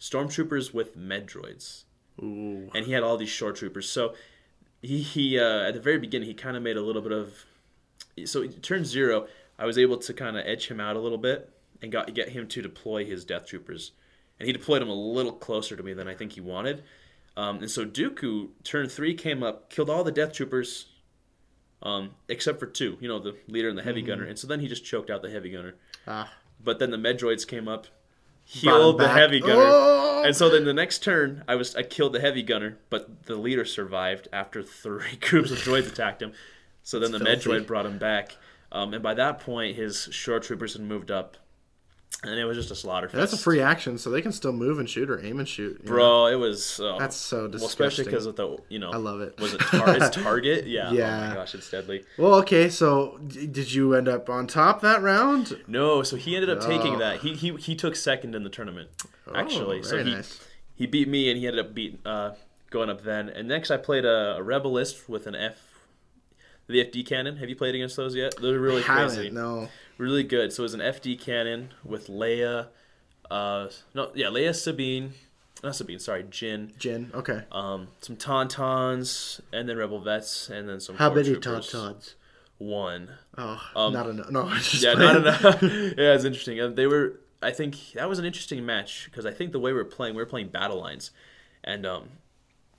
stormtroopers 0.00 0.72
with 0.72 0.96
med 0.96 1.26
droids, 1.26 1.84
Ooh. 2.22 2.70
and 2.74 2.86
he 2.86 2.92
had 2.92 3.02
all 3.02 3.16
these 3.16 3.28
shore 3.28 3.52
troopers. 3.52 3.88
So 3.88 4.14
he 4.82 5.02
he 5.02 5.38
uh, 5.38 5.68
at 5.68 5.74
the 5.74 5.80
very 5.80 5.98
beginning 5.98 6.28
he 6.28 6.34
kind 6.34 6.56
of 6.56 6.62
made 6.62 6.76
a 6.76 6.82
little 6.82 7.02
bit 7.02 7.12
of 7.12 7.44
so 8.24 8.46
turn 8.46 8.84
zero. 8.86 9.26
I 9.58 9.66
was 9.66 9.78
able 9.78 9.96
to 9.98 10.12
kind 10.14 10.36
of 10.36 10.46
edge 10.46 10.68
him 10.68 10.80
out 10.80 10.96
a 10.96 11.00
little 11.00 11.18
bit 11.18 11.50
and 11.82 11.90
got 11.92 12.12
get 12.14 12.30
him 12.30 12.46
to 12.48 12.62
deploy 12.62 13.04
his 13.04 13.24
death 13.24 13.46
troopers, 13.46 13.92
and 14.38 14.46
he 14.46 14.52
deployed 14.52 14.82
them 14.82 14.88
a 14.88 14.94
little 14.94 15.32
closer 15.32 15.76
to 15.76 15.82
me 15.82 15.92
than 15.92 16.08
I 16.08 16.14
think 16.14 16.32
he 16.32 16.40
wanted. 16.40 16.82
Um, 17.36 17.58
and 17.58 17.70
so 17.70 17.84
Dooku 17.84 18.48
turn 18.64 18.88
three 18.88 19.14
came 19.14 19.42
up, 19.42 19.68
killed 19.68 19.90
all 19.90 20.02
the 20.04 20.10
death 20.12 20.32
troopers, 20.32 20.86
um, 21.82 22.10
except 22.28 22.58
for 22.58 22.66
two. 22.66 22.96
You 23.00 23.08
know 23.08 23.18
the 23.18 23.36
leader 23.48 23.68
and 23.68 23.76
the 23.76 23.82
heavy 23.82 24.02
gunner, 24.02 24.24
and 24.24 24.38
so 24.38 24.46
then 24.46 24.60
he 24.60 24.68
just 24.68 24.84
choked 24.84 25.10
out 25.10 25.22
the 25.22 25.30
heavy 25.30 25.50
gunner. 25.50 25.74
Ah. 26.06 26.32
But 26.62 26.78
then 26.78 26.90
the 26.90 26.96
Medroids 26.96 27.46
came 27.46 27.68
up, 27.68 27.86
healed 28.44 28.98
the 28.98 29.08
heavy 29.08 29.40
gunner, 29.40 29.64
Oh! 29.66 30.22
and 30.24 30.34
so 30.34 30.48
then 30.48 30.64
the 30.64 30.72
next 30.72 31.02
turn 31.02 31.44
I 31.46 31.54
was 31.56 31.76
I 31.76 31.82
killed 31.82 32.14
the 32.14 32.20
heavy 32.20 32.42
gunner, 32.42 32.78
but 32.88 33.24
the 33.26 33.36
leader 33.36 33.64
survived 33.66 34.28
after 34.32 34.62
three 34.62 35.16
groups 35.20 35.50
of 35.50 35.58
droids 35.58 35.86
attacked 35.88 36.22
him. 36.22 36.32
So 36.82 36.98
then 36.98 37.12
That's 37.12 37.22
the 37.24 37.30
filthy. 37.30 37.48
Medroid 37.60 37.66
brought 37.66 37.84
him 37.84 37.98
back, 37.98 38.36
um, 38.76 38.94
and 38.94 39.02
by 39.02 39.14
that 39.14 39.40
point 39.40 39.76
his 39.76 40.08
shore 40.12 40.40
troopers 40.40 40.74
had 40.74 40.82
moved 40.82 41.10
up, 41.10 41.36
and 42.22 42.38
it 42.38 42.44
was 42.44 42.56
just 42.56 42.70
a 42.70 42.74
slaughter. 42.74 43.08
That's 43.12 43.32
a 43.32 43.38
free 43.38 43.60
action, 43.60 43.98
so 43.98 44.10
they 44.10 44.22
can 44.22 44.32
still 44.32 44.52
move 44.52 44.78
and 44.78 44.88
shoot 44.88 45.10
or 45.10 45.22
aim 45.24 45.38
and 45.38 45.48
shoot. 45.48 45.78
you 45.82 45.84
know? 45.84 45.94
Bro, 45.96 46.26
it 46.26 46.34
was 46.36 46.80
uh, 46.80 46.96
That's 46.98 47.14
so 47.16 47.46
disgusting. 47.46 47.60
well, 47.60 47.68
especially 47.88 48.04
because 48.04 48.26
of 48.26 48.36
the 48.36 48.56
you 48.68 48.78
know 48.78 48.90
I 48.90 48.96
love 48.96 49.20
it. 49.20 49.38
was 49.40 49.52
it 49.54 49.60
tar- 49.60 49.96
it's 49.96 50.10
Target? 50.22 50.66
Yeah. 50.66 50.90
Yeah. 50.92 51.24
Oh 51.24 51.28
my 51.28 51.34
gosh, 51.34 51.54
it's 51.54 51.70
deadly. 51.70 52.04
Well, 52.18 52.34
okay. 52.36 52.68
So, 52.70 53.18
d- 53.26 53.46
did 53.46 53.72
you 53.72 53.94
end 53.94 54.08
up 54.08 54.30
on 54.30 54.46
top 54.46 54.80
that 54.80 55.02
round? 55.02 55.60
No, 55.66 56.02
so 56.02 56.16
he 56.16 56.34
ended 56.36 56.50
up 56.50 56.60
taking 56.60 56.94
Oh. 56.96 56.98
that. 56.98 57.20
He 57.20 57.34
he 57.34 57.54
he 57.56 57.74
took 57.76 57.94
second 57.96 58.34
in 58.34 58.44
the 58.44 58.50
tournament. 58.50 58.88
Actually, 59.34 59.80
Oh, 59.80 59.82
so 59.82 60.02
he 60.04 60.14
nice. 60.14 60.40
he 60.74 60.86
beat 60.86 61.08
me 61.08 61.28
and 61.30 61.38
he 61.38 61.46
ended 61.46 61.64
up 61.66 61.74
beat 61.74 62.00
uh, 62.06 62.32
going 62.70 62.88
up 62.88 63.02
then. 63.02 63.28
And 63.28 63.46
next 63.48 63.70
I 63.70 63.76
played 63.76 64.04
a, 64.04 64.36
a 64.36 64.42
rebel 64.42 64.72
list 64.72 65.08
with 65.08 65.26
an 65.26 65.34
F. 65.34 65.58
The 66.68 66.84
FD 66.84 67.06
cannon. 67.06 67.36
Have 67.36 67.48
you 67.48 67.56
played 67.56 67.74
against 67.74 67.96
those 67.96 68.14
yet? 68.14 68.34
They're 68.40 68.58
really 68.58 68.82
crazy. 68.82 69.16
Haven't 69.26 69.34
no. 69.34 69.68
Really 69.98 70.24
good. 70.24 70.52
So 70.52 70.62
it 70.62 70.64
was 70.64 70.74
an 70.74 70.80
FD 70.80 71.20
cannon 71.20 71.72
with 71.84 72.08
Leia. 72.08 72.68
Uh, 73.30 73.68
no, 73.94 74.10
yeah, 74.14 74.26
Leia, 74.26 74.54
Sabine, 74.54 75.14
not 75.64 75.74
Sabine. 75.76 75.98
Sorry, 75.98 76.22
Jyn. 76.24 76.72
Jyn. 76.78 77.12
Okay. 77.14 77.42
Um, 77.52 77.88
some 78.00 78.16
tauntauns, 78.16 79.40
and 79.52 79.68
then 79.68 79.76
rebel 79.76 80.00
vets, 80.00 80.48
and 80.48 80.68
then 80.68 80.80
some. 80.80 80.96
How 80.96 81.10
many 81.12 81.24
troopers. 81.34 81.70
tauntaun's? 81.70 82.14
One. 82.58 83.10
Oh, 83.36 83.60
Um, 83.76 83.92
not 83.92 84.08
enough. 84.08 84.30
No, 84.30 84.48
just 84.54 84.82
yeah, 84.82 84.94
playing. 84.94 85.22
not 85.24 85.40
enough. 85.44 85.62
yeah, 85.62 86.14
it's 86.14 86.24
interesting. 86.24 86.60
Uh, 86.60 86.68
they 86.68 86.86
were. 86.86 87.20
I 87.42 87.50
think 87.52 87.76
that 87.94 88.08
was 88.08 88.18
an 88.18 88.24
interesting 88.24 88.64
match 88.64 89.04
because 89.10 89.26
I 89.26 89.30
think 89.32 89.52
the 89.52 89.60
way 89.60 89.72
we 89.72 89.78
are 89.80 89.84
playing, 89.84 90.14
we 90.14 90.22
were 90.22 90.26
playing 90.26 90.48
battle 90.48 90.80
lines, 90.80 91.10
and 91.62 91.84
um, 91.84 92.08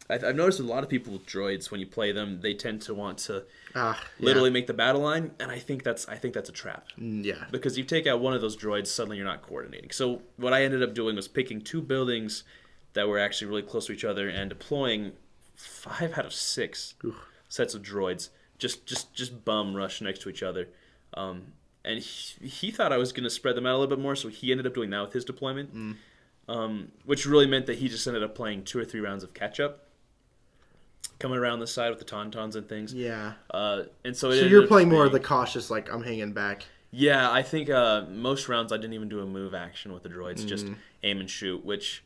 I've, 0.10 0.24
I've 0.24 0.36
noticed 0.36 0.60
a 0.60 0.64
lot 0.64 0.84
of 0.84 0.90
people 0.90 1.14
with 1.14 1.26
droids 1.26 1.70
when 1.70 1.80
you 1.80 1.86
play 1.88 2.12
them, 2.12 2.40
they 2.42 2.54
tend 2.54 2.82
to 2.84 2.94
want 2.94 3.18
to 3.20 3.44
yeah. 3.76 3.96
literally 4.20 4.50
make 4.50 4.68
the 4.68 4.74
battle 4.74 5.02
line, 5.02 5.32
and 5.40 5.52
I 5.52 5.60
think 5.60 5.84
that's 5.84 6.08
I 6.08 6.16
think 6.16 6.34
that's 6.34 6.50
a 6.50 6.54
trap 6.54 6.86
Mm, 7.00 7.24
Yeah. 7.26 7.46
because 7.52 7.78
you 7.78 7.84
take 7.84 8.08
out 8.08 8.20
one 8.22 8.34
of 8.34 8.42
those 8.42 8.56
droids, 8.56 8.88
suddenly 8.88 9.18
you're 9.18 9.26
not 9.26 9.42
coordinating. 9.42 9.92
So 9.92 10.22
what 10.38 10.54
I 10.54 10.64
ended 10.64 10.82
up 10.84 10.94
doing 10.94 11.16
was 11.16 11.28
picking 11.28 11.62
two 11.62 11.82
buildings 11.82 12.44
that 12.94 13.08
were 13.08 13.20
actually 13.20 13.48
really 13.48 13.64
close 13.64 13.86
to 13.88 13.92
each 13.94 14.06
other 14.06 14.30
and 14.30 14.50
deploying 14.50 15.12
five 15.56 16.18
out 16.18 16.26
of 16.26 16.34
six 16.34 16.96
sets 17.50 17.74
of 17.74 17.82
droids, 17.82 18.30
just 18.58 18.86
just 18.86 19.14
just 19.14 19.44
bum 19.46 19.76
rush 19.76 20.02
next 20.02 20.22
to 20.22 20.30
each 20.30 20.42
other. 20.44 20.70
Um, 21.16 21.54
and 21.84 22.00
he, 22.00 22.48
he 22.48 22.72
thought 22.72 22.92
I 22.92 22.98
was 22.98 23.12
going 23.14 23.24
to 23.24 23.30
spread 23.30 23.56
them 23.56 23.66
out 23.66 23.72
a 23.76 23.78
little 23.80 23.96
bit 23.96 24.02
more, 24.02 24.16
so 24.16 24.28
he 24.30 24.52
ended 24.52 24.68
up 24.68 24.74
doing 24.74 24.90
that 24.90 25.02
with 25.02 25.14
his 25.14 25.24
deployment, 25.26 25.98
um, 26.50 26.92
which 27.06 27.26
really 27.26 27.48
meant 27.48 27.66
that 27.68 27.78
he 27.78 27.88
just 27.88 28.06
ended 28.08 28.24
up 28.24 28.36
playing 28.36 28.64
two 28.64 28.80
or 28.80 28.86
three 28.86 29.00
rounds 29.00 29.24
of 29.24 29.34
catch 29.34 29.60
up, 29.60 29.87
coming 31.20 31.38
around 31.38 31.60
the 31.60 31.68
side 31.68 31.90
with 31.90 32.00
the 32.00 32.06
tauntauns 32.06 32.56
and 32.56 32.68
things. 32.70 32.94
Yeah. 32.94 33.34
Uh, 33.52 33.84
and 34.06 34.16
so, 34.16 34.30
it 34.32 34.40
So 34.42 34.46
you're 34.46 34.68
playing 34.68 34.90
more 34.90 35.06
of 35.06 35.12
the 35.12 35.20
cautious, 35.20 35.70
like 35.72 35.92
I'm 35.92 36.04
hanging 36.04 36.34
back. 36.34 36.64
yeah, 36.92 37.32
I 37.32 37.42
think 37.44 37.70
uh, 37.70 38.06
most 38.10 38.48
rounds 38.48 38.72
I 38.72 38.78
didn't 38.78 38.94
even 38.94 39.10
do 39.10 39.20
a 39.22 39.26
move 39.26 39.54
action 39.54 39.94
with 39.94 40.04
the 40.04 40.10
droids, 40.10 40.46
just 40.46 40.66
Mm. 40.68 40.76
aim 41.04 41.20
and 41.20 41.30
shoot. 41.30 41.66
Which, 41.66 42.04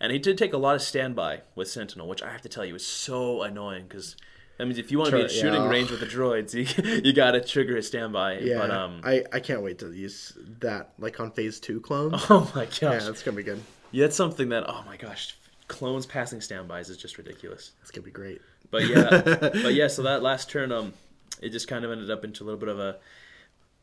and 0.00 0.12
he 0.12 0.18
did 0.18 0.36
take 0.38 0.52
a 0.52 0.58
lot 0.58 0.74
of 0.76 0.82
standby 0.82 1.42
with 1.54 1.68
Sentinel, 1.68 2.08
which 2.08 2.22
I 2.22 2.30
have 2.30 2.42
to 2.42 2.48
tell 2.48 2.64
you 2.64 2.74
is 2.74 2.86
so 2.86 3.42
annoying 3.42 3.84
because 3.88 4.16
that 4.58 4.66
means 4.66 4.78
if 4.78 4.90
you 4.90 4.98
want 4.98 5.10
to 5.10 5.16
be 5.16 5.22
in 5.22 5.28
Sure, 5.28 5.38
shooting 5.40 5.62
yeah. 5.62 5.68
range 5.68 5.90
with 5.90 6.00
the 6.00 6.06
droids, 6.06 6.52
you 6.54 7.00
you 7.04 7.12
got 7.12 7.32
to 7.32 7.40
trigger 7.40 7.76
his 7.76 7.86
standby. 7.86 8.38
Yeah. 8.40 8.58
But 8.58 8.70
um, 8.72 9.00
I 9.04 9.24
I 9.32 9.38
can't 9.40 9.62
wait 9.62 9.78
to 9.78 9.92
use 9.92 10.36
that 10.60 10.94
like 10.98 11.20
on 11.20 11.30
phase 11.30 11.60
two 11.60 11.80
clones. 11.80 12.14
oh 12.30 12.50
my 12.56 12.64
gosh, 12.66 12.82
yeah, 12.82 12.92
yeah, 12.94 12.98
that's 12.98 13.22
gonna 13.22 13.36
be 13.36 13.44
good. 13.44 13.62
Yeah, 13.92 14.04
that's 14.06 14.16
something 14.16 14.48
that 14.50 14.64
oh 14.68 14.82
my 14.84 14.96
gosh, 14.96 15.34
clones 15.68 16.06
passing 16.06 16.40
standbys 16.40 16.88
is 16.90 16.96
just 16.96 17.18
ridiculous. 17.18 17.72
That's 17.80 17.90
gonna 17.90 18.04
be 18.04 18.10
great. 18.10 18.40
But 18.70 18.86
yeah, 18.88 19.20
but 19.24 19.74
yeah. 19.74 19.88
So 19.88 20.02
that 20.02 20.22
last 20.22 20.50
turn, 20.50 20.72
um, 20.72 20.92
it 21.40 21.50
just 21.50 21.68
kind 21.68 21.84
of 21.84 21.90
ended 21.92 22.10
up 22.10 22.24
into 22.24 22.42
a 22.42 22.44
little 22.44 22.60
bit 22.60 22.68
of 22.68 22.78
a 22.78 22.96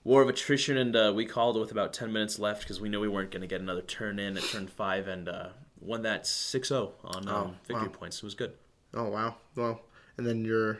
war 0.03 0.21
of 0.21 0.29
attrition, 0.29 0.77
and 0.77 0.95
uh, 0.95 1.11
we 1.15 1.25
called 1.25 1.59
with 1.59 1.71
about 1.71 1.93
ten 1.93 2.11
minutes 2.13 2.37
left 2.39 2.61
because 2.61 2.79
we 2.81 2.89
knew 2.89 2.99
we 2.99 3.07
weren't 3.07 3.31
going 3.31 3.41
to 3.41 3.47
get 3.47 3.61
another 3.61 3.81
turn 3.81 4.19
in 4.19 4.37
at 4.37 4.43
turn 4.43 4.67
five, 4.67 5.07
and 5.07 5.27
uh, 5.29 5.49
won 5.79 6.01
that 6.03 6.23
6-0 6.23 6.91
on 7.03 7.27
um, 7.27 7.33
Oh, 7.35 7.53
victory 7.67 7.87
wow. 7.87 7.93
points. 7.93 8.17
It 8.17 8.23
was 8.23 8.33
good. 8.35 8.53
Oh 8.93 9.09
wow. 9.09 9.35
Well, 9.55 9.81
and 10.17 10.25
then 10.25 10.45
you're 10.45 10.79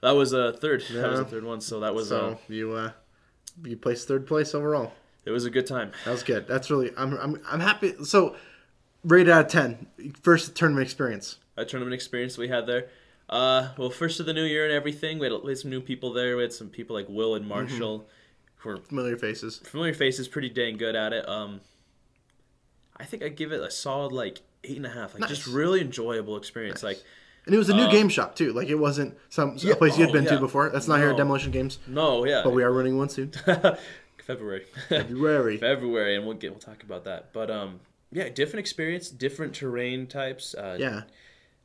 That 0.00 0.10
was 0.12 0.32
a 0.32 0.52
third. 0.52 0.82
That 0.92 1.10
was 1.10 1.20
a 1.20 1.24
third 1.24 1.44
one. 1.44 1.60
So 1.60 1.80
that 1.80 1.94
was 1.94 2.08
so 2.08 2.30
uh, 2.32 2.36
you 2.48 2.72
uh, 2.72 2.90
you 3.64 3.76
placed 3.76 4.08
third 4.08 4.26
place 4.26 4.54
overall. 4.54 4.92
it 5.24 5.30
was 5.30 5.44
a 5.44 5.50
good 5.50 5.66
time. 5.66 5.92
That 6.04 6.10
was 6.12 6.22
good. 6.22 6.46
That's 6.48 6.70
really 6.70 6.92
I'm 6.96 7.14
I'm 7.18 7.40
I'm 7.48 7.60
happy. 7.60 7.94
So 8.04 8.36
rated 9.04 9.30
out 9.30 9.46
of 9.46 9.50
ten. 9.50 9.86
First 10.22 10.54
tournament 10.54 10.84
experience. 10.84 11.38
A 11.56 11.64
tournament 11.64 11.94
experience 11.94 12.38
we 12.38 12.48
had 12.48 12.66
there. 12.66 12.88
Uh, 13.28 13.70
well, 13.76 13.90
first 13.90 14.20
of 14.20 14.26
the 14.26 14.32
new 14.32 14.44
year 14.44 14.64
and 14.64 14.72
everything, 14.72 15.18
we 15.18 15.26
had, 15.30 15.42
we 15.42 15.50
had 15.50 15.58
some 15.58 15.70
new 15.70 15.80
people 15.82 16.12
there. 16.12 16.36
We 16.36 16.42
had 16.42 16.52
some 16.52 16.68
people 16.68 16.96
like 16.96 17.06
Will 17.08 17.34
and 17.34 17.46
Marshall, 17.46 18.06
who 18.56 18.68
were 18.70 18.76
Familiar 18.78 19.16
faces. 19.18 19.58
familiar 19.58 19.92
faces, 19.92 20.28
pretty 20.28 20.48
dang 20.48 20.76
good 20.78 20.96
at 20.96 21.12
it. 21.12 21.28
Um, 21.28 21.60
I 22.96 23.04
think 23.04 23.22
I 23.22 23.28
give 23.28 23.52
it 23.52 23.60
a 23.60 23.70
solid 23.70 24.12
like 24.12 24.40
eight 24.64 24.76
and 24.76 24.86
a 24.86 24.90
half. 24.90 25.18
Like 25.18 25.28
just 25.28 25.46
really 25.46 25.80
enjoyable 25.80 26.36
experience. 26.36 26.82
Like 26.82 27.02
And 27.44 27.54
it 27.54 27.58
was 27.58 27.68
a 27.68 27.74
new 27.74 27.84
Um, 27.84 27.90
game 27.90 28.08
shop 28.08 28.34
too. 28.34 28.52
Like 28.52 28.68
it 28.68 28.76
wasn't 28.76 29.16
some 29.28 29.56
Yeah, 29.58 29.74
place 29.74 29.96
you 29.98 30.04
had 30.06 30.10
oh, 30.10 30.12
been 30.14 30.24
to 30.26 30.38
before. 30.40 30.70
That's 30.70 30.88
not 30.88 30.98
here 30.98 31.10
at 31.10 31.16
Demolition 31.18 31.50
Games, 31.52 31.78
no, 31.86 32.24
yeah, 32.24 32.40
but 32.42 32.54
we 32.54 32.62
are 32.62 32.72
running 32.72 32.96
one 32.96 33.08
soon. 33.10 33.30
February. 34.24 34.64
February. 34.88 35.56
February, 35.58 36.16
and 36.16 36.24
we'll 36.26 36.36
get 36.36 36.50
we'll 36.52 36.60
talk 36.60 36.82
about 36.82 37.04
that. 37.04 37.32
But 37.32 37.50
um, 37.50 37.80
yeah, 38.12 38.28
different 38.28 38.60
experience, 38.60 39.10
different 39.10 39.54
terrain 39.54 40.06
types. 40.06 40.54
Uh, 40.54 40.76
Yeah. 40.78 41.02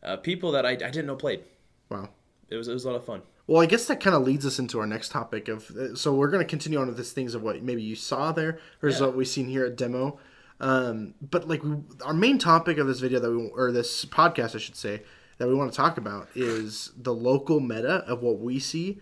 uh, 0.02 0.18
people 0.18 0.52
that 0.52 0.66
I, 0.66 0.72
I 0.72 0.76
didn't 0.76 1.06
know 1.06 1.16
played. 1.16 1.44
Wow. 1.90 2.10
It 2.50 2.56
was 2.56 2.68
it 2.68 2.74
was 2.74 2.86
a 2.86 2.90
lot 2.92 2.96
of 2.98 3.06
fun. 3.06 3.22
Well, 3.48 3.62
I 3.62 3.66
guess 3.66 3.86
that 3.88 4.00
kind 4.00 4.16
of 4.16 4.24
leads 4.24 4.46
us 4.46 4.58
into 4.60 4.80
our 4.80 4.86
next 4.88 5.10
topic 5.12 5.48
of. 5.50 5.70
uh, 5.72 5.96
So 5.96 6.14
we're 6.14 6.30
going 6.30 6.44
to 6.46 6.50
continue 6.50 6.80
on 6.80 6.88
with 6.88 6.98
this 6.98 7.12
things 7.12 7.36
of 7.36 7.42
what 7.44 7.62
maybe 7.62 7.82
you 7.82 7.96
saw 7.96 8.32
there 8.32 8.60
versus 8.82 9.00
Yeah. 9.02 9.08
what 9.08 9.16
we've 9.18 9.28
seen 9.28 9.48
here 9.48 9.66
at 9.66 9.76
demo. 9.76 10.18
Um, 10.60 11.16
but 11.22 11.48
like 11.48 11.62
we, 11.64 11.76
our 12.06 12.14
main 12.14 12.38
topic 12.38 12.78
of 12.78 12.88
this 12.88 13.00
video 13.00 13.20
that 13.20 13.32
we 13.32 13.48
or 13.50 13.72
this 13.72 14.06
podcast, 14.06 14.56
I 14.56 14.60
should 14.60 14.76
say, 14.78 15.02
that 15.40 15.48
we 15.48 15.56
want 15.56 15.72
to 15.72 15.76
talk 15.76 15.98
about 15.98 16.30
is 16.36 16.92
the 16.96 17.14
local 17.14 17.60
meta 17.60 18.06
of 18.08 18.22
what 18.22 18.40
we 18.40 18.60
see, 18.60 19.00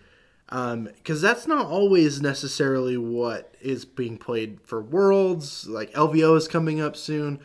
Um, 0.52 0.84
because 0.84 1.22
that's 1.22 1.46
not 1.46 1.64
always 1.64 2.20
necessarily 2.20 2.98
what 2.98 3.54
is 3.62 3.86
being 3.86 4.18
played 4.18 4.60
for 4.62 4.82
Worlds. 4.82 5.66
Like 5.66 5.90
LVO 5.94 6.36
is 6.36 6.46
coming 6.46 6.78
up 6.78 6.94
soon. 6.94 7.40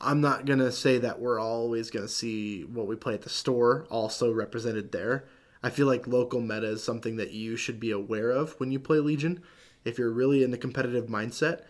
I'm 0.00 0.22
not 0.22 0.46
gonna 0.46 0.72
say 0.72 0.96
that 0.98 1.20
we're 1.20 1.38
always 1.38 1.90
gonna 1.90 2.08
see 2.08 2.62
what 2.64 2.86
we 2.86 2.96
play 2.96 3.12
at 3.12 3.20
the 3.20 3.28
store 3.28 3.86
also 3.90 4.32
represented 4.32 4.90
there. 4.90 5.26
I 5.62 5.68
feel 5.68 5.86
like 5.86 6.06
local 6.06 6.40
meta 6.40 6.68
is 6.68 6.82
something 6.82 7.16
that 7.16 7.32
you 7.32 7.56
should 7.56 7.78
be 7.78 7.90
aware 7.90 8.30
of 8.30 8.58
when 8.58 8.70
you 8.70 8.80
play 8.80 9.00
Legion. 9.00 9.42
If 9.84 9.98
you're 9.98 10.10
really 10.10 10.42
in 10.42 10.50
the 10.50 10.56
competitive 10.56 11.08
mindset, 11.08 11.60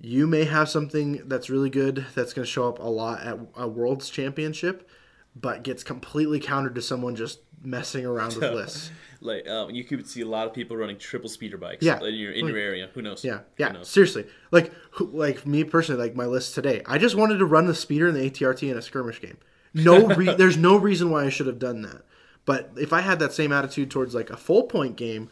you 0.00 0.26
may 0.26 0.44
have 0.44 0.70
something 0.70 1.20
that's 1.26 1.50
really 1.50 1.70
good 1.70 2.06
that's 2.14 2.32
going 2.32 2.46
to 2.46 2.50
show 2.50 2.66
up 2.66 2.78
a 2.78 2.88
lot 2.88 3.22
at 3.22 3.38
a 3.56 3.68
World's 3.68 4.08
Championship, 4.08 4.88
but 5.36 5.62
gets 5.62 5.82
completely 5.82 6.40
countered 6.40 6.74
to 6.74 6.82
someone 6.82 7.16
just 7.16 7.40
messing 7.62 8.04
around 8.06 8.34
with 8.34 8.52
lists. 8.54 8.90
Like 9.20 9.48
um, 9.48 9.70
you 9.70 9.84
could 9.84 10.06
see 10.06 10.20
a 10.20 10.26
lot 10.26 10.46
of 10.46 10.52
people 10.52 10.76
running 10.76 10.98
triple 10.98 11.30
speeder 11.30 11.56
bikes. 11.56 11.82
Yeah. 11.84 11.98
in 12.04 12.14
your 12.14 12.32
in 12.32 12.46
your 12.46 12.58
area. 12.58 12.90
Who 12.92 13.00
knows? 13.02 13.24
Yeah, 13.24 13.40
yeah, 13.56 13.72
knows? 13.72 13.88
seriously. 13.88 14.26
Like, 14.50 14.72
who- 14.92 15.06
like 15.06 15.46
me 15.46 15.64
personally, 15.64 16.02
like 16.02 16.14
my 16.14 16.26
list 16.26 16.54
today. 16.54 16.82
I 16.86 16.98
just 16.98 17.14
wanted 17.16 17.38
to 17.38 17.46
run 17.46 17.66
the 17.66 17.74
speeder 17.74 18.06
and 18.08 18.16
the 18.16 18.30
ATRT 18.30 18.70
in 18.70 18.76
a 18.76 18.82
skirmish 18.82 19.20
game. 19.20 19.38
No, 19.72 20.06
re- 20.14 20.34
there's 20.34 20.58
no 20.58 20.76
reason 20.76 21.10
why 21.10 21.24
I 21.24 21.30
should 21.30 21.46
have 21.46 21.58
done 21.58 21.82
that. 21.82 22.02
But 22.44 22.72
if 22.76 22.92
I 22.92 23.00
had 23.00 23.18
that 23.20 23.32
same 23.32 23.50
attitude 23.52 23.90
towards 23.90 24.14
like 24.14 24.28
a 24.28 24.36
full 24.36 24.64
point 24.64 24.96
game, 24.96 25.30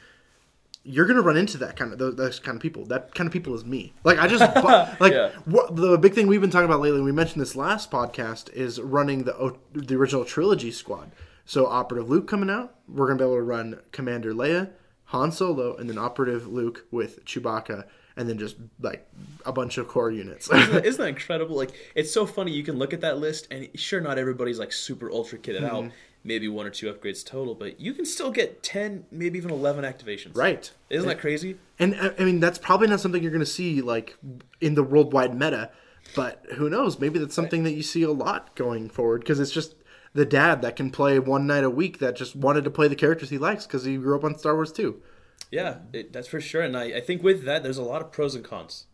you're 0.85 1.07
gonna 1.07 1.23
run 1.23 1.37
into 1.37 1.59
that 1.59 1.77
kind 1.77 1.93
of 1.93 1.99
those, 1.99 2.17
those 2.17 2.39
kind 2.41 2.57
of 2.57 2.63
people. 2.63 2.85
That 2.87 3.15
kind 3.15 3.27
of 3.27 3.33
people 3.33 3.55
is 3.55 3.65
me. 3.65 3.93
Like 4.05 4.19
I 4.19 4.27
just 4.27 4.41
like 5.01 5.13
Yeah. 5.13 5.31
what, 5.45 5.77
the 5.77 5.97
big 5.99 6.15
thing 6.15 6.27
we've 6.27 6.41
been 6.41 6.51
talking 6.51 6.65
about 6.67 6.81
lately. 6.81 7.01
We 7.01 7.13
mentioned 7.13 7.41
this 7.41 7.55
last 7.57 7.91
podcast 7.91 8.53
is 8.53 8.81
running 8.81 9.25
the 9.25 9.37
O- 9.37 9.59
the 9.73 9.95
original 9.95 10.25
trilogy 10.25 10.71
squad. 10.73 11.13
So 11.45 11.67
operative 11.67 12.09
Luke 12.09 12.27
coming 12.29 12.51
out, 12.51 12.75
we're 12.89 13.07
gonna 13.07 13.19
be 13.19 13.25
able 13.25 13.37
to 13.37 13.43
run 13.43 13.81
Commander 13.93 14.33
Leia, 14.33 14.71
Han 15.07 15.31
Solo, 15.33 15.77
and 15.77 15.89
then 15.89 15.99
operative 15.99 16.47
Luke 16.49 16.87
with 16.91 17.25
Chewbacca, 17.25 17.85
and 18.17 18.29
then 18.29 18.39
just 18.39 18.57
like 18.81 19.09
a 19.47 19.53
bunch 19.53 19.79
of 19.79 19.87
core 19.89 20.11
units. 20.11 20.51
Isn't 20.51 20.73
that- 20.73 20.85
isn't 20.87 21.01
that 21.01 21.09
incredible? 21.09 21.57
Like 21.57 21.73
it's 21.95 22.13
so 22.13 22.27
funny. 22.27 22.53
You 22.53 22.63
can 22.65 22.77
look 22.77 22.93
at 22.93 23.01
that 23.03 23.19
list, 23.19 23.49
and 23.51 23.69
sure, 23.75 24.01
not 24.01 24.19
everybody's 24.19 24.59
like 24.59 24.73
super 24.73 25.11
ultra 25.11 25.39
kitted 25.39 25.63
Mm-hmm. 25.63 25.77
out. 25.87 25.91
Maybe 26.25 26.49
one 26.49 26.67
or 26.67 26.71
two 26.71 26.93
upgrades 26.93 27.25
total, 27.25 27.55
but 27.55 27.81
you 27.81 27.95
can 27.95 28.05
still 28.05 28.31
get 28.31 28.63
ten, 28.63 29.07
maybe 29.11 29.39
even 29.39 29.51
eleven 29.51 29.85
activations. 29.85 30.37
right. 30.37 30.71
Isn't 30.89 31.09
that 31.09 31.19
crazy? 31.19 31.57
And 31.79 31.97
I 31.97 32.13
I 32.19 32.25
mean, 32.25 32.39
that's 32.39 32.59
probably 32.59 32.87
not 32.87 33.01
something 33.01 33.23
you're 33.23 33.33
going 33.33 33.41
to 33.41 33.47
see 33.47 33.81
like 33.81 34.17
in 34.61 34.75
the 34.75 34.85
worldwide 34.85 35.35
meta, 35.35 35.71
but 36.15 36.45
who 36.57 36.71
knows? 36.71 37.01
Maybe 37.01 37.19
that's 37.19 37.35
something 37.35 37.65
that 37.65 37.73
you 37.73 37.83
see 37.83 38.03
a 38.03 38.13
lot 38.13 38.55
going 38.55 38.89
forward 38.89 39.23
because 39.23 39.41
it's 39.41 39.51
just 39.51 39.75
the 40.15 40.25
dad 40.25 40.63
that 40.63 40.77
can 40.77 40.91
play 40.91 41.19
one 41.19 41.47
night 41.47 41.65
a 41.65 41.71
week 41.71 41.99
that 41.99 42.17
just 42.17 42.37
wanted 42.37 42.65
to 42.65 42.71
play 42.71 42.87
the 42.87 42.95
characters 42.95 43.31
he 43.31 43.39
likes 43.39 43.67
because 43.67 43.85
he 43.85 43.97
grew 43.97 44.17
up 44.17 44.25
on 44.25 44.39
Star 44.39 44.55
Wars 44.55 44.73
too. 44.73 45.03
Yeah, 45.51 45.79
it, 45.93 46.13
that's 46.13 46.29
for 46.29 46.41
sure. 46.41 46.63
And 46.63 46.77
I, 46.77 46.85
I 46.85 47.01
think 47.01 47.23
with 47.23 47.45
that, 47.45 47.63
there's 47.63 47.79
a 47.79 47.83
lot 47.83 48.01
of 48.01 48.13
pros 48.13 48.35
and 48.35 48.45
cons. 48.45 48.87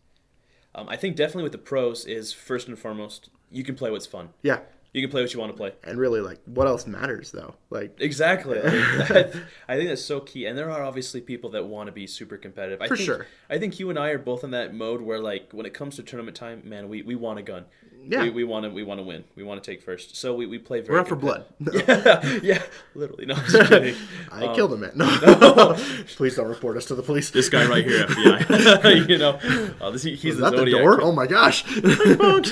Um, 0.74 0.88
I 0.88 0.96
think 0.96 1.16
definitely 1.16 1.44
with 1.44 1.52
the 1.52 1.58
pros 1.58 2.04
is 2.04 2.32
first 2.32 2.68
and 2.68 2.78
foremost, 2.78 3.30
you 3.50 3.64
can 3.64 3.74
play 3.74 3.90
what's 3.90 4.06
fun. 4.06 4.30
Yeah, 4.42 4.60
You 4.94 5.02
can 5.02 5.10
play 5.10 5.20
what 5.20 5.32
you 5.34 5.38
want 5.38 5.52
to 5.52 5.56
play. 5.56 5.72
and 5.84 5.98
really, 5.98 6.20
like, 6.20 6.40
what 6.46 6.66
else 6.66 6.86
matters 6.86 7.30
though? 7.30 7.54
Like, 7.70 7.98
Exactly. 8.00 8.58
I, 8.64 9.30
I 9.68 9.76
think 9.76 9.88
that's 9.90 10.04
so 10.04 10.20
key. 10.20 10.46
And 10.46 10.56
there 10.56 10.70
are 10.70 10.82
obviously 10.82 11.20
people 11.20 11.50
that 11.50 11.66
want 11.66 11.88
to 11.88 11.92
be 11.92 12.06
super 12.06 12.38
competitive. 12.38 12.80
I 12.80 12.88
For 12.88 12.96
think, 12.96 13.06
sure. 13.06 13.26
I 13.50 13.58
think 13.58 13.78
you 13.78 13.90
and 13.90 13.98
I 13.98 14.08
are 14.10 14.18
both 14.18 14.44
in 14.44 14.50
that 14.52 14.74
mode 14.74 15.02
where, 15.02 15.20
like, 15.20 15.50
when 15.52 15.66
it 15.66 15.74
comes 15.74 15.96
to 15.96 16.02
tournament 16.02 16.36
time, 16.36 16.62
man, 16.64 16.88
we, 16.88 17.02
we 17.02 17.14
want 17.16 17.38
a 17.38 17.42
gun. 17.42 17.66
Yeah. 18.06 18.22
We, 18.22 18.30
we 18.30 18.44
want 18.44 18.64
to 18.64 18.70
we 18.70 18.84
want 18.84 19.00
to 19.00 19.04
win. 19.04 19.24
We 19.34 19.42
want 19.42 19.62
to 19.62 19.70
take 19.70 19.82
first. 19.82 20.16
So 20.16 20.34
we, 20.34 20.46
we 20.46 20.56
play 20.56 20.80
very. 20.80 20.94
we're 20.94 21.00
out 21.00 21.08
for 21.08 21.16
blood. 21.16 21.44
competitive. 21.62 22.42
yeah, 22.44 22.62
literally. 22.94 23.26
No, 23.26 23.34
just 23.34 23.68
kidding. 23.68 23.96
I 24.32 24.46
Um, 24.46 24.54
killed 24.54 24.72
a 24.72 24.76
man. 24.78 24.92
No, 24.94 25.74
please 26.16 26.36
don't 26.36 26.46
report 26.48 26.76
us 26.78 26.86
to 26.86 26.94
the 26.94 27.02
police. 27.02 27.30
This 27.30 27.50
guy 27.50 27.66
right 27.66 27.84
here, 27.84 28.06
FBI. 28.06 29.08
you 29.10 29.18
know, 29.18 29.38
uh, 29.80 29.90
this, 29.90 30.04
he's 30.04 30.24
Is 30.24 30.36
the 30.38 30.48
that 30.50 30.56
the 30.64 30.70
door? 30.70 31.02
Oh 31.02 31.12
my 31.12 31.26
gosh! 31.26 31.64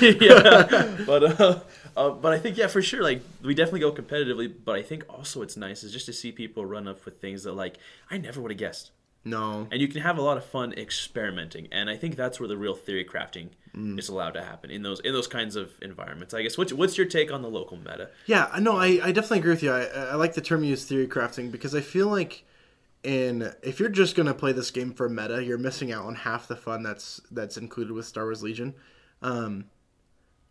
yeah, 0.02 0.96
but 1.06 1.40
uh, 1.40 1.60
uh, 1.96 2.10
but 2.10 2.32
I 2.32 2.38
think 2.38 2.56
yeah, 2.56 2.66
for 2.66 2.82
sure, 2.82 3.02
like 3.02 3.22
we 3.42 3.54
definitely 3.54 3.80
go 3.80 3.92
competitively. 3.92 4.52
But 4.64 4.76
I 4.76 4.82
think 4.82 5.04
also 5.08 5.42
it's 5.42 5.56
nice 5.56 5.82
is 5.82 5.92
just 5.92 6.06
to 6.06 6.12
see 6.12 6.32
people 6.32 6.64
run 6.66 6.86
up 6.88 7.04
with 7.04 7.20
things 7.20 7.44
that 7.44 7.52
like 7.52 7.78
I 8.10 8.18
never 8.18 8.40
would 8.40 8.50
have 8.50 8.58
guessed, 8.58 8.90
no, 9.24 9.66
and 9.70 9.80
you 9.80 9.88
can 9.88 10.02
have 10.02 10.18
a 10.18 10.22
lot 10.22 10.36
of 10.36 10.44
fun 10.44 10.72
experimenting. 10.74 11.68
And 11.72 11.88
I 11.90 11.96
think 11.96 12.16
that's 12.16 12.38
where 12.38 12.48
the 12.48 12.56
real 12.56 12.74
theory 12.74 13.04
crafting 13.04 13.48
Mm. 13.76 13.98
is 13.98 14.08
allowed 14.08 14.30
to 14.30 14.42
happen 14.42 14.70
in 14.70 14.82
those 14.82 15.00
in 15.00 15.12
those 15.12 15.26
kinds 15.26 15.54
of 15.54 15.70
environments. 15.82 16.32
I 16.32 16.40
guess 16.40 16.56
what's 16.56 16.72
what's 16.72 16.96
your 16.96 17.06
take 17.06 17.30
on 17.30 17.42
the 17.42 17.50
local 17.50 17.76
meta? 17.76 18.08
Yeah, 18.24 18.48
no, 18.58 18.74
I, 18.78 18.98
I 19.02 19.12
definitely 19.12 19.40
agree 19.40 19.50
with 19.50 19.62
you. 19.62 19.70
I, 19.70 19.82
I 19.84 20.14
like 20.14 20.32
the 20.32 20.40
term 20.40 20.64
you 20.64 20.70
use, 20.70 20.84
theory 20.86 21.06
crafting, 21.06 21.52
because 21.52 21.74
I 21.74 21.82
feel 21.82 22.08
like 22.08 22.44
in 23.04 23.52
if 23.62 23.78
you're 23.78 23.90
just 23.90 24.16
gonna 24.16 24.32
play 24.32 24.52
this 24.52 24.70
game 24.70 24.94
for 24.94 25.10
meta, 25.10 25.44
you're 25.44 25.58
missing 25.58 25.92
out 25.92 26.06
on 26.06 26.14
half 26.14 26.48
the 26.48 26.56
fun 26.56 26.82
that's 26.84 27.20
that's 27.30 27.58
included 27.58 27.92
with 27.92 28.06
Star 28.06 28.24
Wars 28.24 28.42
Legion. 28.42 28.74
Um, 29.20 29.66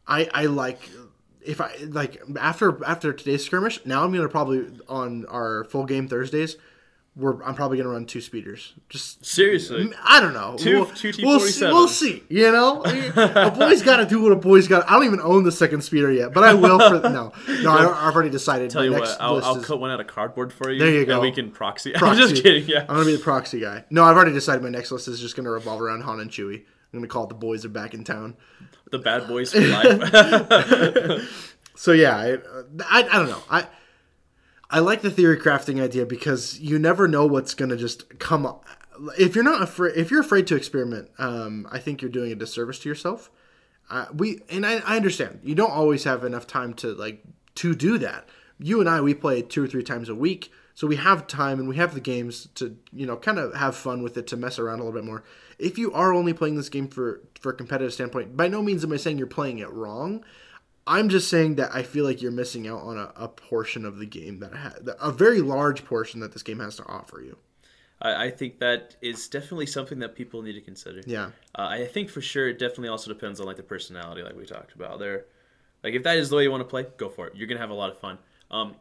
I 0.08 0.30
I 0.32 0.46
like 0.46 0.80
if 1.46 1.62
I 1.62 1.76
like 1.88 2.22
after 2.40 2.84
after 2.86 3.14
today's 3.14 3.46
skirmish. 3.46 3.86
Now 3.86 4.04
I'm 4.04 4.14
gonna 4.14 4.30
probably 4.30 4.68
on 4.88 5.26
our 5.28 5.64
full 5.66 5.86
game 5.86 6.08
Thursdays. 6.08 6.58
We're, 7.18 7.42
I'm 7.44 7.56
probably 7.56 7.78
gonna 7.78 7.92
run 7.92 8.06
two 8.06 8.20
speeders. 8.20 8.74
Just 8.90 9.26
Seriously, 9.26 9.90
I 10.04 10.20
don't 10.20 10.34
know. 10.34 10.58
Two- 10.58 10.82
we'll, 10.82 10.86
two 10.88 11.14
we'll 11.24 11.40
see, 11.40 11.66
we'll 11.66 11.88
see. 11.88 12.24
You 12.28 12.52
know, 12.52 12.84
a 13.16 13.52
boy's 13.58 13.82
got 13.84 13.98
to 13.98 14.06
do 14.06 14.22
what 14.22 14.34
a 14.34 14.36
boy's 14.36 14.68
got. 14.68 14.90
I 14.90 14.96
don't 14.96 15.06
even 15.06 15.22
own 15.22 15.44
the 15.46 15.52
second 15.52 15.82
speeder 15.82 16.12
yet, 16.12 16.34
but 16.34 16.44
I 16.44 16.54
will. 16.54 16.78
For 16.78 17.08
no, 17.10 17.32
no, 17.62 17.72
I, 17.72 18.08
I've 18.10 18.14
already 18.14 18.32
decided. 18.32 18.70
tell 18.70 18.84
you 18.84 18.92
next 18.92 19.12
what, 19.12 19.22
I'll, 19.22 19.42
I'll 19.46 19.58
is 19.60 19.66
cut 19.66 19.80
one 19.80 19.92
out 19.92 20.02
of 20.02 20.08
cardboard 20.08 20.52
for 20.52 20.70
you. 20.70 20.80
There 20.80 20.92
you 20.92 21.06
go. 21.06 21.22
we 21.22 21.32
can 21.32 21.52
proxy. 21.52 21.96
I'm 22.02 22.18
just 22.18 22.44
kidding. 22.44 22.68
Yeah. 22.68 22.82
I'm 22.82 22.88
gonna 22.88 23.06
be 23.06 23.16
the 23.16 23.24
proxy 23.24 23.62
guy. 23.62 23.86
No, 23.90 24.04
I've 24.04 24.18
already 24.18 24.34
decided 24.34 24.62
my 24.62 24.70
next 24.70 24.92
list 24.92 25.08
is 25.08 25.22
just 25.22 25.38
gonna 25.38 25.52
revolve 25.52 25.82
around 25.82 26.02
Han 26.02 26.20
and 26.20 26.30
Chewie. 26.30 26.66
I'm 26.96 27.02
gonna 27.02 27.10
call 27.10 27.24
it 27.26 27.30
the 27.30 27.36
boys 27.36 27.66
are 27.66 27.70
back 27.70 27.94
in 27.94 28.04
town. 28.04 28.36
the 28.92 29.00
bad 29.00 29.28
boys 29.28 29.52
for 29.52 29.62
life. 29.62 31.42
So 31.76 31.92
yeah, 31.92 32.16
I, 32.16 32.38
I, 32.90 33.04
I 33.04 33.18
don't 33.20 33.30
know. 33.30 33.44
I 33.50 33.68
I 34.70 34.80
like 34.80 35.02
the 35.02 35.12
theory 35.12 35.38
crafting 35.38 35.82
idea 35.82 36.06
because 36.06 36.60
you 36.60 36.80
never 36.80 37.08
know 37.08 37.26
what's 37.26 37.54
gonna 37.54 37.76
just 37.78 38.18
come 38.18 38.46
up. 38.46 38.66
If 39.20 39.36
you're 39.36 39.44
not 39.44 39.62
afraid, 39.62 39.96
if 39.98 40.10
you're 40.10 40.22
afraid 40.22 40.48
to 40.48 40.56
experiment, 40.56 41.10
um, 41.18 41.68
I 41.70 41.80
think 41.80 42.02
you're 42.02 42.12
doing 42.12 42.32
a 42.32 42.36
disservice 42.36 42.80
to 42.80 42.90
yourself. 42.90 43.30
Uh, 43.90 44.06
we 44.14 44.42
and 44.50 44.66
I, 44.66 44.78
I 44.86 44.96
understand 44.96 45.42
you 45.44 45.54
don't 45.54 45.72
always 45.72 46.06
have 46.06 46.24
enough 46.24 46.48
time 46.48 46.74
to 46.76 46.94
like 46.94 47.22
to 47.56 47.76
do 47.76 47.98
that. 48.00 48.30
You 48.58 48.80
and 48.80 48.90
I 48.90 49.02
we 49.02 49.14
play 49.14 49.42
two 49.42 49.64
or 49.64 49.68
three 49.68 49.84
times 49.84 50.08
a 50.08 50.16
week, 50.16 50.52
so 50.74 50.88
we 50.88 50.96
have 50.96 51.28
time 51.28 51.60
and 51.60 51.68
we 51.68 51.76
have 51.76 51.94
the 51.94 52.00
games 52.00 52.48
to 52.56 52.78
you 52.94 53.06
know 53.06 53.18
kind 53.18 53.38
of 53.38 53.54
have 53.54 53.76
fun 53.76 54.02
with 54.02 54.18
it 54.18 54.28
to 54.28 54.38
mess 54.38 54.58
around 54.58 54.80
a 54.80 54.84
little 54.86 54.98
bit 54.98 55.06
more. 55.06 55.26
If 55.60 55.78
you 55.78 55.92
are 55.94 56.14
only 56.14 56.34
playing 56.34 56.56
this 56.56 56.70
game 56.70 56.88
for 56.88 57.22
for 57.40 57.52
a 57.52 57.56
competitive 57.56 57.94
standpoint, 57.94 58.36
by 58.36 58.48
no 58.48 58.62
means 58.62 58.84
am 58.84 58.92
I 58.92 58.98
saying 58.98 59.18
you're 59.18 59.28
playing 59.28 59.60
it 59.60 59.70
wrong. 59.72 60.24
I'm 60.88 61.10
just 61.10 61.30
saying 61.30 61.56
that 61.56 61.74
I 61.74 61.82
feel 61.82 62.06
like 62.06 62.22
you're 62.22 62.32
missing 62.32 62.68
out 62.68 62.82
on 62.82 62.98
a, 62.98 63.12
a 63.16 63.28
portion 63.28 63.86
of 63.86 63.98
the 63.98 64.06
game 64.06 64.40
that 64.40 64.54
ha- 64.54 64.76
a 65.02 65.12
very 65.12 65.42
large 65.42 65.84
portion 65.84 66.20
that 66.20 66.32
this 66.34 66.44
game 66.44 66.60
has 66.60 66.76
to 66.76 66.86
offer 66.86 67.22
you. 67.22 67.38
I, 68.02 68.26
I 68.26 68.30
think 68.30 68.60
that 68.60 68.96
is 69.02 69.28
definitely 69.28 69.66
something 69.66 69.98
that 70.00 70.16
people 70.16 70.44
need 70.44 70.54
to 70.54 70.62
consider. 70.62 71.02
Yeah. 71.08 71.32
Uh, 71.58 71.64
I 71.70 71.86
think 71.86 72.10
for 72.10 72.22
sure 72.22 72.50
it 72.50 72.60
definitely 72.60 72.90
also 72.90 73.12
depends 73.12 73.40
on 73.40 73.48
like 73.48 73.58
the 73.58 73.64
personality, 73.64 74.22
like 74.22 74.36
we 74.38 74.46
talked 74.46 74.76
about. 74.76 75.00
There, 75.00 75.26
like 75.84 75.94
if 75.96 76.04
that 76.04 76.18
is 76.18 76.30
the 76.30 76.36
way 76.36 76.44
you 76.44 76.52
want 76.52 76.62
to 76.62 76.70
play, 76.70 76.86
go 76.98 77.10
for 77.10 77.28
it. 77.28 77.36
You're 77.36 77.48
gonna 77.48 77.60
have 77.62 77.72
a 77.72 77.76
lot 77.76 77.90
of 77.90 77.98
fun. 78.00 78.20
Um, 78.52 78.76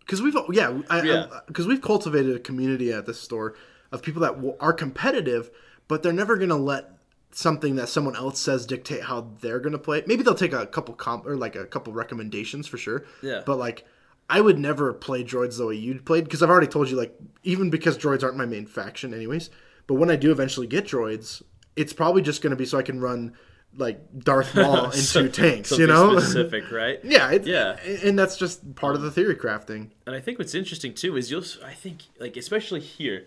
because 0.00 0.20
we've 0.20 0.36
yeah 0.52 0.78
I, 0.90 1.02
Yeah. 1.02 1.26
because 1.46 1.66
we've 1.66 1.80
cultivated 1.80 2.36
a 2.36 2.38
community 2.38 2.92
at 2.92 3.06
this 3.06 3.18
store 3.20 3.54
of 3.92 4.02
people 4.02 4.20
that 4.22 4.34
w- 4.34 4.56
are 4.60 4.72
competitive, 4.74 5.50
but 5.88 6.02
they're 6.02 6.12
never 6.12 6.36
gonna 6.36 6.56
let 6.56 6.90
something 7.32 7.76
that 7.76 7.88
someone 7.88 8.16
else 8.16 8.40
says 8.40 8.64
dictate 8.66 9.02
how 9.02 9.30
they're 9.40 9.60
gonna 9.60 9.78
play. 9.78 10.02
Maybe 10.06 10.22
they'll 10.22 10.34
take 10.34 10.52
a 10.54 10.66
couple 10.66 10.94
comp 10.94 11.26
or 11.26 11.36
like 11.36 11.54
a 11.56 11.66
couple 11.66 11.92
recommendations 11.92 12.66
for 12.66 12.78
sure. 12.78 13.04
Yeah. 13.22 13.42
But 13.44 13.58
like, 13.58 13.84
I 14.30 14.40
would 14.40 14.58
never 14.58 14.92
play 14.92 15.22
droids 15.22 15.58
the 15.58 15.66
way 15.66 15.74
you 15.74 16.00
played 16.00 16.24
because 16.24 16.42
I've 16.42 16.50
already 16.50 16.66
told 16.66 16.90
you 16.90 16.96
like 16.96 17.16
even 17.44 17.70
because 17.70 17.96
droids 17.98 18.22
aren't 18.24 18.36
my 18.36 18.46
main 18.46 18.66
faction 18.66 19.12
anyways. 19.14 19.50
But 19.86 19.94
when 19.94 20.10
I 20.10 20.16
do 20.16 20.32
eventually 20.32 20.66
get 20.66 20.84
droids, 20.86 21.42
it's 21.76 21.92
probably 21.92 22.22
just 22.22 22.42
gonna 22.42 22.56
be 22.56 22.64
so 22.64 22.78
I 22.78 22.82
can 22.82 23.00
run 23.00 23.34
like 23.76 24.00
Darth 24.18 24.54
Maul 24.56 24.86
into 24.86 24.96
So- 24.96 25.28
tanks. 25.28 25.70
You 25.72 25.86
know. 25.86 26.18
specific, 26.18 26.72
right? 26.72 26.98
yeah. 27.04 27.30
It's, 27.30 27.46
Yeah. 27.46 27.76
And 28.02 28.18
that's 28.18 28.36
just 28.38 28.74
part 28.76 28.96
of 28.96 29.02
the 29.02 29.10
theory 29.10 29.36
crafting. 29.36 29.90
And 30.06 30.16
I 30.16 30.20
think 30.20 30.38
what's 30.38 30.54
interesting 30.54 30.94
too 30.94 31.16
is 31.18 31.30
you'll, 31.30 31.44
I 31.64 31.74
think, 31.74 32.04
like 32.18 32.36
especially 32.38 32.80
here 32.80 33.26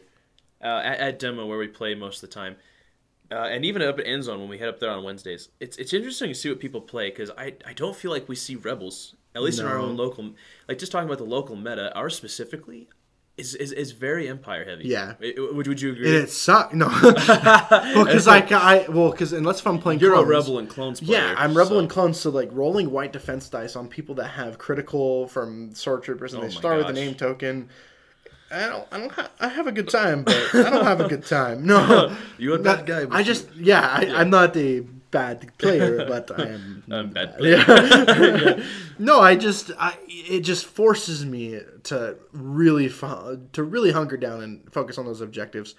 uh, 0.64 0.68
at, 0.84 1.00
at 1.00 1.20
demo 1.20 1.46
where 1.46 1.58
we 1.58 1.68
play 1.68 1.96
most 1.96 2.24
of 2.24 2.30
the 2.30 2.34
time, 2.34 2.56
uh, 3.32 3.36
and 3.36 3.64
even 3.66 3.82
up 3.82 4.00
at 4.00 4.08
End 4.08 4.24
Zone 4.24 4.40
when 4.40 4.50
we 4.50 4.58
head 4.58 4.70
up 4.70 4.80
there 4.80 4.92
on 4.92 5.04
Wednesdays, 5.04 5.50
it's 5.60 5.78
it's 5.78 5.94
interesting 5.94 6.30
to 6.30 6.36
see 6.36 6.50
what 6.50 6.60
people 6.60 6.82
play 6.82 7.10
because 7.10 7.30
I 7.38 7.54
I 7.66 7.74
don't 7.74 7.96
feel 7.96 8.12
like 8.12 8.28
we 8.28 8.36
see 8.36 8.56
rebels 8.56 9.16
at 9.36 9.44
least 9.44 9.60
in 9.60 9.66
our 9.68 9.78
own 9.78 9.96
local, 9.96 10.32
like 10.68 10.80
just 10.80 10.92
talking 10.92 11.08
about 11.08 11.20
the 11.20 11.24
local 11.24 11.56
meta, 11.56 11.94
ours 11.96 12.16
specifically. 12.16 12.90
Is, 13.38 13.56
is, 13.56 13.72
is 13.72 13.94
very 13.94 14.28
empire 14.28 14.66
heavy. 14.66 14.84
Yeah. 14.90 15.14
Would, 15.22 15.66
would 15.66 15.80
you 15.82 15.94
agree? 15.94 16.08
And 16.08 16.24
it 16.26 16.30
sucks. 16.30 16.74
No, 16.74 16.88
well, 17.02 18.04
because 18.04 18.28
I, 18.28 18.42
ca- 18.42 18.60
I, 18.60 18.86
well, 18.90 19.12
because 19.12 19.32
unless 19.32 19.62
if 19.62 19.68
I'm 19.68 19.80
playing, 19.80 20.02
You're 20.02 20.16
a 20.16 20.26
rebel 20.26 20.60
and 20.60 20.68
clones 20.70 21.00
player. 21.00 21.20
Yeah, 21.22 21.36
I'm 21.38 21.56
rebel 21.56 21.70
so- 21.78 21.80
and 21.80 21.90
clones. 21.90 22.20
So 22.20 22.32
like 22.32 22.50
rolling 22.52 22.92
white 22.92 23.14
defense 23.14 23.48
dice 23.48 23.78
on 23.78 23.88
people 23.88 24.16
that 24.16 24.28
have 24.32 24.58
critical 24.58 25.28
from 25.30 25.74
shore 25.74 26.02
troopers, 26.02 26.34
and 26.34 26.44
Oh 26.44 26.48
they 26.48 26.52
start 26.52 26.80
with 26.80 26.88
a 26.88 26.90
gosh. 26.90 26.96
name 26.96 27.16
token. 27.16 27.70
I 28.52 28.68
don't, 28.68 28.88
I 28.92 28.98
don't, 29.00 29.12
ha- 29.12 29.32
I 29.40 29.48
have 29.48 29.68
a 29.68 29.72
good 29.72 29.90
time, 29.90 30.24
but 30.24 30.36
I 30.54 30.70
don't 30.70 30.84
have 30.86 31.02
a 31.02 31.08
good 31.08 31.26
time. 31.26 31.66
No, 31.66 32.16
you're 32.38 32.56
a 32.58 32.60
bad 32.60 32.86
guy, 32.86 33.06
I 33.12 33.22
just, 33.24 33.48
yeah, 33.56 33.82
I, 33.82 34.08
I'm 34.16 34.30
not 34.30 34.56
a 34.58 34.80
bad 35.12 35.52
player, 35.58 36.06
but 36.08 36.32
I 36.40 36.44
am. 36.50 36.84
I'm 36.92 37.10
bad. 37.12 37.36
Yeah. 37.42 38.64
no, 38.98 39.20
I 39.20 39.36
just, 39.36 39.72
I, 39.80 39.96
it 40.08 40.42
just 40.42 40.66
forces 40.66 41.26
me 41.26 41.60
to 41.84 42.16
really, 42.32 42.88
fo- 42.90 43.40
to 43.54 43.64
really 43.64 43.92
hunker 43.92 44.18
down 44.18 44.42
and 44.42 44.72
focus 44.74 44.98
on 44.98 45.06
those 45.06 45.22
objectives. 45.22 45.76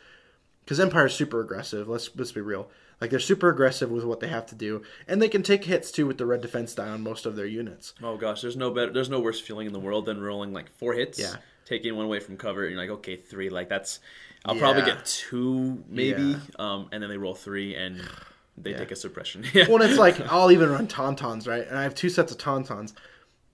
Because 0.65 0.79
Empire's 0.79 1.15
super 1.15 1.41
aggressive. 1.41 1.89
Let's 1.89 2.11
let's 2.15 2.31
be 2.31 2.41
real. 2.41 2.71
Like 3.01 3.11
they're 3.11 3.19
super 3.19 3.49
aggressive 3.49 3.91
with 3.91 4.05
what 4.05 4.21
they 4.21 4.29
have 4.29 4.47
to 4.47 4.55
do, 4.55 4.83
and 5.09 5.21
they 5.21 5.29
can 5.29 5.43
take 5.43 5.65
hits 5.65 5.91
too 5.91 6.07
with 6.07 6.17
the 6.19 6.27
red 6.27 6.43
defense 6.43 6.75
die 6.77 6.89
on 6.91 7.03
most 7.03 7.27
of 7.27 7.35
their 7.35 7.47
units. 7.47 7.93
Oh 8.03 8.17
gosh, 8.17 8.43
there's 8.43 8.57
no 8.57 8.71
better, 8.71 8.93
there's 8.93 9.09
no 9.09 9.19
worse 9.21 9.41
feeling 9.41 9.67
in 9.67 9.73
the 9.73 9.81
world 9.81 10.07
than 10.07 10.21
rolling 10.21 10.53
like 10.53 10.71
four 10.71 10.93
hits, 10.93 11.19
Yeah. 11.19 11.37
Taking 11.67 11.97
one 11.97 12.07
away 12.07 12.21
from 12.21 12.37
cover, 12.37 12.63
and 12.65 12.73
you're 12.73 12.81
like, 12.81 12.91
okay, 12.91 13.17
three, 13.17 13.51
like 13.51 13.69
that's, 13.69 14.01
I'll 14.45 14.57
probably 14.57 14.83
get 14.83 15.05
two 15.05 15.83
maybe, 15.89 16.23
Yeah. 16.23 16.37
um, 16.59 16.89
and 16.93 17.03
then 17.03 17.11
they 17.11 17.17
roll 17.19 17.35
three 17.35 17.75
and 17.75 18.01
they 18.59 18.73
take 18.73 18.91
a 18.91 18.97
suppression. 18.97 19.45
yeah, 19.53 19.67
Well, 19.69 19.83
it's 19.83 19.99
like 19.99 20.21
I'll 20.33 20.51
even 20.51 20.71
run 20.71 20.87
tauntauns, 20.89 21.47
right? 21.49 21.67
And 21.67 21.79
I 21.79 21.83
have 21.83 21.95
two 21.95 22.09
sets 22.09 22.33
of 22.33 22.39
tauntauns. 22.39 22.93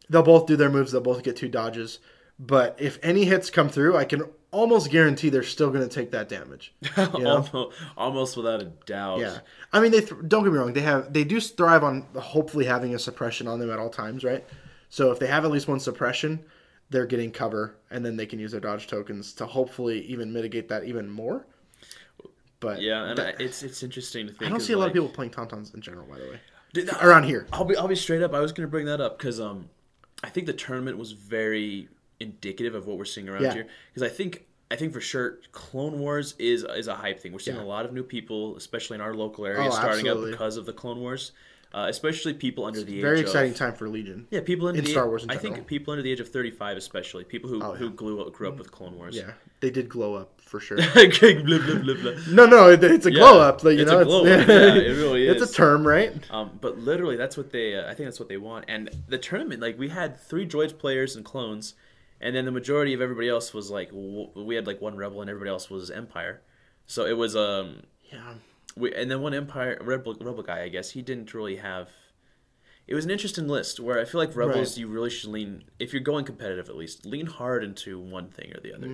They'll 0.08 0.22
both 0.22 0.46
do 0.46 0.56
their 0.56 0.70
moves. 0.70 0.92
They'll 0.92 1.00
both 1.00 1.22
get 1.22 1.36
two 1.36 1.48
dodges. 1.48 1.98
But 2.38 2.76
if 2.78 2.98
any 3.02 3.24
hits 3.24 3.48
come 3.50 3.68
through, 3.68 3.96
I 3.96 4.04
can 4.04 4.22
almost 4.52 4.90
guarantee 4.90 5.30
they're 5.30 5.42
still 5.42 5.70
going 5.70 5.86
to 5.88 5.92
take 5.92 6.10
that 6.12 6.28
damage. 6.28 6.72
You 6.96 7.24
know? 7.24 7.44
almost, 7.52 7.76
almost 7.96 8.36
without 8.36 8.60
a 8.62 8.66
doubt. 8.86 9.20
Yeah, 9.20 9.38
I 9.72 9.80
mean, 9.80 9.90
they 9.90 10.00
th- 10.00 10.20
don't 10.28 10.44
get 10.44 10.52
me 10.52 10.58
wrong. 10.58 10.72
They 10.74 10.82
have 10.82 11.12
they 11.12 11.24
do 11.24 11.40
thrive 11.40 11.82
on 11.82 12.06
hopefully 12.14 12.64
having 12.66 12.94
a 12.94 12.98
suppression 12.98 13.48
on 13.48 13.58
them 13.58 13.70
at 13.70 13.78
all 13.78 13.90
times, 13.90 14.22
right? 14.22 14.44
So 14.90 15.10
if 15.10 15.18
they 15.18 15.26
have 15.26 15.44
at 15.44 15.50
least 15.50 15.66
one 15.66 15.80
suppression, 15.80 16.44
they're 16.90 17.06
getting 17.06 17.30
cover, 17.30 17.76
and 17.90 18.04
then 18.04 18.16
they 18.16 18.26
can 18.26 18.38
use 18.38 18.52
their 18.52 18.60
dodge 18.60 18.86
tokens 18.86 19.32
to 19.34 19.46
hopefully 19.46 20.00
even 20.02 20.32
mitigate 20.32 20.68
that 20.68 20.84
even 20.84 21.10
more. 21.10 21.46
But 22.60 22.80
yeah, 22.80 23.10
and 23.10 23.20
I, 23.20 23.34
it's 23.38 23.62
it's 23.62 23.82
interesting 23.82 24.26
to 24.28 24.32
think. 24.32 24.44
I 24.44 24.48
don't 24.48 24.60
see 24.60 24.72
a 24.72 24.78
lot 24.78 24.88
of 24.88 24.92
people 24.94 25.08
playing 25.08 25.30
tauntauns 25.32 25.74
in 25.74 25.80
general, 25.82 26.06
by 26.06 26.18
the 26.18 26.24
way, 26.24 26.40
Dude, 26.72 26.88
around 27.02 27.24
here. 27.24 27.46
I'll 27.52 27.64
be 27.64 27.76
I'll 27.76 27.88
be 27.88 27.96
straight 27.96 28.22
up. 28.22 28.32
I 28.34 28.40
was 28.40 28.52
gonna 28.52 28.68
bring 28.68 28.86
that 28.86 29.00
up 29.00 29.18
because 29.18 29.40
um, 29.40 29.68
I 30.24 30.30
think 30.30 30.46
the 30.46 30.52
tournament 30.54 30.96
was 30.96 31.12
very 31.12 31.88
indicative 32.18 32.74
of 32.74 32.86
what 32.86 32.96
we're 32.96 33.04
seeing 33.04 33.28
around 33.28 33.42
Yeah. 33.42 33.52
here. 33.52 33.66
Because 33.92 34.10
I 34.10 34.12
think 34.14 34.46
I 34.70 34.76
think 34.76 34.94
for 34.94 35.02
sure, 35.02 35.38
Clone 35.52 35.98
Wars 36.00 36.34
is 36.38 36.64
is 36.64 36.88
a 36.88 36.94
hype 36.94 37.20
thing. 37.20 37.32
We're 37.32 37.40
seeing 37.40 37.58
Yeah. 37.58 37.62
a 37.62 37.66
lot 37.66 37.84
of 37.84 37.92
new 37.92 38.02
people, 38.02 38.56
especially 38.56 38.94
in 38.94 39.00
our 39.02 39.12
local 39.14 39.44
area, 39.44 39.68
Oh, 39.68 39.70
starting 39.70 40.06
absolutely. 40.06 40.32
up 40.32 40.38
because 40.38 40.56
of 40.56 40.64
the 40.64 40.72
Clone 40.72 41.00
Wars. 41.00 41.32
Uh, 41.74 41.86
especially 41.90 42.32
people 42.32 42.64
under 42.64 42.82
the 42.82 43.00
Very 43.02 43.18
age 43.18 43.24
exciting 43.26 43.50
of 43.50 43.56
time 43.58 43.74
for 43.74 43.86
Legion. 43.88 44.26
yeah 44.30 44.40
people 44.40 44.66
under 44.68 44.78
in 44.78 44.84
the 44.84 44.90
Star 44.92 45.06
Wars 45.08 45.24
in 45.24 45.30
I 45.30 45.36
think 45.36 45.66
people 45.66 45.92
under 45.92 46.02
the 46.02 46.10
age 46.10 46.20
of 46.20 46.28
thirty 46.28 46.50
five, 46.50 46.76
especially 46.76 47.24
people 47.24 47.50
who 47.50 47.62
Oh, 47.62 47.72
yeah. 47.72 47.78
who 47.78 47.90
grew 47.90 48.22
up, 48.22 48.32
grew 48.32 48.48
up 48.48 48.56
with 48.56 48.70
Clone 48.72 48.96
Wars. 48.96 49.14
Yeah, 49.16 49.32
they 49.60 49.70
did 49.70 49.88
glow 49.88 50.14
up 50.14 50.40
for 50.40 50.58
sure. 50.60 50.76
blah, 50.94 51.04
blah, 51.04 51.94
blah, 51.94 52.12
no, 52.30 52.46
no, 52.46 52.70
it, 52.70 52.82
it's 52.84 53.04
a 53.06 53.12
Yeah, 53.12 53.18
glow 53.18 53.40
up. 53.40 53.62
Like, 53.64 53.76
you 53.76 53.82
it's 53.82 53.90
know, 53.90 54.00
a 54.00 54.04
glow 54.04 54.20
up, 54.20 54.26
yeah, 54.48 54.74
it 54.76 54.96
really 54.96 55.26
is. 55.26 55.42
It's 55.42 55.52
a 55.52 55.54
term, 55.54 55.86
right? 55.86 56.12
Um, 56.30 56.56
but 56.60 56.78
literally, 56.78 57.16
that's 57.16 57.36
what 57.36 57.50
they. 57.50 57.74
Uh, 57.76 57.82
I 57.90 57.94
think 57.94 58.06
that's 58.06 58.20
what 58.20 58.28
they 58.28 58.36
want. 58.38 58.64
And 58.68 58.88
the 59.08 59.18
tournament, 59.18 59.60
like 59.60 59.78
we 59.78 59.88
had 59.88 60.18
three 60.18 60.46
droids 60.46 60.76
players 60.78 61.16
and 61.16 61.24
clones, 61.24 61.74
and 62.20 62.34
then 62.34 62.44
the 62.46 62.52
majority 62.52 62.94
of 62.94 63.00
everybody 63.02 63.28
else 63.28 63.52
was 63.52 63.70
like 63.70 63.88
w- 63.90 64.30
we 64.36 64.54
had 64.54 64.66
like 64.66 64.80
one 64.80 64.96
rebel, 64.96 65.20
and 65.20 65.28
everybody 65.28 65.50
else 65.50 65.68
was 65.68 65.90
Empire. 65.90 66.40
So 66.86 67.04
it 67.04 67.16
was 67.18 67.34
um, 67.36 67.82
Yeah. 68.04 68.34
We, 68.76 68.94
and 68.94 69.10
then 69.10 69.20
one 69.22 69.34
Empire 69.34 69.78
rebel 69.80 70.14
rebel 70.20 70.42
guy, 70.42 70.62
I 70.62 70.68
guess 70.68 70.90
he 70.90 71.02
didn't 71.02 71.32
really 71.34 71.56
have. 71.56 71.88
It 72.86 72.94
was 72.94 73.04
an 73.04 73.10
interesting 73.10 73.48
list 73.48 73.80
where 73.80 73.98
I 74.00 74.04
feel 74.04 74.20
like 74.20 74.36
rebels 74.36 74.72
Right. 74.72 74.76
you 74.78 74.86
really 74.86 75.10
should 75.10 75.30
lean 75.30 75.64
if 75.80 75.92
you're 75.92 76.02
going 76.02 76.24
competitive 76.24 76.68
at 76.68 76.76
least 76.76 77.04
lean 77.04 77.26
hard 77.26 77.64
into 77.64 77.98
one 77.98 78.28
thing 78.28 78.52
or 78.56 78.60
the 78.60 78.72
other. 78.74 78.88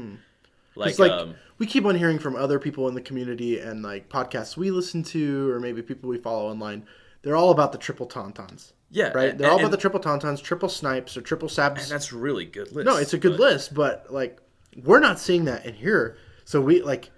Like, 0.75 0.99
like 0.99 1.11
um, 1.13 1.35
we 1.59 1.67
keep 1.67 1.85
on 1.85 1.95
hearing 1.97 2.19
from 2.19 2.35
other 2.35 2.59
people 2.59 2.89
in 2.89 2.95
the 2.95 3.03
community 3.03 3.59
and 3.59 3.83
like 3.83 4.09
podcasts 4.09 4.57
we 4.57 4.71
listen 4.71 5.03
to, 5.05 5.51
or 5.51 5.61
maybe 5.61 5.83
people 5.83 6.09
we 6.09 6.17
follow 6.17 6.49
online. 6.51 6.87
They're 7.21 7.37
all 7.37 7.51
about 7.51 7.73
the 7.73 7.79
triple 7.79 8.07
tauntauns, 8.09 8.73
yeah, 8.91 9.13
right? 9.13 9.29
and- 9.31 9.39
They're 9.39 9.49
all 9.51 9.57
and- 9.59 9.67
about 9.67 9.71
the 9.73 9.77
triple 9.81 10.01
tauntauns, 10.01 10.43
triple 10.43 10.71
snipes, 10.71 11.15
or 11.17 11.21
triple 11.21 11.49
and 11.49 11.77
sabs. 11.77 11.89
that's 11.91 12.13
really 12.15 12.47
good 12.47 12.73
list. 12.73 12.87
No, 12.87 12.97
it's 12.97 13.13
a 13.13 13.19
good 13.19 13.33
but- 13.37 13.41
list, 13.41 13.75
but 13.75 14.07
like 14.11 14.41
we're 14.83 15.01
not 15.01 15.21
seeing 15.21 15.45
that 15.45 15.67
in 15.67 15.75
here. 15.75 16.17
So 16.47 16.63
we 16.63 16.81
like. 16.81 17.11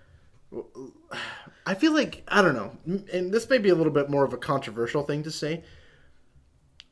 I 1.67 1.75
feel 1.75 1.93
like 1.93 2.23
I 2.29 2.43
don't 2.43 2.55
know, 2.55 2.77
and 3.13 3.33
this 3.33 3.49
may 3.49 3.59
be 3.59 3.71
a 3.71 3.75
little 3.75 3.93
bit 3.93 4.11
more 4.11 4.25
of 4.25 4.33
a 4.33 4.37
controversial 4.39 5.03
thing 5.03 5.23
to 5.23 5.31
say. 5.31 5.65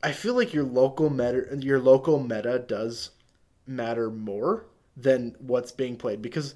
I 0.01 0.11
feel 0.11 0.33
like 0.33 0.53
your 0.53 0.63
local 0.63 1.09
meta, 1.09 1.57
your 1.59 1.79
local 1.79 2.19
meta 2.19 2.59
does 2.59 3.11
matter 3.65 4.09
more 4.09 4.65
than 4.97 5.35
what's 5.39 5.71
being 5.71 5.95
played 5.95 6.21
because 6.21 6.55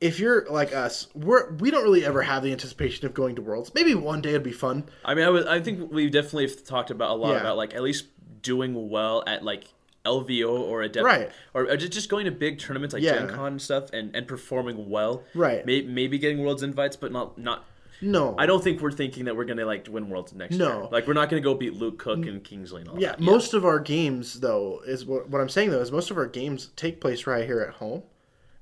if 0.00 0.20
you're 0.20 0.46
like 0.50 0.74
us, 0.74 1.08
we're 1.14 1.52
we 1.54 1.70
don't 1.70 1.82
really 1.82 2.04
ever 2.04 2.22
have 2.22 2.42
the 2.42 2.52
anticipation 2.52 3.06
of 3.06 3.14
going 3.14 3.34
to 3.36 3.42
worlds. 3.42 3.72
Maybe 3.74 3.94
one 3.94 4.20
day 4.20 4.30
it'd 4.30 4.42
be 4.42 4.52
fun. 4.52 4.84
I 5.04 5.14
mean, 5.14 5.24
I 5.24 5.30
was. 5.30 5.46
I 5.46 5.60
think 5.60 5.90
we 5.90 6.10
definitely 6.10 6.46
have 6.48 6.64
talked 6.64 6.90
about 6.90 7.10
a 7.10 7.14
lot 7.14 7.30
Yeah. 7.32 7.40
about 7.40 7.56
like 7.56 7.74
at 7.74 7.82
least 7.82 8.06
doing 8.42 8.90
well 8.90 9.24
at 9.26 9.42
like 9.42 9.64
LVO 10.06 10.48
or 10.60 10.82
a 10.82 10.86
Adept, 10.86 11.04
Right. 11.04 11.30
Or, 11.52 11.76
just 11.76 12.08
going 12.08 12.24
to 12.26 12.30
big 12.30 12.58
tournaments 12.58 12.94
like 12.94 13.02
Yeah. 13.02 13.18
Gen 13.18 13.28
Con 13.28 13.46
and 13.52 13.62
stuff, 13.62 13.90
and, 13.92 14.14
and 14.14 14.26
performing 14.28 14.88
well, 14.88 15.24
Right. 15.34 15.64
May, 15.66 15.82
maybe 15.82 16.18
getting 16.18 16.38
worlds 16.44 16.62
invites, 16.62 16.96
but 16.96 17.12
not 17.12 17.36
not. 17.38 17.64
No, 18.02 18.34
I 18.38 18.44
don't 18.44 18.62
think 18.62 18.82
we're 18.82 18.92
thinking 18.92 19.24
that 19.24 19.34
we're 19.36 19.46
gonna 19.46 19.64
like 19.64 19.88
win 19.90 20.10
worlds 20.10 20.34
next 20.34 20.56
No. 20.56 20.66
year. 20.80 20.88
Like 20.92 21.06
we're 21.06 21.14
not 21.14 21.30
gonna 21.30 21.40
go 21.40 21.54
beat 21.54 21.72
Luke 21.74 21.98
Cook 21.98 22.26
and 22.26 22.44
Kingsley 22.44 22.82
and 22.82 22.90
all 22.90 23.00
Yeah, 23.00 23.12
that. 23.12 23.20
most 23.20 23.54
of 23.54 23.64
our 23.64 23.78
games 23.80 24.40
though 24.40 24.80
is 24.86 25.06
what, 25.06 25.30
what 25.30 25.40
I'm 25.40 25.48
saying 25.48 25.70
though 25.70 25.80
is 25.80 25.90
most 25.90 26.10
of 26.10 26.18
our 26.18 26.26
games 26.26 26.70
take 26.76 27.00
place 27.00 27.26
right 27.26 27.46
here 27.46 27.60
at 27.62 27.74
home, 27.76 28.02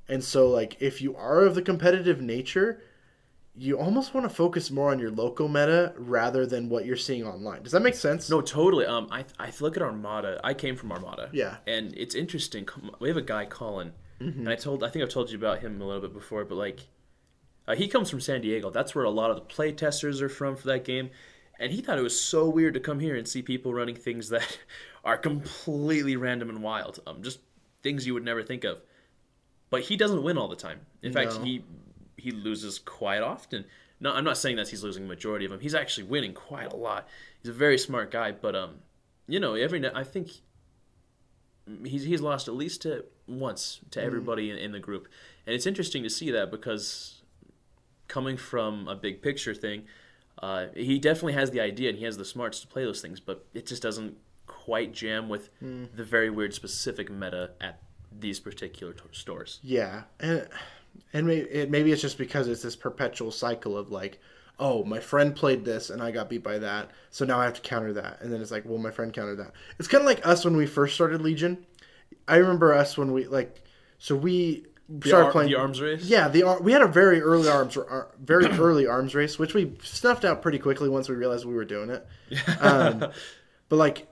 and 0.09 0.23
so 0.23 0.49
like 0.49 0.77
if 0.81 1.03
you 1.03 1.17
are 1.17 1.41
of 1.43 1.57
the 1.57 1.63
competitive 1.63 2.21
nature, 2.21 2.81
you 3.57 3.79
almost 3.79 4.15
want 4.15 4.29
to 4.29 4.35
focus 4.35 4.71
more 4.71 4.91
on 4.91 4.99
your 4.99 5.11
local 5.11 5.47
meta 5.49 5.95
rather 5.97 6.45
than 6.45 6.69
what 6.69 6.85
you're 6.85 6.97
seeing 6.97 7.25
online. 7.25 7.63
Does 7.63 7.73
that 7.73 7.83
make 7.83 7.95
sense? 7.95 8.29
No, 8.29 8.41
totally. 8.41 8.85
Um, 8.87 9.07
I 9.11 9.25
I 9.39 9.53
look 9.61 9.77
at 9.77 9.83
Armada. 9.83 10.41
I 10.43 10.55
came 10.55 10.75
from 10.77 10.91
Armada. 10.93 11.31
Yeah. 11.33 11.57
and 11.67 11.95
it's 11.97 12.15
interesting. 12.15 12.69
We 12.99 13.09
have 13.09 13.17
a 13.17 13.23
guy, 13.23 13.45
Colin, 13.47 13.93
Mm-hmm. 14.21 14.41
and 14.41 14.49
I 14.49 14.55
told 14.55 14.83
I 14.85 14.89
think 14.91 15.03
I've 15.05 15.09
told 15.11 15.31
you 15.31 15.37
about 15.39 15.59
him 15.61 15.81
a 15.81 15.85
little 15.85 16.01
bit 16.03 16.13
before, 16.15 16.45
but 16.45 16.55
like, 16.57 16.81
uh, 17.67 17.75
he 17.75 17.89
comes 17.89 18.09
from 18.11 18.21
San 18.21 18.41
Diego. 18.41 18.71
That's 18.71 18.95
where 18.95 19.05
a 19.05 19.11
lot 19.11 19.31
of 19.31 19.37
the 19.37 19.43
play 19.43 19.73
testers 19.73 20.23
are 20.23 20.29
from 20.29 20.55
for 20.57 20.69
that 20.69 20.85
game, 20.85 21.11
and 21.59 21.73
he 21.73 21.81
thought 21.83 21.99
it 21.99 22.03
was 22.03 22.19
so 22.21 22.49
weird 22.49 22.75
to 22.75 22.81
come 22.81 23.01
here 23.01 23.17
and 23.17 23.27
see 23.27 23.43
people 23.43 23.75
running 23.75 23.97
things 23.97 24.29
that 24.31 24.59
are 25.05 25.17
completely 25.19 26.17
random 26.17 26.49
and 26.49 26.63
wild. 26.63 27.01
Um, 27.07 27.23
just 27.23 27.41
things 27.83 28.07
you 28.07 28.15
would 28.15 28.25
never 28.25 28.43
think 28.43 28.65
of. 28.65 28.79
But 29.71 29.83
he 29.83 29.97
doesn't 29.97 30.23
win 30.23 30.39
all 30.39 30.49
the 30.49 30.57
time. 30.57 30.81
In 31.03 31.13
fact, 31.13 31.33
he 31.43 31.65
he 32.17 32.31
loses 32.31 32.79
quite 32.79 33.23
often. 33.23 33.65
No, 34.01 34.13
I'm 34.13 34.25
not 34.25 34.37
saying 34.37 34.57
that 34.57 34.69
he's 34.69 34.83
losing 34.83 35.05
the 35.05 35.09
majority 35.09 35.45
of 35.45 35.51
them. 35.51 35.61
He's 35.61 35.75
actually 35.75 36.05
winning 36.05 36.35
quite 36.35 36.73
a 36.73 36.77
lot. 36.77 37.09
He's 37.43 37.51
a 37.51 37.55
very 37.55 37.79
smart 37.79 38.11
guy, 38.11 38.33
but 38.33 38.55
um, 38.55 38.77
you 39.27 39.41
know, 39.41 39.55
every 39.55 39.81
na- 39.81 39.91
I 39.95 40.05
think 40.05 40.31
he's 41.85 42.05
he's 42.05 42.21
lost 42.21 42.49
at 42.49 42.55
least 42.55 42.83
to 42.83 43.05
once 43.27 43.81
to 43.91 44.03
everybody 44.03 44.51
in, 44.51 44.59
in 44.59 44.73
the 44.73 44.81
group, 44.81 45.09
and 45.47 45.55
it's 45.55 45.67
interesting 45.67 46.03
to 46.03 46.11
see 46.11 46.31
that 46.31 46.51
because 46.51 47.23
coming 48.09 48.37
from 48.37 48.87
a 48.89 48.95
big 48.95 49.23
picture 49.23 49.55
thing, 49.55 49.85
uh, 50.43 50.67
he 50.75 50.99
definitely 50.99 51.33
has 51.33 51.51
the 51.53 51.61
idea 51.61 51.89
and 51.89 51.99
he 51.99 52.05
has 52.05 52.19
the 52.19 52.25
smarts 52.25 52.61
to 52.61 52.67
play 52.67 52.85
those 52.85 53.01
things, 53.01 53.19
but 53.21 53.47
it 53.55 53.67
just 53.67 53.83
doesn't 53.83 54.17
quite 54.47 54.93
jam 54.93 55.29
with 55.29 55.49
the 55.61 56.05
very 56.05 56.29
weird 56.29 56.53
specific 56.53 57.11
meta 57.11 57.53
at 57.61 57.81
these 58.17 58.39
particular 58.41 58.93
t- 58.93 59.01
stores. 59.13 59.59
Yeah, 59.63 60.03
and 60.21 60.47
and 61.13 61.27
maybe, 61.27 61.49
it, 61.49 61.71
maybe 61.71 61.93
it's 61.93 62.03
just 62.03 62.19
because 62.19 62.49
it's 62.49 62.63
this 62.63 62.77
perpetual 62.77 63.31
cycle 63.31 63.77
of 63.77 63.91
like, 63.91 64.19
oh, 64.59 64.85
my 64.85 65.01
friend 65.01 65.35
played 65.35 65.65
this 65.65 65.91
and 65.91 66.03
I 66.03 66.11
got 66.13 66.29
beat 66.31 66.43
by 66.45 66.59
that, 66.59 66.91
so 67.11 67.25
now 67.25 67.41
I 67.41 67.45
have 67.45 67.55
to 67.55 67.61
counter 67.61 67.93
that, 67.95 68.21
and 68.21 68.33
then 68.33 68.41
it's 68.41 68.51
like, 68.53 68.65
well, 68.65 68.79
my 68.79 68.91
friend 68.91 69.13
countered 69.13 69.39
that. 69.39 69.53
It's 69.79 69.89
kind 69.89 70.01
of 70.03 70.07
like 70.07 70.27
us 70.27 70.45
when 70.45 70.57
we 70.57 70.67
first 70.67 70.95
started 70.95 71.21
Legion. 71.23 71.67
I 72.29 72.37
remember 72.37 72.73
us 72.73 72.97
when 72.97 73.13
we 73.13 73.27
like, 73.27 73.63
so 73.99 74.15
we 74.15 74.67
The, 74.89 75.09
started 75.09 75.27
ar- 75.27 75.33
playing 75.33 75.51
the 75.51 75.57
arms 75.59 75.81
race. 75.81 76.05
Yeah, 76.05 76.29
the 76.29 76.45
ar- 76.45 76.63
we 76.63 76.73
had 76.73 76.83
a 76.83 76.87
very 76.87 77.21
early 77.21 77.49
arms 77.49 77.77
ar- 77.77 78.09
very 78.23 78.47
early 78.47 78.87
arms 78.87 79.15
race, 79.15 79.39
which 79.39 79.55
we 79.55 79.77
snuffed 79.83 80.25
out 80.25 80.41
pretty 80.41 80.59
quickly 80.59 80.89
once 80.89 81.09
we 81.09 81.17
realized 81.17 81.45
we 81.45 81.55
were 81.55 81.65
doing 81.65 81.91
it. 81.91 82.07
Um, 82.61 83.01
but 83.69 83.77
like, 83.77 84.07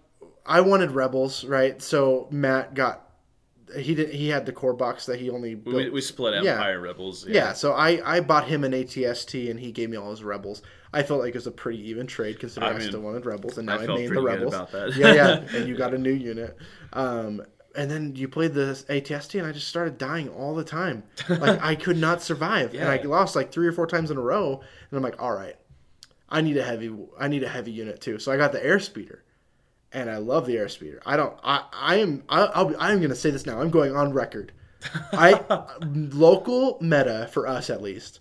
I 0.44 0.60
wanted 0.62 0.90
rebels, 0.90 1.44
right? 1.44 1.80
So 1.80 2.26
Matt 2.30 2.74
got 2.74 3.06
he 3.76 3.94
did 3.94 4.10
he 4.10 4.28
had 4.28 4.46
the 4.46 4.52
core 4.52 4.74
box 4.74 5.06
that 5.06 5.18
he 5.20 5.30
only 5.30 5.54
built. 5.54 5.76
We, 5.76 5.90
we 5.90 6.00
split 6.00 6.42
Yeah. 6.42 6.52
Empire 6.54 6.80
Rebels. 6.80 7.26
yeah, 7.26 7.52
so 7.52 7.72
I 7.72 8.00
I 8.16 8.20
bought 8.20 8.46
him 8.46 8.64
an 8.64 8.72
ATST 8.72 9.50
and 9.50 9.58
he 9.58 9.72
gave 9.72 9.90
me 9.90 9.96
all 9.96 10.10
his 10.10 10.22
rebels. 10.22 10.62
I 10.92 11.02
felt 11.02 11.20
like 11.20 11.30
it 11.30 11.34
was 11.34 11.46
a 11.46 11.50
pretty 11.50 11.88
even 11.88 12.06
trade 12.06 12.38
considering 12.38 12.74
I 12.74 12.76
I, 12.76 12.80
still 12.80 13.00
wanted 13.00 13.24
rebels, 13.24 13.56
and 13.56 13.66
now 13.66 13.78
I 13.78 13.84
I, 13.84 13.86
named 13.86 14.14
the 14.16 14.22
rebels. 14.22 14.54
yeah, 14.96 15.14
yeah, 15.14 15.44
and 15.54 15.66
you 15.66 15.74
got 15.76 15.94
a 15.94 15.98
new 15.98 16.12
unit. 16.12 16.56
Um, 16.92 17.42
and 17.74 17.90
then 17.90 18.14
you 18.14 18.28
played 18.28 18.52
the 18.52 18.84
ATST, 18.90 19.38
and 19.38 19.46
I 19.46 19.52
just 19.52 19.68
started 19.68 19.96
dying 19.96 20.28
all 20.28 20.54
the 20.54 20.64
time. 20.64 21.04
Like 21.28 21.62
I 21.62 21.74
could 21.74 21.96
not 21.96 22.20
survive, 22.22 22.74
and 22.74 22.84
I 22.86 22.96
lost 23.04 23.34
like 23.34 23.50
three 23.50 23.66
or 23.66 23.72
four 23.72 23.86
times 23.86 24.10
in 24.10 24.18
a 24.18 24.20
row. 24.20 24.60
And 24.90 24.96
I'm 24.98 25.02
like, 25.02 25.22
all 25.22 25.32
right, 25.32 25.56
I 26.28 26.42
need 26.42 26.58
a 26.58 26.62
heavy, 26.62 26.94
I 27.18 27.28
need 27.28 27.42
a 27.42 27.48
heavy 27.48 27.72
unit 27.72 28.02
too. 28.02 28.18
So 28.18 28.30
I 28.30 28.36
got 28.36 28.52
the 28.52 28.60
airspeeder, 28.60 29.20
and 29.92 30.10
I 30.10 30.16
love 30.18 30.46
the 30.46 30.56
airspeeder. 30.56 31.00
I 31.04 31.16
don't, 31.16 31.36
I, 31.42 31.64
I 31.72 31.96
am, 31.96 32.22
I, 32.28 32.44
I'll, 32.46 32.64
be- 32.66 32.76
I'm 32.76 32.98
going 32.98 33.10
to 33.10 33.16
say 33.16 33.30
this 33.30 33.46
now. 33.46 33.60
I'm 33.60 33.70
going 33.70 33.94
on 33.94 34.12
record. 34.12 34.52
I 35.12 35.40
local 35.80 36.78
meta 36.80 37.28
for 37.32 37.46
us 37.46 37.70
at 37.70 37.82
least. 37.82 38.20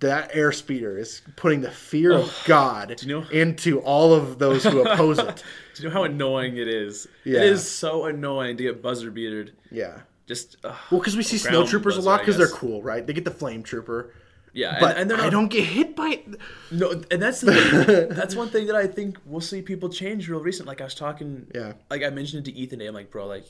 That 0.00 0.32
airspeeder 0.32 0.98
is 0.98 1.22
putting 1.36 1.60
the 1.60 1.70
fear 1.70 2.12
of 2.12 2.24
oh, 2.24 2.42
God 2.44 3.00
you 3.02 3.08
know- 3.08 3.28
into 3.30 3.80
all 3.80 4.12
of 4.14 4.38
those 4.38 4.64
who 4.64 4.80
oppose 4.80 5.18
it. 5.18 5.44
Do 5.76 5.82
you 5.82 5.88
know 5.88 5.94
how 5.94 6.04
annoying 6.04 6.56
it 6.56 6.66
is? 6.66 7.06
Yeah. 7.24 7.40
It 7.40 7.52
is 7.52 7.70
so 7.70 8.06
annoying 8.06 8.56
to 8.56 8.64
get 8.64 8.82
buzzer 8.82 9.10
beatered. 9.12 9.52
Yeah. 9.70 10.00
Just 10.26 10.56
ugh. 10.64 10.74
Well, 10.90 11.00
because 11.00 11.16
we 11.16 11.22
see 11.22 11.38
snow 11.38 11.64
troopers 11.64 11.96
a 11.96 12.00
lot 12.00 12.20
because 12.20 12.36
they're 12.36 12.48
cool, 12.48 12.82
right? 12.82 13.06
They 13.06 13.12
get 13.12 13.24
the 13.24 13.30
flame 13.30 13.62
trooper, 13.62 14.12
yeah, 14.56 14.78
but 14.80 14.92
and, 14.92 15.02
and 15.02 15.10
they're 15.10 15.20
I 15.26 15.30
don't 15.30 15.48
get 15.48 15.64
hit 15.64 15.94
by. 15.94 16.22
No, 16.70 16.90
and 17.10 17.22
that's 17.22 17.40
the 17.42 18.08
that's 18.10 18.34
one 18.34 18.48
thing 18.48 18.66
that 18.66 18.76
I 18.76 18.86
think 18.86 19.18
we'll 19.24 19.40
see 19.40 19.62
people 19.62 19.88
change 19.88 20.28
real 20.28 20.40
recent. 20.40 20.66
Like 20.66 20.80
I 20.80 20.84
was 20.84 20.94
talking, 20.94 21.46
Yeah. 21.54 21.74
like 21.90 22.02
I 22.02 22.10
mentioned 22.10 22.46
it 22.48 22.50
to 22.50 22.56
Ethan. 22.58 22.80
I'm 22.80 22.94
like, 22.94 23.10
bro, 23.10 23.26
like 23.26 23.44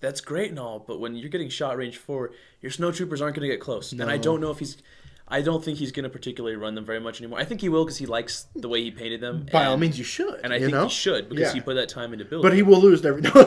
that's 0.00 0.20
great 0.20 0.50
and 0.50 0.58
all, 0.58 0.78
but 0.80 1.00
when 1.00 1.14
you're 1.16 1.28
getting 1.30 1.48
shot 1.48 1.76
range 1.76 1.96
four, 1.98 2.32
your 2.60 2.72
snowtroopers 2.72 3.20
aren't 3.22 3.36
going 3.36 3.48
to 3.48 3.54
get 3.54 3.60
close. 3.60 3.92
And 3.92 4.02
I 4.02 4.16
don't 4.18 4.40
know 4.40 4.50
if 4.50 4.58
he's. 4.58 4.76
I 5.26 5.40
don't 5.40 5.64
think 5.64 5.78
he's 5.78 5.90
going 5.90 6.04
to 6.04 6.10
particularly 6.10 6.54
run 6.54 6.74
them 6.74 6.84
very 6.84 7.00
much 7.00 7.18
anymore. 7.18 7.38
I 7.38 7.44
think 7.46 7.62
he 7.62 7.70
will 7.70 7.86
because 7.86 7.96
he 7.96 8.04
likes 8.04 8.46
the 8.54 8.68
way 8.68 8.82
he 8.82 8.90
painted 8.90 9.22
them. 9.22 9.46
By 9.50 9.60
and, 9.60 9.68
all 9.70 9.76
means, 9.78 9.96
you 9.96 10.04
should. 10.04 10.38
and 10.44 10.52
I 10.52 10.58
think 10.58 10.72
know? 10.72 10.84
he 10.84 10.90
should 10.90 11.30
because 11.30 11.44
Yeah. 11.48 11.52
he 11.54 11.62
put 11.62 11.76
that 11.76 11.88
time 11.88 12.12
into 12.12 12.26
building. 12.26 12.46
But 12.50 12.54
he 12.54 12.62
will 12.62 12.78
lose 12.78 13.02
every. 13.06 13.22
no, 13.34 13.44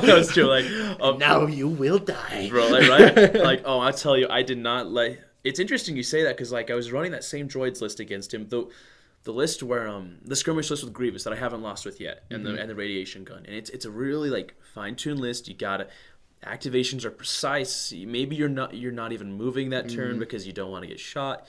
that's 0.00 0.32
true. 0.34 0.46
Like, 0.46 0.66
um, 1.00 1.18
now 1.18 1.46
you 1.46 1.68
will 1.68 2.00
die. 2.00 2.48
bro. 2.50 2.66
Like, 2.66 2.88
right? 2.88 3.34
Like, 3.36 3.62
oh, 3.64 3.78
I 3.78 3.92
tell 3.92 4.16
you, 4.18 4.26
I 4.28 4.42
did 4.42 4.58
not 4.58 4.88
like. 4.90 5.20
It's 5.48 5.58
interesting 5.58 5.96
you 5.96 6.02
say 6.02 6.22
that 6.24 6.36
because 6.36 6.52
like 6.52 6.70
I 6.70 6.74
was 6.74 6.92
running 6.92 7.12
that 7.12 7.24
same 7.24 7.48
droids 7.48 7.80
list 7.80 8.00
against 8.00 8.32
him, 8.34 8.46
though. 8.48 8.70
The 9.24 9.32
list 9.32 9.62
where 9.62 9.88
um 9.88 10.18
the 10.24 10.36
skirmish 10.36 10.70
list 10.70 10.84
with 10.84 10.92
Grievous 10.92 11.24
that 11.24 11.32
I 11.32 11.36
haven't 11.36 11.60
lost 11.62 11.84
with 11.84 12.00
yet, 12.00 12.24
and 12.30 12.44
Mm-hmm. 12.44 12.54
the 12.54 12.60
and 12.62 12.70
the 12.70 12.74
radiation 12.74 13.24
gun, 13.24 13.44
and 13.46 13.54
it's 13.54 13.68
it's 13.70 13.84
a 13.84 13.90
really 13.90 14.30
like 14.30 14.54
fine 14.74 14.94
tuned 14.94 15.20
list. 15.20 15.48
You 15.48 15.54
gotta 15.54 15.88
activations 16.44 17.04
are 17.04 17.10
precise. 17.10 17.92
Maybe 17.92 18.36
you're 18.36 18.48
not 18.48 18.74
you're 18.74 18.92
not 18.92 19.12
even 19.12 19.32
moving 19.32 19.70
that 19.70 19.86
Mm-hmm. 19.86 19.96
turn 19.96 20.18
because 20.18 20.46
you 20.46 20.52
don't 20.52 20.70
want 20.70 20.82
to 20.84 20.88
get 20.88 21.00
shot. 21.00 21.46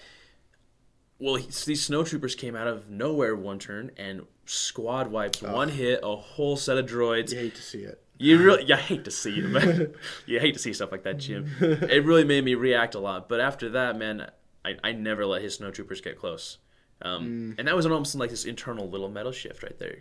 Well, 1.20 1.36
he, 1.36 1.46
these 1.48 1.88
snowtroopers 1.88 2.36
came 2.38 2.56
out 2.56 2.68
of 2.68 2.90
nowhere 2.90 3.36
one 3.36 3.60
turn 3.60 3.92
and 3.98 4.26
squad 4.46 5.08
wiped 5.12 5.42
one 5.44 5.70
hit 5.70 6.00
a 6.02 6.16
whole 6.16 6.58
set 6.58 6.78
of 6.78 6.86
droids. 6.86 7.32
You 7.32 7.38
hate 7.40 7.56
to 7.56 7.62
see 7.62 7.80
it. 7.84 8.02
You 8.22 8.38
really, 8.44 8.66
you 8.66 8.76
hate 8.76 9.06
to 9.06 9.12
see 9.12 9.40
it, 9.40 9.46
man. 9.50 9.94
you 10.26 10.40
hate 10.40 10.54
to 10.54 10.60
see 10.60 10.74
stuff 10.74 10.92
like 10.92 11.04
that, 11.04 11.18
Jim. 11.18 11.50
It 11.62 12.04
really 12.04 12.26
made 12.26 12.44
me 12.44 12.54
react 12.54 12.94
a 12.94 13.00
lot. 13.00 13.30
But 13.30 13.40
after 13.40 13.70
that, 13.70 13.98
man, 13.98 14.30
I, 14.66 14.76
I 14.84 14.92
never 14.92 15.26
let 15.26 15.42
his 15.42 15.58
snowtroopers 15.58 16.04
get 16.04 16.18
close. 16.20 16.58
Um, 17.02 17.56
And 17.58 17.68
that 17.68 17.76
was 17.78 17.86
almost 17.86 18.14
like 18.16 18.30
this 18.30 18.44
internal 18.46 18.90
little 18.90 19.10
metal 19.10 19.32
shift 19.32 19.64
right 19.64 19.78
there. 19.80 20.00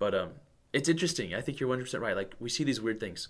But 0.00 0.14
um, 0.14 0.30
it's 0.72 0.88
interesting. 0.88 1.34
I 1.36 1.40
think 1.40 1.60
you're 1.60 1.68
100% 1.74 2.00
right. 2.00 2.16
Like, 2.16 2.34
we 2.40 2.48
see 2.50 2.64
these 2.64 2.80
weird 2.80 2.98
things. 2.98 3.28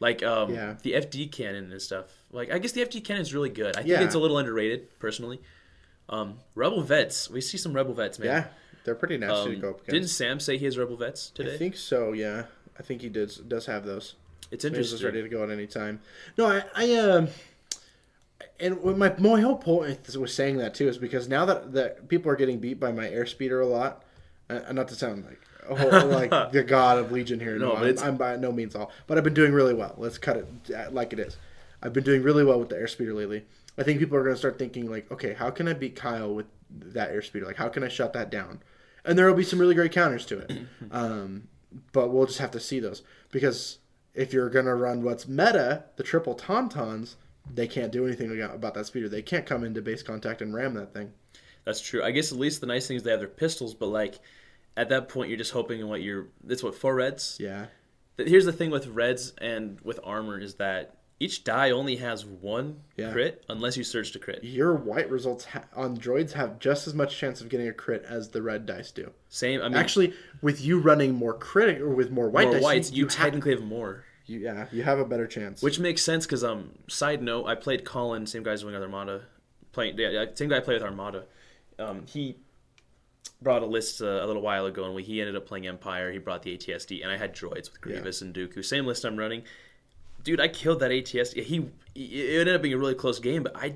Like 0.00 0.22
um, 0.22 0.52
Yeah. 0.52 0.74
the 0.82 0.92
FD 0.92 1.32
cannon 1.32 1.72
and 1.72 1.80
stuff. 1.80 2.24
Like, 2.30 2.52
I 2.52 2.58
guess 2.58 2.72
the 2.72 2.82
FD 2.82 3.02
cannon 3.04 3.22
is 3.22 3.32
really 3.32 3.48
good. 3.48 3.76
I 3.76 3.80
think 3.80 3.88
Yeah. 3.88 4.04
it's 4.04 4.14
a 4.14 4.18
little 4.18 4.36
underrated, 4.36 4.98
personally. 4.98 5.40
Um, 6.10 6.40
Rebel 6.54 6.82
Vets. 6.82 7.30
We 7.30 7.40
see 7.40 7.56
some 7.56 7.72
Rebel 7.72 7.94
Vets, 7.94 8.18
man. 8.18 8.26
Yeah, 8.28 8.44
they're 8.84 8.94
pretty 8.96 9.16
nasty 9.16 9.34
Um, 9.34 9.54
to 9.54 9.56
go 9.56 9.70
up 9.70 9.76
against. 9.76 9.90
didn't. 9.90 10.08
Sam 10.08 10.40
say 10.40 10.58
he 10.58 10.66
has 10.66 10.76
Rebel 10.76 10.96
Vets 10.96 11.30
today? 11.30 11.54
I 11.54 11.56
think 11.56 11.76
so. 11.76 12.12
Yeah, 12.12 12.46
I 12.78 12.82
think 12.82 13.00
he 13.02 13.08
does 13.08 13.36
does 13.36 13.66
have 13.66 13.84
those. 13.84 14.14
it's 14.50 14.64
He's 14.64 14.70
interesting. 14.70 14.94
just 14.98 15.04
ready 15.04 15.22
to 15.22 15.28
go 15.28 15.42
at 15.44 15.50
any 15.50 15.66
time. 15.66 16.00
No, 16.36 16.46
I, 16.46 16.64
I 16.74 16.94
um, 16.96 17.28
and 18.60 18.82
my 18.96 19.14
my 19.18 19.40
whole 19.40 19.56
point 19.56 20.16
was 20.16 20.34
saying 20.34 20.58
that 20.58 20.74
too 20.74 20.88
is 20.88 20.98
because 20.98 21.28
now 21.28 21.44
that 21.44 21.72
that 21.72 22.08
people 22.08 22.30
are 22.30 22.36
getting 22.36 22.58
beat 22.58 22.78
by 22.80 22.92
my 22.92 23.06
airspeeder 23.06 23.62
a 23.62 23.66
lot, 23.66 24.04
uh, 24.50 24.60
and 24.66 24.76
not 24.76 24.88
to 24.88 24.94
sound 24.94 25.24
like 25.24 25.40
a 25.68 25.74
whole, 25.76 26.08
like 26.08 26.30
the 26.52 26.62
god 26.62 26.98
of 26.98 27.12
Legion 27.12 27.40
here. 27.40 27.58
No, 27.58 27.68
No, 27.68 27.74
but 27.74 27.82
I'm, 27.82 27.88
it's- 27.88 28.04
I'm 28.04 28.16
by 28.16 28.36
no 28.36 28.52
means 28.52 28.74
all, 28.74 28.90
but 29.06 29.18
I've 29.18 29.24
been 29.24 29.34
doing 29.34 29.52
really 29.52 29.74
well. 29.74 29.94
Let's 29.98 30.18
cut 30.18 30.36
it 30.36 30.46
uh, 30.74 30.90
like 30.90 31.12
it 31.12 31.18
is. 31.20 31.36
I've 31.82 31.92
been 31.92 32.04
doing 32.04 32.22
really 32.22 32.44
well 32.44 32.58
with 32.60 32.68
the 32.68 32.76
airspeeder 32.76 33.14
lately. 33.14 33.44
I 33.76 33.82
think 33.82 33.98
people 33.98 34.16
are 34.16 34.22
going 34.22 34.34
to 34.34 34.38
start 34.38 34.58
thinking 34.58 34.88
like, 34.90 35.10
okay, 35.10 35.32
how 35.32 35.50
can 35.50 35.66
I 35.66 35.72
beat 35.72 35.96
Kyle 35.96 36.32
with 36.32 36.46
that 36.70 37.10
airspeeder? 37.12 37.44
Like, 37.46 37.56
how 37.56 37.68
can 37.68 37.82
I 37.82 37.88
shut 37.88 38.12
that 38.12 38.30
down? 38.30 38.60
And 39.04 39.18
there 39.18 39.26
will 39.26 39.34
be 39.34 39.42
some 39.42 39.58
really 39.58 39.74
great 39.74 39.90
counters 39.92 40.24
to 40.26 40.38
it. 40.40 40.52
um, 40.92 41.48
but 41.92 42.08
we'll 42.10 42.26
just 42.26 42.38
have 42.38 42.50
to 42.52 42.60
see 42.60 42.80
those 42.80 43.02
because 43.30 43.78
if 44.14 44.32
you're 44.32 44.50
gonna 44.50 44.74
run 44.74 45.02
what's 45.02 45.26
meta, 45.26 45.84
the 45.96 46.02
triple 46.02 46.34
tauntauns, 46.34 47.16
they 47.52 47.66
can't 47.66 47.92
do 47.92 48.06
anything 48.06 48.40
about 48.40 48.74
that 48.74 48.86
speeder. 48.86 49.08
They 49.08 49.22
can't 49.22 49.46
come 49.46 49.64
into 49.64 49.82
base 49.82 50.02
contact 50.02 50.42
and 50.42 50.54
ram 50.54 50.74
that 50.74 50.92
thing. 50.92 51.12
That's 51.64 51.80
true. 51.80 52.02
I 52.02 52.10
guess 52.10 52.32
at 52.32 52.38
least 52.38 52.60
the 52.60 52.66
nice 52.66 52.86
thing 52.86 52.96
is 52.96 53.02
they 53.02 53.10
have 53.10 53.20
their 53.20 53.28
pistols, 53.28 53.74
but 53.74 53.86
like 53.86 54.20
at 54.76 54.88
that 54.90 55.08
point 55.08 55.28
you're 55.28 55.38
just 55.38 55.52
hoping 55.52 55.80
in 55.80 55.88
what 55.88 56.02
you're. 56.02 56.28
That's 56.44 56.62
what 56.62 56.74
four 56.74 56.94
reds. 56.94 57.36
Yeah, 57.40 57.66
Here's 58.18 58.44
the 58.44 58.52
thing 58.52 58.70
with 58.70 58.86
reds 58.88 59.32
and 59.38 59.80
with 59.82 59.98
armor 60.04 60.38
is 60.38 60.54
that 60.54 60.96
each 61.22 61.44
die 61.44 61.70
only 61.70 61.96
has 61.96 62.24
one 62.26 62.80
Yeah. 62.96 63.12
crit 63.12 63.44
unless 63.48 63.76
you 63.76 63.84
search 63.84 64.10
to 64.12 64.18
crit. 64.18 64.42
your 64.42 64.74
white 64.74 65.08
results 65.08 65.44
ha- 65.44 65.64
on 65.74 65.96
droids 65.96 66.32
have 66.32 66.58
just 66.58 66.86
as 66.86 66.94
much 66.94 67.16
chance 67.16 67.40
of 67.40 67.48
getting 67.48 67.68
a 67.68 67.72
crit 67.72 68.04
as 68.08 68.30
the 68.30 68.42
red 68.42 68.66
dice 68.66 68.90
do. 68.90 69.12
Same. 69.28 69.60
I 69.60 69.68
mean, 69.68 69.76
Actually, 69.76 70.14
with 70.40 70.60
you 70.60 70.80
running 70.80 71.14
more 71.14 71.34
crit 71.34 71.80
or 71.80 71.90
with 71.90 72.10
more 72.10 72.28
white 72.28 72.46
more 72.46 72.54
dice, 72.54 72.62
whites, 72.62 72.90
you, 72.92 73.04
you, 73.04 73.08
technically 73.08 73.52
have 73.52 73.62
more. 73.62 74.04
you, 74.26 74.40
yeah, 74.40 74.66
you 74.72 74.82
have 74.82 74.98
a 74.98 75.04
better 75.04 75.26
chance. 75.26 75.62
Which 75.62 75.78
makes 75.78 76.02
sense 76.02 76.26
because 76.26 76.42
um, 76.42 76.72
side 76.88 77.22
note, 77.22 77.46
I 77.46 77.54
played 77.54 77.84
Colin, 77.84 78.26
same 78.26 78.42
guy's 78.42 78.62
doing 78.62 78.74
Armada, 78.74 79.22
playing 79.72 79.96
yeah, 79.98 80.08
yeah, 80.10 80.24
same 80.34 80.48
guy 80.48 80.56
I 80.56 80.60
played 80.60 80.74
with 80.82 80.84
Armada. 80.90 81.24
Um, 81.78 82.04
he 82.06 82.36
brought 83.40 83.62
a 83.62 83.66
list 83.66 84.02
uh, 84.02 84.06
a 84.06 84.26
little 84.26 84.42
while 84.42 84.66
ago, 84.66 84.84
and 84.84 84.94
we, 84.94 85.02
he 85.02 85.20
ended 85.20 85.36
up 85.36 85.46
playing 85.46 85.66
Empire. 85.66 86.12
He 86.12 86.18
brought 86.18 86.42
the 86.42 86.56
ATST, 86.56 87.02
and 87.02 87.10
I 87.10 87.16
had 87.16 87.34
droids 87.34 87.70
with 87.70 87.80
Grievous 87.80 88.22
and 88.22 88.34
Dooku. 88.34 88.64
Same 88.64 88.86
list 88.86 89.04
I'm 89.04 89.16
running. 89.16 89.42
Dude, 90.24 90.40
I 90.40 90.48
killed 90.48 90.80
that 90.80 90.90
ATST. 90.90 91.42
He 91.42 91.68
it 91.94 92.40
ended 92.40 92.54
up 92.54 92.62
being 92.62 92.74
a 92.74 92.78
really 92.78 92.94
close 92.94 93.18
game, 93.18 93.42
but 93.42 93.56
I 93.56 93.74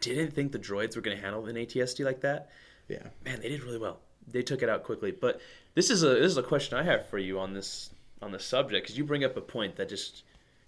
didn't 0.00 0.32
think 0.32 0.52
the 0.52 0.58
droids 0.58 0.96
were 0.96 1.02
going 1.02 1.16
to 1.16 1.22
handle 1.22 1.46
an 1.46 1.56
ATST 1.56 2.04
like 2.04 2.20
that. 2.20 2.48
yeah, 2.88 3.02
Man, 3.24 3.40
they 3.40 3.48
did 3.48 3.62
really 3.62 3.78
well. 3.78 4.00
They 4.26 4.42
took 4.42 4.62
it 4.62 4.68
out 4.68 4.84
quickly. 4.84 5.10
But 5.10 5.40
this 5.74 5.90
is 5.90 6.02
a 6.02 6.08
this 6.08 6.32
is 6.32 6.36
a 6.36 6.42
question 6.42 6.78
I 6.78 6.82
have 6.84 7.08
for 7.08 7.18
you 7.18 7.38
on 7.38 7.54
this 7.54 7.90
on 8.22 8.32
the 8.32 8.38
subject 8.38 8.84
because 8.84 8.98
you 8.98 9.04
bring 9.04 9.24
up 9.24 9.36
a 9.36 9.40
point 9.40 9.76
that 9.76 9.88
just 9.88 10.22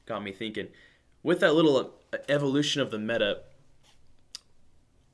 got 0.07 0.23
me 0.23 0.33
thinking. 0.33 0.69
With 1.23 1.41
that 1.41 1.55
little 1.55 1.93
uh, 2.13 2.17
evolution 2.29 2.83
of 2.83 2.91
the 2.91 2.99
meta, 2.99 3.43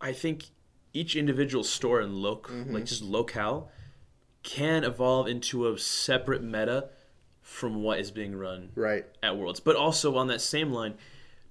I 0.01 0.12
think 0.12 0.46
each 0.94 1.14
individual 1.16 1.64
store 1.64 2.01
and 2.01 2.14
loc 2.14 2.51
like 2.68 2.86
just 2.86 3.03
locale 3.03 3.70
can 4.42 4.84
evolve 4.84 5.28
into 5.28 5.68
a 5.68 5.78
separate 5.78 6.42
meta 6.42 6.88
from 7.49 7.82
what 7.82 7.99
is 7.99 8.11
being 8.11 8.36
run 8.36 8.68
right. 8.74 9.07
at 9.22 9.36
Worlds. 9.36 9.59
But 9.59 9.74
also 9.74 10.16
on 10.16 10.26
that 10.28 10.40
same 10.42 10.70
line, 10.70 10.94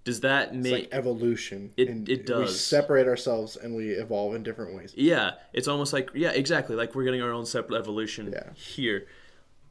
does 0.04 0.22
that 0.22 0.50
It's 0.50 0.58
make 0.58 0.72
like 0.74 0.90
evolution. 0.92 1.72
It- 1.76 1.90
and 1.90 2.08
it 2.08 2.20
We 2.20 2.24
does. 2.24 2.60
separate 2.64 3.08
ourselves 3.08 3.58
and 3.58 3.76
we 3.76 3.90
evolve 3.90 4.36
in 4.36 4.44
different 4.44 4.76
ways. 4.76 4.94
Yeah, 4.96 5.32
it's 5.54 5.68
almost 5.68 5.94
like 5.94 6.12
yeah, 6.14 6.30
exactly. 6.32 6.76
Like 6.76 6.94
we're 6.96 7.04
getting 7.04 7.22
our 7.24 7.32
own 7.34 7.46
separate 7.48 7.78
evolution 7.80 8.30
Yeah. 8.32 8.54
here. 8.54 9.08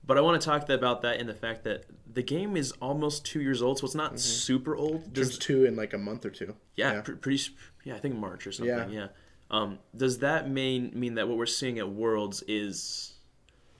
But 0.04 0.18
I 0.18 0.20
want 0.20 0.40
to 0.40 0.44
talk 0.44 0.68
about 0.68 1.02
that 1.02 1.20
in 1.20 1.26
the 1.26 1.34
fact 1.34 1.64
that 1.64 1.84
the 2.12 2.22
game 2.22 2.56
is 2.56 2.72
almost 2.82 3.24
two 3.24 3.40
years 3.40 3.60
old, 3.62 3.78
so 3.78 3.86
it's 3.86 3.94
not 3.94 4.20
super 4.20 4.76
old. 4.76 5.12
Does, 5.12 5.28
There's 5.28 5.38
two 5.38 5.64
in 5.64 5.74
like 5.74 5.94
a 5.94 5.98
month 5.98 6.24
or 6.26 6.30
two. 6.30 6.54
yeah, 6.76 7.00
Pre- 7.00 7.16
pretty. 7.16 7.42
Yeah, 7.84 7.94
I 7.96 7.98
think 7.98 8.14
March 8.16 8.46
or 8.46 8.52
something. 8.52 8.76
Yeah. 8.76 8.88
Yeah. 8.88 9.06
Um, 9.50 9.78
does 9.96 10.18
that 10.18 10.50
mean 10.50 10.90
mean 10.94 11.14
that 11.14 11.28
what 11.28 11.38
we're 11.38 11.46
seeing 11.46 11.78
at 11.78 11.88
Worlds 11.88 12.42
is 12.48 13.14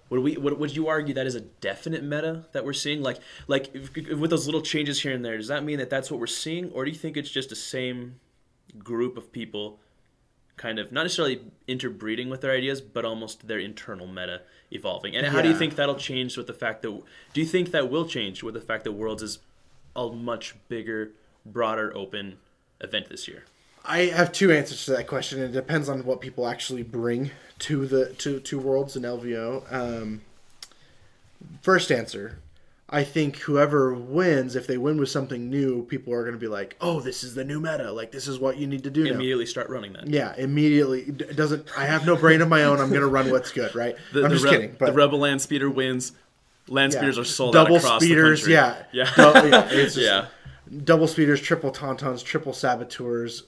Would 0.09 0.21
we? 0.21 0.37
Would, 0.37 0.59
would 0.59 0.77
you 0.77 0.89
argue 0.89 1.15
that 1.15 1.27
is 1.27 1.35
a 1.35 1.41
definite 1.41 2.05
meta 2.05 2.47
that 2.53 2.65
we're 2.65 2.73
seeing? 2.73 3.03
Like, 3.03 3.19
like 3.49 3.75
if, 3.75 3.97
if 3.97 4.19
with 4.19 4.31
those 4.31 4.47
little 4.47 4.63
changes 4.63 5.01
here 5.01 5.13
and 5.13 5.25
there, 5.25 5.37
does 5.37 5.49
that 5.49 5.65
mean 5.65 5.79
that 5.79 5.91
that's 5.91 6.11
what 6.11 6.21
we're 6.21 6.27
seeing, 6.27 6.71
or 6.71 6.85
do 6.85 6.91
you 6.91 6.97
think 6.97 7.17
it's 7.17 7.31
just 7.31 7.49
the 7.49 7.57
same 7.57 8.21
group 8.79 9.17
of 9.17 9.33
people, 9.33 9.81
kind 10.57 10.79
of 10.79 10.93
not 10.93 11.03
necessarily 11.03 11.41
interbreeding 11.67 12.29
with 12.29 12.41
their 12.41 12.53
ideas, 12.53 12.81
but 12.81 13.05
almost 13.05 13.49
their 13.49 13.59
internal 13.59 14.07
meta 14.07 14.43
evolving? 14.71 15.17
And 15.17 15.27
how 15.27 15.43
do 15.43 15.49
you 15.49 15.57
think 15.57 15.75
that'll 15.75 15.97
change 15.97 16.37
with 16.37 16.47
the 16.47 16.55
fact 16.55 16.83
that? 16.83 17.03
Do 17.33 17.41
you 17.41 17.47
think 17.47 17.73
that 17.73 17.91
will 17.91 18.07
change 18.07 18.45
with 18.45 18.55
the 18.55 18.61
fact 18.61 18.85
that 18.85 18.93
Worlds 18.93 19.23
is 19.23 19.41
a 19.97 20.09
much 20.09 20.55
bigger, 20.69 21.13
broader, 21.45 21.93
open 21.97 22.39
event 22.81 23.09
this 23.09 23.27
year? 23.27 23.45
I 23.87 24.07
have 24.07 24.33
two 24.33 24.53
answers 24.53 24.85
to 24.87 24.93
that 24.93 25.07
question. 25.07 25.41
It 25.41 25.53
depends 25.53 25.89
on 25.89 26.05
what 26.05 26.21
people 26.21 26.47
actually 26.47 26.83
bring 26.83 27.31
to 27.61 27.87
the 27.87 28.13
to 28.15 28.41
to 28.41 28.59
Worlds 28.59 28.97
and 28.97 29.05
LVO. 29.05 29.73
Um, 29.73 30.23
first 31.63 31.91
answer, 31.91 32.39
I 32.89 33.05
think 33.05 33.39
whoever 33.39 33.95
wins, 33.95 34.55
if 34.57 34.67
they 34.67 34.77
win 34.77 34.99
with 34.99 35.09
something 35.09 35.51
new, 35.51 35.85
people 35.85 36.13
are 36.13 36.23
going 36.23 36.35
to 36.35 36.39
be 36.41 36.49
like, 36.49 36.77
"Oh, 36.81 37.01
this 37.01 37.25
is 37.25 37.35
the 37.35 37.45
new 37.45 37.61
meta. 37.61 37.91
Like 37.93 38.13
this 38.13 38.29
is 38.29 38.39
what 38.39 38.59
you 38.59 38.67
need 38.67 38.85
to 38.85 38.91
do 38.91 39.05
now." 39.05 39.11
Immediately 39.13 39.47
start 39.47 39.69
running 39.69 39.93
that. 39.95 40.07
Yeah, 40.09 40.35
immediately. 40.37 41.03
It 41.03 41.37
doesn't. 41.37 41.67
I 41.77 41.87
have 41.87 42.07
no 42.07 42.17
brain 42.17 42.43
of 42.43 42.49
my 42.49 42.65
own. 42.65 42.81
I'm 42.81 42.91
going 42.91 43.01
to 43.01 43.09
run 43.09 43.31
what's 43.31 43.53
good, 43.53 43.75
right? 43.75 43.97
The, 44.13 44.25
I'm 44.25 44.31
the 44.31 44.37
just 44.37 44.45
Re- 44.45 44.51
kidding. 44.51 44.77
But 44.79 44.87
the 44.87 44.93
Rebel 44.93 45.19
Land 45.21 45.43
Speeder 45.43 45.71
wins. 45.71 46.13
Land 46.69 46.93
yeah. 46.93 46.99
speeders 46.99 47.19
are 47.19 47.25
sold 47.25 47.53
double 47.53 47.77
out 47.77 47.85
across 47.85 48.03
speeders. 48.03 48.45
the 48.45 48.55
country. 48.57 48.93
Yeah, 48.93 49.05
yeah, 49.05 49.15
Dou- 49.15 49.49
yeah, 49.49 49.69
it's 49.71 49.95
just- 49.95 49.99
yeah. 49.99 50.27
Double 50.85 51.07
speeders, 51.07 51.41
triple 51.41 51.71
tauntauns, 51.71 52.25
triple 52.25 52.53
saboteurs, 52.53 53.45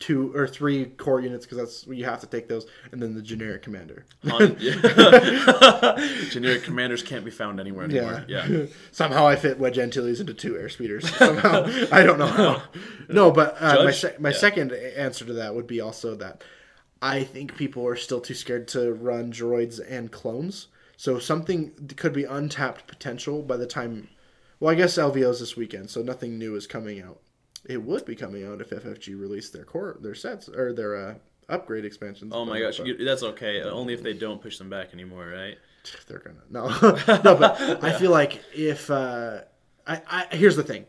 two 0.00 0.34
or 0.34 0.46
three 0.48 0.86
core 0.86 1.20
units 1.20 1.44
because 1.44 1.58
that's 1.58 1.86
you 1.86 2.04
have 2.04 2.20
to 2.20 2.26
take 2.26 2.48
those, 2.48 2.66
and 2.92 3.02
then 3.02 3.14
the 3.14 3.22
generic 3.22 3.62
commander. 3.62 4.04
On- 4.30 4.56
yeah. 4.60 6.08
Generic 6.30 6.62
commanders 6.64 7.02
can't 7.02 7.24
be 7.24 7.30
found 7.30 7.60
anywhere 7.60 7.84
anymore. 7.84 8.24
Yeah. 8.26 8.46
Yeah. 8.46 8.66
Somehow 8.92 9.26
I 9.26 9.36
fit 9.36 9.58
Wedge 9.58 9.78
Antilles 9.78 10.20
into 10.20 10.34
two 10.34 10.56
air 10.56 10.68
speeders. 10.68 11.08
Somehow 11.16 11.64
I 11.92 12.02
don't 12.02 12.18
know 12.18 12.26
how. 12.26 12.62
No, 13.08 13.30
but 13.30 13.56
uh, 13.60 13.84
my 13.84 13.90
se- 13.90 14.16
my 14.18 14.30
Yeah. 14.30 14.36
second 14.36 14.72
answer 14.72 15.24
to 15.26 15.32
that 15.34 15.54
would 15.54 15.66
be 15.66 15.80
also 15.80 16.14
that 16.16 16.42
I 17.02 17.24
think 17.24 17.56
people 17.56 17.86
are 17.86 17.96
still 17.96 18.20
too 18.20 18.34
scared 18.34 18.68
to 18.68 18.92
run 18.94 19.32
droids 19.32 19.80
and 19.86 20.10
clones. 20.10 20.68
So 20.96 21.18
something 21.18 21.72
could 21.96 22.12
be 22.12 22.24
untapped 22.24 22.86
potential 22.86 23.42
by 23.42 23.56
the 23.56 23.66
time. 23.66 24.08
Well, 24.62 24.70
I 24.70 24.76
guess 24.76 24.96
LVO's 24.96 25.40
this 25.40 25.56
weekend, 25.56 25.90
so 25.90 26.02
nothing 26.02 26.38
new 26.38 26.54
is 26.54 26.68
coming 26.68 27.02
out. 27.02 27.18
It 27.68 27.82
would 27.82 28.04
be 28.04 28.14
coming 28.14 28.46
out 28.46 28.60
if 28.60 28.70
FFG 28.70 29.18
released 29.20 29.52
their 29.52 29.64
core, 29.64 29.96
their 30.00 30.14
sets 30.14 30.48
or 30.48 30.72
their 30.72 30.94
uh, 30.94 31.14
upgrade 31.48 31.84
expansions. 31.84 32.32
Oh 32.32 32.44
my 32.44 32.60
But- 32.60 32.76
gosh, 32.76 32.78
you- 32.86 33.04
that's 33.04 33.24
okay. 33.24 33.60
Only 33.62 33.92
if 33.92 34.04
they 34.04 34.12
don't 34.12 34.40
push 34.40 34.58
them 34.58 34.70
back 34.70 34.94
anymore, 34.94 35.26
right? 35.26 35.58
they're 36.06 36.20
gonna 36.20 36.36
no 36.48 36.68
no 37.24 37.34
but 37.34 37.60
i 37.82 37.92
feel 37.92 38.12
like 38.12 38.40
if 38.54 38.88
uh 38.88 39.40
I, 39.84 40.00
I 40.08 40.26
here's 40.36 40.54
the 40.54 40.62
thing 40.62 40.84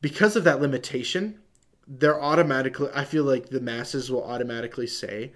because 0.00 0.36
of 0.36 0.44
that 0.44 0.62
limitation 0.62 1.40
they're 1.86 2.18
automatically 2.18 2.88
i 2.94 3.04
feel 3.04 3.24
like 3.24 3.50
the 3.50 3.60
masses 3.60 4.10
will 4.10 4.24
automatically 4.24 4.86
say 4.86 5.32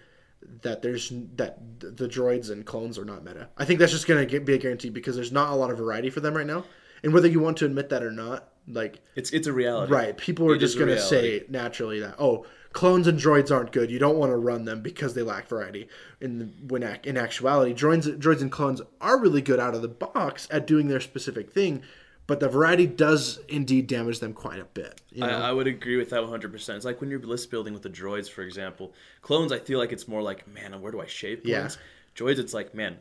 that 0.62 0.80
there's 0.80 1.12
that 1.36 1.58
the 1.78 2.08
droids 2.08 2.50
and 2.50 2.64
clones 2.64 2.98
are 2.98 3.04
not 3.04 3.22
meta 3.22 3.50
i 3.58 3.66
think 3.66 3.80
that's 3.80 3.92
just 3.92 4.06
gonna 4.06 4.24
get, 4.24 4.46
be 4.46 4.54
a 4.54 4.58
guarantee 4.58 4.88
because 4.88 5.14
there's 5.14 5.30
not 5.30 5.50
a 5.52 5.54
lot 5.54 5.70
of 5.70 5.76
variety 5.76 6.08
for 6.08 6.20
them 6.20 6.34
right 6.34 6.46
now 6.46 6.64
and 7.02 7.12
whether 7.12 7.28
you 7.28 7.40
want 7.40 7.56
to 7.58 7.64
admit 7.66 7.88
that 7.90 8.02
or 8.02 8.10
not 8.12 8.48
like 8.68 9.00
It's 9.16 9.30
it's 9.30 9.46
a 9.46 9.52
reality. 9.52 9.92
Right. 9.92 10.16
People 10.16 10.50
are 10.50 10.54
It 10.54 10.58
just 10.58 10.76
going 10.78 10.88
to 10.88 10.94
reality. 10.94 11.40
say 11.40 11.44
naturally 11.48 12.00
that 12.00 12.16
oh, 12.18 12.46
clones 12.72 13.06
and 13.08 13.18
droids 13.18 13.50
aren't 13.50 13.72
good. 13.72 13.90
You 13.90 13.98
don't 13.98 14.16
want 14.16 14.30
to 14.30 14.36
run 14.36 14.64
them 14.64 14.80
because 14.82 15.14
they 15.14 15.22
lack 15.22 15.48
variety. 15.48 15.88
In 16.20 16.38
the, 16.38 16.44
when 16.68 16.82
ac- 16.84 17.00
in 17.04 17.16
actuality, 17.16 17.74
droids 17.74 18.06
droids 18.18 18.42
and 18.42 18.52
clones 18.52 18.80
are 19.00 19.18
really 19.18 19.42
good 19.42 19.58
out 19.58 19.74
of 19.74 19.82
the 19.82 19.88
box 19.88 20.46
at 20.50 20.66
doing 20.66 20.86
their 20.88 21.00
specific 21.00 21.50
thing, 21.50 21.82
but 22.28 22.38
the 22.38 22.48
variety 22.48 22.86
does 22.86 23.40
indeed 23.48 23.88
damage 23.88 24.20
them 24.20 24.34
quite 24.34 24.60
a 24.60 24.64
bit. 24.66 25.00
You 25.10 25.22
know? 25.22 25.26
I, 25.28 25.48
I 25.48 25.52
would 25.52 25.66
agree 25.66 25.96
with 25.96 26.10
that 26.10 26.20
100%. 26.22 26.76
It's 26.76 26.84
like 26.84 27.00
when 27.00 27.10
you're 27.10 27.18
list 27.20 27.50
building 27.50 27.72
with 27.72 27.82
the 27.82 27.90
droids, 27.90 28.30
for 28.30 28.42
example. 28.42 28.92
Clones, 29.22 29.50
I 29.50 29.58
feel 29.58 29.80
like 29.80 29.90
it's 29.90 30.06
more 30.06 30.22
like, 30.22 30.46
man, 30.46 30.80
where 30.80 30.92
do 30.92 31.00
I 31.00 31.06
shape? 31.06 31.42
points? 31.44 31.76
Yeah. 31.76 32.14
Droids, 32.14 32.38
it's 32.38 32.54
like, 32.54 32.72
man, 32.72 32.98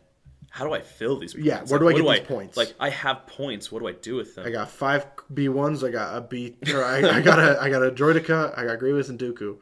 how 0.50 0.66
do 0.66 0.74
I 0.74 0.82
fill 0.82 1.20
these 1.20 1.34
points? 1.34 1.46
Yeah, 1.46 1.64
where 1.66 1.80
Like, 1.80 1.96
do 1.96 2.08
I 2.08 2.16
get 2.16 2.22
these 2.22 2.28
points? 2.28 2.58
Like, 2.58 2.74
I 2.80 2.90
have 2.90 3.28
points. 3.28 3.72
What 3.72 3.80
do 3.80 3.88
I 3.88 3.94
do 3.94 4.16
with 4.16 4.36
them? 4.36 4.46
I 4.48 4.52
got 4.52 4.70
five 4.70 5.06
B 5.34 5.48
ones. 5.50 5.84
I 5.84 5.92
got 5.92 6.18
a 6.18 6.22
B. 6.22 6.56
Or 6.74 6.84
I, 6.84 6.98
I 7.18 7.22
got 7.22 7.40
a 7.40 7.62
I 7.62 7.70
got 7.70 7.84
a 7.84 7.92
droideka. 7.92 8.58
I 8.58 8.66
got 8.66 8.80
Grievous 8.80 9.10
and 9.10 9.20
Dooku. 9.20 9.58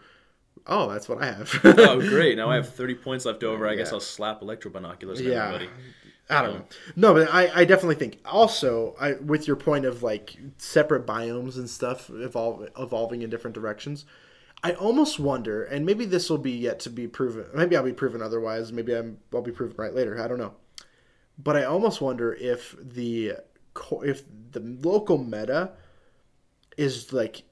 Oh, 0.66 0.90
that's 0.92 1.08
what 1.08 1.22
I 1.22 1.28
have. 1.28 1.60
oh, 1.64 2.00
great. 2.02 2.38
Now 2.38 2.50
I 2.50 2.56
have 2.56 2.74
30 2.74 2.96
points 3.06 3.26
left 3.26 3.44
over. 3.44 3.68
I 3.68 3.76
guess 3.76 3.94
I'll 3.94 4.00
slap 4.00 4.42
electro 4.42 4.70
binoculars 4.70 5.20
on 5.20 5.26
Yeah. 5.26 5.46
everybody. 5.46 5.70
I 6.30 6.42
don't 6.42 6.52
um, 6.52 6.58
know. 6.58 6.66
No, 6.96 7.14
but 7.14 7.34
I, 7.34 7.62
I 7.62 7.66
definitely 7.66 7.96
think 7.96 8.20
also 8.26 8.96
I 9.00 9.14
with 9.14 9.48
your 9.48 9.56
point 9.56 9.86
of 9.86 10.04
like 10.04 10.38
separate 10.58 11.06
biomes 11.06 11.56
and 11.56 11.70
stuff 11.70 12.10
evolve, 12.10 12.68
evolving 12.78 13.22
in 13.22 13.30
different 13.30 13.56
directions. 13.56 14.06
I 14.64 14.74
almost 14.74 15.20
wonder, 15.20 15.64
and 15.64 15.86
maybe 15.86 16.04
this 16.06 16.30
will 16.30 16.40
be 16.40 16.52
yet 16.52 16.80
to 16.82 16.90
be 16.90 17.08
proven. 17.08 17.46
Maybe 17.54 17.78
I'll 17.78 17.84
be 17.84 17.94
proven 17.94 18.22
otherwise. 18.24 18.74
Maybe 18.74 18.94
I'm, 18.94 19.20
I'll 19.34 19.42
be 19.44 19.52
proven 19.52 19.76
right 19.78 19.94
later. 19.94 20.20
I 20.22 20.28
don't 20.28 20.40
know. 20.40 20.54
But 21.38 21.56
I 21.56 21.64
almost 21.66 22.02
wonder 22.02 22.34
if 22.34 22.76
the 22.82 23.34
if 24.04 24.24
the 24.52 24.60
local 24.60 25.18
meta 25.18 25.72
is 26.78 27.14
like 27.14 27.44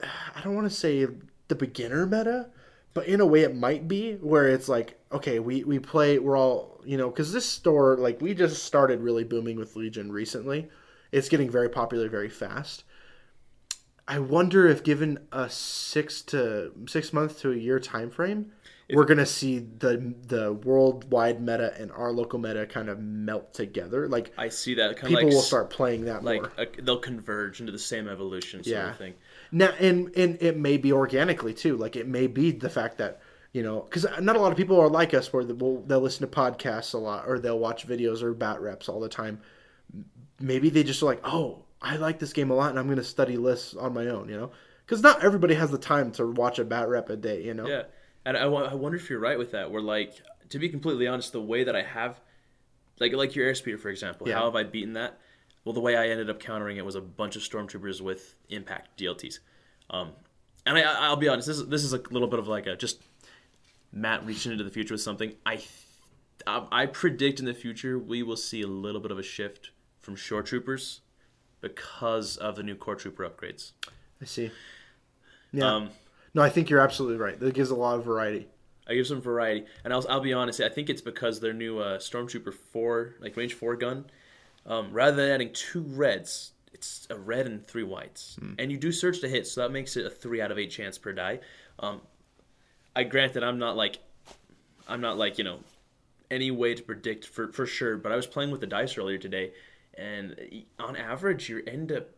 I 0.00 0.40
don't 0.42 0.54
want 0.54 0.70
to 0.70 0.76
say 0.76 1.06
the 1.48 1.54
beginner 1.54 2.06
meta, 2.06 2.50
but 2.94 3.06
in 3.06 3.20
a 3.20 3.26
way 3.26 3.42
it 3.42 3.56
might 3.56 3.88
be 3.88 4.14
where 4.14 4.48
it's 4.48 4.68
like 4.68 4.98
okay, 5.10 5.38
we 5.38 5.64
we 5.64 5.78
play 5.78 6.18
we're 6.18 6.38
all, 6.38 6.80
you 6.84 6.96
know, 6.96 7.10
cuz 7.10 7.32
this 7.32 7.46
store 7.46 7.96
like 7.96 8.20
we 8.20 8.34
just 8.34 8.64
started 8.64 9.00
really 9.00 9.24
booming 9.24 9.56
with 9.56 9.76
Legion 9.76 10.12
recently. 10.12 10.68
It's 11.10 11.28
getting 11.28 11.50
very 11.50 11.68
popular 11.68 12.08
very 12.08 12.30
fast. 12.30 12.84
I 14.08 14.18
wonder 14.18 14.66
if 14.66 14.82
given 14.82 15.20
a 15.30 15.48
6 15.48 16.22
to 16.22 16.72
6 16.86 17.12
month 17.12 17.40
to 17.40 17.52
a 17.52 17.56
year 17.56 17.78
time 17.78 18.10
frame, 18.10 18.52
we're 18.90 19.04
going 19.04 19.18
to 19.18 19.26
see 19.26 19.58
the 19.58 20.14
the 20.26 20.52
worldwide 20.52 21.40
meta 21.40 21.74
and 21.78 21.90
our 21.92 22.12
local 22.12 22.38
meta 22.38 22.66
kind 22.66 22.88
of 22.88 22.98
melt 22.98 23.54
together. 23.54 24.08
Like 24.08 24.32
I 24.36 24.48
see 24.48 24.74
that 24.74 24.96
kind 24.96 25.04
of 25.04 25.08
people 25.18 25.24
like, 25.28 25.34
will 25.34 25.42
start 25.42 25.70
playing 25.70 26.04
that 26.06 26.24
like 26.24 26.42
more. 26.42 26.52
uh, 26.58 26.64
they'll 26.82 26.98
converge 26.98 27.60
into 27.60 27.72
the 27.72 27.78
same 27.78 28.08
evolution 28.08 28.62
sort 28.64 28.76
Yeah. 28.76 28.90
of 28.90 28.96
thing. 28.98 29.14
Now, 29.50 29.70
and 29.78 30.14
and 30.16 30.36
it 30.42 30.56
may 30.56 30.76
be 30.76 30.92
organically 30.92 31.54
too. 31.54 31.76
Like 31.76 31.96
it 31.96 32.06
may 32.06 32.26
be 32.26 32.50
the 32.50 32.70
fact 32.70 32.98
that 32.98 33.20
you 33.52 33.62
know, 33.62 33.80
because 33.80 34.06
not 34.20 34.34
a 34.36 34.40
lot 34.40 34.50
of 34.50 34.56
people 34.56 34.80
are 34.80 34.88
like 34.88 35.12
us, 35.12 35.30
where 35.30 35.44
they'll, 35.44 35.82
they'll 35.82 36.00
listen 36.00 36.26
to 36.28 36.34
podcasts 36.34 36.94
a 36.94 36.98
lot, 36.98 37.24
or 37.28 37.38
they'll 37.38 37.58
watch 37.58 37.86
videos 37.86 38.22
or 38.22 38.32
bat 38.32 38.60
reps 38.62 38.88
all 38.88 38.98
the 38.98 39.10
time. 39.10 39.42
Maybe 40.40 40.70
they 40.70 40.82
just 40.82 41.02
are 41.02 41.06
like, 41.06 41.20
oh, 41.24 41.64
I 41.80 41.96
like 41.96 42.18
this 42.18 42.32
game 42.32 42.50
a 42.50 42.54
lot, 42.54 42.70
and 42.70 42.78
I'm 42.78 42.86
going 42.86 42.96
to 42.96 43.04
study 43.04 43.36
lists 43.36 43.74
on 43.74 43.92
my 43.92 44.06
own. 44.06 44.28
You 44.28 44.36
know, 44.38 44.50
because 44.86 45.02
not 45.02 45.22
everybody 45.22 45.54
has 45.54 45.70
the 45.70 45.78
time 45.78 46.12
to 46.12 46.26
watch 46.26 46.58
a 46.58 46.64
bat 46.64 46.88
rep 46.88 47.10
a 47.10 47.16
day. 47.16 47.42
You 47.44 47.54
know, 47.54 47.66
Yeah, 47.66 47.82
and 48.24 48.36
I, 48.36 48.42
I 48.42 48.74
wonder 48.74 48.96
if 48.96 49.08
you're 49.10 49.18
right 49.20 49.38
with 49.38 49.52
that. 49.52 49.70
Where 49.70 49.82
like, 49.82 50.14
to 50.50 50.58
be 50.58 50.68
completely 50.68 51.06
honest, 51.06 51.32
the 51.32 51.40
way 51.40 51.64
that 51.64 51.74
I 51.76 51.82
have, 51.82 52.20
like 53.00 53.12
like 53.12 53.34
your 53.34 53.50
airspeeder 53.52 53.78
for 53.80 53.88
example, 53.88 54.28
Yeah. 54.28 54.36
how 54.38 54.44
have 54.46 54.56
I 54.56 54.62
beaten 54.64 54.92
that? 54.94 55.18
Well, 55.64 55.72
the 55.72 55.80
way 55.80 55.96
I 55.96 56.08
ended 56.08 56.28
up 56.28 56.40
countering 56.40 56.76
it 56.76 56.84
was 56.84 56.94
a 56.96 57.00
bunch 57.00 57.36
of 57.36 57.42
stormtroopers 57.42 58.00
with 58.00 58.34
impact 58.48 58.98
DLTs. 58.98 59.38
Um, 59.90 60.10
and 60.66 60.76
I, 60.78 60.82
I'll 60.82 61.16
be 61.16 61.28
honest, 61.28 61.46
this 61.48 61.58
is 61.58 61.66
this 61.68 61.84
is 61.84 61.92
a 61.92 61.98
little 62.10 62.28
bit 62.28 62.38
of 62.38 62.48
like 62.48 62.66
a 62.66 62.76
just 62.76 63.00
Matt 63.92 64.24
reaching 64.26 64.52
into 64.52 64.64
the 64.64 64.70
future 64.70 64.94
with 64.94 65.00
something. 65.02 65.34
I 65.46 65.62
I 66.46 66.66
I 66.72 66.86
predict 66.86 67.38
in 67.40 67.46
the 67.46 67.54
future 67.54 67.98
we 67.98 68.22
will 68.22 68.36
see 68.36 68.62
a 68.62 68.66
little 68.66 69.00
bit 69.00 69.10
of 69.10 69.18
a 69.18 69.22
shift 69.22 69.70
from 70.00 70.16
shore 70.16 70.42
troopers 70.42 71.00
because 71.60 72.36
of 72.36 72.56
the 72.56 72.62
new 72.62 72.74
core 72.74 72.96
trooper 72.96 73.28
upgrades. 73.28 73.72
I 74.20 74.24
see. 74.24 74.50
Yeah, 75.52 75.66
Um, 75.76 75.90
no, 76.34 76.42
I 76.42 76.48
think 76.48 76.70
you're 76.70 76.80
absolutely 76.80 77.18
right. 77.18 77.38
That 77.38 77.54
gives 77.54 77.70
a 77.70 77.74
lot 77.74 77.98
of 77.98 78.04
variety. 78.04 78.48
I 78.88 78.94
give 78.94 79.06
some 79.06 79.20
variety, 79.20 79.66
and 79.84 79.92
I'll, 79.92 80.04
I'll 80.08 80.20
be 80.20 80.32
honest. 80.32 80.60
I 80.60 80.68
think 80.68 80.90
it's 80.90 81.00
because 81.00 81.40
their 81.40 81.52
new 81.52 81.78
uh, 81.78 81.98
Stormtrooper 81.98 82.52
four, 82.52 83.14
like 83.20 83.36
range 83.36 83.54
four 83.54 83.76
gun, 83.76 84.06
um, 84.66 84.92
rather 84.92 85.16
than 85.16 85.30
adding 85.30 85.52
two 85.52 85.82
reds, 85.82 86.52
it's 86.72 87.06
a 87.10 87.16
red 87.16 87.46
and 87.46 87.64
three 87.64 87.84
whites, 87.84 88.36
and 88.58 88.72
you 88.72 88.78
do 88.78 88.90
search 88.90 89.20
to 89.20 89.28
hit, 89.28 89.46
so 89.46 89.60
that 89.60 89.70
makes 89.70 89.96
it 89.96 90.04
a 90.04 90.10
three 90.10 90.40
out 90.40 90.50
of 90.50 90.58
eight 90.58 90.70
chance 90.70 90.98
per 90.98 91.12
die. 91.12 91.40
Um, 91.78 92.00
I 92.96 93.04
grant 93.04 93.34
that 93.34 93.44
I'm 93.44 93.58
not 93.58 93.76
like, 93.76 93.98
I'm 94.88 95.00
not 95.00 95.16
like 95.16 95.38
you 95.38 95.44
know, 95.44 95.60
any 96.30 96.50
way 96.50 96.74
to 96.74 96.82
predict 96.82 97.26
for 97.26 97.52
for 97.52 97.66
sure. 97.66 97.96
But 97.96 98.10
I 98.10 98.16
was 98.16 98.26
playing 98.26 98.50
with 98.50 98.60
the 98.60 98.66
dice 98.66 98.98
earlier 98.98 99.18
today, 99.18 99.52
and 99.94 100.34
on 100.78 100.96
average, 100.96 101.48
you 101.48 101.62
end 101.66 101.92
up 101.92 102.08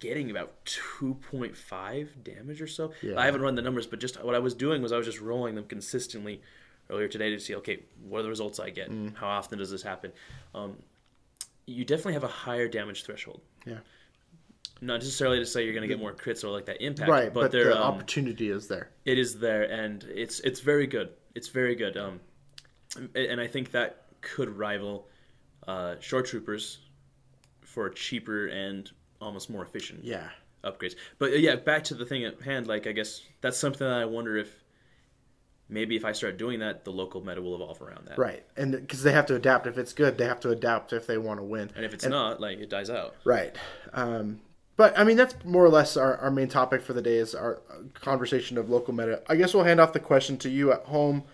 getting 0.00 0.30
about 0.30 0.64
2.5 0.64 2.22
damage 2.22 2.60
or 2.62 2.66
so. 2.66 2.92
Yeah. 3.02 3.18
I 3.18 3.24
haven't 3.24 3.40
run 3.40 3.54
the 3.54 3.62
numbers, 3.62 3.86
but 3.86 3.98
just 4.00 4.22
what 4.22 4.34
I 4.34 4.38
was 4.38 4.54
doing 4.54 4.82
was 4.82 4.92
I 4.92 4.96
was 4.96 5.06
just 5.06 5.20
rolling 5.20 5.54
them 5.54 5.64
consistently 5.64 6.40
earlier 6.90 7.08
today 7.08 7.30
to 7.30 7.40
see, 7.40 7.54
okay, 7.56 7.80
what 8.08 8.20
are 8.20 8.22
the 8.22 8.28
results 8.28 8.60
I 8.60 8.70
get? 8.70 8.90
Mm. 8.90 9.16
How 9.16 9.28
often 9.28 9.58
does 9.58 9.70
this 9.70 9.82
happen? 9.82 10.12
Um, 10.54 10.76
you 11.66 11.84
definitely 11.84 12.14
have 12.14 12.24
a 12.24 12.28
higher 12.28 12.68
damage 12.68 13.04
threshold. 13.04 13.42
Yeah, 13.66 13.78
Not 14.80 15.00
necessarily 15.00 15.38
to 15.38 15.46
say 15.46 15.64
you're 15.64 15.74
going 15.74 15.82
to 15.82 15.88
get 15.88 15.98
more 15.98 16.14
crits 16.14 16.44
or 16.44 16.48
like 16.48 16.66
that 16.66 16.82
impact, 16.82 17.10
right. 17.10 17.34
but, 17.34 17.42
But, 17.42 17.52
there, 17.52 17.64
the 17.64 17.76
um, 17.76 17.94
opportunity 17.94 18.50
is 18.50 18.68
there. 18.68 18.90
it 19.04 19.18
is 19.18 19.38
there, 19.38 19.64
and 19.64 20.02
it's 20.04 20.40
it's 20.40 20.60
very 20.60 20.86
good. 20.86 21.10
It's 21.34 21.48
very 21.48 21.74
good. 21.74 21.96
Um, 21.98 22.20
and 23.14 23.38
I 23.38 23.46
think 23.46 23.72
that 23.72 24.06
could 24.22 24.48
rival 24.48 25.08
uh, 25.66 25.96
shore 26.00 26.22
troopers 26.22 26.78
for 27.60 27.86
a 27.86 27.94
cheaper 27.94 28.46
and 28.46 28.90
almost 29.20 29.50
more 29.50 29.62
efficient 29.62 30.04
Yeah. 30.04 30.28
upgrades. 30.64 30.94
But 31.18 31.38
yeah, 31.40 31.56
back 31.56 31.84
to 31.84 31.94
the 31.94 32.04
thing 32.04 32.24
at 32.24 32.40
hand. 32.42 32.66
Like 32.66 32.86
I 32.86 32.92
guess 32.92 33.22
that's 33.40 33.56
something 33.56 33.86
that 33.86 33.98
I 33.98 34.04
wonder 34.04 34.36
if 34.36 34.48
maybe 35.68 35.96
if 35.96 36.04
I 36.04 36.12
start 36.12 36.38
doing 36.38 36.60
that, 36.60 36.84
the 36.84 36.90
local 36.92 37.24
meta 37.24 37.42
will 37.42 37.54
evolve 37.54 37.82
around 37.82 38.06
that. 38.08 38.18
Right. 38.18 38.42
And 38.56 38.72
because 38.72 39.02
they 39.02 39.12
have 39.12 39.26
to 39.26 39.34
adapt. 39.34 39.66
If 39.66 39.76
it's 39.78 39.92
good, 39.92 40.16
they 40.18 40.24
have 40.24 40.40
to 40.40 40.50
adapt 40.50 40.92
if 40.92 41.06
they 41.06 41.18
want 41.18 41.40
to 41.40 41.44
win. 41.44 41.70
And 41.76 41.84
if 41.84 41.92
it's 41.92 42.06
not, 42.06 42.40
like 42.40 42.58
it 42.58 42.70
dies 42.70 42.88
out. 42.90 43.14
Right. 43.24 43.54
Um, 43.92 44.40
but 44.76 44.98
I 44.98 45.04
mean, 45.04 45.16
that's 45.16 45.34
more 45.44 45.64
or 45.64 45.68
less 45.68 45.96
our, 45.96 46.16
our 46.18 46.30
main 46.30 46.48
topic 46.48 46.80
for 46.82 46.92
the 46.94 47.02
day 47.02 47.16
is 47.16 47.34
our 47.34 47.56
uh, 47.70 47.74
conversation 47.94 48.56
of 48.56 48.70
local 48.70 48.94
meta. 48.94 49.22
I 49.28 49.36
guess 49.36 49.52
we'll 49.52 49.64
hand 49.64 49.80
off 49.80 49.92
the 49.92 50.00
question 50.00 50.38
to 50.38 50.48
you 50.48 50.72
at 50.72 50.84
home. 50.84 51.24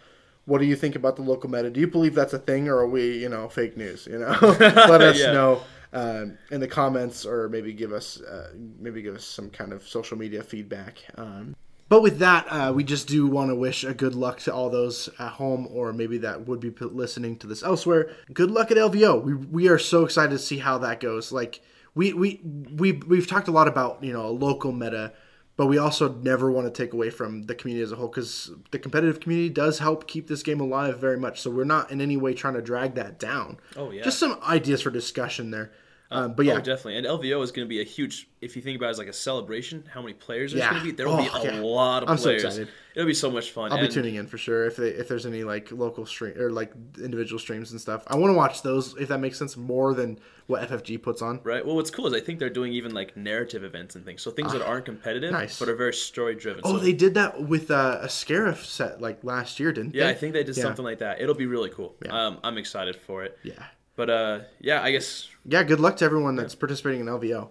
What 0.47 0.59
do 0.59 0.65
you 0.67 0.77
think 0.77 0.95
about 0.97 1.17
the 1.17 1.23
local 1.23 1.49
meta? 1.49 1.71
Do 1.71 1.79
you 1.81 1.87
believe 1.87 2.15
that's 2.15 2.33
a 2.35 2.39
thing, 2.39 2.69
or 2.69 2.77
are 2.79 2.89
we, 2.89 3.19
you 3.19 3.29
know, 3.31 3.49
fake 3.49 3.77
news? 3.79 4.07
You 4.11 4.19
know, 4.19 4.37
let 4.61 5.01
us 5.01 5.19
Yeah. 5.21 5.33
know 5.33 5.63
um, 5.95 6.37
in 6.51 6.61
the 6.61 6.69
comments, 6.69 7.25
or 7.25 7.49
maybe 7.49 7.73
give 7.73 7.93
us 7.93 8.21
uh, 8.21 8.53
maybe 8.79 9.01
give 9.01 9.15
us 9.15 9.25
some 9.25 9.49
kind 9.51 9.73
of 9.73 9.87
social 9.87 10.19
media 10.19 10.43
feedback. 10.43 10.99
Um, 11.17 11.57
but 11.89 12.03
with 12.03 12.19
that, 12.19 12.47
uh, 12.49 12.73
we 12.75 12.83
just 12.83 13.07
do 13.07 13.27
want 13.27 13.51
to 13.51 13.55
wish 13.55 13.85
a 13.85 13.95
good 13.95 14.15
luck 14.15 14.41
to 14.41 14.55
all 14.55 14.71
those 14.71 15.09
at 15.19 15.33
home, 15.33 15.69
or 15.71 15.93
maybe 15.93 16.19
that 16.19 16.47
would 16.47 16.61
be 16.61 16.71
listening 16.81 17.37
to 17.39 17.47
this 17.47 17.63
elsewhere. 17.63 18.11
Good 18.33 18.51
luck 18.51 18.71
at 18.71 18.77
LVO. 18.77 19.23
We 19.23 19.35
we 19.35 19.69
are 19.69 19.79
so 19.79 20.05
excited 20.05 20.31
to 20.31 20.39
see 20.39 20.59
how 20.59 20.79
that 20.79 21.01
goes. 21.01 21.31
Like 21.31 21.61
we 21.95 22.13
we 22.13 22.41
we 22.43 22.93
we've 22.93 23.27
talked 23.27 23.49
a 23.49 23.53
lot 23.53 23.69
about 23.69 24.03
you 24.03 24.13
know 24.13 24.27
a 24.27 24.31
local 24.31 24.73
meta, 24.73 25.13
but 25.57 25.67
we 25.67 25.79
also 25.79 26.13
never 26.13 26.51
want 26.51 26.67
to 26.67 26.83
take 26.83 26.93
away 26.93 27.11
from 27.11 27.43
the 27.43 27.55
community 27.55 27.85
as 27.85 27.93
a 27.93 27.97
whole 27.97 28.09
because 28.09 28.51
the 28.73 28.79
competitive 28.79 29.21
community 29.21 29.51
does 29.51 29.79
help 29.79 30.09
keep 30.09 30.27
this 30.27 30.43
game 30.43 30.61
alive 30.61 30.99
very 30.99 31.19
much. 31.19 31.41
So 31.41 31.51
we're 31.51 31.65
not 31.65 31.93
in 31.93 32.01
any 32.01 32.17
way 32.17 32.35
trying 32.35 32.55
to 32.55 32.63
drag 32.63 32.95
that 32.97 33.21
down. 33.21 33.59
Oh, 33.77 33.91
yeah. 33.91 34.03
just 34.03 34.19
some 34.19 34.41
ideas 34.43 34.83
for 34.83 34.91
discussion 34.91 35.51
there. 35.53 35.71
Um, 36.11 36.35
but 36.35 36.45
yeah, 36.47 36.55
Oh, 36.55 36.59
definitely. 36.61 36.99
And 36.99 37.07
LVO 37.07 37.43
is 37.43 37.51
going 37.51 37.67
to 37.67 37.69
be 37.69 37.81
a 37.81 37.85
huge. 37.85 38.29
If 38.41 38.57
you 38.57 38.63
think 38.63 38.77
about 38.77 38.89
it 38.89 38.91
as 38.91 38.99
like 38.99 39.09
a 39.09 39.13
celebration, 39.13 39.85
how 39.93 40.01
many 40.03 40.13
players 40.13 40.53
there's 40.53 40.61
Yeah. 40.61 40.71
going 40.71 40.83
to 40.83 40.91
be? 40.91 40.93
There 40.95 41.09
will 41.09 41.17
be 41.17 41.29
Oh, 41.33 41.41
a 41.43 41.45
yeah. 41.45 41.61
lot 41.61 42.03
of 42.03 42.11
I'm 42.11 42.19
so 42.19 42.25
players. 42.25 42.45
excited. 42.45 42.69
It'll 42.95 43.07
be 43.07 43.15
so 43.15 43.31
much 43.31 43.51
fun. 43.51 43.73
I'll 43.73 43.79
and, 43.79 43.89
be 43.89 43.93
tuning 43.93 44.15
in 44.17 44.27
for 44.27 44.39
sure 44.39 44.67
if 44.67 44.77
they, 44.77 44.91
if 44.91 45.09
there's 45.09 45.27
any 45.27 45.43
like 45.45 45.73
local 45.73 46.05
stream 46.07 46.39
or 46.39 46.51
like 46.51 46.73
individual 47.03 47.39
streams 47.41 47.73
and 47.73 47.81
stuff. 47.81 48.05
I 48.07 48.17
want 48.17 48.31
to 48.33 48.37
watch 48.37 48.63
those 48.63 48.95
if 48.99 49.09
that 49.09 49.19
makes 49.19 49.39
sense 49.39 49.57
more 49.57 49.95
than 49.95 50.19
what 50.47 50.69
FFG 50.69 51.03
puts 51.03 51.23
on. 51.23 51.41
Right. 51.43 51.65
Well, 51.67 51.75
what's 51.75 51.91
cool 51.91 52.07
is 52.07 52.13
I 52.13 52.21
think 52.21 52.39
they're 52.39 52.51
doing 52.51 52.73
even 52.75 52.93
like 52.93 53.17
narrative 53.17 53.65
events 53.65 53.97
and 53.97 54.05
things. 54.05 54.21
So 54.23 54.31
things 54.31 54.53
that 54.53 54.63
aren't 54.63 54.85
competitive, 54.85 55.35
Ah, 55.35 55.39
nice. 55.39 55.59
but 55.59 55.69
are 55.71 55.75
very 55.75 55.95
story 55.95 56.35
driven. 56.37 56.61
Oh, 56.65 56.77
so, 56.77 56.79
they 56.79 56.93
did 56.93 57.15
that 57.15 57.43
with 57.43 57.71
uh, 57.71 57.99
a 58.03 58.07
Scarif 58.07 58.65
set 58.65 59.01
like 59.01 59.25
last 59.25 59.59
year, 59.59 59.73
didn't 59.73 59.95
yeah, 59.95 60.05
they? 60.05 60.11
I 60.11 60.15
think 60.15 60.35
they 60.35 60.45
did 60.45 60.57
Yeah. 60.57 60.65
something 60.65 60.85
like 60.85 60.99
that. 60.99 61.21
It'll 61.21 61.35
be 61.35 61.47
really 61.47 61.71
cool. 61.71 61.97
Yeah. 62.05 62.27
Um, 62.27 62.39
I'm 62.45 62.59
excited 62.59 62.95
for 62.95 63.25
it. 63.25 63.39
Yeah. 63.43 63.55
But 63.97 64.11
uh, 64.11 64.41
yeah, 64.61 64.83
I 64.83 64.91
guess 64.91 65.29
Yeah, 65.45 65.63
good 65.63 65.81
luck 65.81 65.97
to 65.99 66.05
everyone 66.05 66.37
that's 66.37 66.55
participating 66.55 67.01
in 67.01 67.07
LVO. 67.07 67.51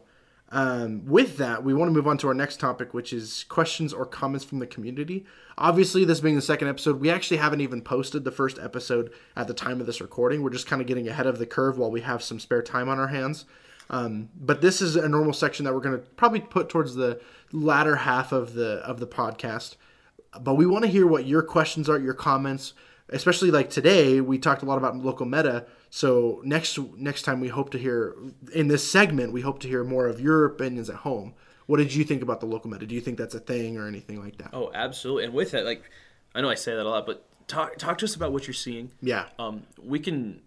Um, 0.53 1.05
with 1.05 1.37
that, 1.37 1.63
we 1.63 1.73
want 1.73 1.89
to 1.89 1.93
move 1.93 2.07
on 2.07 2.19
to 2.19 2.27
our 2.27 2.33
next 2.35 2.59
topic, 2.59 2.93
which 2.93 3.11
is 3.11 3.43
questions 3.49 3.91
or 3.91 4.05
comments 4.05 4.45
from 4.45 4.59
the 4.59 4.67
community. 4.67 5.25
Obviously, 5.57 6.05
this 6.05 6.19
being 6.19 6.35
the 6.35 6.43
second 6.43 6.67
episode, 6.67 6.99
we 6.99 7.09
actually 7.09 7.37
haven't 7.37 7.61
even 7.61 7.81
posted 7.81 8.23
the 8.23 8.31
first 8.31 8.59
episode 8.59 9.11
at 9.35 9.47
the 9.47 9.53
time 9.55 9.81
of 9.81 9.87
this 9.87 9.99
recording. 9.99 10.43
We're 10.43 10.51
just 10.51 10.67
kind 10.67 10.79
of 10.79 10.87
getting 10.87 11.07
ahead 11.07 11.25
of 11.25 11.39
the 11.39 11.47
curve 11.47 11.79
while 11.79 11.89
we 11.89 12.01
have 12.01 12.21
some 12.21 12.39
spare 12.39 12.61
time 12.61 12.87
on 12.87 12.99
our 12.99 13.07
hands. 13.07 13.45
Um, 13.89 14.29
but 14.35 14.61
this 14.61 14.79
is 14.79 14.95
a 14.95 15.09
normal 15.09 15.33
section 15.33 15.65
that 15.65 15.73
we're 15.73 15.79
going 15.79 15.99
to 15.99 16.07
probably 16.11 16.39
put 16.39 16.69
towards 16.69 16.93
the 16.93 17.19
latter 17.51 17.95
half 17.95 18.31
of 18.31 18.53
the 18.53 18.75
of 18.85 18.99
the 18.99 19.07
podcast. 19.07 19.75
But 20.39 20.53
we 20.53 20.67
want 20.67 20.83
to 20.85 20.91
hear 20.91 21.07
what 21.07 21.25
your 21.25 21.41
questions 21.41 21.89
are, 21.89 21.99
your 21.99 22.13
comments, 22.13 22.73
especially 23.09 23.49
like 23.49 23.71
today. 23.71 24.21
We 24.21 24.37
talked 24.37 24.61
a 24.61 24.65
lot 24.65 24.77
about 24.77 24.95
local 24.97 25.25
meta. 25.25 25.65
So 25.95 26.41
next 26.43 26.79
next 26.97 27.21
time 27.21 27.39
we 27.39 27.49
hope 27.49 27.69
to 27.69 27.77
hear 27.77 28.15
in 28.51 28.67
this 28.67 28.89
segment, 28.89 29.31
we 29.31 29.41
hope 29.41 29.59
to 29.59 29.67
hear 29.67 29.83
more 29.83 30.07
of 30.07 30.19
your 30.19 30.43
opinions 30.43 30.89
at 30.89 30.95
home. 30.95 31.35
What 31.67 31.77
did 31.77 31.93
you 31.93 32.03
think 32.03 32.23
about 32.23 32.39
the 32.39 32.47
local 32.47 32.71
meta? 32.71 32.87
Do 32.87 32.95
you 32.95 32.99
think 32.99 33.19
that's 33.19 33.35
a 33.35 33.39
thing 33.39 33.77
or 33.77 33.85
anything 33.87 34.19
like 34.19 34.37
that? 34.39 34.49
oh, 34.53 34.71
absolutely. 34.73 35.25
And 35.25 35.35
with 35.35 35.51
that, 35.51 35.65
like, 35.65 35.83
I 36.33 36.41
know 36.41 36.49
I 36.49 36.55
say 36.55 36.73
that 36.73 36.81
a 36.83 36.89
lot, 36.89 37.05
but 37.05 37.23
talk 37.47 37.77
talk 37.77 37.99
to 37.99 38.05
us 38.05 38.15
about 38.15 38.31
what 38.33 38.47
you're 38.47 38.55
seeing. 38.55 38.89
Yeah. 39.03 39.25
Um, 39.37 39.67
we 39.83 39.99
can 39.99 40.41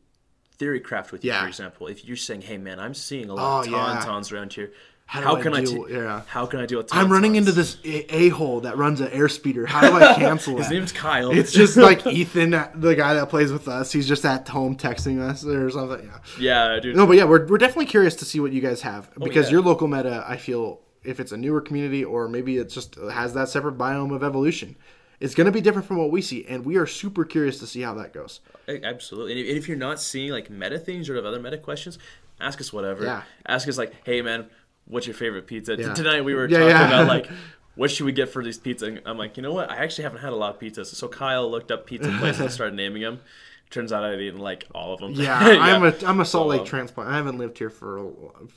theory 0.59 0.80
craft 0.80 1.12
with 1.12 1.24
you, 1.24 1.30
Yeah. 1.30 1.42
for 1.42 1.47
example. 1.49 1.86
If 1.86 2.05
you're 2.05 2.16
saying, 2.16 2.40
"Hey, 2.42 2.59
man, 2.59 2.80
I'm 2.80 2.94
seeing 2.94 3.28
a 3.30 3.34
lot 3.34 3.59
Oh, 3.59 3.61
of 3.61 3.66
yeah. 3.68 4.32
around 4.34 4.53
here. 4.53 4.72
How 5.07 5.20
How, 5.22 5.36
I 5.36 5.40
can 5.42 5.54
I 5.54 5.61
deal- 5.64 5.86
t- 5.86 5.94
yeah. 5.94 6.22
How 6.26 6.46
can 6.46 6.59
I 6.59 6.66
deal 6.66 6.78
with? 6.78 6.88
I'm 6.92 7.11
running 7.12 7.34
tauntauns?" 7.34 7.36
into 7.38 7.52
this 7.52 7.78
a 7.84 8.28
hole 8.30 8.61
that 8.62 8.76
runs 8.76 9.00
an 9.00 9.09
airspeeder. 9.09 9.64
How 9.66 9.80
do 9.80 9.94
I 9.94 10.14
cancel 10.18 10.57
His 10.57 10.68
that? 10.68 10.74
name's 10.74 10.90
Kyle. 10.90 11.30
It's 11.30 11.52
just 11.52 11.76
like 11.76 12.04
Ethan, 12.07 12.50
the 12.74 12.94
guy 12.96 13.14
that 13.14 13.28
plays 13.28 13.52
with 13.52 13.68
us. 13.68 13.92
He's 13.92 14.09
just 14.09 14.24
at 14.24 14.48
home 14.48 14.76
texting 14.76 15.20
us 15.20 15.44
or 15.46 15.70
something. 15.70 16.11
Yeah. 16.40 16.74
yeah, 16.74 16.80
dude. 16.80 16.96
No, 16.96 17.07
but 17.07 17.16
yeah, 17.16 17.24
we're, 17.24 17.46
we're 17.46 17.57
definitely 17.59 17.86
curious 17.86 18.16
to 18.16 18.24
see 18.24 18.40
what 18.40 18.52
you 18.52 18.61
guys 18.61 18.82
have 18.82 19.09
oh, 19.20 19.24
because 19.24 19.46
yeah. 19.46 19.52
your 19.52 19.62
local 19.62 19.86
meta, 19.86 20.24
I 20.26 20.36
feel, 20.38 20.80
if 21.04 21.20
it's 21.20 21.30
a 21.30 21.36
newer 21.36 21.61
community 21.61 22.04
or 22.04 22.28
maybe 22.28 22.59
it 22.59 22.68
just 22.68 22.98
uh, 22.98 23.07
has 23.09 23.32
that 23.34 23.48
separate 23.48 23.78
biome 23.78 24.12
of 24.12 24.24
evolution, 24.24 24.74
it's 25.20 25.36
going 25.36 25.46
to 25.46 25.52
be 25.52 25.61
different 25.61 25.86
from 25.86 25.98
what 25.98 26.11
we 26.11 26.20
see, 26.20 26.44
and 26.46 26.64
we 26.64 26.76
are 26.76 26.86
super 26.86 27.24
curious 27.24 27.59
to 27.61 27.66
see 27.66 27.80
how 27.82 27.94
that 27.94 28.12
goes. 28.12 28.40
Absolutely. 28.68 29.32
And 29.48 29.57
if 29.57 29.68
you're 29.68 29.76
not 29.76 30.00
seeing 30.00 30.30
like 30.32 30.50
meta 30.50 30.78
things 30.80 31.09
or 31.09 31.14
have 31.14 31.24
other 31.24 31.40
meta 31.40 31.59
questions, 31.59 31.98
ask 32.40 32.61
us 32.61 32.72
whatever. 32.72 33.04
Yeah. 33.04 33.22
Ask 33.46 33.68
us 33.68 33.78
like, 33.78 33.94
hey 34.04 34.20
man, 34.20 34.46
what's 34.87 35.07
your 35.07 35.14
favorite 35.14 35.47
pizza? 35.47 35.76
Yeah. 35.78 35.95
Tonight 35.95 36.22
we 36.22 36.34
were 36.34 36.49
Yeah, 36.49 36.59
talking 36.59 36.70
yeah. 36.76 36.87
about 36.87 37.07
like 37.09 37.28
what 37.74 37.91
should 37.91 38.07
we 38.07 38.12
get 38.12 38.28
for 38.30 38.43
these 38.43 38.59
pizza? 38.59 38.87
And 38.87 39.03
I'm 39.07 39.18
like, 39.18 39.37
you 39.37 39.43
know 39.43 39.53
what? 39.53 39.70
I 39.70 39.76
actually 39.76 40.05
haven't 40.05 40.20
had 40.20 40.32
a 40.32 40.37
lot 40.37 40.55
of 40.55 40.61
pizzas. 40.61 40.87
So 40.87 41.09
Kyle 41.09 41.51
looked 41.51 41.70
up 41.70 41.87
pizza 41.87 42.11
places 42.18 42.41
and 42.41 42.51
started 42.59 42.74
naming 42.74 43.03
them. 43.03 43.20
Turns 43.68 43.93
out 43.93 44.05
I'd 44.05 44.20
eaten 44.20 44.39
like 44.39 44.64
all 44.76 44.95
of 44.95 45.01
them. 45.01 45.12
Yeah, 45.14 45.37
I'm 45.43 45.82
a 45.82 45.93
I'm 46.07 46.20
a 46.20 46.24
Salt 46.24 46.47
Lake 46.47 46.61
um, 46.61 46.66
transplant. 46.66 47.11
I 47.11 47.16
haven't 47.16 47.37
lived 47.37 47.59
here 47.59 47.68
for 47.68 48.12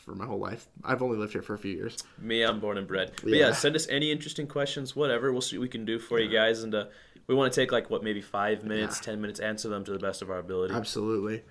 for 0.06 0.14
my 0.14 0.26
whole 0.28 0.38
life. 0.38 0.68
I've 0.84 1.02
only 1.02 1.18
lived 1.18 1.34
here 1.34 1.42
for 1.42 1.56
a 1.56 1.58
few 1.58 1.76
years. 1.76 1.98
Me, 2.20 2.44
I'm 2.44 2.60
born 2.60 2.78
and 2.78 2.88
bred. 2.88 3.14
But 3.24 3.32
Yeah. 3.34 3.48
yeah, 3.48 3.52
send 3.54 3.76
us 3.76 3.88
any 3.90 4.12
interesting 4.12 4.46
questions, 4.46 4.96
whatever. 4.96 5.32
We'll 5.32 5.42
see 5.42 5.58
what 5.58 5.64
we 5.64 5.68
can 5.70 5.84
do 5.84 5.98
for 5.98 6.20
you 6.20 6.30
guys, 6.30 6.62
and 6.62 6.76
uh, 6.76 6.86
we 7.26 7.34
want 7.34 7.52
to 7.52 7.60
take 7.60 7.72
like 7.72 7.90
what 7.90 8.04
maybe 8.04 8.22
five 8.22 8.64
minutes, 8.64 9.00
ten 9.00 9.20
minutes, 9.20 9.40
answer 9.40 9.68
them 9.68 9.84
to 9.86 9.92
the 9.92 9.98
best 10.00 10.22
of 10.22 10.30
our 10.30 10.38
ability. 10.38 10.76
Absolutely. 10.76 11.42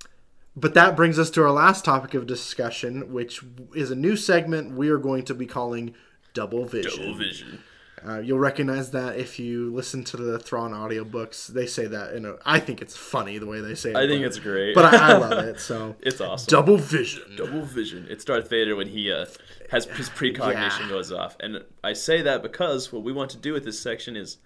But 0.61 0.74
that 0.74 0.96
brings 0.96 1.18
us 1.18 1.30
to 1.30 1.42
our 1.44 1.50
last 1.52 1.84
topic 1.84 2.14
of 2.14 2.26
discussion, 2.26 3.12
which 3.12 3.40
is 3.74 3.90
a 3.90 3.94
new 3.96 4.16
segment 4.16 4.74
we 4.74 4.88
are 4.88 4.98
going 4.98 5.24
to 5.24 5.34
be 5.34 5.46
calling 5.46 5.94
Double 6.34 6.64
Vision. 6.64 7.00
Double 7.00 7.14
vision. 7.18 7.62
Uh, 8.06 8.18
you'll 8.20 8.38
recognize 8.38 8.92
that 8.92 9.16
if 9.18 9.40
you 9.40 9.74
listen 9.74 10.04
to 10.04 10.16
the 10.16 10.38
Thrawn 10.38 10.70
audiobooks. 10.72 11.48
They 11.48 11.66
say 11.66 11.86
that, 11.86 12.14
you 12.14 12.20
know, 12.20 12.38
I 12.46 12.61
think 12.61 12.80
it's 12.80 12.96
funny 12.96 13.38
the 13.38 13.46
way 13.46 13.61
they 13.61 13.74
say 13.74 13.90
it. 13.90 13.96
I 13.96 14.06
think 14.06 14.22
but- 14.22 14.26
it's 14.28 14.38
great. 14.38 14.74
But 14.74 14.94
I, 14.94 15.14
I 15.14 15.16
love 15.18 15.44
it. 15.50 15.59
So 15.61 15.96
it's 16.00 16.20
awesome. 16.20 16.46
Double 16.48 16.76
Vision. 16.76 17.34
Double 17.36 17.62
vision. 17.62 18.06
It's 18.09 18.24
Darth 18.24 18.48
Vader 18.48 18.76
when 18.76 18.86
he 18.88 19.12
uh, 19.12 19.26
has 19.70 19.86
his 19.86 20.09
precognition 20.11 20.82
Yeah. 20.84 20.88
goes 20.88 21.11
off, 21.12 21.36
and 21.40 21.64
I 21.82 21.92
say 21.92 22.22
that 22.22 22.40
because 22.42 22.92
what 22.92 23.02
we 23.02 23.12
want 23.12 23.30
to 23.32 23.36
do 23.36 23.52
with 23.52 23.64
this 23.64 23.80
section 23.80 24.14
is 24.16 24.38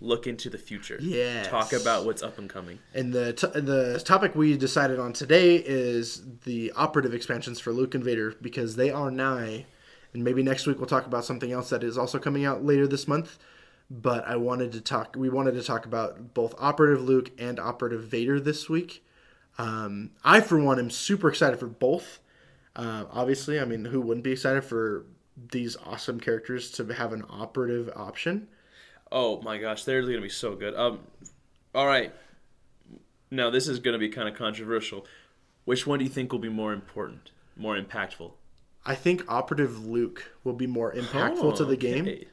look 0.00 0.26
into 0.26 0.48
the 0.48 0.58
future. 0.58 0.98
Yeah. 1.00 1.42
Talk 1.44 1.72
about 1.72 2.04
what's 2.04 2.22
up 2.22 2.38
and 2.38 2.48
coming. 2.48 2.78
And 2.94 3.12
the 3.12 3.32
t- 3.32 3.60
the 3.60 4.00
topic 4.04 4.34
we 4.34 4.56
decided 4.56 4.98
on 4.98 5.12
today 5.12 5.56
is 5.56 6.22
the 6.44 6.72
operative 6.74 7.14
expansions 7.14 7.60
for 7.60 7.72
Luke 7.72 7.94
and 7.94 8.02
Vader 8.02 8.34
because 8.40 8.76
they 8.76 8.90
are 8.90 9.10
nigh. 9.10 9.66
And 10.12 10.24
maybe 10.24 10.42
next 10.42 10.66
week 10.66 10.78
we'll 10.78 10.86
talk 10.86 11.06
about 11.06 11.24
something 11.24 11.52
else 11.52 11.70
that 11.70 11.84
is 11.84 11.98
also 11.98 12.18
coming 12.18 12.44
out 12.44 12.64
later 12.64 12.86
this 12.86 13.06
month. 13.06 13.38
But 13.90 14.26
I 14.26 14.36
wanted 14.36 14.72
to 14.72 14.80
talk. 14.80 15.16
We 15.18 15.28
wanted 15.28 15.54
to 15.54 15.62
talk 15.62 15.84
about 15.84 16.32
both 16.32 16.54
operative 16.58 17.02
Luke 17.02 17.30
and 17.38 17.58
operative 17.58 18.04
Vader 18.04 18.38
this 18.38 18.68
week. 18.68 19.04
Um, 19.58 20.12
I, 20.24 20.40
for 20.40 20.58
one, 20.60 20.78
am 20.78 20.90
super 20.90 21.28
excited 21.28 21.58
for 21.58 21.66
both. 21.66 22.20
Uh, 22.76 23.04
obviously, 23.10 23.58
I 23.58 23.64
mean, 23.64 23.84
who 23.84 24.00
wouldn't 24.00 24.22
be 24.22 24.30
excited 24.32 24.62
for 24.62 25.06
these 25.50 25.76
awesome 25.84 26.20
characters 26.20 26.70
to 26.72 26.86
have 26.86 27.12
an 27.12 27.24
operative 27.28 27.90
option? 27.96 28.46
Oh 29.12 29.40
my 29.42 29.58
gosh, 29.58 29.84
they're 29.84 30.02
gonna 30.02 30.20
be 30.20 30.28
so 30.28 30.54
good. 30.54 30.74
Um, 30.74 31.00
all 31.74 31.86
right. 31.86 32.12
Now 33.30 33.50
this 33.50 33.68
is 33.68 33.78
gonna 33.78 33.98
be 33.98 34.08
kind 34.08 34.28
of 34.28 34.34
controversial. 34.34 35.06
Which 35.64 35.86
one 35.86 35.98
do 35.98 36.04
you 36.04 36.10
think 36.10 36.32
will 36.32 36.38
be 36.38 36.48
more 36.48 36.72
important, 36.72 37.30
more 37.56 37.76
impactful? 37.76 38.32
I 38.84 38.94
think 38.94 39.24
operative 39.30 39.86
Luke 39.86 40.32
will 40.42 40.54
be 40.54 40.66
more 40.66 40.92
impactful 40.92 41.56
to 41.56 41.64
the 41.64 41.76
game. 41.76 42.06
Okay. 42.06 42.26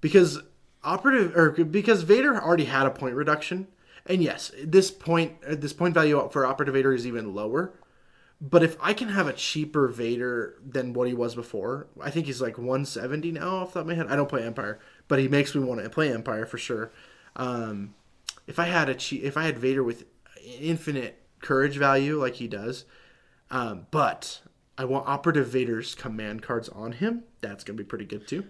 because 0.00 0.40
operative 0.82 1.36
or 1.36 1.50
because 1.50 2.02
Vader 2.02 2.40
already 2.42 2.64
had 2.64 2.86
a 2.86 2.90
point 2.90 3.14
reduction, 3.14 3.68
and 4.06 4.22
yes, 4.22 4.50
this 4.62 4.90
point 4.90 5.36
this 5.42 5.72
point 5.72 5.94
value 5.94 6.28
for 6.32 6.44
operative 6.44 6.74
Vader 6.74 6.92
is 6.92 7.06
even 7.06 7.34
lower. 7.34 7.72
But 8.40 8.64
if 8.64 8.76
I 8.80 8.92
can 8.92 9.08
have 9.10 9.28
a 9.28 9.32
cheaper 9.32 9.86
Vader 9.86 10.56
than 10.68 10.92
what 10.94 11.06
he 11.06 11.14
was 11.14 11.36
before, 11.36 11.86
I 12.00 12.10
think 12.10 12.26
he's 12.26 12.42
like 12.42 12.58
170 12.58 13.30
now 13.30 13.58
off 13.58 13.68
the 13.68 13.74
top 13.74 13.82
of 13.82 13.86
my 13.86 13.94
head. 13.94 14.08
I 14.08 14.16
don't 14.16 14.28
play 14.28 14.42
Empire, 14.42 14.80
but 15.12 15.18
he 15.18 15.28
makes 15.28 15.54
me 15.54 15.62
want 15.62 15.78
to 15.78 15.90
play 15.90 16.10
Empire 16.10 16.46
for 16.46 16.56
sure. 16.56 16.90
Um, 17.36 17.92
if 18.46 18.58
I 18.58 18.64
had 18.64 18.88
a 18.88 18.96
if 19.14 19.36
I 19.36 19.42
had 19.42 19.58
Vader 19.58 19.84
with 19.84 20.06
infinite 20.58 21.20
courage 21.40 21.76
value 21.76 22.18
like 22.18 22.36
he 22.36 22.48
does, 22.48 22.86
um, 23.50 23.88
but 23.90 24.40
I 24.78 24.86
want 24.86 25.06
operative 25.06 25.48
Vader's 25.48 25.94
command 25.94 26.40
cards 26.40 26.70
on 26.70 26.92
him. 26.92 27.24
That's 27.42 27.62
gonna 27.62 27.76
be 27.76 27.84
pretty 27.84 28.06
good 28.06 28.26
too. 28.26 28.44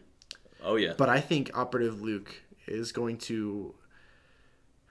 Oh 0.62 0.76
yeah. 0.76 0.92
But 0.96 1.08
I 1.08 1.18
think 1.18 1.50
Operative 1.52 2.00
Luke 2.00 2.32
is 2.68 2.92
going 2.92 3.18
to. 3.18 3.74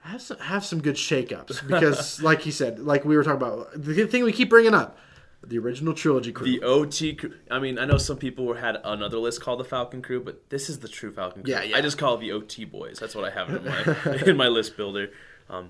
have 0.02 0.22
some 0.22 0.40
have 0.40 0.66
some 0.66 0.82
good 0.82 0.96
shakeups 0.96 1.66
because, 1.70 2.22
like 2.30 2.42
he 2.42 2.52
said, 2.52 2.80
like 2.80 3.06
we 3.06 3.16
were 3.16 3.24
talking 3.24 3.38
about, 3.38 3.70
the 3.82 4.06
thing 4.08 4.26
we 4.26 4.34
keep 4.34 4.50
bringing 4.50 4.74
up, 4.74 4.98
the 5.44 5.58
original 5.58 5.94
trilogy 5.94 6.32
crew. 6.32 6.46
The 6.46 6.62
OT 6.62 7.16
crew. 7.16 7.34
I 7.50 7.60
mean, 7.60 7.80
I 7.80 7.86
know 7.86 7.98
some 7.98 8.18
people 8.18 8.54
had 8.54 8.78
another 8.84 9.18
list 9.18 9.42
called 9.42 9.60
the 9.60 9.66
Falcon 9.66 10.02
Crew, 10.02 10.22
but 10.22 10.50
this 10.50 10.70
is 10.70 10.80
the 10.80 10.88
true 10.88 11.12
Falcon 11.12 11.44
Crew. 11.44 11.52
Yeah, 11.52 11.64
yeah. 11.64 11.78
I 11.78 11.82
just 11.82 11.98
call 11.98 12.16
it 12.16 12.20
the 12.20 12.32
OT 12.32 12.66
boys. 12.66 13.00
That's 13.00 13.16
what 13.16 13.26
I 13.26 13.32
have 13.32 13.50
in 13.50 13.66
my 13.66 14.22
in 14.28 14.38
my 14.38 14.48
list 14.50 14.78
builder. 14.78 15.12
Um, 15.50 15.70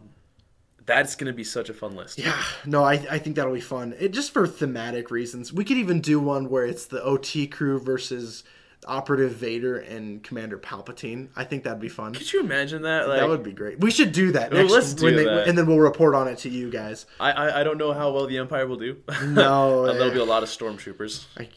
that's 0.85 1.15
gonna 1.15 1.33
be 1.33 1.43
such 1.43 1.69
a 1.69 1.73
fun 1.73 1.95
list. 1.95 2.19
yeah, 2.19 2.41
no, 2.65 2.83
I, 2.83 2.93
I 3.09 3.19
think 3.19 3.35
that'll 3.37 3.53
be 3.53 3.61
fun. 3.61 3.95
It 3.99 4.09
just 4.09 4.31
for 4.33 4.45
thematic 4.45 5.09
reasons. 5.09 5.53
We 5.53 5.63
could 5.63 5.77
even 5.77 6.01
do 6.01 6.19
one 6.19 6.49
where 6.49 6.65
it's 6.65 6.85
the 6.85 7.01
OT 7.03 7.47
crew 7.47 7.79
versus 7.79 8.43
Operative 8.87 9.31
Vader 9.33 9.77
and 9.77 10.23
Commander 10.23 10.57
Palpatine. 10.57 11.29
I 11.35 11.43
think 11.43 11.63
that'd 11.63 11.79
be 11.79 11.87
fun. 11.89 12.13
Could 12.13 12.33
you 12.33 12.39
imagine 12.39 12.81
that? 12.81 13.07
Like, 13.07 13.19
that 13.19 13.29
would 13.29 13.43
be 13.43 13.51
great. 13.51 13.79
We 13.79 13.91
should 13.91 14.11
do 14.11 14.31
that 14.31 14.51
Well, 14.51 14.63
next 14.63 14.73
let's 14.73 14.93
do 14.95 15.15
they, 15.15 15.23
that. 15.25 15.47
and 15.47 15.55
then 15.57 15.67
we'll 15.67 15.79
report 15.79 16.15
on 16.15 16.27
it 16.27 16.39
to 16.39 16.49
you 16.49 16.71
guys. 16.71 17.05
I, 17.19 17.31
I 17.31 17.59
I 17.61 17.63
don't 17.63 17.77
know 17.77 17.93
how 17.93 18.11
well 18.11 18.25
the 18.25 18.37
Empire 18.39 18.65
will 18.65 18.77
do. 18.77 18.97
No, 19.25 19.85
And 19.85 19.99
there'll 19.99 20.13
be 20.13 20.19
a 20.19 20.23
lot 20.25 20.41
of 20.43 20.49
stormtroopers. 20.49 21.25
I, 21.37 21.47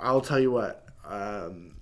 I'll 0.00 0.20
tell 0.20 0.40
you 0.40 0.50
what. 0.50 0.86
Um, 1.04 1.76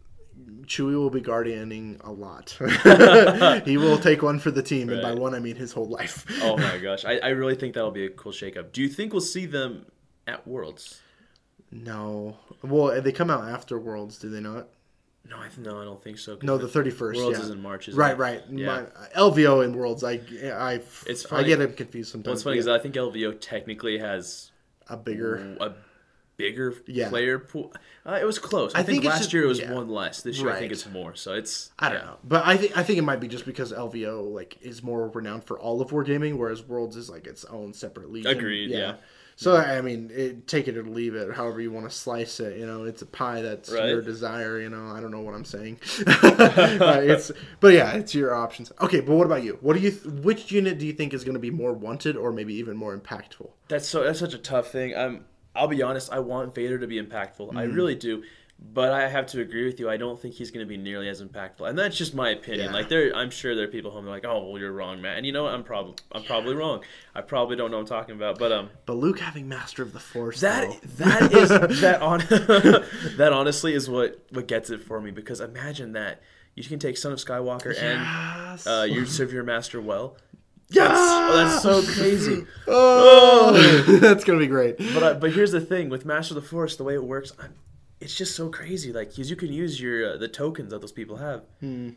Chewie 0.67 0.95
will 0.95 1.11
be 1.11 1.21
guardianing 1.21 1.99
a 2.05 2.13
lot. 2.13 2.57
he 3.65 3.77
will 3.77 3.99
take 4.09 4.23
one 4.23 4.39
for 4.39 4.51
the 4.51 4.63
team, 4.63 4.89
and 4.91 5.03
by 5.03 5.15
one 5.15 5.35
I 5.35 5.41
mean 5.41 5.57
his 5.57 5.73
whole 5.73 5.89
life. 5.89 6.25
Oh 6.43 6.57
my 6.57 6.79
gosh, 6.79 7.05
I, 7.05 7.19
I 7.19 7.29
really 7.31 7.55
think 7.57 7.75
that'll 7.75 7.91
be 7.91 8.07
a 8.07 8.11
cool 8.11 8.33
shakeup. 8.33 8.73
Do 8.73 8.81
you 8.83 8.89
think 8.89 9.13
we'll 9.13 9.21
see 9.21 9.47
them 9.47 9.87
at 10.27 10.47
Worlds? 10.47 11.01
No, 11.73 12.37
well 12.63 13.01
they 13.01 13.13
come 13.13 13.31
out 13.31 13.49
after 13.49 13.79
Worlds, 13.79 14.19
do 14.19 14.29
they 14.29 14.41
not? 14.41 14.69
No, 15.31 15.37
I 15.37 15.49
no, 15.59 15.81
I 15.81 15.85
don't 15.85 16.03
think 16.03 16.19
so. 16.19 16.39
No, 16.43 16.59
the 16.59 16.67
thirty 16.69 16.91
first. 16.91 17.19
Worlds 17.21 17.39
yeah. 17.39 17.45
is 17.45 17.51
in 17.51 17.63
March, 17.63 17.89
isn't 17.89 17.99
right, 17.99 18.13
it? 18.13 18.19
right. 18.19 18.43
Yeah. 18.51 18.67
My, 18.67 19.07
LVO 19.17 19.65
and 19.65 19.77
Worlds, 19.77 20.03
I, 20.03 20.21
I, 20.45 20.81
It's 21.07 21.31
I 21.33 21.45
get 21.45 21.61
them 21.61 21.73
confused 21.75 22.11
sometimes. 22.11 22.33
What's 22.33 22.43
funny 22.43 22.57
Yeah. 22.57 22.61
is 22.61 22.69
I 22.69 22.79
think 22.81 22.97
LVO 22.97 23.41
technically 23.41 23.99
has 23.99 24.51
a 24.89 24.97
bigger. 24.97 25.57
a 25.61 25.75
bigger 26.37 26.75
Yeah. 26.87 27.11
player 27.11 27.39
pool. 27.39 27.73
Uh, 28.05 28.19
it 28.21 28.25
was 28.25 28.39
close. 28.39 28.75
I, 28.75 28.81
I 28.81 28.83
think, 28.83 29.03
think 29.03 29.13
last 29.13 29.19
just- 29.19 29.33
year 29.33 29.45
it 29.45 29.47
was 29.47 29.61
yeah. 29.61 29.73
one 29.73 29.89
less. 29.89 30.23
This 30.23 30.41
year 30.41 30.51
I 30.51 30.59
think 30.59 30.73
it's 30.73 30.89
more. 30.89 31.15
So 31.15 31.35
it's 31.35 31.71
I 31.79 31.91
don't 31.91 31.99
yeah. 31.99 32.07
know, 32.07 32.17
but 32.25 32.45
I 32.47 32.57
think 32.57 32.77
I 32.77 32.83
think 32.83 32.99
it 32.99 33.03
might 33.03 33.21
be 33.21 33.29
just 33.29 33.45
because 33.45 33.73
LVO 33.73 34.33
like 34.33 34.59
is 34.63 34.83
more 34.83 35.09
renowned 35.11 35.45
for 35.45 35.61
all 35.61 35.81
of 35.81 35.91
wargaming, 35.91 36.37
whereas 36.39 36.63
Worlds 36.63 36.97
is 36.97 37.09
like 37.11 37.27
its 37.27 37.45
own 37.45 37.73
separate 37.73 38.11
league. 38.11 38.27
Agreed, 38.27 38.71
yeah. 38.71 38.97
So 39.43 39.57
I 39.57 39.81
mean, 39.81 40.11
it, 40.13 40.47
take 40.47 40.69
it 40.69 40.77
or 40.77 40.83
leave 40.83 41.15
it, 41.15 41.33
however 41.35 41.63
you 41.63 41.73
want 41.73 41.89
to 41.89 41.95
slice 41.97 42.41
it. 42.41 42.59
You 42.59 42.67
know, 42.67 42.85
it's 42.85 43.01
a 43.01 43.07
pie 43.07 43.41
that's 43.41 43.73
Right. 43.73 43.89
your 43.89 44.03
desire. 44.03 44.61
You 44.61 44.69
know, 44.69 44.89
I 44.89 45.01
don't 45.01 45.11
know 45.11 45.21
what 45.23 45.35
I'm 45.35 45.47
saying. 45.47 45.81
Uh, 46.07 47.01
it's, 47.03 47.33
but 47.61 47.73
yeah, 47.73 47.93
it's 47.93 48.15
your 48.15 48.35
options. 48.35 48.71
Okay, 48.83 49.01
but 49.01 49.15
what 49.17 49.25
about 49.25 49.43
you? 49.43 49.57
What 49.63 49.75
do 49.77 49.81
you? 49.81 49.93
Th- 49.93 50.05
which 50.05 50.53
unit 50.53 50.79
do 50.79 50.87
you 50.87 50.93
think 50.93 51.15
is 51.15 51.25
going 51.25 51.35
to 51.35 51.41
be 51.41 51.51
more 51.51 51.73
wanted, 51.73 52.17
or 52.17 52.33
maybe 52.33 52.55
even 52.55 52.77
more 52.77 52.95
impactful? 52.97 53.49
That's 53.69 53.89
so 53.89 54.05
that's 54.05 54.19
such 54.19 54.35
a 54.35 54.39
tough 54.39 54.71
thing. 54.71 54.95
I'm. 54.95 55.25
I'll 55.57 55.69
be 55.69 55.83
honest. 55.83 56.13
I 56.13 56.19
want 56.21 56.55
Vader 56.55 56.79
to 56.79 56.87
be 56.87 57.01
impactful. 57.03 57.57
I 57.57 57.65
Mm-hmm. 57.65 57.75
really 57.75 57.95
do. 57.95 58.23
But 58.63 58.93
I 58.93 59.09
have 59.09 59.27
to 59.29 59.41
agree 59.41 59.65
with 59.65 59.81
you. 59.81 59.89
I 59.89 59.97
don't 59.97 60.21
think 60.21 60.35
he's 60.35 60.51
going 60.51 60.65
to 60.65 60.69
be 60.69 60.77
nearly 60.77 61.09
as 61.09 61.23
impactful, 61.23 61.67
and 61.69 61.79
that's 61.79 61.97
just 61.97 62.15
my 62.15 62.29
opinion. 62.31 62.67
Yeah. 62.67 62.73
Like 62.73 62.89
there, 62.91 63.11
I'm 63.17 63.31
sure 63.31 63.57
there 63.57 63.65
are 63.65 63.69
people 63.69 63.91
home 63.91 64.05
that 64.05 64.11
are 64.11 64.15
like, 64.15 64.27
"Oh, 64.27 64.49
well, 64.51 64.61
you're 64.61 64.71
wrong, 64.71 65.01
man." 65.01 65.17
And 65.17 65.25
you 65.27 65.33
know 65.33 65.45
what? 65.45 65.55
I'm 65.55 65.65
probably, 65.65 65.95
I'm 66.13 66.23
probably 66.25 66.55
wrong. 66.55 66.85
I 67.15 67.23
probably 67.23 67.57
don't 67.57 67.71
know 67.71 67.79
what 67.79 67.91
I'm 67.91 67.99
talking 67.99 68.15
about. 68.15 68.39
But 68.39 68.53
um, 68.53 68.69
But 68.85 68.97
Luke 68.99 69.19
having 69.19 69.49
Master 69.49 69.83
of 69.83 69.93
the 69.95 69.99
Force, 69.99 70.41
That 70.41 70.69
though. 70.83 71.05
that 71.07 71.33
is 71.33 71.49
that 71.81 72.03
on 72.03 72.19
that 73.17 73.31
honestly 73.33 73.73
is 73.75 73.89
what 73.89 74.23
what 74.31 74.47
gets 74.47 74.69
it 74.71 74.83
for 74.83 75.01
me 75.01 75.11
because 75.11 75.41
imagine 75.41 75.93
that 75.93 76.21
you 76.55 76.63
can 76.65 76.79
take 76.79 76.99
Son 76.99 77.13
of 77.13 77.19
Skywalker 77.19 77.73
Yes. 77.75 78.67
and 78.67 78.67
uh, 78.67 78.83
you 78.85 79.07
serve 79.07 79.33
your 79.33 79.43
master 79.43 79.81
well. 79.81 80.17
yes! 80.69 80.91
Oh, 80.93 81.33
that's 81.35 81.63
so 81.63 81.83
crazy. 81.95 82.45
Oh, 82.69 83.99
that's 84.01 84.23
gonna 84.25 84.39
be 84.39 84.47
great. 84.47 84.77
But 84.79 85.03
uh, 85.03 85.15
but 85.15 85.33
here's 85.33 85.51
the 85.51 85.61
thing 85.63 85.89
with 85.89 86.05
Master 86.05 86.37
of 86.37 86.43
the 86.43 86.49
Force, 86.49 86.77
the 86.77 86.85
way 86.85 86.95
it 86.95 87.03
works, 87.03 87.33
I'm, 87.41 87.55
it's 88.01 88.17
just 88.17 88.35
so 88.35 88.49
crazy. 88.49 88.93
Like, 88.93 89.15
'cause 89.15 89.29
you 89.31 89.37
can 89.37 89.53
use 89.53 89.81
your 89.81 90.15
uh, 90.15 90.17
the 90.17 90.29
tokens 90.29 90.71
that 90.71 90.81
those 90.81 90.93
people 90.93 91.17
have, 91.19 91.43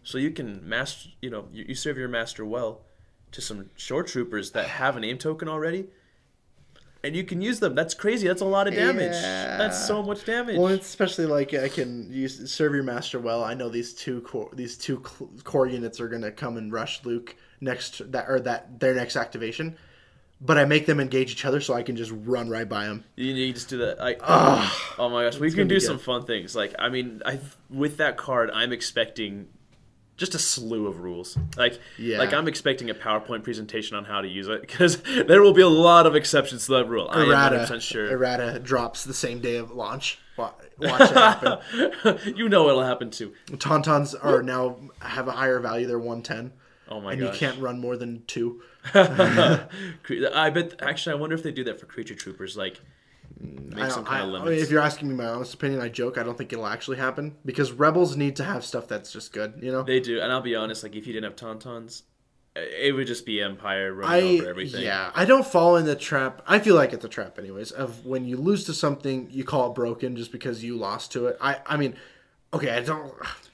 so 0.04 0.18
you 0.18 0.32
can 0.32 0.68
master. 0.68 1.10
You 1.22 1.30
know, 1.30 1.48
you, 1.52 1.66
you 1.70 1.76
serve 1.76 1.98
your 1.98 2.10
master 2.10 2.46
well 2.46 2.82
to 3.32 3.42
some 3.42 3.70
shore 3.76 4.04
troopers 4.04 4.52
that 4.52 4.68
have 4.68 4.96
a 4.98 5.00
name 5.00 5.18
token 5.18 5.48
already. 5.48 5.88
And 7.06 7.18
you 7.18 7.26
can 7.26 7.42
use 7.42 7.60
them. 7.60 7.76
That's 7.76 7.94
crazy. 7.94 8.30
That's 8.30 8.42
a 8.42 8.46
lot 8.46 8.66
of 8.70 8.76
damage. 8.76 9.12
Yeah. 9.12 9.58
That's 9.58 9.88
so 9.88 10.02
much 10.02 10.24
damage. 10.24 10.58
Well, 10.58 10.68
it's 10.70 10.88
especially 10.88 11.26
like 11.26 11.54
I 11.54 11.68
can 11.68 12.10
use 12.14 12.50
serve 12.50 12.74
your 12.74 12.84
master 12.84 13.20
well. 13.20 13.44
I 13.44 13.54
know 13.56 13.68
these 13.68 13.94
two 13.94 14.22
core 14.22 14.50
these 14.54 14.78
two 14.78 15.00
core 15.44 15.68
units 15.68 16.00
are 16.00 16.08
gonna 16.08 16.32
come 16.32 16.56
and 16.56 16.72
rush 16.72 17.04
Luke 17.04 17.36
next 17.60 18.10
that 18.14 18.30
or 18.30 18.40
that 18.42 18.80
their 18.80 18.94
next 18.96 19.18
activation, 19.18 19.76
but 20.46 20.58
I 20.58 20.66
make 20.66 20.86
them 20.86 21.00
engage 21.00 21.32
each 21.32 21.46
other 21.46 21.62
so 21.62 21.74
I 21.74 21.84
can 21.84 21.96
just 21.96 22.12
run 22.14 22.50
right 22.50 22.68
by 22.68 22.86
them. 22.86 23.04
You, 23.16 23.34
you 23.34 23.54
just 23.54 23.70
do 23.70 23.78
that. 23.80 24.00
Like, 24.00 24.20
oh 24.24 25.10
my 25.10 25.24
gosh, 25.24 25.40
we 25.40 25.52
can 25.52 25.68
do 25.68 25.80
some 25.80 25.98
fun 26.00 26.26
things. 26.26 26.56
Like, 26.56 26.74
I 26.78 26.90
mean, 26.90 27.22
I 27.26 27.40
with 27.70 27.98
that 27.98 28.18
card, 28.18 28.52
I'm 28.54 28.72
expecting 28.74 29.48
just 30.16 30.36
a 30.36 30.40
slew 30.40 30.86
of 30.88 31.00
rules. 31.00 31.38
Like, 31.58 31.80
Yeah. 31.98 32.20
like 32.20 32.34
I'm 32.34 32.48
expecting 32.48 32.90
a 32.90 32.94
PowerPoint 32.94 33.44
presentation 33.44 33.98
on 33.98 34.06
how 34.06 34.22
to 34.22 34.28
use 34.28 34.48
it 34.48 34.62
because 34.62 34.98
there 35.28 35.42
will 35.42 35.54
be 35.54 35.62
a 35.64 35.68
lot 35.68 36.06
of 36.06 36.16
exceptions 36.16 36.68
to 36.68 36.74
that 36.74 36.86
rule. 36.88 37.10
I 37.12 37.22
am 37.24 37.28
100 37.30 37.32
Errata, 37.32 37.58
percent 37.62 37.82
sure. 37.82 38.08
errata 38.12 38.60
drops 38.60 39.04
the 39.06 39.14
same 39.14 39.40
day 39.40 39.56
of 39.56 39.72
launch. 39.72 40.20
Watch 40.38 40.54
it 40.80 40.90
happen. 41.14 42.20
you 42.36 42.50
know 42.50 42.64
what'll 42.64 42.84
happen 42.84 43.12
too. 43.12 43.34
Tauntauns 43.52 44.14
are 44.22 44.42
now 44.44 44.78
have 45.00 45.28
a 45.28 45.32
higher 45.32 45.60
value. 45.60 45.86
They're 45.88 46.00
one 46.00 46.22
ten, 46.24 46.54
Oh 46.90 47.00
my 47.00 47.14
and 47.14 47.22
gosh. 47.22 47.34
you 47.34 47.40
can't 47.40 47.60
run 47.62 47.80
more 47.80 47.98
than 47.98 48.24
two. 48.26 48.62
I 48.94 50.50
bet. 50.54 50.82
Actually, 50.82 51.14
I 51.14 51.16
wonder 51.20 51.36
if 51.36 51.44
they 51.44 51.52
do 51.52 51.64
that 51.66 51.80
for 51.80 51.86
creature 51.86 52.16
troopers. 52.16 52.58
Like, 52.58 52.80
mm, 53.42 53.74
I 53.76 53.84
make 53.84 53.92
some 53.92 54.06
kind 54.06 54.24
I- 54.24 54.26
of 54.26 54.30
I 54.30 54.32
mean, 54.38 54.44
limits. 54.46 54.64
if 54.64 54.72
you're 54.72 54.82
asking 54.82 55.08
me 55.10 55.16
my 55.16 55.26
honest 55.28 55.54
opinion, 55.54 55.82
I 55.82 55.90
joke. 55.90 56.18
I 56.18 56.24
don't 56.24 56.38
think 56.38 56.52
it'll 56.54 56.68
actually 56.68 56.98
happen 56.98 57.36
because 57.46 57.72
rebels 57.72 58.16
need 58.18 58.36
to 58.38 58.44
have 58.44 58.66
stuff 58.66 58.88
that's 58.88 59.12
just 59.12 59.32
good. 59.34 59.54
You 59.62 59.72
know. 59.72 59.84
They 59.84 60.00
do, 60.00 60.20
and 60.20 60.32
I'll 60.32 60.42
be 60.42 60.56
honest. 60.56 60.84
Like, 60.84 60.96
if 60.96 61.08
you 61.08 61.14
didn't 61.14 61.26
have 61.32 61.36
tauntauns, 61.36 62.04
it 62.56 62.94
would 62.94 63.08
just 63.08 63.26
be 63.26 63.42
Empire 63.42 63.94
running 63.94 64.36
I 64.36 64.38
over 64.40 64.50
everything. 64.50 64.84
yeah, 64.84 65.12
I 65.16 65.26
don't 65.26 65.46
fall 65.48 65.76
in 65.78 65.86
the 65.86 65.96
trap. 65.96 66.42
I 66.46 66.60
feel 66.60 66.76
like 66.76 66.94
it's 66.94 67.06
a 67.06 67.10
trap, 67.10 67.40
anyways. 67.40 67.72
Of 67.72 68.06
when 68.06 68.26
you 68.26 68.38
lose 68.38 68.66
to 68.66 68.74
something, 68.74 69.28
you 69.32 69.44
call 69.44 69.72
it 69.72 69.76
broken 69.76 70.16
just 70.16 70.32
because 70.32 70.64
you 70.64 70.78
lost 70.78 71.12
to 71.14 71.28
it. 71.28 71.38
I 71.42 71.60
I 71.66 71.78
mean, 71.78 71.96
okay, 72.54 72.70
I 72.72 72.82
don't. 72.82 73.14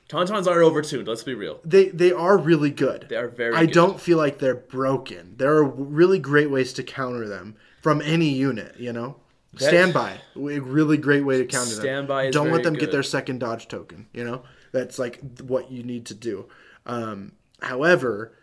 Tauntauns 0.10 0.48
are 0.48 0.60
overtuned. 0.60 1.08
Let's 1.08 1.24
be 1.24 1.36
real. 1.36 1.60
They 1.64 1.90
they 1.90 2.12
are 2.12 2.38
really 2.38 2.72
good. 2.72 3.06
They 3.10 3.16
are 3.16 3.28
very 3.28 3.56
I 3.56 3.66
good. 3.66 3.76
don't 3.76 4.02
feel 4.02 4.18
like 4.18 4.40
they're 4.40 4.56
broken. 4.56 5.36
There 5.38 5.54
are 5.54 5.64
really 5.64 6.18
great 6.18 6.50
ways 6.50 6.74
to 6.74 6.84
counter 6.84 7.28
them 7.28 7.56
from 7.82 8.02
any 8.02 8.30
unit. 8.30 8.76
You 8.80 8.92
know. 8.92 9.18
Standby, 9.58 10.20
a 10.36 10.60
really 10.60 10.98
great 10.98 11.26
way 11.26 11.40
to 11.40 11.46
counter 11.46 11.72
them. 11.72 11.82
Standby 11.82 12.26
is 12.26 12.34
Don't 12.34 12.52
let 12.52 12.64
them 12.64 12.76
get 12.76 12.92
their 12.92 13.02
second 13.02 13.40
dodge 13.40 13.68
token. 13.68 14.08
You 14.14 14.24
know, 14.24 14.44
that's 14.72 15.00
like 15.00 15.20
what 15.42 15.72
you 15.72 15.84
need 15.84 16.06
to 16.08 16.14
do. 16.14 16.48
Um, 16.86 17.34
however, 17.62 18.38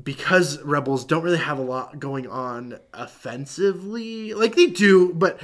because 0.00 0.60
rebels 0.62 1.04
don't 1.04 1.22
really 1.22 1.38
have 1.38 1.58
a 1.58 1.62
lot 1.62 1.98
going 1.98 2.26
on 2.26 2.78
offensively, 2.92 4.34
like 4.34 4.56
they 4.56 4.66
do, 4.66 5.12
but 5.14 5.40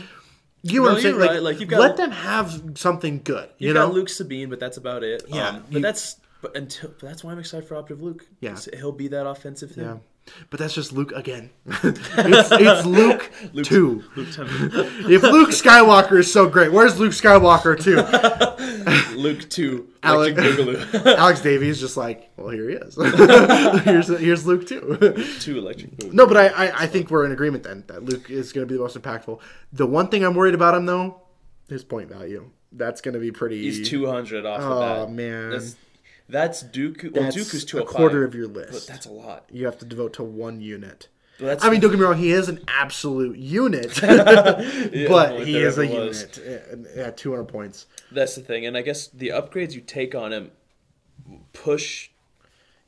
you 0.62 0.80
know 0.80 0.84
No, 0.84 0.90
what 0.90 0.96
I'm 0.96 1.02
saying. 1.02 1.14
you're 1.14 1.20
Like, 1.20 1.30
right. 1.30 1.42
Like, 1.42 1.60
you've 1.60 1.68
got- 1.68 1.80
let 1.80 1.96
them 1.96 2.10
have 2.10 2.62
something 2.76 3.20
good. 3.24 3.48
You, 3.58 3.68
You 3.68 3.74
know, 3.74 3.86
got 3.86 3.94
Luke 3.94 4.08
Sabine, 4.08 4.50
but 4.50 4.60
that's 4.60 4.76
about 4.76 5.02
it. 5.02 5.24
Yeah, 5.28 5.48
um, 5.48 5.62
but 5.66 5.72
you- 5.74 5.80
that's 5.80 6.16
but 6.42 6.56
until 6.56 6.90
but 6.90 7.00
that's 7.08 7.22
why 7.24 7.32
I'm 7.32 7.38
excited 7.38 7.66
for 7.68 7.76
Operative 7.76 8.02
Luke. 8.02 8.26
Yeah. 8.40 8.56
He'll 8.74 8.92
be 8.92 9.08
that 9.08 9.26
offensive 9.26 9.72
thing. 9.72 9.84
Yeah. 9.84 9.96
But 10.50 10.58
that's 10.60 10.74
just 10.74 10.92
Luke 10.92 11.12
again. 11.12 11.50
it's, 11.66 12.48
it's 12.52 12.86
Luke, 12.86 13.30
Luke 13.52 13.66
two. 13.66 14.02
Luke, 14.16 14.28
If 14.38 15.22
Luke 15.22 15.50
Skywalker 15.50 16.18
is 16.18 16.32
so 16.32 16.48
great, 16.48 16.72
where's 16.72 16.98
Luke 16.98 17.12
Skywalker 17.12 17.78
two? 17.80 17.96
Luke 19.16 19.48
two, 19.50 19.88
Alex, 20.02 20.38
Alex 21.06 21.40
Davy 21.42 21.72
just 21.72 21.96
like, 21.96 22.30
well, 22.36 22.48
here 22.48 22.68
he 22.70 22.76
is. 22.76 22.96
here's 23.84 24.08
here's 24.08 24.46
Luke 24.46 24.66
two. 24.66 24.80
two 25.40 25.58
Electric 25.58 25.96
Boogaloo. 25.96 26.12
no, 26.12 26.26
but 26.26 26.36
I, 26.36 26.48
I 26.48 26.82
I 26.82 26.86
think 26.86 27.10
we're 27.10 27.24
in 27.26 27.32
agreement 27.32 27.64
then 27.64 27.84
that 27.88 28.04
Luke 28.04 28.30
is 28.30 28.52
going 28.52 28.66
to 28.66 28.72
be 28.72 28.76
the 28.76 28.82
most 28.82 29.00
impactful. 29.00 29.40
The 29.72 29.86
one 29.86 30.08
thing 30.08 30.24
I'm 30.24 30.34
worried 30.34 30.54
about 30.54 30.74
him 30.74 30.86
though, 30.86 31.20
his 31.68 31.84
point 31.84 32.08
value. 32.08 32.50
That's 32.72 33.00
going 33.00 33.14
to 33.14 33.20
be 33.20 33.32
pretty. 33.32 33.62
He's 33.62 33.88
two 33.88 34.06
hundred 34.06 34.46
off 34.46 34.60
Oh, 34.62 34.82
of 34.82 35.08
that. 35.08 35.12
man. 35.14 35.50
that's, 35.50 35.76
that's 36.30 36.62
Dooku. 36.62 37.12
Well, 37.14 37.24
That's 37.24 37.36
Dooku's 37.36 37.64
two 37.64 37.78
a 37.78 37.84
quarter 37.84 38.24
of 38.24 38.34
your 38.34 38.48
but 38.48 38.70
list. 38.72 38.88
that's 38.88 39.06
a 39.06 39.10
lot. 39.12 39.44
you 39.52 39.64
have 39.66 39.78
to 39.78 39.84
devote 39.84 40.12
to 40.14 40.22
one 40.22 40.60
unit. 40.60 41.08
That's 41.38 41.64
I 41.64 41.70
mean, 41.70 41.80
don't 41.80 41.90
get 41.90 41.98
me 41.98 42.04
wrong, 42.04 42.18
he 42.18 42.32
is 42.32 42.48
an 42.50 42.62
absolute 42.68 43.38
unit, 43.38 43.98
but 44.02 44.60
he 45.46 45.56
is 45.56 45.78
a 45.78 45.86
was. 45.86 46.22
unit 46.22 46.38
at- 46.38 46.96
at 46.98 47.16
200 47.16 47.44
points. 47.44 47.86
That's 48.12 48.34
the 48.34 48.42
thing, 48.42 48.66
and 48.66 48.76
I 48.76 48.82
guess 48.82 49.08
the 49.08 49.28
upgrades 49.28 49.72
you 49.72 49.80
take 49.80 50.14
on 50.14 50.32
him 50.34 50.50
push 51.52 52.10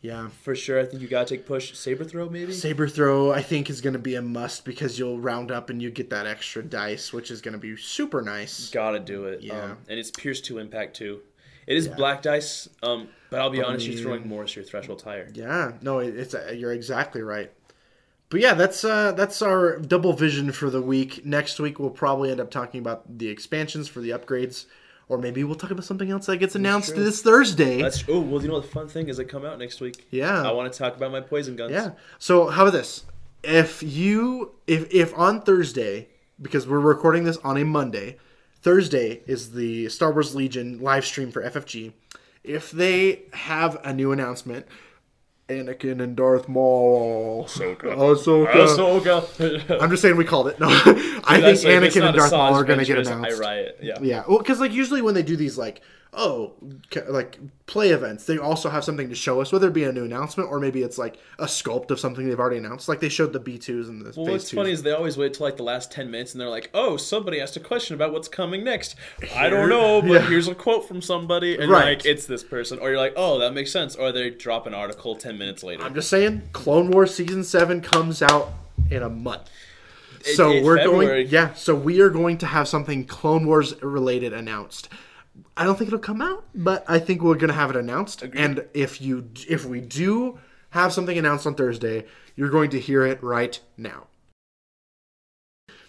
Yeah. 0.03 0.29
for 0.43 0.55
sure. 0.55 0.81
I 0.81 0.85
think 0.85 1.01
you 1.03 1.09
gotta 1.09 1.25
take 1.37 1.47
push 1.47 1.75
saber 1.77 2.05
throw 2.05 2.29
maybe. 2.29 2.53
Saber 2.53 2.89
throw, 2.89 3.33
I 3.33 3.41
think, 3.43 3.71
is 3.71 3.81
going 3.81 3.93
to 3.95 3.99
be 3.99 4.17
a 4.17 4.23
must 4.23 4.65
because 4.65 4.99
you'll 4.99 5.19
round 5.21 5.51
up 5.51 5.71
and 5.71 5.81
you 5.81 5.91
get 5.91 6.11
that 6.11 6.27
extra 6.27 6.63
dice, 6.63 7.13
which 7.13 7.31
is 7.31 7.41
going 7.41 7.53
to 7.53 7.59
be 7.59 7.77
super 7.77 8.21
nice. 8.21 8.69
Gotta 8.71 9.01
do 9.01 9.25
it. 9.25 9.41
Yeah. 9.43 9.63
Um, 9.65 9.79
and 9.89 9.99
it's 9.99 10.11
Pierce 10.11 10.41
two 10.41 10.59
impact 10.59 10.97
too. 10.97 11.21
It 11.67 11.77
is 11.77 11.87
Yeah. 11.87 11.95
black 11.95 12.23
dice, 12.23 12.69
um, 12.83 13.09
but 13.33 13.41
I'll 13.41 13.51
be 13.51 13.63
honest, 13.63 13.87
you're 13.87 14.01
throwing 14.01 14.29
more 14.29 14.45
as 14.45 14.55
your 14.55 14.65
threshold 14.65 15.01
higher. 15.03 15.29
Yeah, 15.33 15.73
no, 15.81 16.01
it's 16.01 16.35
uh, 16.35 16.53
you're 16.55 16.73
exactly 16.73 17.23
right. 17.23 17.51
But 18.29 18.41
yeah, 18.41 18.53
that's 18.53 18.85
uh, 18.85 19.13
that's 19.13 19.41
our 19.41 19.79
double 19.79 20.13
vision 20.13 20.53
for 20.53 20.69
the 20.69 20.83
week. 20.83 21.25
Next 21.25 21.59
week 21.59 21.79
we'll 21.79 21.91
probably 21.91 22.31
end 22.31 22.41
up 22.41 22.51
talking 22.51 22.79
about 22.81 23.19
the 23.19 23.29
expansions 23.29 23.89
for 23.89 24.01
the 24.01 24.11
upgrades, 24.11 24.67
or 25.09 25.17
maybe 25.17 25.45
we'll 25.45 25.55
talk 25.55 25.71
about 25.71 25.85
something 25.85 26.11
else 26.11 26.27
that 26.27 26.37
gets 26.37 26.55
announced 26.55 26.95
this 26.95 27.23
Thursday. 27.23 27.81
That's 27.81 28.05
oh 28.07 28.21
well. 28.21 28.43
You 28.43 28.49
know 28.49 28.55
what 28.55 28.65
the 28.65 28.69
fun 28.69 28.89
thing 28.89 29.09
is? 29.09 29.19
I 29.19 29.25
come 29.25 29.47
out 29.47 29.59
next 29.59 29.81
week. 29.81 30.07
Yeah. 30.11 30.47
I 30.47 30.53
want 30.53 30.73
to 30.73 30.79
talk 30.79 30.95
about 30.95 31.11
my 31.11 31.21
poison 31.21 31.57
guns. 31.57 31.73
Yeah. 31.73 31.93
So 32.19 32.49
how 32.49 32.63
about 32.63 32.73
this? 32.73 33.05
If 33.43 33.83
you 33.83 34.53
if 34.67 34.93
if 34.93 35.17
on 35.19 35.41
Thursday, 35.41 36.09
because 36.41 36.67
we're 36.69 36.81
recording 36.81 37.25
this 37.25 37.39
on 37.39 37.57
a 37.57 37.65
Monday, 37.65 38.19
Thursday 38.63 39.23
is 39.27 39.53
the 39.53 39.89
Star 39.89 40.13
Wars 40.13 40.35
Legion 40.35 40.81
live 40.81 41.05
stream 41.05 41.33
for 41.33 41.43
FFG. 41.43 41.93
If 42.45 42.71
they 42.71 43.23
have 43.33 43.79
a 43.85 43.93
new 43.93 44.13
announcement, 44.13 44.67
Anakin 45.49 46.03
and 46.03 46.17
Darth 46.17 46.49
Maul, 46.49 47.45
Ahsoka. 47.45 47.95
Ahsoka. 47.95 48.53
Ahsoka. 49.23 49.81
I'm 49.81 49.91
just 49.91 50.03
saying 50.03 50.17
we 50.17 50.25
called 50.25 50.49
it. 50.49 50.59
No, 50.59 50.67
I 50.71 50.83
think 51.41 51.63
That's 51.63 51.65
Anakin 51.65 52.07
and 52.07 52.17
Darth 52.17 52.33
Maul 52.33 52.55
are 52.55 52.65
going 52.65 52.79
to 52.79 52.85
get 52.85 52.99
announced. 52.99 53.39
I 53.39 53.41
riot. 53.41 53.79
Yeah. 53.81 53.99
Yeah, 54.01 54.25
well, 54.29 54.39
because 54.39 54.61
like 54.61 54.73
usually 54.73 55.03
when 55.03 55.15
they 55.15 55.23
do 55.23 55.37
these 55.37 55.59
like 55.59 55.83
oh 56.15 56.53
like 57.09 57.39
play 57.67 57.89
events, 57.89 58.27
they 58.27 58.37
also 58.37 58.69
have 58.69 58.85
something 58.85 59.09
to 59.09 59.15
show 59.15 59.41
us, 59.41 59.51
whether 59.51 59.69
it 59.69 59.73
be 59.73 59.85
a 59.85 59.93
new 59.93 60.05
announcement 60.05 60.51
or 60.51 60.61
maybe 60.61 60.83
it's 60.83 60.99
like 60.99 61.17
a 61.39 61.45
sculpt 61.47 61.91
of 61.91 61.99
something 61.99 62.29
they've 62.29 62.39
already 62.39 62.59
announced. 62.59 62.87
Like 62.89 63.01
they 63.01 63.09
showed 63.09 63.33
the 63.33 63.41
B 63.41 63.57
twos 63.57 63.89
and 63.89 64.03
the 64.05 64.13
Well, 64.15 64.31
what's 64.33 64.51
twos. 64.51 64.57
funny 64.59 64.73
is 64.73 64.83
they 64.83 64.93
always 64.93 65.17
wait 65.17 65.33
till 65.35 65.47
like 65.47 65.57
the 65.57 65.63
last 65.63 65.91
ten 65.91 66.11
minutes, 66.11 66.33
and 66.33 66.41
they're 66.41 66.51
like, 66.51 66.69
"Oh, 66.75 66.97
somebody 66.99 67.41
asked 67.41 67.57
a 67.57 67.61
question 67.61 67.95
about 67.95 68.13
what's 68.13 68.29
coming 68.29 68.63
next. 68.63 68.95
I 69.35 69.49
don't 69.49 69.71
know, 69.71 70.03
but 70.03 70.11
Yeah. 70.11 70.29
here's 70.29 70.49
a 70.49 70.55
quote 70.55 70.87
from 70.87 71.01
somebody, 71.01 71.57
and 71.57 71.71
Right. 71.71 71.97
like, 71.99 72.05
it's 72.05 72.27
this 72.27 72.43
person." 72.45 72.79
Or 72.79 72.91
you're 72.91 72.99
like, 72.99 73.15
"Oh, 73.17 73.39
that 73.39 73.55
makes 73.55 73.71
sense." 73.73 73.97
Or 73.97 74.13
they 74.13 74.29
drop 74.31 74.67
an 74.67 74.75
article 74.75 75.17
ten 75.17 75.39
minutes 75.39 75.63
later. 75.63 75.83
I'm 75.83 75.95
just 75.95 76.11
saying, 76.11 76.43
Clone 76.53 76.91
Wars 76.91 77.15
season 77.15 77.43
seven 77.43 77.81
comes 77.81 78.21
out 78.21 78.53
in 78.91 79.03
a 79.03 79.09
month. 79.09 79.49
It- 80.27 80.37
So 80.37 80.61
we're 80.63 80.77
February. 80.77 81.25
going, 81.25 81.29
yeah. 81.33 81.55
So 81.55 81.75
we 81.75 82.01
are 82.01 82.11
going 82.11 82.37
to 82.39 82.47
have 82.47 82.69
something 82.69 83.07
Clone 83.07 83.47
Wars 83.47 83.75
related 83.83 84.33
announced. 84.35 84.89
I 85.57 85.65
don't 85.65 85.77
think 85.77 85.89
it'll 85.89 85.99
come 85.99 86.21
out, 86.23 86.45
but 86.55 86.85
I 86.89 86.99
think 86.99 87.23
we're 87.23 87.35
gonna 87.37 87.53
have 87.53 87.71
it 87.71 87.77
announced. 87.77 88.23
And 88.23 88.65
if 88.75 89.01
you, 89.01 89.31
if 89.49 89.65
we 89.65 89.81
do 89.81 90.39
have 90.71 90.93
something 90.93 91.17
announced 91.19 91.47
on 91.47 91.55
Thursday, 91.55 92.05
you're 92.37 92.51
going 92.51 92.71
to 92.71 92.81
hear 92.81 93.05
it 93.07 93.23
right 93.23 93.59
now. 93.77 94.07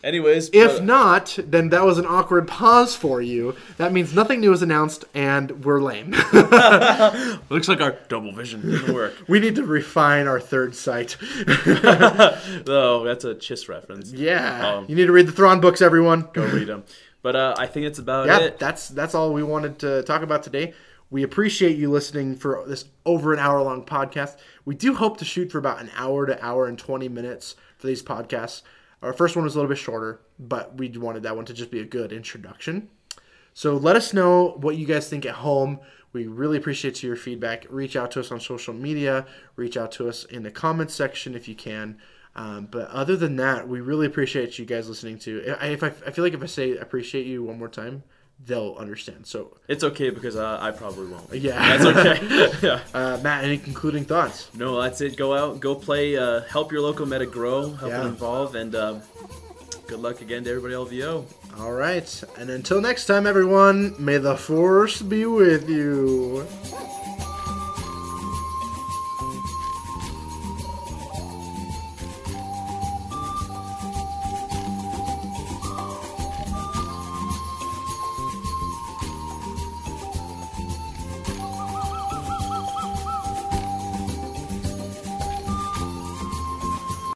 Anyways, 0.03 0.49
If 0.51 0.73
but- 0.79 0.83
not, 0.83 1.39
then 1.47 1.69
that 1.69 1.85
was 1.85 1.97
an 1.97 2.05
awkward 2.05 2.45
pause 2.45 2.93
for 2.93 3.21
you. 3.21 3.55
That 3.77 3.93
means 3.93 4.13
nothing 4.13 4.41
new 4.41 4.51
is 4.51 4.61
announced, 4.61 5.05
and 5.13 5.63
we're 5.63 5.79
lame. 5.81 6.11
looks 7.49 7.69
like 7.69 7.79
our 7.79 7.97
double 8.09 8.33
vision 8.33 8.69
didn't 8.69 8.93
work. 8.93 9.13
we 9.29 9.39
need 9.39 9.55
to 9.55 9.65
refine 9.65 10.27
our 10.27 10.41
third 10.41 10.75
sight. 10.75 11.15
oh, 11.47 13.03
that's 13.05 13.23
a 13.23 13.33
Chiss 13.35 13.69
reference. 13.69 14.11
yeah, 14.11 14.73
Um, 14.75 14.85
you 14.89 14.95
need 14.97 15.05
to 15.05 15.13
read 15.13 15.27
the 15.27 15.31
Thrawn 15.31 15.61
books, 15.61 15.81
everyone. 15.81 16.27
Go 16.33 16.45
read 16.47 16.67
them. 16.67 16.83
But 17.23 17.35
uh, 17.35 17.55
I 17.57 17.65
think 17.65 17.87
it's 17.87 17.97
about 17.97 18.27
yeah, 18.27 18.39
it. 18.39 18.59
that's 18.59 18.89
that's 18.89 19.15
all 19.15 19.33
we 19.33 19.41
wanted 19.41 19.79
to 19.79 20.03
talk 20.03 20.21
about 20.21 20.43
today. 20.43 20.73
We 21.09 21.23
appreciate 21.23 21.77
you 21.77 21.89
listening 21.89 22.35
for 22.35 22.63
this 22.67 22.85
over 23.05 23.33
an 23.33 23.39
hour 23.39 23.61
long 23.61 23.85
podcast. 23.85 24.37
We 24.65 24.75
do 24.75 24.93
hope 24.93 25.17
to 25.17 25.25
shoot 25.25 25.51
for 25.51 25.57
about 25.57 25.79
an 25.79 25.89
hour 25.95 26.25
to 26.25 26.45
hour 26.45 26.67
and 26.67 26.77
twenty 26.77 27.07
minutes 27.07 27.55
for 27.77 27.87
these 27.87 28.03
podcasts. 28.03 28.61
Our 29.01 29.13
first 29.13 29.35
one 29.35 29.45
was 29.45 29.55
a 29.55 29.57
little 29.57 29.69
bit 29.69 29.77
shorter, 29.77 30.21
but 30.37 30.77
we 30.77 30.89
wanted 30.89 31.23
that 31.23 31.35
one 31.35 31.45
to 31.45 31.53
just 31.53 31.71
be 31.71 31.79
a 31.79 31.85
good 31.85 32.11
introduction. 32.11 32.89
So 33.53 33.77
let 33.77 33.95
us 33.95 34.13
know 34.13 34.57
what 34.59 34.75
you 34.75 34.85
guys 34.85 35.09
think 35.09 35.25
at 35.25 35.35
home. 35.35 35.79
We 36.11 36.27
really 36.27 36.57
appreciate 36.57 37.03
your 37.03 37.15
feedback. 37.15 37.65
Reach 37.69 37.95
out 37.95 38.11
to 38.11 38.19
us 38.19 38.31
on 38.31 38.39
social 38.39 38.73
media. 38.73 39.25
Reach 39.55 39.77
out 39.77 39.91
to 39.93 40.07
us 40.07 40.25
in 40.25 40.43
the 40.43 40.51
comments 40.51 40.93
section 40.93 41.35
if 41.35 41.47
you 41.47 41.55
can. 41.55 41.97
Um, 42.35 42.67
but 42.71 42.89
other 42.89 43.15
than 43.15 43.35
that, 43.35 43.67
we 43.67 43.79
really 43.81 44.07
appreciate 44.07 44.57
you 44.57 44.65
guys 44.65 44.89
listening 44.89 45.19
to. 45.19 45.55
I- 45.61 45.67
If 45.67 45.83
I, 45.83 45.87
I 46.07 46.11
feel 46.11 46.23
like 46.23 46.33
if 46.33 46.41
I 46.41 46.47
say 46.47 46.75
appreciate 46.77 47.27
you 47.27 47.43
one 47.43 47.59
more 47.59 47.67
time, 47.69 48.03
they'll 48.43 48.75
understand. 48.79 49.27
So 49.27 49.55
It's 49.67 49.83
okay 49.83 50.09
because 50.09 50.35
uh, 50.35 50.57
I 50.59 50.71
probably 50.71 51.05
won't. 51.07 51.31
yeah, 51.33 51.77
That's 51.77 51.85
okay. 51.85 52.51
yeah. 52.67 52.79
uh, 52.93 53.19
Matt, 53.23 53.43
any 53.43 53.57
concluding 53.59 54.05
thoughts? 54.05 54.49
No, 54.55 54.81
that's 54.81 54.99
it. 55.01 55.15
Go 55.15 55.35
out, 55.35 55.59
go 55.59 55.75
play, 55.75 56.17
uh, 56.17 56.41
help 56.41 56.71
your 56.71 56.81
local 56.81 57.05
meta 57.05 57.25
grow, 57.27 57.71
help 57.73 57.91
Yeah. 57.91 58.03
it 58.05 58.07
evolve, 58.07 58.55
and 58.55 58.73
uh, 58.73 58.99
good 59.87 59.99
luck 59.99 60.21
again 60.21 60.43
to 60.45 60.49
everybody 60.49 60.73
LVO. 60.73 61.25
All 61.59 61.71
right, 61.71 62.23
and 62.39 62.49
until 62.49 62.81
next 62.81 63.05
time, 63.05 63.27
everyone, 63.27 63.93
may 64.03 64.17
the 64.17 64.35
force 64.35 65.03
be 65.03 65.27
with 65.27 65.69
you. 65.69 66.47